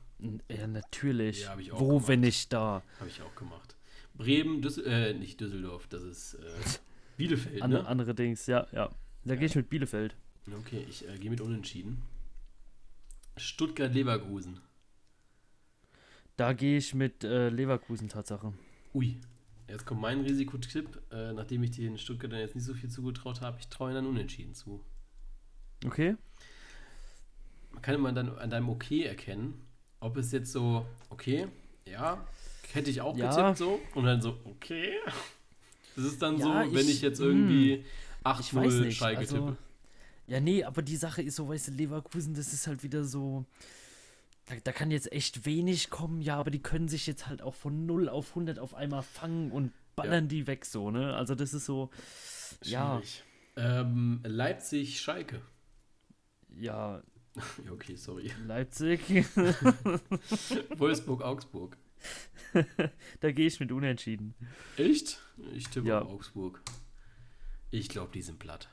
Ja, 0.51 0.67
natürlich. 0.67 1.43
Ja, 1.43 1.57
ich 1.59 1.73
auch 1.73 1.81
Wo, 1.81 1.89
gemacht. 1.89 2.09
wenn 2.09 2.21
nicht 2.21 2.53
da? 2.53 2.83
Habe 2.99 3.09
ich 3.09 3.21
auch 3.23 3.35
gemacht. 3.35 3.77
Bremen, 4.15 4.63
Düssel 4.63 4.87
äh, 4.87 5.13
nicht 5.15 5.41
Düsseldorf, 5.41 5.87
das 5.89 6.03
ist 6.03 6.35
äh, 6.35 6.39
Bielefeld, 7.17 7.63
An, 7.63 7.71
ne? 7.71 7.87
Andere 7.87 8.15
Dings, 8.15 8.47
ja, 8.47 8.67
ja. 8.73 8.91
Da 9.25 9.37
gehe 9.37 9.47
ich 9.47 9.55
mit 9.57 9.69
Bielefeld. 9.69 10.15
Okay, 10.61 10.87
ich 10.89 11.09
äh, 11.09 11.19
gehe 11.19 11.31
mit 11.31 11.41
Unentschieden. 11.41 12.03
Stuttgart-Leverkusen. 13.37 14.61
Da 16.37 16.53
gehe 16.53 16.79
ich 16.79 16.95
mit 16.95 17.25
äh, 17.25 17.49
Leverkusen 17.49 18.09
Tatsache. 18.09 18.53
Ui, 18.95 19.17
jetzt 19.69 19.87
kommt 19.87 20.01
mein 20.01 20.21
Risikotipp. 20.21 21.01
Äh, 21.11 21.33
nachdem 21.33 21.63
ich 21.63 21.73
den 21.73 21.99
Stuttgartern 21.99 22.39
jetzt 22.39 22.55
nicht 22.55 22.65
so 22.65 22.75
viel 22.75 22.91
zugetraut 22.91 23.41
habe, 23.41 23.59
ich 23.59 23.69
traue 23.69 23.89
ihnen 23.91 23.97
dann 23.97 24.07
Unentschieden 24.07 24.55
zu. 24.55 24.85
Okay? 25.85 26.17
Man 27.73 27.83
kann 27.83 27.95
immer 27.95 28.13
dann 28.13 28.39
an 28.39 28.51
deinem 28.51 28.69
Okay 28.69 29.03
erkennen, 29.05 29.67
ob 30.01 30.17
es 30.17 30.33
jetzt 30.33 30.53
so, 30.53 30.87
okay, 31.11 31.47
ja, 31.87 32.27
hätte 32.73 32.91
ich 32.91 33.01
auch 33.01 33.17
Ja. 33.17 33.31
getippt 33.31 33.59
so. 33.59 33.81
Und 33.95 34.05
dann 34.05 34.21
so, 34.23 34.39
okay. 34.45 34.93
Das 35.97 36.05
ist 36.05 36.21
dann 36.23 36.39
Ja, 36.39 36.65
so, 36.65 36.73
wenn 36.75 36.87
ich- 36.87 36.97
ich 36.97 37.03
jetzt 37.03 37.19
irgendwie 37.21 37.85
Ich 38.41 38.55
weiß 38.55 38.75
8-0 38.75 38.81
nicht. 38.85 38.99
Schalke 38.99 39.19
Also, 39.21 39.37
tippe. 39.37 39.57
ja, 40.27 40.41
nee, 40.41 40.63
aber 40.65 40.83
die 40.83 40.97
Sache 40.97 41.23
ist 41.23 41.37
so, 41.37 41.49
weißt 41.49 41.69
du, 41.69 41.73
Leverkusen, 41.73 42.35
das 42.35 42.53
ist 42.53 42.67
halt 42.67 42.83
wieder 42.83 43.05
so. 43.05 43.45
Da, 44.47 44.55
da 44.63 44.73
kann 44.73 44.91
jetzt 44.93 45.11
echt 45.13 45.45
wenig 45.47 45.91
kommen, 45.91 46.21
ja, 46.21 46.37
aber 46.37 46.51
die 46.53 46.61
können 46.63 46.89
sich 46.89 47.07
jetzt 47.07 47.27
halt 47.27 47.43
auch 47.43 47.55
von 47.55 47.85
0 47.87 48.09
auf 48.09 48.31
100 48.37 48.59
auf 48.61 48.75
einmal 48.75 49.03
fangen 49.03 49.51
und 49.51 49.73
ballern 49.97 50.29
die 50.29 50.47
weg 50.47 50.65
so, 50.67 50.91
ne? 50.91 51.15
Also 51.17 51.35
das 51.35 51.53
ist 51.55 51.65
so, 51.67 51.91
ja, 52.63 52.97
Schwierig. 53.01 53.25
Ähm, 53.57 54.21
Leipzig-Schalke. 54.25 55.41
ja, 56.61 57.03
Ja, 57.65 57.73
okay, 57.73 57.97
sorry. 57.97 58.31
Leipzig, 58.47 59.01
Wolfsburg-Augsburg. 60.77 61.77
da 63.21 63.33
gehe 63.33 63.47
ich 63.47 63.61
mit 63.61 63.73
Unentschieden. 63.73 64.35
Echt? 64.77 65.21
Ich 65.55 65.69
tippe 65.69 65.89
Ja. 65.89 66.01
auf 66.01 66.09
Augsburg. 66.11 66.61
Ich 67.71 67.89
glaube, 67.89 68.11
die 68.13 68.23
sind 68.23 68.39
platt. 68.39 68.69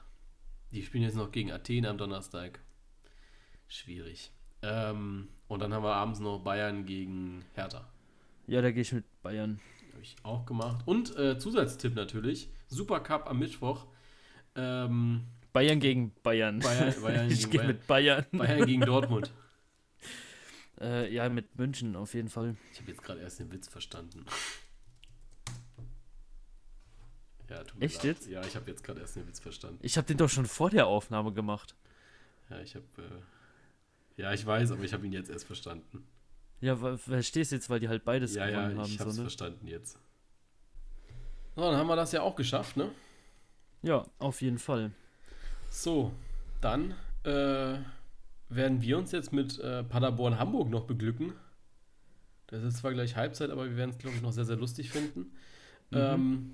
Die 0.71 0.83
spielen 0.83 1.03
jetzt 1.03 1.15
noch 1.15 1.31
gegen 1.31 1.51
Athen 1.51 1.85
am 1.85 1.97
Donnerstag. 1.97 2.59
Schwierig. 3.67 4.31
Ähm, 4.61 5.27
und 5.47 5.59
dann 5.61 5.73
haben 5.73 5.83
wir 5.83 5.93
abends 5.93 6.19
noch 6.19 6.39
Bayern 6.39 6.85
gegen 6.85 7.43
Hertha. 7.53 7.87
Ja, 8.47 8.61
da 8.61 8.71
gehe 8.71 8.81
ich 8.81 8.93
mit 8.93 9.05
Bayern. 9.21 9.59
Habe 9.91 10.01
ich 10.01 10.15
auch 10.23 10.45
gemacht. 10.45 10.81
Und 10.85 11.15
äh, 11.17 11.37
Zusatztipp 11.37 11.95
natürlich. 11.95 12.49
Supercup 12.67 13.27
am 13.29 13.39
Mittwoch. 13.39 13.85
Ähm, 14.55 15.25
Bayern 15.51 15.79
gegen 15.79 16.13
Bayern. 16.23 16.59
Bayern, 16.59 16.93
Bayern, 17.01 17.27
ich 17.31 17.49
gehe 17.49 17.63
mit 17.63 17.85
Bayern. 17.87 18.25
Bayern 18.31 18.65
gegen 18.65 18.81
Dortmund. 18.85 19.31
Äh, 20.79 21.13
ja, 21.13 21.29
mit 21.29 21.57
München 21.57 21.95
auf 21.95 22.13
jeden 22.13 22.29
Fall. 22.29 22.55
Ich 22.73 22.79
habe 22.79 22.91
jetzt 22.91 23.03
gerade 23.03 23.21
erst 23.21 23.39
den 23.39 23.51
Witz 23.51 23.67
verstanden. 23.67 24.25
Ja, 27.49 27.63
tut 27.63 27.79
mir 27.79 27.85
Echt 27.85 27.97
leid. 27.97 28.05
jetzt? 28.05 28.27
Ja, 28.27 28.43
ich 28.43 28.55
habe 28.55 28.69
jetzt 28.71 28.83
gerade 28.83 29.01
erst 29.01 29.15
den 29.15 29.27
Witz 29.27 29.39
verstanden. 29.39 29.79
Ich 29.81 29.97
habe 29.97 30.07
den 30.07 30.17
doch 30.17 30.29
schon 30.29 30.45
vor 30.45 30.69
der 30.69 30.87
Aufnahme 30.87 31.33
gemacht. 31.33 31.75
Ja, 32.49 32.59
ich 32.59 32.75
habe. 32.75 32.85
Äh, 32.97 34.21
ja, 34.21 34.33
ich 34.33 34.45
weiß, 34.45 34.71
aber 34.71 34.83
ich 34.83 34.93
habe 34.93 35.05
ihn 35.05 35.13
jetzt 35.13 35.29
erst 35.29 35.45
verstanden. 35.45 36.07
Ja, 36.61 36.75
verstehst 36.97 37.51
du 37.51 37.55
jetzt, 37.55 37.69
weil 37.69 37.79
die 37.79 37.89
halt 37.89 38.05
beides 38.05 38.35
ja, 38.35 38.47
gewonnen 38.47 38.77
ja, 38.77 38.83
haben. 38.83 38.91
ich 38.91 38.99
hab's 38.99 39.15
so, 39.15 39.21
ne? 39.21 39.25
verstanden 39.25 39.67
jetzt. 39.67 39.99
So, 41.55 41.61
dann 41.61 41.75
haben 41.75 41.87
wir 41.87 41.95
das 41.95 42.11
ja 42.11 42.21
auch 42.21 42.35
geschafft, 42.35 42.77
ne? 42.77 42.89
Ja, 43.81 44.05
auf 44.17 44.41
jeden 44.41 44.59
Fall. 44.59 44.91
So, 45.69 46.13
dann 46.61 46.95
äh, 47.23 47.79
werden 48.55 48.81
wir 48.81 48.97
uns 48.97 49.11
jetzt 49.11 49.33
mit 49.33 49.59
äh, 49.59 49.83
Paderborn 49.83 50.39
Hamburg 50.39 50.69
noch 50.69 50.85
beglücken. 50.85 51.33
Das 52.47 52.63
ist 52.63 52.77
zwar 52.77 52.93
gleich 52.93 53.15
Halbzeit, 53.15 53.49
aber 53.49 53.65
wir 53.65 53.77
werden 53.77 53.91
es, 53.91 53.97
glaube 53.97 54.15
ich, 54.15 54.21
noch 54.21 54.31
sehr, 54.31 54.45
sehr 54.45 54.57
lustig 54.57 54.89
finden. 54.89 55.31
Mhm. 55.91 55.97
Ähm, 55.97 56.51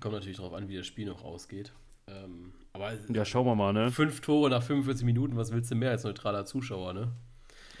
kommt 0.00 0.14
natürlich 0.14 0.36
darauf 0.36 0.52
an, 0.52 0.68
wie 0.68 0.76
das 0.76 0.86
Spiel 0.86 1.06
noch 1.06 1.24
ausgeht. 1.24 1.72
Ähm, 2.06 2.52
aber 2.72 2.92
Ja, 3.12 3.24
schauen 3.24 3.46
wir 3.46 3.54
mal, 3.54 3.72
ne? 3.72 3.90
fünf 3.90 4.20
Tore 4.20 4.50
nach 4.50 4.62
45 4.62 5.04
Minuten, 5.04 5.36
was 5.36 5.52
willst 5.52 5.70
du 5.70 5.74
mehr 5.74 5.90
als 5.90 6.04
neutraler 6.04 6.44
Zuschauer, 6.44 6.92
ne? 6.92 7.12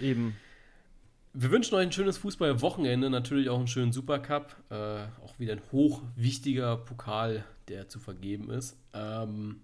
Eben. 0.00 0.36
Wir 1.32 1.50
wünschen 1.50 1.74
euch 1.74 1.82
ein 1.82 1.92
schönes 1.92 2.16
Fußballwochenende, 2.18 3.10
natürlich 3.10 3.50
auch 3.50 3.58
einen 3.58 3.68
schönen 3.68 3.92
Supercup. 3.92 4.56
Äh, 4.70 4.74
auch 5.22 5.38
wieder 5.38 5.52
ein 5.52 5.62
hochwichtiger 5.70 6.78
Pokal, 6.78 7.44
der 7.68 7.88
zu 7.88 7.98
vergeben 7.98 8.50
ist. 8.50 8.78
Ähm, 8.94 9.60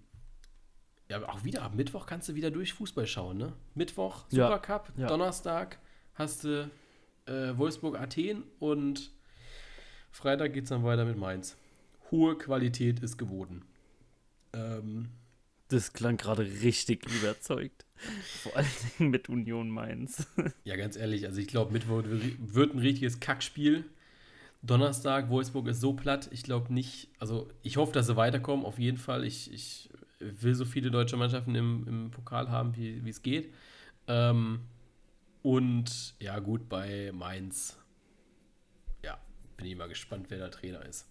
ja, 1.09 1.27
auch 1.29 1.43
wieder 1.43 1.63
am 1.63 1.75
Mittwoch 1.75 2.05
kannst 2.05 2.29
du 2.29 2.35
wieder 2.35 2.51
durch 2.51 2.73
Fußball 2.73 3.07
schauen, 3.07 3.37
ne? 3.37 3.53
Mittwoch 3.75 4.25
Ja, 4.31 4.47
Supercup, 4.47 4.91
ja. 4.97 5.07
Donnerstag 5.07 5.79
hast 6.15 6.43
du 6.43 6.69
äh, 7.25 7.57
Wolfsburg 7.57 7.99
Athen 7.99 8.43
und 8.59 9.11
Freitag 10.11 10.53
geht 10.53 10.63
es 10.63 10.69
dann 10.69 10.83
weiter 10.83 11.05
mit 11.05 11.17
Mainz. 11.17 11.57
Hohe 12.11 12.37
Qualität 12.37 12.99
ist 12.99 13.17
geboten. 13.17 13.63
Ähm, 14.53 15.09
Das 15.69 15.93
klang 15.93 16.17
gerade 16.17 16.43
richtig 16.43 17.05
überzeugt. 17.09 17.85
Vor 18.43 18.55
allen 18.55 18.67
Dingen 18.99 19.09
mit 19.11 19.29
Union 19.29 19.69
Mainz. 19.69 20.27
Ja, 20.63 20.75
ganz 20.75 20.95
ehrlich, 20.95 21.25
also 21.25 21.39
ich 21.41 21.47
glaube, 21.47 21.73
Mittwoch 21.73 22.03
wird 22.03 22.55
wird 22.55 22.73
ein 22.75 22.79
richtiges 22.79 23.19
Kackspiel. 23.19 23.85
Donnerstag, 24.61 25.29
Wolfsburg 25.29 25.67
ist 25.67 25.81
so 25.81 25.93
platt. 25.93 26.29
Ich 26.31 26.43
glaube 26.43 26.73
nicht, 26.73 27.09
also 27.19 27.49
ich 27.63 27.75
hoffe, 27.77 27.91
dass 27.91 28.07
sie 28.07 28.15
weiterkommen, 28.15 28.65
auf 28.65 28.79
jeden 28.79 28.97
Fall. 28.97 29.25
Ich, 29.25 29.51
ich 29.51 29.89
will 30.41 30.55
so 30.55 30.65
viele 30.65 30.91
deutsche 30.91 31.17
Mannschaften 31.17 31.55
im, 31.55 31.85
im 31.87 32.11
Pokal 32.11 32.49
haben, 32.49 32.75
wie 32.75 33.09
es 33.09 33.21
geht. 33.21 33.53
Ähm, 34.07 34.61
und 35.41 36.15
ja, 36.19 36.39
gut, 36.39 36.69
bei 36.69 37.11
Mainz, 37.13 37.77
ja, 39.03 39.19
bin 39.57 39.65
ich 39.65 39.75
mal 39.75 39.89
gespannt, 39.89 40.27
wer 40.29 40.37
der 40.37 40.51
Trainer 40.51 40.83
ist. 40.85 41.07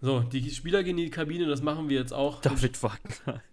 So, 0.00 0.20
die 0.20 0.50
Spieler 0.50 0.82
gehen 0.82 0.98
in 0.98 1.04
die 1.04 1.10
Kabine, 1.10 1.46
das 1.46 1.62
machen 1.62 1.88
wir 1.88 1.98
jetzt 1.98 2.12
auch. 2.12 2.40
David 2.40 2.82
Wagner. 2.82 3.42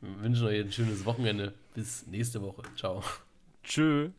Wir 0.00 0.22
wünschen 0.22 0.46
euch 0.46 0.60
ein 0.60 0.72
schönes 0.72 1.04
Wochenende. 1.04 1.54
Bis 1.74 2.06
nächste 2.06 2.40
Woche. 2.42 2.62
Ciao. 2.76 3.02
Tschö. 3.62 4.10